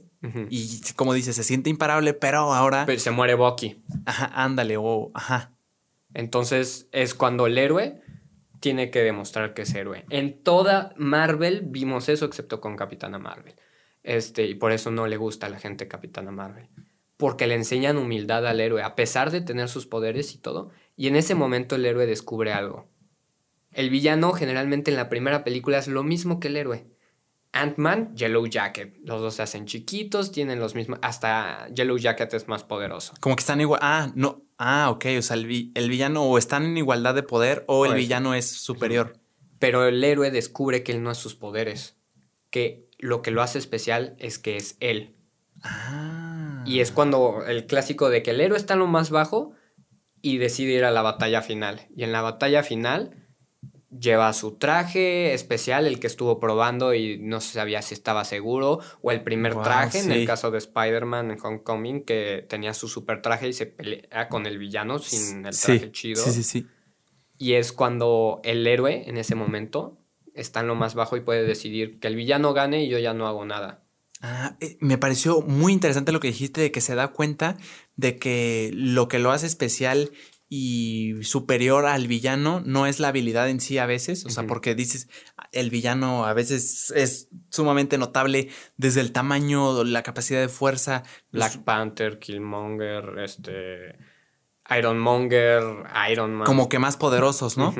[0.50, 2.86] Y como dice, se siente imparable, pero ahora.
[2.86, 3.82] Pero se muere Bucky.
[4.06, 5.10] Ajá, ándale, o.
[5.14, 5.52] ajá.
[6.14, 8.00] Entonces es cuando el héroe
[8.60, 10.04] tiene que demostrar que es héroe.
[10.10, 13.54] En toda Marvel vimos eso, excepto con Capitana Marvel.
[14.04, 16.68] Este, y por eso no le gusta a la gente Capitana Marvel
[17.18, 21.08] porque le enseñan humildad al héroe, a pesar de tener sus poderes y todo, y
[21.08, 22.88] en ese momento el héroe descubre algo.
[23.72, 26.86] El villano generalmente en la primera película es lo mismo que el héroe.
[27.52, 28.96] Ant-Man, Yellow Jacket.
[29.04, 30.98] Los dos se hacen chiquitos, tienen los mismos.
[31.02, 33.14] Hasta Yellow Jacket es más poderoso.
[33.20, 33.80] Como que están igual.
[33.82, 34.44] Ah, no.
[34.58, 35.06] Ah, ok.
[35.18, 39.18] O sea, el, villano o están en igualdad de poder o el villano es superior.
[39.58, 41.96] Pero el héroe descubre que él no es sus poderes.
[42.50, 45.16] Que lo que lo hace especial es que es él.
[45.62, 46.27] Ah.
[46.68, 49.52] Y es cuando el clásico de que el héroe está en lo más bajo
[50.20, 51.86] y decide ir a la batalla final.
[51.96, 53.28] Y en la batalla final
[53.90, 59.10] lleva su traje especial, el que estuvo probando y no sabía si estaba seguro, o
[59.10, 63.48] el primer traje, en el caso de Spider-Man en Homecoming, que tenía su super traje
[63.48, 66.22] y se pelea con el villano sin el traje chido.
[66.22, 66.66] Sí, sí, sí.
[67.38, 69.96] Y es cuando el héroe en ese momento
[70.34, 73.14] está en lo más bajo y puede decidir que el villano gane y yo ya
[73.14, 73.84] no hago nada.
[74.20, 77.56] Ah, eh, me pareció muy interesante lo que dijiste de que se da cuenta
[77.96, 80.10] de que lo que lo hace especial
[80.48, 84.74] y superior al villano no es la habilidad en sí a veces, o sea, porque
[84.74, 85.08] dices,
[85.52, 91.02] el villano a veces es sumamente notable desde el tamaño, la capacidad de fuerza.
[91.32, 93.96] Black Panther, Killmonger, este...
[94.70, 95.62] Ironmonger,
[96.10, 96.46] Iron Man.
[96.46, 97.74] Como que más poderosos, ¿no?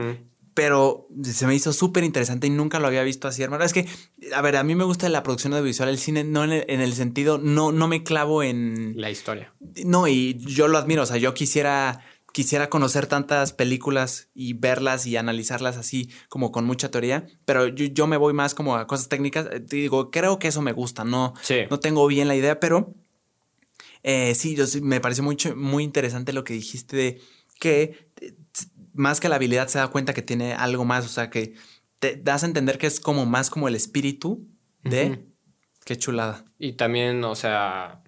[0.59, 3.63] Pero se me hizo súper interesante y nunca lo había visto así, hermano.
[3.63, 3.87] Es que,
[4.35, 7.39] a ver, a mí me gusta la producción audiovisual, el cine, no en el, sentido,
[7.39, 9.01] no, no me clavo en...
[9.01, 9.55] La historia.
[9.85, 12.01] No, y yo lo admiro, o sea, yo quisiera,
[12.33, 18.09] quisiera conocer tantas películas y verlas y analizarlas así como con mucha teoría, pero yo,
[18.09, 19.47] me voy más como a cosas técnicas.
[19.53, 21.35] Eh, te digo, creo que eso me gusta, no,
[21.71, 22.97] no tengo bien la idea, pero
[24.03, 27.21] eh, sí, yo, me pareció mucho, muy interesante lo que dijiste de
[27.61, 28.09] que
[28.99, 31.55] más que la habilidad se da cuenta que tiene algo más, o sea, que
[31.99, 34.47] te das a entender que es como más como el espíritu
[34.83, 35.25] de...
[35.85, 36.45] Qué chulada.
[36.59, 38.03] Y también, o sea,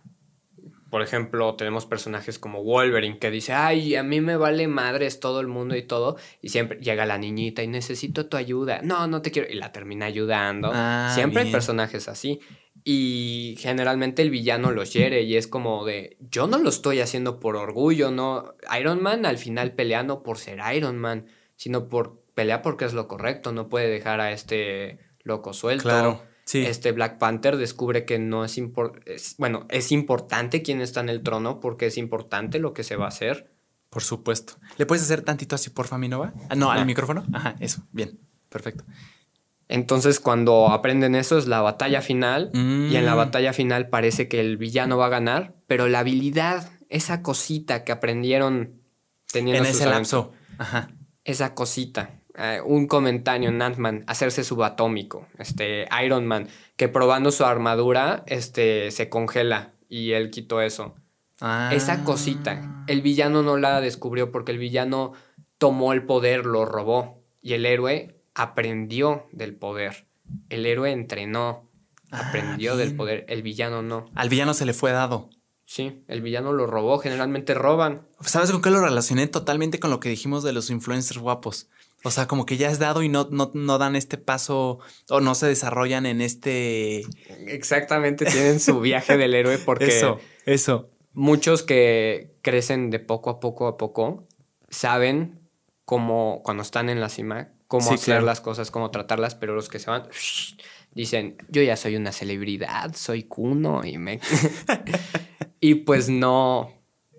[0.90, 5.40] por ejemplo, tenemos personajes como Wolverine que dice, ay, a mí me vale madres todo
[5.40, 8.80] el mundo y todo, y siempre llega la niñita y necesito tu ayuda.
[8.82, 10.70] No, no te quiero, y la termina ayudando.
[10.74, 12.40] Ah, siempre hay personajes así.
[12.84, 17.40] Y generalmente el villano los hiere y es como de, yo no lo estoy haciendo
[17.40, 18.54] por orgullo, no.
[18.78, 21.26] Iron Man al final peleando por ser Iron Man,
[21.56, 25.84] sino por pelear porque es lo correcto, no puede dejar a este loco suelto.
[25.84, 26.22] Claro.
[26.44, 26.64] Sí.
[26.66, 31.22] Este Black Panther descubre que no es, importante, bueno, es importante quién está en el
[31.22, 33.52] trono porque es importante lo que se va a hacer.
[33.88, 34.54] Por supuesto.
[34.78, 36.32] ¿Le puedes hacer tantito así, por Faminova?
[36.48, 37.24] Ah, no, al micrófono.
[37.32, 37.82] Ajá, eso.
[37.92, 38.18] Bien.
[38.48, 38.84] Perfecto.
[39.70, 42.50] Entonces, cuando aprenden eso, es la batalla final.
[42.52, 43.18] Y en la mm.
[43.18, 47.92] batalla final parece que el villano va a ganar, pero la habilidad, esa cosita que
[47.92, 48.80] aprendieron
[49.32, 50.32] teniendo en ese lapso.
[50.58, 50.90] Ajá.
[51.24, 52.20] Esa cosita.
[52.36, 55.28] Eh, un comentario en Ant-Man, hacerse subatómico.
[55.38, 60.96] Este, Iron Man, que probando su armadura, este, se congela y él quitó eso.
[61.70, 62.04] Esa ah.
[62.04, 62.84] cosita.
[62.88, 65.12] El villano no la descubrió porque el villano
[65.58, 67.22] tomó el poder, lo robó.
[67.40, 70.06] Y el héroe aprendió del poder.
[70.48, 71.70] El héroe entrenó,
[72.10, 73.24] ah, aprendió del poder.
[73.28, 74.10] El villano no.
[74.14, 75.30] Al villano se le fue dado.
[75.70, 78.08] Sí, el villano lo robó, generalmente roban.
[78.22, 79.28] ¿Sabes con qué lo relacioné?
[79.28, 81.68] Totalmente con lo que dijimos de los influencers guapos.
[82.02, 85.20] O sea, como que ya es dado y no, no, no dan este paso o
[85.20, 87.02] no se desarrollan en este...
[87.46, 89.96] Exactamente, tienen su viaje del héroe porque...
[89.96, 90.90] Eso, eso.
[91.12, 94.26] Muchos que crecen de poco a poco a poco
[94.70, 95.40] saben
[95.84, 99.78] cómo, cuando están en la cima, cómo hacer las cosas, cómo tratarlas, pero los que
[99.78, 100.08] se van
[100.92, 104.18] dicen, yo ya soy una celebridad, soy cuno y me...
[105.60, 106.72] y pues no,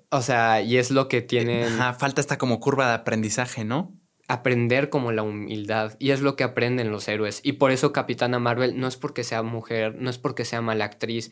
[0.09, 1.69] o sea, y es lo que tienen...
[1.97, 3.97] falta esta como curva de aprendizaje, ¿no?
[4.27, 7.39] Aprender como la humildad, y es lo que aprenden los héroes.
[7.43, 10.83] Y por eso Capitana Marvel no es porque sea mujer, no es porque sea mala
[10.83, 11.31] actriz,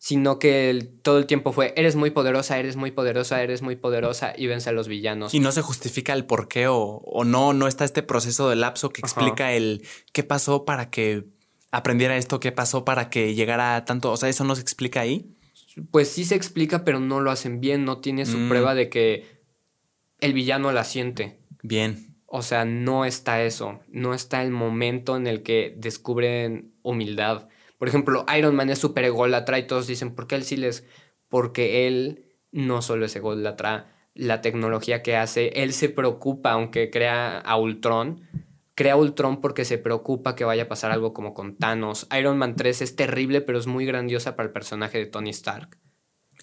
[0.00, 4.32] sino que todo el tiempo fue, eres muy poderosa, eres muy poderosa, eres muy poderosa
[4.34, 5.34] y vence a los villanos.
[5.34, 8.88] Y no se justifica el por qué o, no, no está este proceso de lapso
[8.88, 11.26] que explica el qué pasó para que
[11.70, 15.02] aprendiera esto, qué pasó para que llegara a tanto, o sea, eso no se explica
[15.02, 15.36] ahí.
[15.90, 18.48] Pues sí se explica, pero no lo hacen bien, no tiene su mm.
[18.48, 19.26] prueba de que
[20.20, 21.40] el villano la siente.
[21.62, 22.16] Bien.
[22.24, 27.49] O sea, no está eso, no está el momento en el que descubren humildad
[27.80, 30.86] por ejemplo, Iron Man es súper ególatra y todos dicen, ¿por qué él sí les...?
[31.30, 37.38] Porque él no solo es ególatra, la tecnología que hace, él se preocupa, aunque crea
[37.38, 38.20] a Ultron,
[38.74, 42.06] crea Ultron porque se preocupa que vaya a pasar algo como con Thanos.
[42.18, 45.78] Iron Man 3 es terrible, pero es muy grandiosa para el personaje de Tony Stark.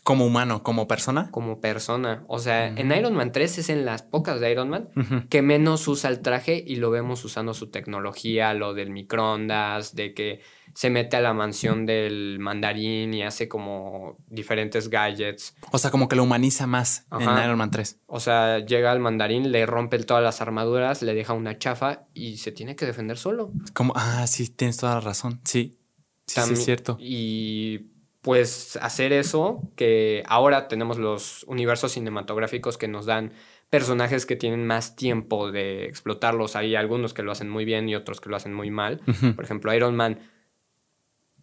[0.03, 1.29] Como humano, como persona.
[1.29, 2.25] Como persona.
[2.27, 4.89] O sea, en Iron Man 3 es en las pocas de Iron Man
[5.29, 10.15] que menos usa el traje y lo vemos usando su tecnología, lo del microondas, de
[10.15, 10.41] que
[10.77, 15.55] se mete a la mansión del mandarín y hace como diferentes gadgets.
[15.71, 18.01] O sea, como que lo humaniza más en Iron Man 3.
[18.05, 22.37] O sea, llega al mandarín, le rompe todas las armaduras, le deja una chafa y
[22.37, 23.51] se tiene que defender solo.
[23.73, 25.41] Como, ah, sí, tienes toda la razón.
[25.45, 25.79] Sí.
[26.27, 26.95] Sí, sí es cierto.
[26.99, 27.87] Y
[28.21, 33.33] pues hacer eso, que ahora tenemos los universos cinematográficos que nos dan
[33.71, 36.55] personajes que tienen más tiempo de explotarlos.
[36.55, 39.01] Hay algunos que lo hacen muy bien y otros que lo hacen muy mal.
[39.35, 40.19] Por ejemplo, Iron Man,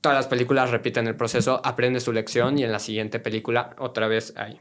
[0.04, 4.06] todas las películas repiten el proceso, aprende su lección y en la siguiente película otra
[4.06, 4.60] vez, ay,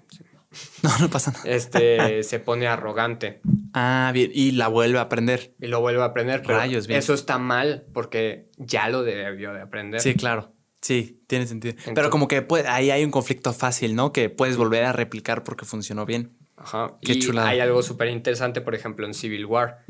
[0.83, 1.43] no, no pasa nada.
[1.43, 3.41] Este se pone arrogante.
[3.73, 4.31] Ah, bien.
[4.33, 5.53] Y la vuelve a aprender.
[5.59, 6.43] Y lo vuelve a aprender.
[6.43, 6.97] Pero Rayos, bien.
[6.97, 9.99] Eso está mal porque ya lo debió de aprender.
[9.99, 10.53] Sí, claro.
[10.79, 11.75] Sí, tiene sentido.
[11.93, 14.13] Pero como que puede, ahí hay un conflicto fácil, ¿no?
[14.13, 16.37] Que puedes volver a replicar porque funcionó bien.
[16.55, 16.97] Ajá.
[17.01, 19.83] Qué y Hay algo súper interesante, por ejemplo, en Civil War.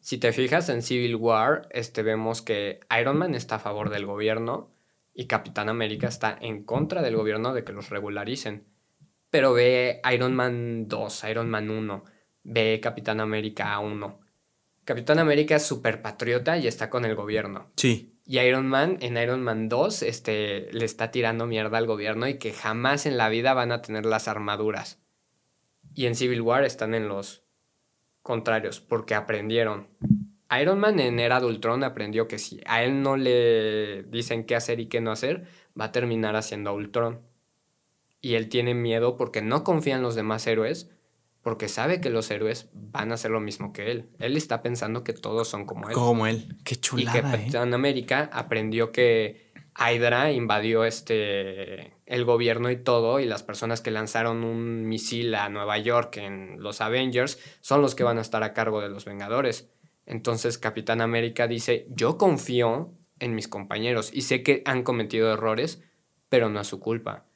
[0.00, 4.06] Si te fijas en Civil War, este, vemos que Iron Man está a favor del
[4.06, 4.73] gobierno
[5.14, 8.66] y Capitán América está en contra del gobierno de que los regularicen.
[9.30, 12.04] Pero ve Iron Man 2, Iron Man 1,
[12.42, 14.20] ve Capitán América 1.
[14.84, 17.70] Capitán América es súper patriota y está con el gobierno.
[17.76, 18.18] Sí.
[18.26, 22.38] Y Iron Man, en Iron Man 2, este, le está tirando mierda al gobierno y
[22.38, 25.00] que jamás en la vida van a tener las armaduras.
[25.94, 27.44] Y en Civil War están en los
[28.22, 29.88] contrarios, porque aprendieron.
[30.60, 34.56] Iron Man en Era de Ultron aprendió que si a él no le dicen qué
[34.56, 35.46] hacer y qué no hacer,
[35.78, 37.20] va a terminar haciendo a Ultron.
[38.20, 40.90] Y él tiene miedo porque no confía en los demás héroes
[41.44, 44.08] porque sabe que los héroes van a hacer lo mismo que él.
[44.18, 45.94] Él está pensando que todos son como él.
[45.94, 46.56] Como él.
[46.64, 47.18] Qué chulada.
[47.18, 47.74] Y que Capitán ¿eh?
[47.74, 54.42] América aprendió que Hydra invadió este el gobierno y todo y las personas que lanzaron
[54.42, 58.54] un misil a Nueva York en los Avengers son los que van a estar a
[58.54, 59.68] cargo de los Vengadores.
[60.06, 65.82] Entonces Capitán América dice, "Yo confío en mis compañeros y sé que han cometido errores,
[66.28, 67.26] pero no es su culpa.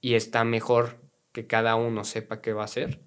[0.00, 1.00] Y está mejor
[1.32, 3.00] que cada uno sepa qué va a hacer."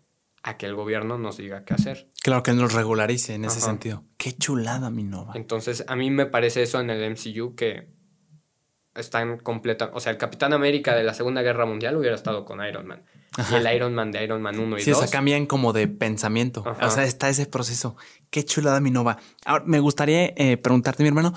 [0.48, 2.08] a que el gobierno nos diga qué hacer.
[2.22, 4.04] Claro, que nos regularice en ese sentido.
[4.18, 5.34] Qué chulada, mi nova.
[5.34, 7.95] Entonces, a mí me parece eso en el MCU que
[8.96, 9.90] están completas.
[9.94, 13.04] O sea, el Capitán América de la Segunda Guerra Mundial hubiera estado con Iron Man.
[13.52, 14.84] Y el Iron Man de Iron Man 1 y 2.
[14.84, 16.64] Sí, o sea, cambian como de pensamiento.
[16.82, 17.98] O sea, está ese proceso.
[18.30, 19.18] Qué chulada mi nova.
[19.46, 21.34] Ahora, me gustaría eh, preguntarte, mi hermano.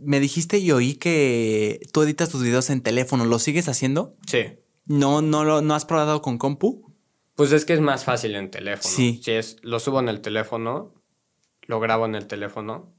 [0.00, 3.24] me dijiste y oí que tú editas tus videos en teléfono.
[3.24, 4.16] ¿Lo sigues haciendo?
[4.26, 4.58] Sí.
[4.84, 6.92] ¿No, no, lo, no has probado con compu?
[7.36, 8.92] Pues es que es más fácil en teléfono.
[8.92, 9.20] Sí.
[9.22, 10.92] Si es, lo subo en el teléfono,
[11.62, 12.92] lo grabo en el teléfono.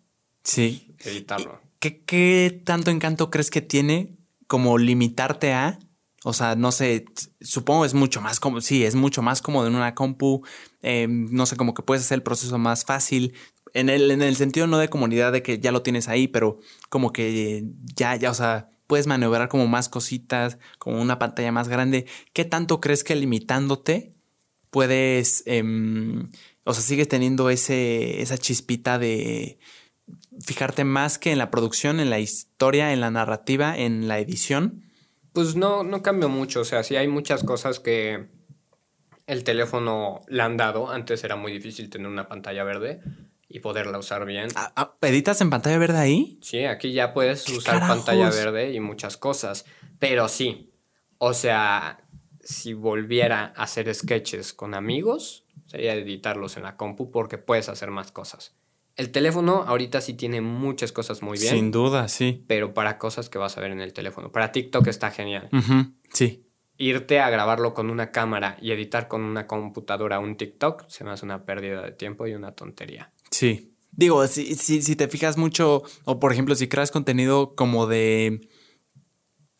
[0.44, 0.95] Sí.
[1.00, 1.60] Editarlo.
[1.92, 4.16] ¿Qué, tanto encanto crees que tiene
[4.48, 5.80] como limitarte a?
[6.24, 7.06] O sea, no sé,
[7.42, 10.44] supongo es mucho más como, sí, es mucho más cómodo en una compu,
[10.82, 13.34] em, no sé, como que puedes hacer el proceso más fácil,
[13.74, 16.60] en el, en el sentido no de comunidad de que ya lo tienes ahí, pero
[16.90, 21.68] como que ya, ya, o sea, puedes maniobrar como más cositas, como una pantalla más
[21.68, 22.06] grande.
[22.34, 24.14] ¿Qué tanto crees que limitándote
[24.70, 26.30] puedes, em,
[26.64, 29.60] o sea, sigues teniendo ese, esa chispita de,
[30.40, 34.84] fijarte más que en la producción, en la historia, en la narrativa, en la edición?
[35.34, 36.62] Pues no, no cambió mucho.
[36.62, 38.28] O sea, sí hay muchas cosas que
[39.28, 40.90] el teléfono le han dado.
[40.90, 43.02] Antes era muy difícil tener una pantalla verde
[43.48, 44.50] y poderla usar bien.
[44.56, 46.40] Ah, ah, ¿Editas en pantalla verde ahí?
[46.42, 49.66] Sí, aquí ya puedes usar pantalla verde y muchas cosas.
[50.00, 50.74] Pero sí,
[51.18, 52.03] o sea,
[52.42, 57.92] si volviera a hacer sketches con amigos, sería editarlos en la compu porque puedes hacer
[57.92, 58.56] más cosas.
[58.96, 61.56] El teléfono ahorita sí tiene muchas cosas muy bien.
[61.56, 62.44] Sin duda, sí.
[62.48, 64.32] Pero para cosas que vas a ver en el teléfono.
[64.32, 65.50] Para TikTok está genial.
[66.12, 66.46] Sí.
[66.78, 71.12] Irte a grabarlo con una cámara y editar con una computadora un TikTok se me
[71.12, 73.12] hace una pérdida de tiempo y una tontería.
[73.32, 73.74] Sí.
[73.92, 78.48] Digo, si, si, si te fijas mucho, o por ejemplo, si creas contenido como de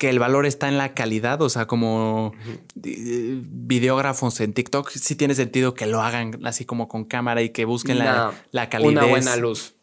[0.03, 2.33] que el valor está en la calidad, o sea, como
[2.75, 7.64] videógrafos en TikTok, sí tiene sentido que lo hagan así como con cámara y que
[7.64, 8.91] busquen la, la, calidad.
[8.91, 9.75] Una buena luz.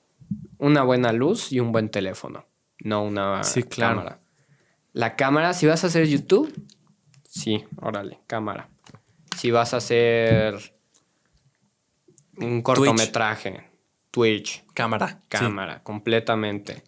[0.58, 2.44] Una buena luz y un buen teléfono,
[2.80, 3.40] no una
[3.74, 4.20] cámara.
[4.92, 6.52] La cámara, si vas a hacer YouTube,
[7.26, 8.68] sí, órale, cámara.
[9.38, 10.74] Si vas a hacer
[12.36, 13.70] un cortometraje,
[14.10, 15.22] Twitch, cámara.
[15.30, 16.82] Cámara, completamente.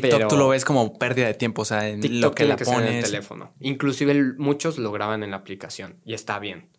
[0.00, 2.90] TikTok tú lo ves como pérdida de tiempo, o sea, en lo que la pones.
[2.90, 3.54] en el teléfono.
[3.60, 6.70] Inclusive muchos lo graban en la aplicación y está bien.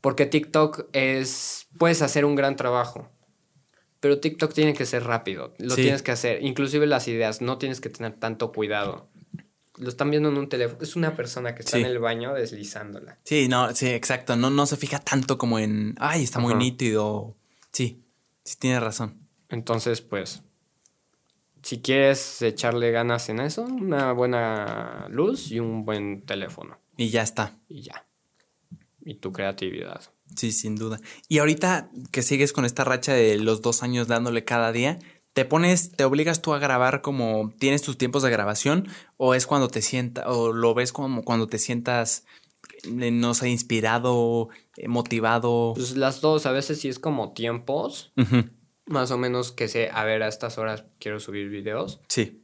[0.00, 3.10] Porque TikTok es puedes hacer un gran trabajo.
[4.00, 7.80] Pero TikTok tiene que ser rápido, lo tienes que hacer, inclusive las ideas, no tienes
[7.80, 9.08] que tener tanto cuidado.
[9.78, 13.16] Lo están viendo en un teléfono, es una persona que está en el baño deslizándola.
[13.24, 17.34] Sí, no, sí, exacto, no, no se fija tanto como en, ay, está muy nítido.
[17.72, 18.04] Sí,
[18.44, 19.26] sí tienes razón.
[19.48, 20.42] Entonces, pues,
[21.64, 26.78] si quieres echarle ganas en eso, una buena luz y un buen teléfono.
[26.98, 27.58] Y ya está.
[27.68, 28.06] Y ya.
[29.02, 30.02] Y tu creatividad.
[30.36, 31.00] Sí, sin duda.
[31.26, 34.98] Y ahorita que sigues con esta racha de los dos años dándole cada día,
[35.32, 38.86] ¿te pones, te obligas tú a grabar como tienes tus tiempos de grabación
[39.16, 42.26] o es cuando te sientas, o lo ves como cuando te sientas,
[42.84, 45.72] eh, no sé, inspirado, eh, motivado?
[45.74, 48.12] Pues las dos, a veces sí es como tiempos
[48.86, 52.00] más o menos que sé, a ver, a estas horas quiero subir videos.
[52.08, 52.42] Sí.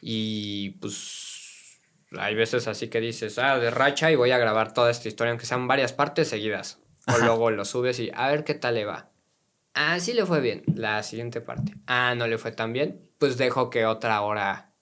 [0.00, 1.80] Y pues
[2.18, 5.30] hay veces así que dices, ah, de racha y voy a grabar toda esta historia,
[5.30, 6.80] aunque sean varias partes seguidas.
[7.06, 9.10] O luego lo subes y a ver qué tal le va.
[9.74, 10.62] Ah, sí le fue bien.
[10.74, 11.74] La siguiente parte.
[11.86, 13.00] Ah, no le fue tan bien.
[13.18, 14.72] Pues dejo que otra hora.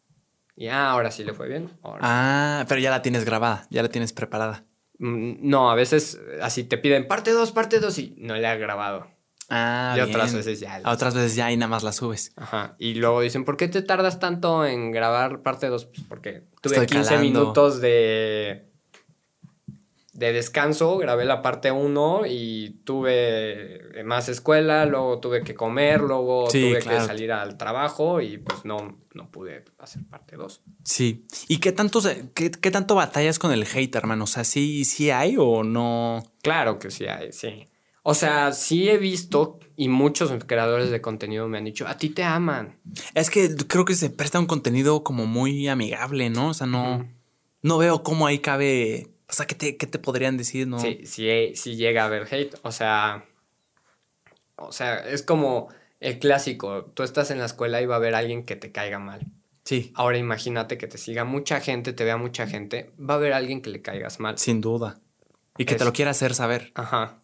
[0.54, 1.70] Y ah, ahora sí le fue bien.
[1.82, 4.64] Ah, pero ya la tienes grabada, ya la tienes preparada.
[4.98, 8.54] Mm, no, a veces así te piden parte 2, parte 2 y no le ha
[8.56, 9.08] grabado.
[9.54, 10.80] Ah, y otras veces ya.
[10.82, 12.32] A otras veces ya y nada más la subes.
[12.36, 12.74] Ajá.
[12.78, 15.84] Y luego dicen, ¿por qué te tardas tanto en grabar parte 2?
[15.84, 18.64] Pues porque tuve 15 minutos de,
[20.14, 26.48] de descanso, grabé la parte 1 y tuve más escuela, luego tuve que comer, luego
[26.48, 30.62] tuve que salir al trabajo y pues no, no pude hacer parte 2.
[30.82, 31.26] Sí.
[31.48, 32.00] ¿Y qué tanto,
[32.32, 34.24] qué, qué tanto batallas con el hate, hermano?
[34.24, 36.22] O sea, ¿sí, ¿sí hay o no?
[36.40, 37.66] Claro que sí hay, sí.
[38.02, 42.08] O sea, sí he visto y muchos creadores de contenido me han dicho, a ti
[42.08, 42.78] te aman.
[43.14, 46.48] Es que creo que se presta un contenido como muy amigable, ¿no?
[46.48, 47.08] O sea, no,
[47.62, 49.08] no veo cómo ahí cabe.
[49.28, 50.66] O sea, ¿qué te, qué te podrían decir?
[50.66, 50.78] No?
[50.78, 52.58] Sí, sí, sí llega a haber hate.
[52.62, 53.24] O sea,
[54.56, 55.68] o sea, es como
[56.00, 56.86] el clásico.
[56.94, 59.26] Tú estás en la escuela y va a haber alguien que te caiga mal.
[59.64, 59.92] Sí.
[59.94, 63.62] Ahora imagínate que te siga mucha gente, te vea mucha gente, va a haber alguien
[63.62, 64.36] que le caigas mal.
[64.38, 65.00] Sin duda.
[65.56, 66.72] Y que te lo quiera hacer saber.
[66.74, 67.21] Ajá.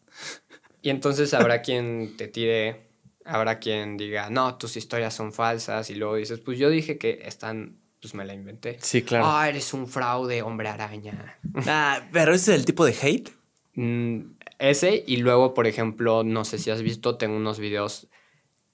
[0.89, 2.81] Y entonces habrá quien te tire,
[3.27, 5.91] habrá quien diga, no, tus historias son falsas.
[5.91, 8.79] Y luego dices, pues yo dije que están, pues me la inventé.
[8.81, 9.27] Sí, claro.
[9.29, 11.39] Ah, eres un fraude, hombre araña.
[11.67, 13.31] Ah, pero ese es el tipo de hate.
[13.75, 18.09] Mm, ese, y luego, por ejemplo, no sé si has visto, tengo unos videos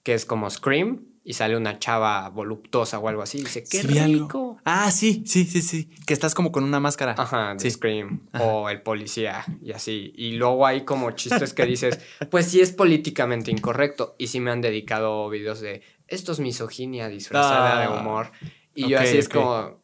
[0.04, 3.38] que es como Scream, y sale una chava voluptuosa o algo así.
[3.38, 4.58] Y dice, qué rico.
[4.64, 5.88] Ah, sí, sí, sí, sí.
[6.06, 7.14] Que estás como con una máscara.
[7.16, 8.28] Ajá, de Scream.
[8.38, 10.12] O el policía y así.
[10.16, 11.98] Y luego hay como chistes que dices,
[12.30, 14.14] pues sí es políticamente incorrecto.
[14.18, 18.30] Y sí me han dedicado videos de, esto es misoginia disfrazada de ah, humor.
[18.74, 19.80] Y yo así es como,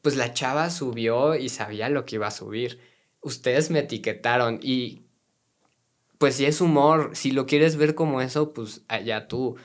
[0.00, 2.78] pues la chava subió y sabía lo que iba a subir.
[3.20, 5.02] Ustedes me etiquetaron y
[6.18, 9.56] pues si es humor, si lo quieres ver como eso, pues allá tú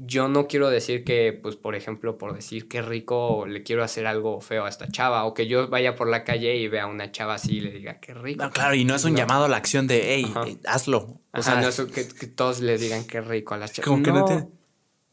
[0.00, 4.06] yo no quiero decir que, pues, por ejemplo, por decir qué rico le quiero hacer
[4.06, 6.86] algo feo a esta chava, o que yo vaya por la calle y vea a
[6.86, 8.48] una chava así y le diga qué rico.
[8.50, 11.20] claro, y no es un llamado a la acción de, hey, eh, hazlo.
[11.32, 13.84] O sea, no es que, todos le digan qué rico a la chava.
[13.84, 14.50] Como que no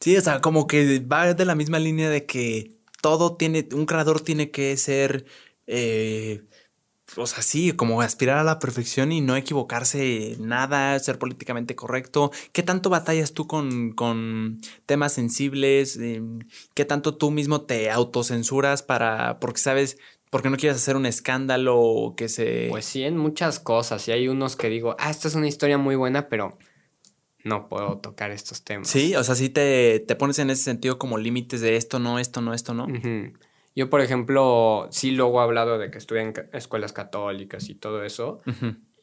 [0.00, 3.86] Sí, o sea, como que va de la misma línea de que todo tiene, un
[3.86, 5.26] creador tiene que ser
[5.68, 6.42] eh,
[7.16, 12.30] o sea, sí, como aspirar a la perfección y no equivocarse nada, ser políticamente correcto.
[12.52, 15.96] ¿Qué tanto batallas tú con, con temas sensibles?
[15.96, 16.40] Em,
[16.74, 19.98] ¿Qué tanto tú mismo te autocensuras para, porque sabes,
[20.30, 22.68] porque no quieres hacer un escándalo que se...
[22.70, 24.06] Pues sí, en muchas cosas.
[24.08, 26.58] Y hay unos que digo, ah, esta es una historia muy buena, pero
[27.44, 28.88] no puedo tocar estos temas.
[28.88, 32.18] Sí, o sea, sí te, te pones en ese sentido como límites de esto, no,
[32.18, 32.86] esto, no, esto, no.
[33.74, 38.04] Yo, por ejemplo, sí luego he hablado de que estudié en escuelas católicas y todo
[38.04, 38.40] eso,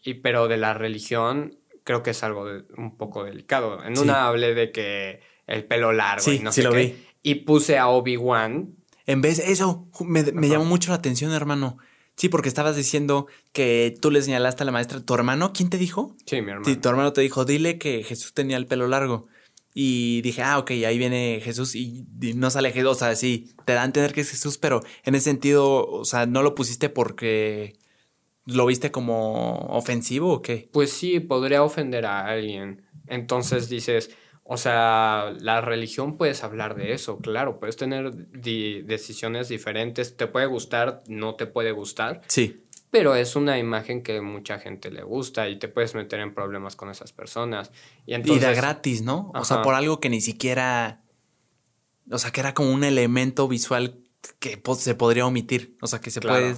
[0.03, 2.45] y, pero de la religión creo que es algo
[2.77, 3.83] un poco delicado.
[3.83, 7.07] En una hablé de que el pelo largo y no sé lo qué, vi.
[7.23, 8.75] y puse a Obi-Wan.
[9.07, 11.79] En vez de eso, me, me llamó mucho la atención, hermano.
[12.15, 15.77] Sí, porque estabas diciendo que tú le señalaste a la maestra, ¿tu hermano quién te
[15.77, 16.15] dijo?
[16.25, 16.65] Sí, mi hermano.
[16.65, 19.27] Sí, tu hermano te dijo, dile que Jesús tenía el pelo largo.
[19.81, 23.71] Y dije, ah, ok, ahí viene Jesús y, no sale Jesús, o sea, sí, te
[23.71, 26.89] da a entender que es Jesús, pero en ese sentido, o sea, no lo pusiste
[26.89, 27.77] porque
[28.45, 30.67] lo viste como ofensivo o qué?
[30.73, 32.81] Pues sí, podría ofender a alguien.
[33.07, 34.11] Entonces dices,
[34.43, 40.47] o sea, la religión puedes hablar de eso, claro, puedes tener decisiones diferentes, te puede
[40.47, 42.21] gustar, no te puede gustar.
[42.27, 46.33] Sí pero es una imagen que mucha gente le gusta y te puedes meter en
[46.33, 47.71] problemas con esas personas.
[48.05, 49.31] Y, entonces, de gratis, ¿no?
[49.35, 51.03] O sea, por algo que ni siquiera,
[52.09, 54.03] o sea, que era como un elemento visual
[54.39, 56.55] que se podría omitir, o sea, que se puede...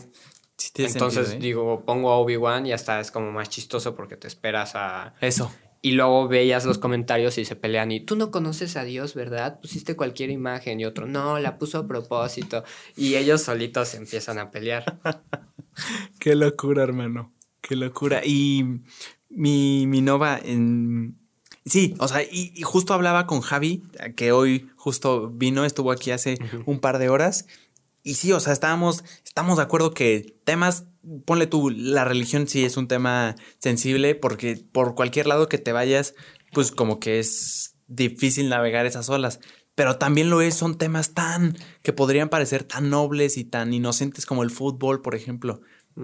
[0.76, 1.38] entonces ¿eh?
[1.40, 5.16] digo, pongo a Obi-Wan y hasta es como más chistoso porque te esperas a...
[5.20, 5.52] Eso.
[5.84, 9.60] Y luego veías los comentarios y se pelean y tú no conoces a Dios, ¿verdad?
[9.60, 12.64] Pusiste cualquier imagen y otro, no, la puso a propósito.
[12.96, 15.00] Y ellos solitos empiezan a pelear.
[16.20, 17.34] Qué locura, hermano.
[17.62, 18.22] Qué locura.
[18.24, 18.82] Y
[19.30, 21.18] mi, mi Nova en...
[21.66, 23.84] Sí, o sea, y, justo hablaba con Javi,
[24.16, 27.46] que hoy justo vino, estuvo aquí hace un par de horas.
[28.04, 30.86] Y sí, o sea, estábamos, estamos de acuerdo que temas,
[31.26, 35.72] ponle tú, la religión sí es un tema sensible porque por cualquier lado que te
[35.72, 36.16] vayas,
[36.54, 39.40] pues como que es difícil navegar esas olas.
[39.76, 44.26] Pero también lo es, son temas tan que podrían parecer tan nobles y tan inocentes
[44.26, 45.62] como el fútbol, por ejemplo.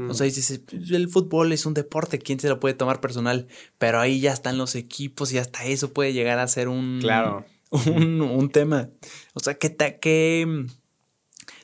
[0.09, 3.47] O sea, dices, pues, el fútbol es un deporte, ¿quién se lo puede tomar personal?
[3.77, 7.45] Pero ahí ya están los equipos y hasta eso puede llegar a ser un, claro.
[7.71, 8.89] un, un tema.
[9.33, 10.65] O sea, que, que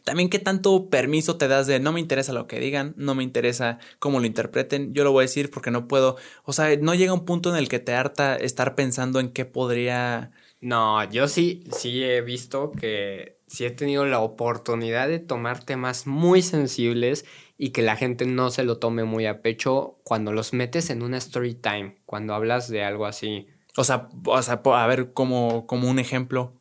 [0.04, 3.24] también qué tanto permiso te das de no me interesa lo que digan, no me
[3.24, 6.94] interesa cómo lo interpreten, yo lo voy a decir porque no puedo, o sea, no
[6.94, 10.32] llega un punto en el que te harta estar pensando en qué podría...
[10.62, 16.08] No, yo sí, sí he visto que sí he tenido la oportunidad de tomar temas
[16.08, 17.26] muy sensibles
[17.58, 21.04] y que la gente no se lo tome muy a pecho cuando los metes en
[21.04, 23.48] una story time, cuando hablas de algo así.
[23.78, 26.54] O sea, o sea a ver, como, como un ejemplo.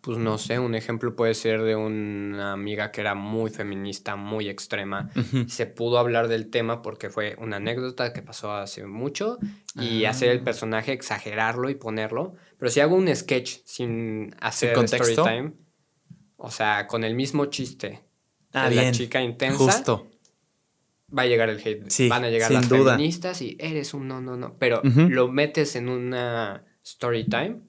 [0.00, 4.48] Pues no sé, un ejemplo puede ser de una amiga que era muy feminista, muy
[4.48, 5.10] extrema.
[5.48, 9.38] Se pudo hablar del tema porque fue una anécdota que pasó hace mucho
[9.74, 10.10] y ah.
[10.10, 12.34] hacer el personaje, exagerarlo y ponerlo.
[12.58, 15.52] Pero si hago un sketch sin hacer story time,
[16.36, 18.08] o sea, con el mismo chiste,
[18.52, 19.58] Ah, la chica intensa.
[19.58, 20.10] Justo.
[21.16, 22.08] Va a llegar el hate.
[22.08, 24.56] Van a llegar las feministas y eres un no, no, no.
[24.58, 27.60] Pero lo metes en una story time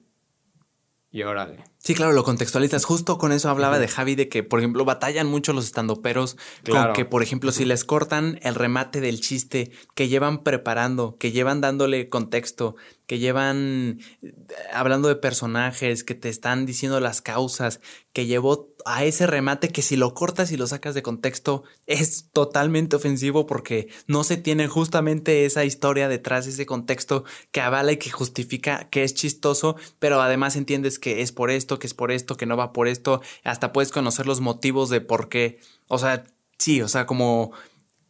[1.10, 1.64] y órale.
[1.82, 2.84] Sí, claro, lo contextualizas.
[2.84, 6.36] Justo con eso hablaba de Javi de que, por ejemplo, batallan mucho los estandoperos
[6.70, 11.32] con que, por ejemplo, si les cortan el remate del chiste que llevan preparando, que
[11.32, 12.76] llevan dándole contexto,
[13.10, 14.32] que llevan eh,
[14.72, 17.80] hablando de personajes, que te están diciendo las causas,
[18.12, 22.30] que llevó a ese remate que si lo cortas y lo sacas de contexto es
[22.32, 27.96] totalmente ofensivo porque no se tiene justamente esa historia detrás, ese contexto que avala y
[27.96, 32.12] que justifica que es chistoso, pero además entiendes que es por esto, que es por
[32.12, 35.58] esto, que no va por esto, hasta puedes conocer los motivos de por qué.
[35.88, 36.22] O sea,
[36.58, 37.50] sí, o sea, como,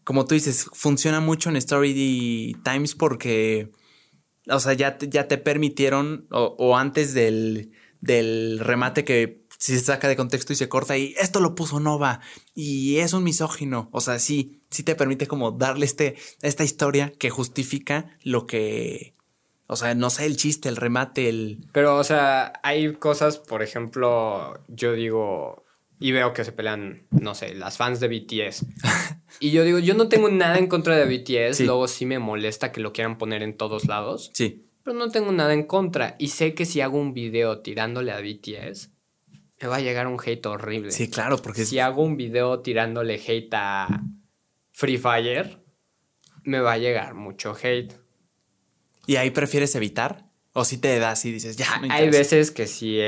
[0.04, 3.70] como tú dices, funciona mucho en Story Times porque
[4.48, 9.84] o sea, ya te, ya te permitieron, o, antes del, del remate que si se
[9.84, 12.20] saca de contexto y se corta y esto lo puso Nova
[12.54, 13.90] y es un misógino.
[13.92, 19.14] O sea, sí, sí te permite como darle este, esta historia que justifica lo que,
[19.66, 21.66] o sea, no sé, el chiste, el remate, el...
[21.72, 25.64] Pero, o sea, hay cosas, por ejemplo, yo digo,
[26.00, 28.64] y veo que se pelean, no sé, las fans de BTS.
[29.40, 32.72] y yo digo, yo no tengo nada en contra de BTS, luego sí me molesta
[32.72, 34.30] que lo quieran poner en todos lados.
[34.32, 34.66] Sí.
[34.82, 36.16] Pero no tengo nada en contra.
[36.18, 38.90] Y sé que si hago un video tirándole a BTS,
[39.60, 40.90] me va a llegar un hate horrible.
[40.90, 41.66] Sí, claro, porque...
[41.66, 44.02] Si hago un video tirándole hate a
[44.72, 45.62] Free Fire,
[46.44, 47.92] me va a llegar mucho hate.
[49.06, 50.30] ¿Y ahí prefieres evitar?
[50.54, 52.98] ¿O si te das y dices, ya, Hay veces que sí...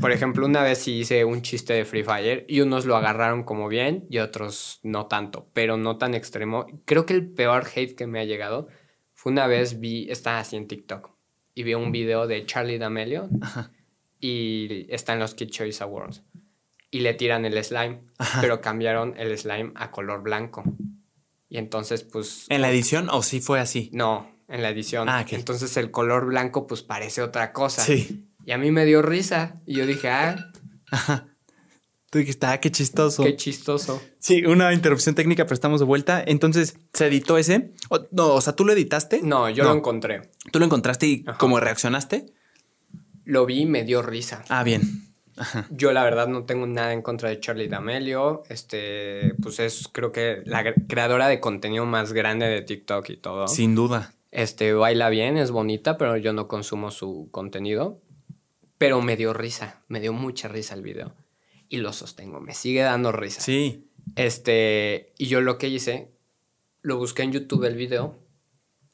[0.00, 3.44] Por ejemplo, una vez sí hice un chiste de Free Fire y unos lo agarraron
[3.44, 6.66] como bien y otros no tanto, pero no tan extremo.
[6.84, 8.68] Creo que el peor hate que me ha llegado
[9.12, 11.10] fue una vez vi, estaba así en TikTok
[11.54, 13.70] y vi un video de Charlie D'Amelio Ajá
[14.20, 16.22] y está en los Kid Choice Awards.
[16.90, 18.02] Y le tiran el slime,
[18.40, 20.62] pero cambiaron el slime a color blanco.
[21.48, 22.46] Y entonces, pues...
[22.48, 23.90] ¿En la edición o sí fue así?
[23.92, 25.08] No, en la edición.
[25.08, 27.82] Ah, Entonces el color blanco, pues parece otra cosa.
[27.82, 28.29] Sí.
[28.50, 29.60] Y a mí me dio risa.
[29.64, 30.50] Y yo dije, ah.
[30.90, 31.28] Ajá.
[32.10, 33.22] Tú dijiste, ah, qué chistoso.
[33.22, 34.02] Qué chistoso.
[34.18, 36.20] Sí, una interrupción técnica, pero estamos de vuelta.
[36.26, 37.70] Entonces, ¿se editó ese?
[37.90, 39.20] O, no, o sea, ¿tú lo editaste?
[39.22, 40.32] No, yo lo encontré.
[40.50, 42.26] ¿Tú lo encontraste y cómo reaccionaste?
[43.24, 44.42] Lo vi y me dio risa.
[44.48, 44.82] Ah, bien.
[45.70, 48.42] Yo la verdad no tengo nada en contra de Charlie D'Amelio.
[48.48, 53.46] Este, pues es creo que la creadora de contenido más grande de TikTok y todo.
[53.46, 54.12] Sin duda.
[54.32, 58.00] Este, baila bien, es bonita, pero yo no consumo su contenido.
[58.80, 61.14] Pero me dio risa, me dio mucha risa el video.
[61.68, 63.42] Y lo sostengo, me sigue dando risa.
[63.42, 63.90] Sí.
[64.16, 66.10] Este, y yo lo que hice,
[66.80, 68.18] lo busqué en YouTube el video,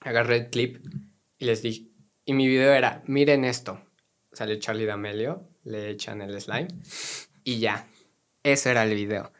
[0.00, 0.84] agarré el clip
[1.38, 1.86] y les dije,
[2.24, 3.80] y mi video era, miren esto
[4.36, 6.68] sale Charlie D'Amelio, le echan el slime
[7.42, 7.88] y ya.
[8.42, 9.32] Eso era el video.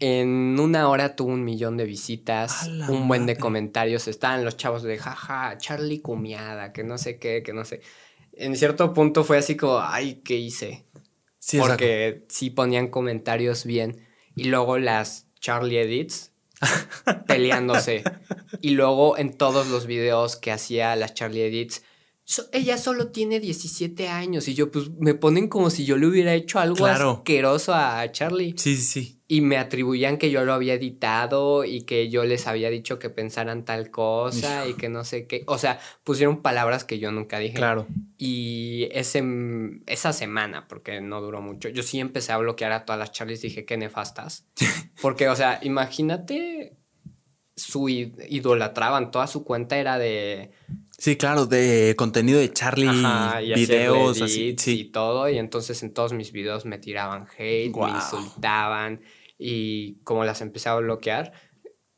[0.00, 4.08] En una hora tuvo un millón de visitas, un buen de comentarios.
[4.08, 7.80] Estaban los chavos de jaja, Charlie cumiada, que no sé qué, que no sé.
[8.36, 10.84] En cierto punto fue así como, ay, ¿qué hice?
[11.38, 14.06] Sí, Porque sí ponían comentarios bien.
[14.34, 16.32] Y luego las Charlie Edits
[17.26, 18.02] peleándose.
[18.60, 21.84] y luego en todos los videos que hacía las Charlie Edits
[22.52, 26.32] ella solo tiene 17 años y yo pues me ponen como si yo le hubiera
[26.32, 28.54] hecho algo asqueroso a Charlie.
[28.56, 29.20] Sí, sí, sí.
[29.28, 33.10] Y me atribuían que yo lo había editado y que yo les había dicho que
[33.10, 35.44] pensaran tal cosa y que no sé qué.
[35.46, 37.54] O sea, pusieron palabras que yo nunca dije.
[37.54, 37.86] Claro.
[38.16, 39.22] Y ese,
[39.86, 43.42] esa semana, porque no duró mucho, yo sí empecé a bloquear a todas las Charlies.
[43.42, 44.46] Dije, qué nefastas.
[45.02, 46.76] porque, o sea, imagínate,
[47.56, 50.52] su idolatraban, toda su cuenta era de
[51.04, 52.88] Sí, claro, de contenido de Charlie,
[53.54, 54.80] videos, así, sí.
[54.80, 55.28] y todo.
[55.28, 59.02] Y entonces en todos mis videos me tiraban hate, me insultaban.
[59.36, 61.34] Y como las empecé a bloquear,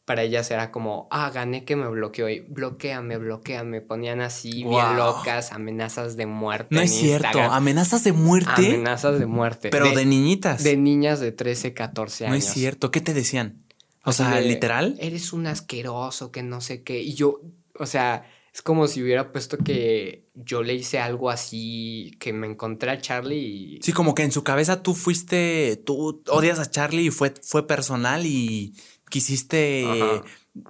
[0.05, 3.81] para ellas era como, ah, gané que me bloqueó y bloqueame, bloqueame.
[3.81, 6.75] Ponían así bien locas, amenazas de muerte.
[6.75, 8.75] No es cierto, amenazas de muerte.
[8.75, 9.69] Amenazas de muerte.
[9.71, 10.65] Pero de, niñitas.
[10.65, 12.33] De niñas de 13, 14 años.
[12.33, 13.63] No es cierto, ¿qué te decían?
[14.03, 14.97] O sea, literal.
[14.99, 17.01] Eres un asqueroso, que no sé qué.
[17.03, 17.41] Y yo,
[17.79, 18.27] o sea,
[18.57, 22.99] es como si hubiera puesto que yo le hice algo así, que me encontré a
[22.99, 23.83] Charlie y...
[23.83, 27.67] Sí, como que en su cabeza tú fuiste, tú odias a Charlie y fue, fue
[27.67, 28.75] personal y
[29.11, 29.85] quisiste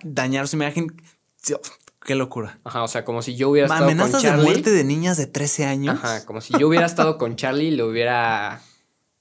[0.02, 1.00] dañar su imagen.
[2.04, 2.58] Qué locura.
[2.64, 4.30] Ajá, o sea, como si yo hubiera estado con Charlie.
[4.30, 5.94] de muerte de niñas de 13 años.
[6.02, 8.62] Ajá, como si yo hubiera estado con Charlie y le hubiera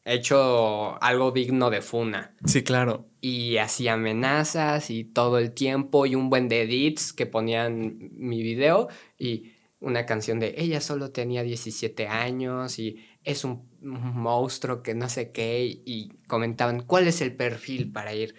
[0.05, 2.35] hecho algo digno de funa.
[2.45, 3.09] Sí, claro.
[3.19, 8.43] Y hacía amenazas y todo el tiempo y un buen de edits que ponían mi
[8.43, 14.93] video y una canción de ella solo tenía 17 años y es un monstruo que
[14.93, 18.35] no sé qué y comentaban cuál es el perfil para ir.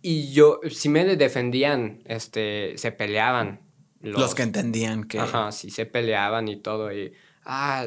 [0.00, 3.60] Y yo, si me defendían, este, se peleaban.
[4.00, 5.18] Los, los que entendían que...
[5.18, 7.12] Ajá, sí, se peleaban y todo y...
[7.44, 7.86] Ah,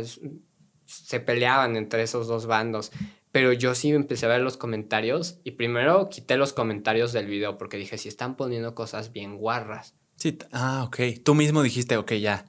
[0.91, 2.91] se peleaban entre esos dos bandos.
[3.31, 7.57] Pero yo sí empecé a ver los comentarios y primero quité los comentarios del video
[7.57, 9.95] porque dije, si están poniendo cosas bien guarras.
[10.17, 10.99] Sí, ah, ok.
[11.23, 12.45] Tú mismo dijiste, ok, ya.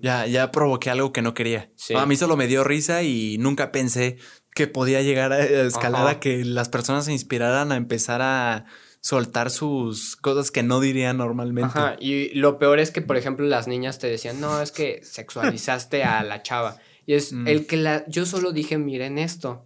[0.00, 1.70] Ya, ya provoqué algo que no quería.
[1.94, 4.16] A mí solo me dio risa y nunca pensé
[4.54, 8.66] que podía llegar a escalar a que las personas se inspiraran a empezar a
[9.00, 11.78] soltar sus cosas que no dirían normalmente.
[11.78, 15.00] Ajá, y lo peor es que, por ejemplo, las niñas te decían, no, es que
[15.04, 16.78] sexualizaste a la chava.
[17.06, 17.48] Y es mm.
[17.48, 18.04] el que la.
[18.08, 19.64] Yo solo dije, miren esto.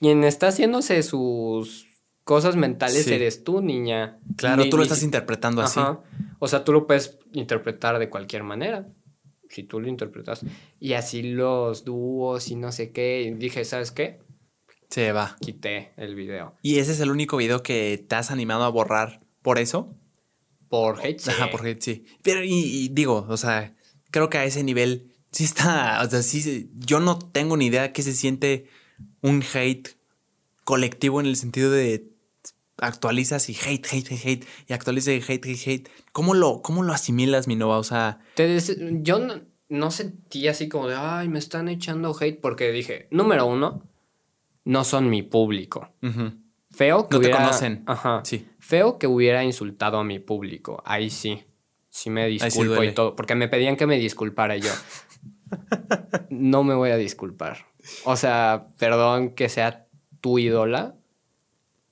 [0.00, 1.86] Quien está haciéndose sus
[2.24, 4.18] cosas mentales eres tú, niña.
[4.36, 5.80] Claro, tú lo estás interpretando así.
[6.38, 8.88] O sea, tú lo puedes interpretar de cualquier manera.
[9.48, 10.40] si tú lo interpretas.
[10.80, 13.22] Y así los dúos y no sé qué.
[13.22, 14.18] Y dije, ¿sabes qué?
[14.90, 15.36] Se va.
[15.40, 16.54] Quité el video.
[16.62, 19.94] ¿Y ese es el único video que te has animado a borrar por eso?
[20.68, 21.28] Por hate.
[21.28, 22.04] Ajá, por hate, sí.
[22.22, 23.72] Pero, y, digo, o sea,
[24.10, 27.92] creo que a ese nivel sí está, o sea, sí, yo no tengo ni idea
[27.92, 28.68] qué se siente
[29.20, 29.96] un hate
[30.62, 32.08] colectivo en el sentido de
[32.78, 35.88] actualizas y hate, hate, hate, hate, y actualizas y hate, hate, hate.
[36.12, 37.78] ¿Cómo lo, cómo lo asimilas, mi nova?
[37.78, 38.20] O sea...
[38.36, 39.18] yo
[39.68, 43.82] no, sentí así como de, ay, me están echando hate, porque dije, número uno,
[44.64, 45.92] no son mi público.
[46.70, 47.38] Feo que no hubiera...
[47.38, 47.82] te conocen.
[47.86, 48.20] Ajá.
[48.24, 48.46] Sí.
[48.60, 50.80] Feo que hubiera insultado a mi público.
[50.86, 51.44] Ahí sí.
[51.90, 53.14] Sí me disculpo y todo.
[53.14, 54.70] Porque me pedían que me disculpara yo.
[56.30, 57.66] No me voy a disculpar.
[58.04, 59.86] O sea, perdón que sea
[60.20, 60.96] tu ídola,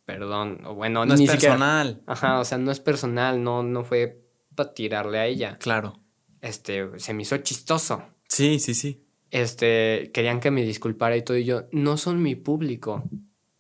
[0.05, 2.02] perdón, o bueno, no es personal.
[2.07, 4.23] ajá, o sea, no es personal, no, no fue
[4.55, 5.58] para tirarle a ella.
[5.58, 6.00] Claro.
[6.41, 8.02] Este, se me hizo chistoso.
[8.28, 9.05] Sí, sí, sí.
[9.31, 13.05] Este, querían que me disculpara y todo, y yo, no son mi público.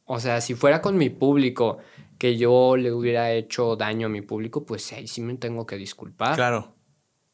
[0.04, 1.78] O sea, si fuera con mi público,
[2.18, 5.76] que yo le hubiera hecho daño a mi público, pues ahí sí me tengo que
[5.76, 6.34] disculpar.
[6.34, 6.74] Claro.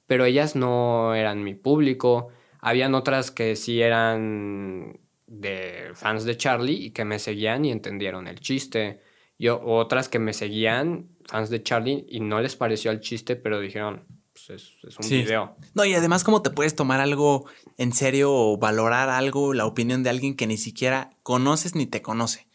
[0.07, 2.29] Pero ellas no eran mi público.
[2.61, 8.27] Habían otras que sí eran de fans de Charlie y que me seguían y entendieron
[8.27, 9.01] el chiste.
[9.37, 13.61] Y otras que me seguían, fans de Charlie, y no les pareció el chiste, pero
[13.61, 14.51] dijeron, pues
[14.83, 15.57] es, un video.
[15.75, 17.47] No, y además, ¿cómo te puedes tomar algo
[17.77, 22.03] en serio o valorar algo, la opinión de alguien que ni siquiera conoces ni te
[22.03, 22.49] conoce?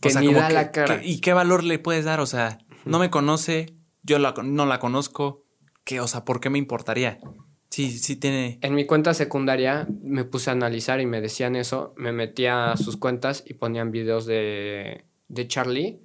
[0.00, 1.00] Que ni da la cara.
[1.02, 2.20] ¿Y qué valor le puedes dar?
[2.20, 5.44] O sea, no me conoce, yo no la conozco,
[5.84, 6.00] ¿qué?
[6.00, 7.18] O sea, ¿por qué me importaría?
[7.70, 8.58] Sí, sí tiene.
[8.62, 11.94] En mi cuenta secundaria me puse a analizar y me decían eso.
[11.96, 16.00] Me metía a sus cuentas y ponían videos de, de Charlie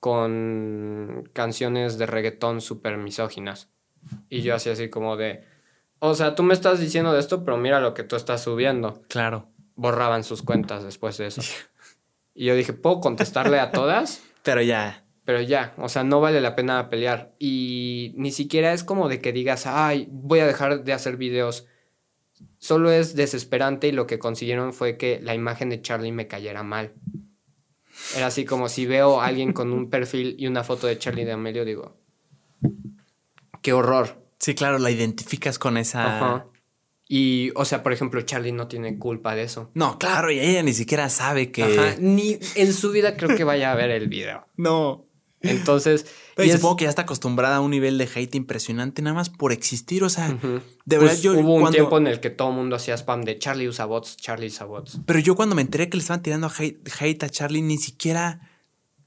[0.00, 3.70] con canciones de reggaetón súper misóginas.
[4.28, 5.42] Y yo hacía así como de.
[5.98, 9.02] O sea, tú me estás diciendo de esto, pero mira lo que tú estás subiendo.
[9.08, 9.48] Claro.
[9.74, 11.42] Borraban sus cuentas después de eso.
[12.34, 14.22] y yo dije, ¿puedo contestarle a todas?
[14.46, 15.02] pero ya.
[15.26, 17.34] Pero ya, o sea, no vale la pena pelear.
[17.40, 21.66] Y ni siquiera es como de que digas, ay, voy a dejar de hacer videos.
[22.58, 26.62] Solo es desesperante y lo que consiguieron fue que la imagen de Charlie me cayera
[26.62, 26.94] mal.
[28.14, 31.24] Era así como si veo a alguien con un perfil y una foto de Charlie
[31.24, 31.96] de Amelio, digo,
[33.62, 34.22] qué horror.
[34.38, 36.46] Sí, claro, la identificas con esa...
[37.08, 39.70] Y, o sea, por ejemplo, Charlie no tiene culpa de eso.
[39.74, 41.62] No, claro, y ella ni siquiera sabe que...
[41.62, 44.46] Ajá, ni en su vida creo que vaya a ver el video.
[44.56, 45.05] no.
[45.48, 46.06] Entonces.
[46.38, 49.52] y supongo que ya está acostumbrada a un nivel de hate impresionante nada más por
[49.52, 50.04] existir.
[50.04, 51.38] O sea, de verdad pues yo.
[51.38, 54.16] Hubo un tiempo en el que todo el mundo hacía spam de Charlie usa bots,
[54.16, 55.00] Charlie usa bots.
[55.06, 58.50] Pero yo cuando me enteré que le estaban tirando hate, a Charlie, ni siquiera.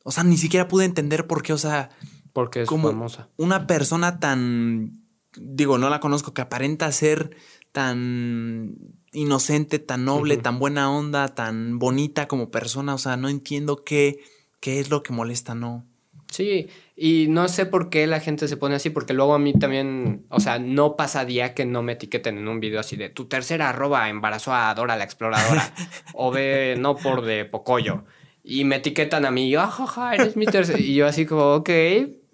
[0.04, 1.54] O sea, ni siquiera pude entender por qué.
[1.54, 1.90] O sea.
[2.34, 3.30] Porque es como famosa.
[3.38, 5.04] Una persona tan.
[5.40, 7.36] Digo, no la conozco, que aparenta ser
[7.72, 8.76] tan
[9.12, 12.94] inocente, tan noble, tan buena onda, tan bonita como persona.
[12.94, 14.20] O sea, no entiendo qué,
[14.60, 15.86] qué es lo que molesta, no.
[16.32, 19.54] Sí, y no sé por qué la gente se pone así, porque luego a mí
[19.54, 23.10] también, o sea, no pasa día que no me etiqueten en un video así de
[23.10, 25.74] tu tercera arroba embarazó a Dora la exploradora,
[26.14, 28.04] o ve no por de Pocoyo,
[28.44, 31.56] y me etiquetan a mí, y yo, ah, eres mi tercera, y yo así como,
[31.56, 31.70] ok,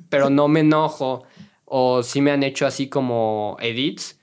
[0.10, 1.24] pero no me enojo,
[1.64, 4.20] o si me han hecho así como edits,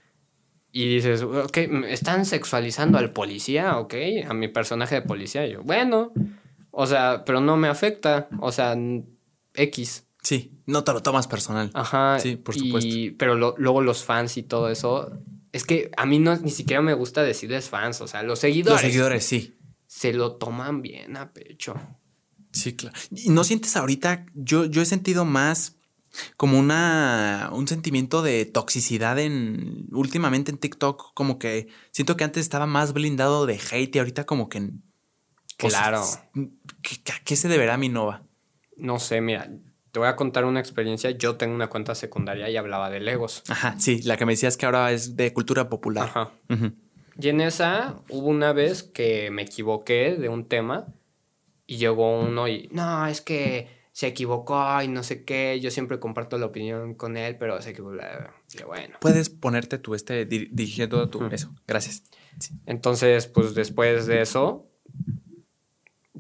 [0.71, 1.57] y dices, ok,
[1.89, 3.79] ¿están sexualizando al policía?
[3.79, 3.95] Ok,
[4.29, 6.13] a mi personaje de policía, y yo, bueno,
[6.71, 8.77] o sea, pero no me afecta, o sea
[9.55, 10.05] X.
[10.23, 11.71] Sí, no te lo tomas personal.
[11.75, 12.19] Ajá.
[12.21, 12.95] Sí, por supuesto.
[13.19, 15.11] pero luego los fans y todo eso.
[15.51, 18.01] Es que a mí no, ni siquiera me gusta decirles fans.
[18.01, 18.83] O sea, los seguidores.
[18.83, 19.59] Los seguidores, sí.
[19.87, 21.75] Se lo toman bien a pecho.
[22.53, 22.97] Sí, claro.
[23.11, 24.27] ¿Y no sientes ahorita?
[24.35, 25.77] Yo, yo he sentido más
[26.37, 32.43] como una un sentimiento de toxicidad en últimamente en TikTok como que siento que antes
[32.43, 34.73] estaba más blindado de hate y ahorita como que
[35.57, 38.25] claro ¿a qué se deberá mi Nova?
[38.77, 39.51] No sé, mira,
[39.93, 41.11] te voy a contar una experiencia.
[41.11, 43.43] Yo tengo una cuenta secundaria y hablaba de Legos.
[43.49, 46.09] Ajá, sí, la que me decías que ahora es de cultura popular.
[46.09, 46.33] Ajá.
[47.19, 50.87] Y en esa hubo una vez que me equivoqué de un tema
[51.67, 55.61] y llegó uno y, no, es que se equivocó y no sé qué.
[55.61, 57.99] Yo siempre comparto la opinión con él, pero se equivocó.
[58.67, 58.97] bueno.
[58.99, 61.55] Puedes ponerte tú este, dirigiendo tu eso.
[61.67, 62.03] Gracias.
[62.65, 64.67] Entonces, pues después de eso,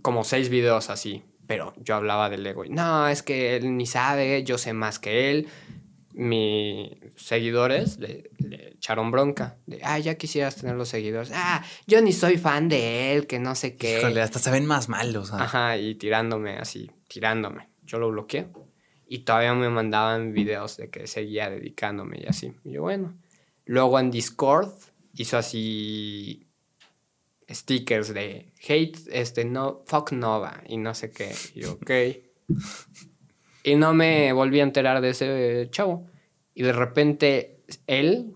[0.02, 2.64] como seis videos así pero yo hablaba del ego.
[2.64, 5.48] No, es que él ni sabe, yo sé más que él.
[6.14, 8.30] Mis seguidores le,
[8.70, 9.58] echaron bronca.
[9.66, 11.30] De, ah, ya quisieras tener los seguidores.
[11.34, 13.98] Ah, yo ni soy fan de él, que no sé qué.
[13.98, 15.30] Híjole, hasta se ven más malos.
[15.34, 17.68] Ajá, y tirándome así, tirándome.
[17.84, 18.48] Yo lo bloqueé.
[19.06, 22.54] Y todavía me mandaban videos de que seguía dedicándome y así.
[22.64, 23.14] Y yo, bueno.
[23.66, 24.72] Luego en Discord
[25.12, 26.46] hizo así
[27.54, 31.32] stickers de hate, este, no, fuck Nova y no sé qué.
[31.54, 31.90] Y yo, ok.
[33.64, 36.06] Y no me volví a enterar de ese chavo.
[36.54, 38.34] Y de repente él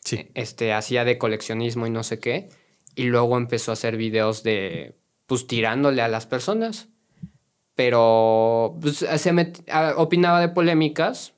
[0.00, 0.30] sí.
[0.34, 2.48] este, hacía de coleccionismo y no sé qué.
[2.94, 6.88] Y luego empezó a hacer videos de, pues, tirándole a las personas.
[7.74, 9.54] Pero pues, se
[9.96, 11.34] opinaba de polémicas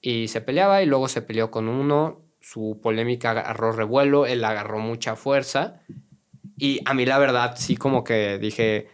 [0.00, 2.22] y se peleaba y luego se peleó con uno.
[2.40, 5.82] Su polémica agarró revuelo, él agarró mucha fuerza.
[6.56, 8.88] Y a mí la verdad sí como que dije,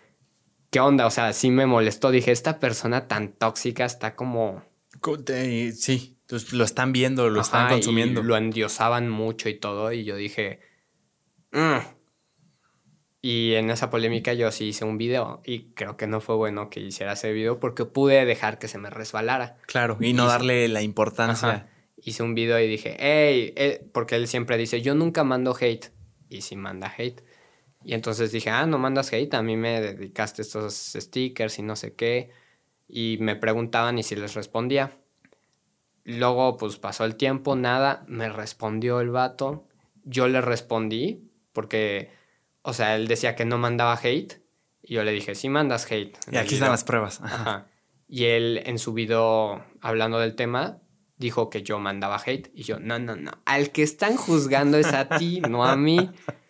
[0.71, 1.07] ¿qué onda?
[1.07, 2.11] O sea, sí me molestó.
[2.11, 4.65] Dije, esta persona tan tóxica está como...
[5.73, 6.19] Sí,
[6.53, 8.23] lo están viendo, lo están consumiendo.
[8.23, 9.93] lo endiosaban mucho y todo.
[9.93, 10.61] Y yo dije...
[11.53, 11.79] Mm".
[13.25, 16.71] Y en esa polémica yo sí hice un video y creo que no fue bueno
[16.71, 19.59] que hiciera ese video porque pude dejar que se me resbalara.
[19.67, 21.69] Claro, y no darle la importancia.
[21.97, 25.93] Hice un video y dije, hey, eh", porque él siempre dice, yo nunca mando hate.
[26.29, 27.23] Y sí manda hate.
[27.85, 31.77] Y entonces dije, ah, no mandas hate, a mí me dedicaste estos stickers y no
[31.77, 32.31] sé qué.
[32.89, 34.99] Y me preguntaban y si les respondía.
[36.05, 39.69] Luego, pues pasó el tiempo, nada, me respondió el vato.
[40.05, 42.11] Yo le respondí porque,
[42.63, 44.43] o sea, él decía que no mandaba hate.
[44.83, 46.17] Y yo le dije, sí mandas hate.
[46.31, 47.21] Y aquí están las pruebas.
[47.23, 47.69] Ajá.
[48.09, 50.81] Y él en su video, hablando del tema,
[51.17, 52.51] dijo que yo mandaba hate.
[52.53, 53.31] Y yo, no, no, no.
[53.45, 56.11] Al que están juzgando es a ti, no a mí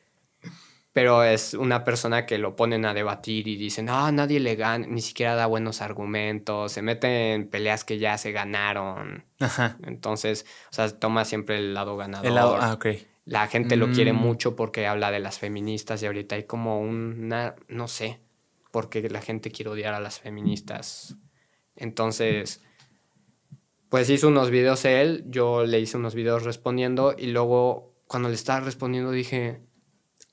[0.93, 4.87] pero es una persona que lo ponen a debatir y dicen, ah, nadie le gana,
[4.87, 9.25] ni siquiera da buenos argumentos, se mete en peleas que ya se ganaron.
[9.41, 9.79] Ajá.
[9.85, 12.27] Entonces, o sea, toma siempre el lado ganador.
[12.27, 12.87] El lado, ah, ok.
[13.25, 14.17] La gente lo quiere mm.
[14.17, 18.21] mucho porque habla de las feministas y ahorita hay como una, no sé,
[18.71, 21.17] porque la gente quiere odiar a las feministas.
[21.77, 22.63] Entonces,
[23.89, 28.35] pues hizo unos videos él, yo le hice unos videos respondiendo y luego cuando le
[28.35, 29.61] estaba respondiendo dije,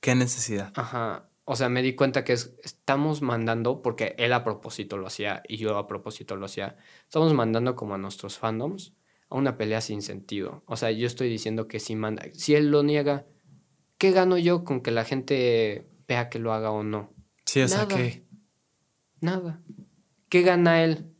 [0.00, 0.72] ¿Qué necesidad?
[0.76, 1.28] Ajá.
[1.44, 5.56] O sea, me di cuenta que estamos mandando, porque él a propósito lo hacía y
[5.56, 8.94] yo a propósito lo hacía, estamos mandando como a nuestros fandoms
[9.28, 10.62] a una pelea sin sentido.
[10.66, 13.26] O sea, yo estoy diciendo que si manda, si él lo niega,
[13.98, 17.12] ¿qué gano yo con que la gente vea que lo haga o no?
[17.44, 18.24] Sí, o sea, ¿qué?
[19.20, 19.60] Nada.
[20.28, 21.12] ¿Qué gana él?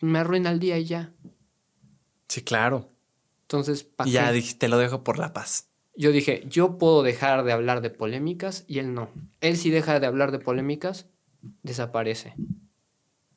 [0.00, 1.12] Me arruina el día y ya.
[2.28, 2.90] Sí, claro.
[3.42, 7.44] Entonces, ¿para Ya dijiste, te lo dejo por la paz yo dije, yo puedo dejar
[7.44, 9.10] de hablar de polémicas y él no.
[9.40, 11.06] Él si deja de hablar de polémicas,
[11.62, 12.34] desaparece.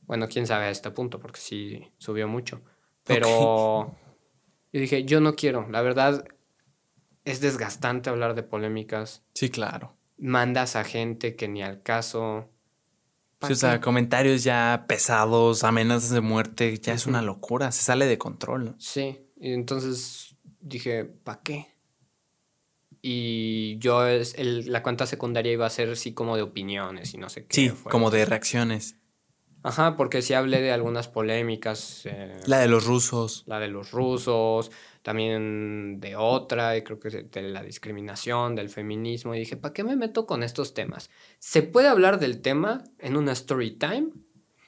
[0.01, 2.61] Bueno, quién sabe a este punto, porque sí subió mucho.
[3.03, 3.95] Pero
[4.73, 5.69] yo dije, yo no quiero.
[5.69, 6.25] La verdad,
[7.25, 9.23] es desgastante hablar de polémicas.
[9.33, 9.95] Sí, claro.
[10.17, 12.49] Mandas a gente que ni al caso.
[13.41, 18.07] Sí, o sea, comentarios ya pesados, amenazas de muerte, ya es una locura, se sale
[18.07, 18.75] de control.
[18.79, 21.76] Sí, y entonces dije, ¿para qué?
[23.09, 27.17] Y yo, es el, la cuenta secundaria iba a ser así como de opiniones y
[27.17, 27.55] no sé qué.
[27.55, 28.97] Sí, como de reacciones.
[29.63, 32.01] Ajá, porque sí hablé de algunas polémicas.
[32.03, 33.45] Eh, la de los rusos.
[33.47, 34.71] La de los rusos,
[35.03, 39.33] también de otra, y creo que de la discriminación, del feminismo.
[39.33, 41.09] Y dije, ¿para qué me meto con estos temas?
[41.39, 44.09] Se puede hablar del tema en una story time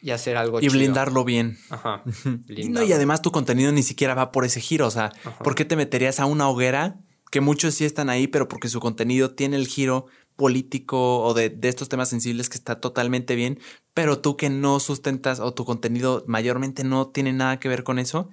[0.01, 1.57] y hacer algo Y blindarlo bien.
[1.71, 2.03] Ajá.
[2.69, 4.87] No, y además tu contenido ni siquiera va por ese giro.
[4.87, 5.11] O sea,
[5.43, 8.79] ¿por qué te meterías a una hoguera que muchos sí están ahí, pero porque su
[8.79, 13.59] contenido tiene el giro político o de, estos temas sensibles que está totalmente bien,
[13.93, 17.99] pero tú que no sustentas o tu contenido mayormente no tiene nada que ver con
[17.99, 18.29] eso,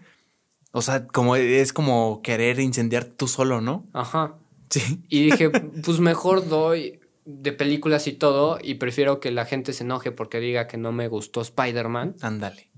[0.71, 3.87] o sea, como es como querer incendiar tú solo, ¿no?
[3.93, 4.35] Ajá.
[4.71, 5.03] Sí.
[5.09, 5.51] Y dije,
[5.85, 10.39] pues mejor doy de películas y todo y prefiero que la gente se enoje porque
[10.39, 12.17] diga que no me gustó Spider-Man.
[12.21, 12.71] Ándale.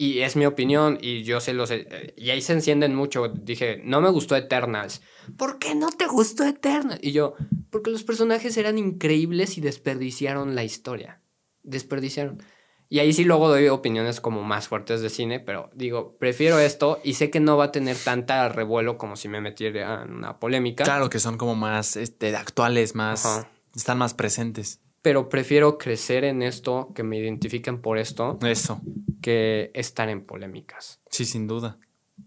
[0.00, 1.70] Y es mi opinión y yo sé los...
[2.16, 3.28] Y ahí se encienden mucho.
[3.28, 5.02] Dije, no me gustó Eternals.
[5.36, 7.00] ¿Por qué no te gustó Eternals?
[7.02, 7.34] Y yo,
[7.68, 11.20] porque los personajes eran increíbles y desperdiciaron la historia.
[11.64, 12.42] Desperdiciaron.
[12.88, 16.98] Y ahí sí luego doy opiniones como más fuertes de cine, pero digo, prefiero esto
[17.04, 20.40] y sé que no va a tener tanta revuelo como si me metiera en una
[20.40, 20.84] polémica.
[20.84, 23.46] Claro, que son como más este, actuales, más...
[23.74, 28.38] Están más presentes pero prefiero crecer en esto, que me identifiquen por esto.
[28.42, 28.80] Eso.
[29.22, 31.00] Que estar en polémicas.
[31.10, 31.78] Sí, sin duda.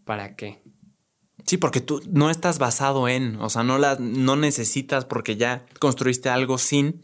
[0.06, 0.62] ¿Para qué?
[1.46, 5.66] Sí, porque tú no estás basado en, o sea, no la, no necesitas porque ya
[5.80, 7.04] construiste algo sin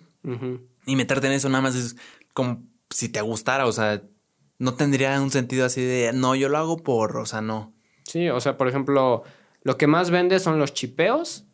[0.85, 1.95] y meterte en eso nada más es
[2.33, 4.01] como si te gustara, o sea,
[4.57, 7.73] no tendría un sentido así de, no, yo lo hago por, o sea, no.
[8.03, 9.23] Sí, o sea, por ejemplo,
[9.63, 11.45] lo que más vende son los chipeos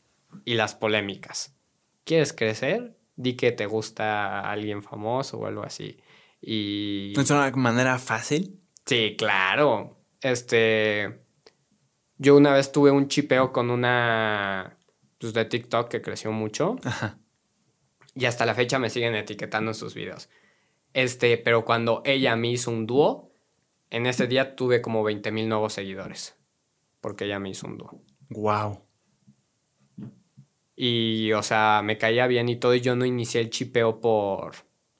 [0.45, 1.56] y las polémicas.
[2.03, 2.94] ¿Quieres crecer?
[3.16, 6.00] Di que te gusta alguien famoso o algo así.
[6.42, 7.14] Y...
[7.18, 8.60] ¿Es una manera fácil?
[8.85, 9.98] Sí, claro.
[10.22, 11.22] Este...
[12.18, 14.77] Yo una vez tuve un chipeo con una...
[15.18, 16.77] pues, de TikTok que creció mucho.
[16.84, 17.18] Ajá.
[18.14, 20.30] Y hasta la fecha me siguen etiquetando en sus videos.
[20.94, 23.34] Este, pero cuando ella me hizo un dúo,
[23.90, 26.38] en ese día tuve como 20 mil nuevos seguidores.
[27.02, 28.02] Porque ella me hizo un dúo.
[28.30, 28.84] Wow.
[30.76, 34.56] Y, o sea, me caía bien y todo, y yo no inicié el chipeo por.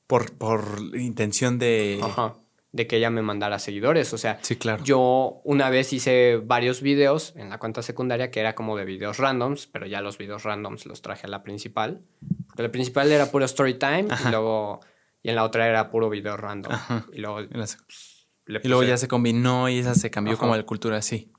[0.08, 2.00] Por, por intención de.
[2.02, 2.36] Ajá
[2.76, 4.12] de que ella me mandara seguidores.
[4.14, 4.84] O sea, sí, claro.
[4.84, 9.18] yo una vez hice varios videos en la cuenta secundaria que era como de videos
[9.18, 12.02] randoms, pero ya los videos randoms los traje a la principal.
[12.48, 14.82] Porque la principal era puro story time y luego
[15.24, 16.74] y en la otra era puro video random.
[17.14, 21.32] Y luego, y luego ya se combinó y esa se cambió como la cultura así.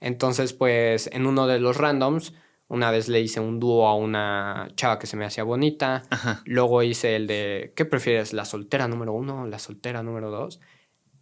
[0.00, 2.32] Entonces, pues en uno de los randoms
[2.70, 6.04] una vez le hice un dúo a una chava que se me hacía bonita.
[6.44, 8.32] Luego hice el de, ¿qué prefieres?
[8.32, 10.60] ¿La soltera número uno la soltera número dos?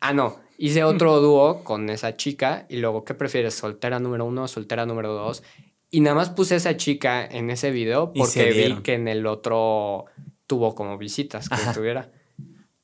[0.00, 0.36] Ah, no.
[0.58, 3.54] Hice otro dúo con esa chica y luego, ¿qué prefieres?
[3.54, 5.42] ¿Soltera número uno soltera número dos?
[5.90, 10.04] Y nada más puse esa chica en ese video porque vi que en el otro
[10.46, 12.12] tuvo como visitas que estuviera.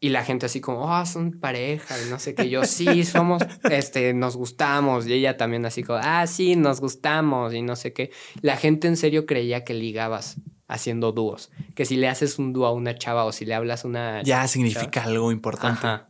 [0.05, 2.51] Y la gente así como, oh, son pareja y no sé qué.
[2.51, 5.07] Yo, sí, somos, este, nos gustamos.
[5.07, 8.11] Y ella también así como, ah, sí, nos gustamos y no sé qué.
[8.43, 10.37] La gente en serio creía que ligabas
[10.69, 11.51] haciendo dúos.
[11.75, 14.23] Que si le haces un dúo a una chava o si le hablas una...
[14.23, 16.05] Ya significa algo importante.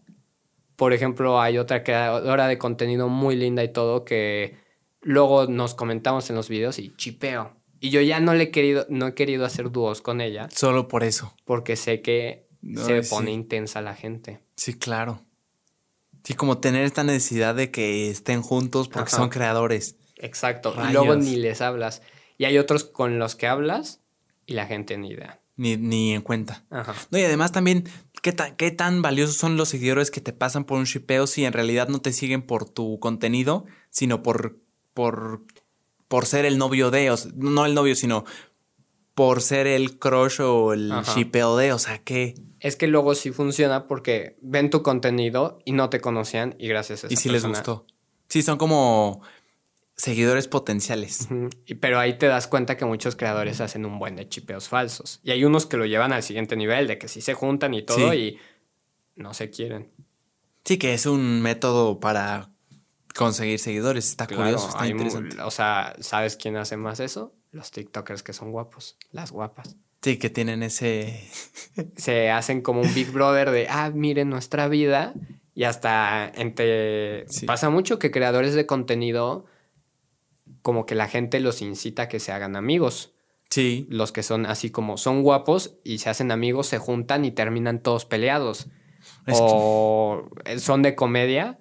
[0.74, 4.56] Por ejemplo, hay otra creadora de contenido muy linda y todo que
[5.02, 7.52] luego nos comentamos en los videos y chipeo.
[7.78, 10.48] Y yo ya no le he querido, no he querido hacer dúos con ella.
[10.50, 11.32] Solo por eso.
[11.44, 12.43] Porque sé que
[12.76, 14.40] se pone intensa la gente.
[14.56, 15.20] Sí, claro.
[16.24, 19.96] Sí, como tener esta necesidad de que estén juntos porque son creadores.
[20.16, 20.74] Exacto.
[20.88, 22.02] Y luego ni les hablas.
[22.38, 24.00] Y hay otros con los que hablas
[24.46, 25.40] y la gente ni idea.
[25.56, 26.64] Ni, ni en cuenta.
[26.70, 26.94] Ajá.
[27.10, 27.84] No, y además también,
[28.22, 31.44] ¿qué, tan, ¿qué tan valiosos son los seguidores que te pasan por un shipeo si
[31.44, 34.56] en realidad no te siguen por tu contenido, sino por,
[34.94, 35.42] por,
[36.08, 38.24] por ser el novio de, no el novio, sino
[39.14, 42.34] por ser el crush o el shipeo de, o sea, que
[42.64, 47.04] es que luego sí funciona porque ven tu contenido y no te conocían y gracias
[47.04, 47.12] a eso.
[47.12, 47.86] Y sí les gustó.
[48.26, 49.20] Sí, son como
[49.96, 51.28] seguidores potenciales.
[51.78, 55.20] Pero ahí te das cuenta que muchos creadores hacen un buen de chipeos falsos.
[55.22, 57.82] Y hay unos que lo llevan al siguiente nivel, de que sí se juntan y
[57.82, 58.38] todo y
[59.14, 59.92] no se quieren.
[60.64, 62.50] Sí, que es un método para
[63.14, 64.08] conseguir seguidores.
[64.08, 65.38] Está curioso, está interesante.
[65.42, 67.34] O sea, ¿sabes quién hace más eso?
[67.50, 69.76] Los TikTokers que son guapos, las guapas.
[70.04, 71.18] Sí, que tienen ese...
[71.96, 75.14] Se hacen como un Big Brother de, ah, miren nuestra vida.
[75.54, 77.24] Y hasta entre...
[77.46, 79.46] Pasa mucho que creadores de contenido,
[80.60, 83.14] como que la gente los incita a que se hagan amigos.
[83.48, 83.86] Sí.
[83.88, 87.80] Los que son así como son guapos y se hacen amigos, se juntan y terminan
[87.80, 88.66] todos peleados.
[89.26, 91.58] o son de comedia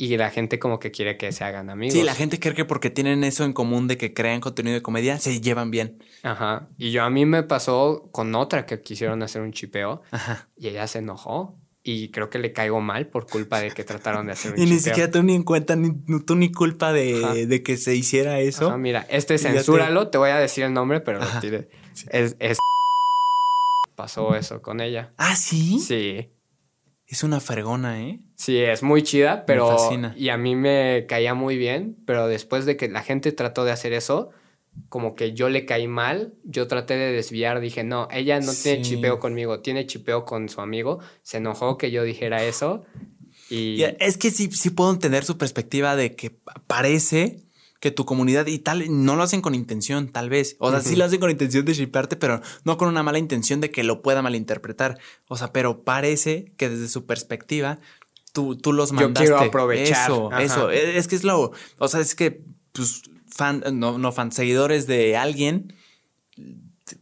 [0.00, 1.92] y la gente como que quiere que se hagan amigos.
[1.92, 4.80] Sí, la gente cree que porque tienen eso en común de que crean contenido de
[4.80, 5.98] comedia, se llevan bien.
[6.22, 6.68] Ajá.
[6.78, 10.48] Y yo a mí me pasó con otra que quisieron hacer un chipeo Ajá.
[10.56, 11.56] y ella se enojó.
[11.82, 14.60] Y creo que le caigo mal por culpa de que trataron de hacer un y
[14.60, 14.72] chipeo.
[14.72, 15.92] Y ni siquiera tú ni en cuenta, ni
[16.24, 18.78] tú ni culpa de, que se hiciera eso.
[18.78, 20.18] mira, este censúralo, te...
[20.18, 21.18] voy a decir el nombre, pero
[22.12, 22.58] es, es...
[23.96, 25.12] Pasó eso con ella.
[25.16, 25.80] ¿Ah, sí?
[25.80, 26.28] Sí.
[27.08, 28.20] Es una fregona, ¿eh?
[28.36, 29.78] Sí, es muy chida, pero...
[30.14, 33.72] Y a mí me caía muy bien, pero después de que la gente trató de
[33.72, 34.30] hacer eso,
[34.90, 38.82] como que yo le caí mal, yo traté de desviar, dije, no, ella no tiene
[38.82, 42.84] chipeo conmigo, tiene chipeo con su amigo, se enojó que yo dijera eso.
[43.48, 43.82] Y...
[44.00, 46.30] Es que sí, sí puedo entender su perspectiva de que
[46.66, 47.47] parece
[47.80, 50.56] que tu comunidad y tal, no lo hacen con intención, tal vez.
[50.58, 53.60] O sea, sí lo hacen con intención de shipearte, pero no con una mala intención
[53.60, 54.98] de que lo pueda malinterpretar.
[55.28, 57.78] O sea, pero parece que desde su perspectiva,
[58.32, 59.28] tú, tú los mandaste.
[59.28, 60.10] Yo quiero aprovechar.
[60.10, 60.70] Eso, eso.
[60.70, 61.52] Es que es lo.
[61.78, 62.42] O sea, es que,
[62.72, 65.74] pues, fan, no, no fan, seguidores de alguien.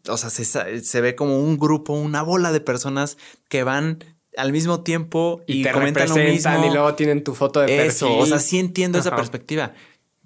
[0.08, 3.16] O sea, se, se ve como un grupo, una bola de personas
[3.48, 4.04] que van
[4.36, 6.66] al mismo tiempo y, te comentan lo mismo.
[6.66, 9.72] Y luego tienen tu foto de Eso, o sea, sí entiendo esa perspectiva.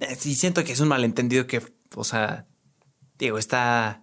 [0.01, 1.62] Eh, sí siento que es un malentendido que,
[1.95, 2.47] o sea,
[3.19, 4.03] digo, está,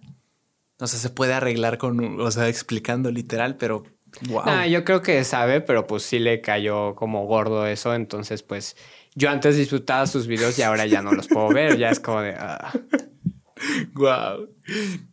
[0.78, 3.84] no sé, se puede arreglar con, o sea, explicando literal, pero
[4.28, 4.64] wow.
[4.68, 8.76] yo creo que sabe, pero pues sí le cayó como gordo eso, entonces pues
[9.14, 12.20] yo antes disfrutaba sus videos y ahora ya no los puedo ver, ya es como
[12.20, 12.36] de...
[13.94, 14.48] Wow.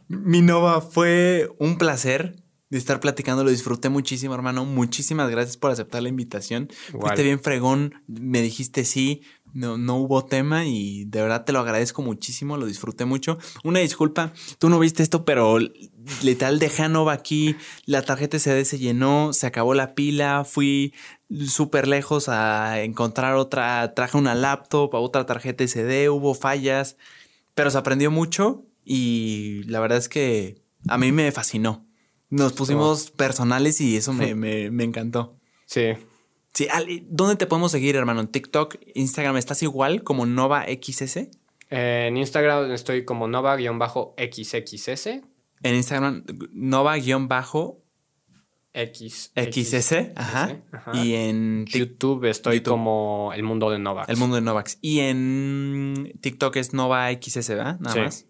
[0.08, 2.36] Mi Nova, fue un placer
[2.70, 4.66] de estar platicando, lo disfruté muchísimo, hermano.
[4.66, 6.70] Muchísimas gracias por aceptar la invitación.
[6.92, 9.24] Fuiste bien fregón, me dijiste sí,
[9.56, 13.40] no, no hubo tema y de verdad te lo agradezco muchísimo, lo disfruté mucho.
[13.64, 15.58] Una disculpa, tú no viste esto, pero
[16.22, 20.94] literal dejé a Nova aquí, la tarjeta SD se llenó, se acabó la pila, fui
[21.48, 26.98] súper lejos a encontrar otra, traje una laptop, otra tarjeta SD, hubo fallas,
[27.54, 31.88] pero se aprendió mucho Y la verdad es que a mí me fascinó.
[32.30, 35.40] Nos pusimos personales y eso me, me, encantó.
[35.66, 35.94] Sí.
[36.56, 36.68] Sí,
[37.10, 38.22] ¿dónde te podemos seguir, hermano?
[38.22, 39.38] ¿En TikTok, Instagram?
[39.38, 41.18] ¿Estás igual como NovaXS?
[41.70, 45.08] en Instagram estoy como Nova-XXS.
[45.64, 47.82] En Instagram, Nova-X.
[49.36, 50.62] XS, ajá.
[50.94, 54.10] Y en YouTube estoy como El Mundo de Novax.
[54.10, 54.78] El Mundo de Novax.
[54.82, 57.80] Y en TikTok es Nova XS, ¿verdad?
[57.80, 58.26] Nada más.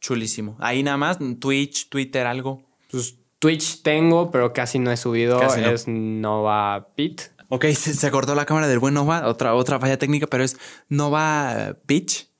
[0.00, 0.56] Chulísimo.
[0.58, 2.62] Ahí nada más, Twitch, Twitter, algo.
[2.90, 5.40] Pues Twitch tengo, pero casi no he subido.
[5.42, 7.22] Es Nova Pit.
[7.54, 9.28] Ok, se, cortó la cámara del buen Nova.
[9.28, 10.56] Otra, otra falla técnica, pero es
[10.88, 12.30] Nova Pitch.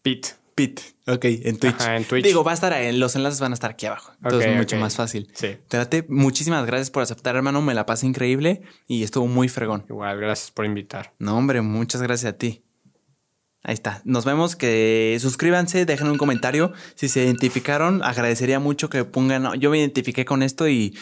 [0.00, 0.28] Pit.
[0.54, 0.80] Pit.
[1.06, 1.82] Ok, en Twitch.
[1.86, 2.24] en Twitch.
[2.24, 4.14] Digo, va a estar en los enlaces van a estar aquí abajo.
[4.22, 5.30] Entonces es mucho más fácil.
[5.34, 5.58] Sí.
[5.68, 7.60] Trate, muchísimas gracias por aceptar, hermano.
[7.60, 9.84] Me la pasé increíble y estuvo muy fregón.
[9.86, 11.12] Igual, gracias por invitar.
[11.18, 12.64] No, hombre, muchas gracias a ti.
[13.62, 14.00] Ahí está.
[14.06, 14.56] Nos vemos.
[14.56, 16.72] Que suscríbanse, dejen un comentario.
[16.94, 19.60] Si se identificaron, agradecería mucho que pongan.
[19.60, 20.96] Yo me identifiqué con esto y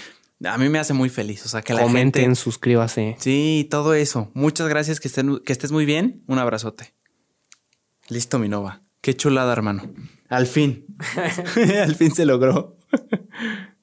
[0.44, 1.44] a mí me hace muy feliz.
[1.47, 2.36] O sea, que la Comenten, gente.
[2.36, 3.16] suscríbase.
[3.18, 4.31] Sí, todo eso.
[4.34, 5.00] Muchas gracias.
[5.00, 6.23] Que, estén, que estés muy bien.
[6.26, 6.94] Un abrazote.
[8.08, 8.82] Listo, mi nova.
[9.00, 9.92] Qué chulada, hermano.
[10.28, 10.86] Al fin.
[11.82, 12.78] Al fin se logró.